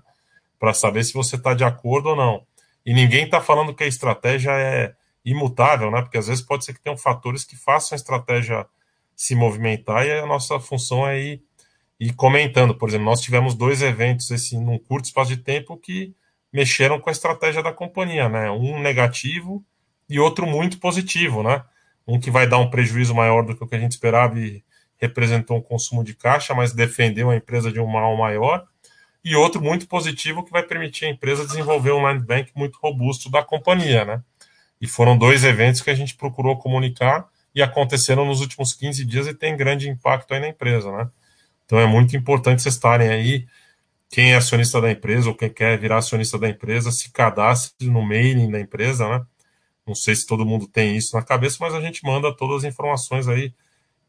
Para 0.58 0.74
saber 0.74 1.04
se 1.04 1.14
você 1.14 1.36
está 1.36 1.54
de 1.54 1.64
acordo 1.64 2.10
ou 2.10 2.16
não. 2.16 2.46
E 2.86 2.94
ninguém 2.94 3.26
está 3.26 3.42
falando 3.42 3.74
que 3.74 3.84
a 3.84 3.88
estratégia 3.88 4.52
é 4.52 4.94
imutável, 5.26 5.92
né? 5.92 6.02
Porque 6.02 6.18
às 6.18 6.28
vezes 6.28 6.44
pode 6.44 6.64
ser 6.64 6.74
que 6.74 6.82
tenham 6.82 6.98
fatores 6.98 7.44
que 7.44 7.58
façam 7.58 7.96
a 7.96 7.98
estratégia 7.98 8.66
se 9.16 9.36
movimentar 9.36 10.06
e 10.06 10.12
a 10.12 10.26
nossa 10.26 10.60
função 10.60 11.08
é 11.08 11.20
ir, 11.20 11.44
ir 12.00 12.14
comentando. 12.14 12.76
Por 12.76 12.88
exemplo, 12.88 13.06
nós 13.06 13.22
tivemos 13.22 13.56
dois 13.56 13.82
eventos 13.82 14.30
esse, 14.32 14.58
num 14.58 14.78
curto 14.78 15.06
espaço 15.06 15.36
de 15.36 15.38
tempo 15.38 15.78
que 15.78 16.14
mexeram 16.54 17.00
com 17.00 17.10
a 17.10 17.12
estratégia 17.12 17.62
da 17.62 17.74
companhia, 17.74 18.30
né? 18.30 18.50
Um 18.52 18.80
negativo 18.80 19.66
e 20.10 20.20
outro 20.20 20.46
muito 20.46 20.80
positivo, 20.80 21.44
né? 21.44 21.64
Um 22.08 22.20
que 22.20 22.30
vai 22.30 22.48
dar 22.48 22.58
um 22.58 22.70
prejuízo 22.70 23.16
maior 23.16 23.44
do 23.44 23.56
que 23.56 23.64
o 23.64 23.68
que 23.68 23.76
a 23.76 23.80
gente 23.80 23.92
esperava 23.92 24.40
e 24.40 24.64
representou 24.98 25.58
um 25.58 25.62
consumo 25.62 26.04
de 26.04 26.14
caixa, 26.14 26.54
mas 26.54 26.74
defendeu 26.74 27.30
a 27.30 27.36
empresa 27.36 27.72
de 27.72 27.80
um 27.80 27.88
mal 27.88 28.16
maior, 28.18 28.66
e 29.24 29.36
outro 29.36 29.62
muito 29.62 29.88
positivo 29.88 30.44
que 30.44 30.52
vai 30.52 30.62
permitir 30.62 31.06
a 31.06 31.10
empresa 31.10 31.46
desenvolver 31.46 31.92
um 31.92 32.04
land 32.04 32.24
bank 32.24 32.52
muito 32.56 32.78
robusto 32.82 33.30
da 33.30 33.44
companhia, 33.44 34.06
né? 34.06 34.22
E 34.80 34.88
foram 34.88 35.18
dois 35.18 35.44
eventos 35.44 35.82
que 35.82 35.90
a 35.90 35.96
gente 35.96 36.16
procurou 36.16 36.58
comunicar 36.58 37.28
e 37.54 37.62
aconteceram 37.62 38.24
nos 38.24 38.42
últimos 38.42 38.74
15 38.74 39.04
dias 39.04 39.26
e 39.26 39.34
tem 39.34 39.58
grande 39.58 39.90
impacto 39.90 40.34
aí 40.34 40.40
na 40.40 40.50
empresa, 40.50 40.92
né? 40.92 41.10
Então 41.66 41.80
é 41.80 41.88
muito 41.88 42.16
importante 42.16 42.62
vocês 42.62 42.76
estarem 42.76 43.10
aí, 43.10 43.48
quem 44.10 44.34
é 44.34 44.36
acionista 44.36 44.80
da 44.80 44.92
empresa 44.92 45.28
ou 45.28 45.36
quem 45.36 45.50
quer 45.50 45.78
virar 45.80 45.98
acionista 45.98 46.38
da 46.38 46.48
empresa, 46.48 46.92
se 46.92 47.12
cadastre 47.12 47.90
no 47.90 48.04
mailing 48.04 48.52
da 48.52 48.60
empresa, 48.60 49.10
né? 49.10 49.26
Não 49.86 49.94
sei 49.94 50.16
se 50.16 50.26
todo 50.26 50.46
mundo 50.46 50.68
tem 50.68 50.98
isso 50.98 51.16
na 51.16 51.22
cabeça, 51.22 51.58
mas 51.60 51.76
a 51.76 51.82
gente 51.82 52.04
manda 52.04 52.36
todas 52.36 52.58
as 52.58 52.64
informações 52.64 53.28
aí, 53.28 53.54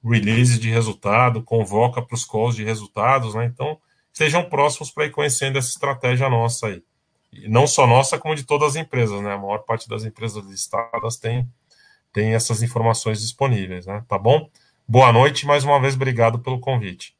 release 0.02 0.58
de 0.58 0.70
resultado, 0.70 1.42
convoca 1.42 2.00
para 2.00 2.14
os 2.14 2.24
calls 2.24 2.56
de 2.56 2.64
resultados, 2.64 3.34
né? 3.34 3.44
Então, 3.44 3.78
sejam 4.12 4.48
próximos 4.48 4.90
para 4.90 5.04
ir 5.04 5.10
conhecendo 5.10 5.58
essa 5.58 5.68
estratégia 5.68 6.30
nossa 6.30 6.68
aí. 6.68 6.82
E 7.30 7.48
não 7.48 7.66
só 7.66 7.86
nossa, 7.86 8.18
como 8.18 8.34
de 8.34 8.44
todas 8.44 8.70
as 8.70 8.76
empresas, 8.76 9.20
né? 9.20 9.34
A 9.34 9.38
maior 9.38 9.58
parte 9.58 9.86
das 9.88 10.04
empresas 10.04 10.42
listadas 10.46 11.18
tem, 11.18 11.46
tem 12.10 12.34
essas 12.34 12.62
informações 12.62 13.20
disponíveis, 13.20 13.84
né? 13.84 14.02
Tá 14.08 14.18
bom? 14.18 14.48
Boa 14.88 15.12
noite, 15.12 15.44
mais 15.44 15.62
uma 15.62 15.78
vez, 15.78 15.94
obrigado 15.94 16.38
pelo 16.38 16.58
convite. 16.58 17.14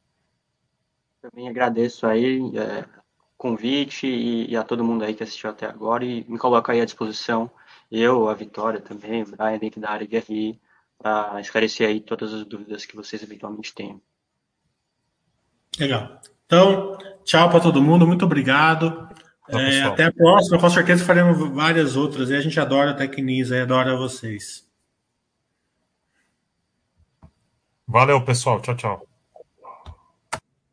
Também 1.21 1.47
agradeço 1.47 2.07
aí 2.07 2.39
é, 2.57 2.81
o 2.81 3.37
convite 3.37 4.07
e, 4.07 4.49
e 4.49 4.57
a 4.57 4.63
todo 4.63 4.83
mundo 4.83 5.03
aí 5.03 5.13
que 5.13 5.21
assistiu 5.21 5.51
até 5.51 5.67
agora 5.67 6.03
e 6.03 6.25
me 6.27 6.39
coloco 6.39 6.71
aí 6.71 6.81
à 6.81 6.85
disposição 6.85 7.51
eu, 7.91 8.27
a 8.27 8.33
Vitória 8.33 8.79
também, 8.79 9.23
o 9.23 9.25
Brian 9.25 9.57
dentro 9.57 9.79
da 9.79 9.89
área 9.89 10.07
de 10.07 10.17
RI, 10.17 10.59
para 10.97 11.39
esclarecer 11.39 11.87
aí 11.87 12.01
todas 12.01 12.33
as 12.33 12.45
dúvidas 12.45 12.85
que 12.85 12.95
vocês 12.95 13.21
eventualmente 13.23 13.73
tenham. 13.73 14.01
Legal. 15.79 16.19
Então, 16.45 16.97
tchau 17.23 17.49
para 17.49 17.59
todo 17.59 17.81
mundo, 17.81 18.07
muito 18.07 18.25
obrigado. 18.25 19.07
é, 19.49 19.83
até 19.83 20.05
a 20.05 20.11
próxima, 20.11 20.59
com 20.59 20.69
certeza 20.69 21.05
faremos 21.05 21.37
várias 21.53 21.95
outras. 21.95 22.29
E 22.29 22.35
a 22.35 22.41
gente 22.41 22.59
adora 22.59 22.91
a 22.91 22.93
Tecnisa 22.93 23.55
e 23.55 23.61
adora 23.61 23.95
vocês. 23.95 24.65
Valeu, 27.87 28.23
pessoal. 28.23 28.61
Tchau, 28.61 28.75
tchau. 28.75 29.16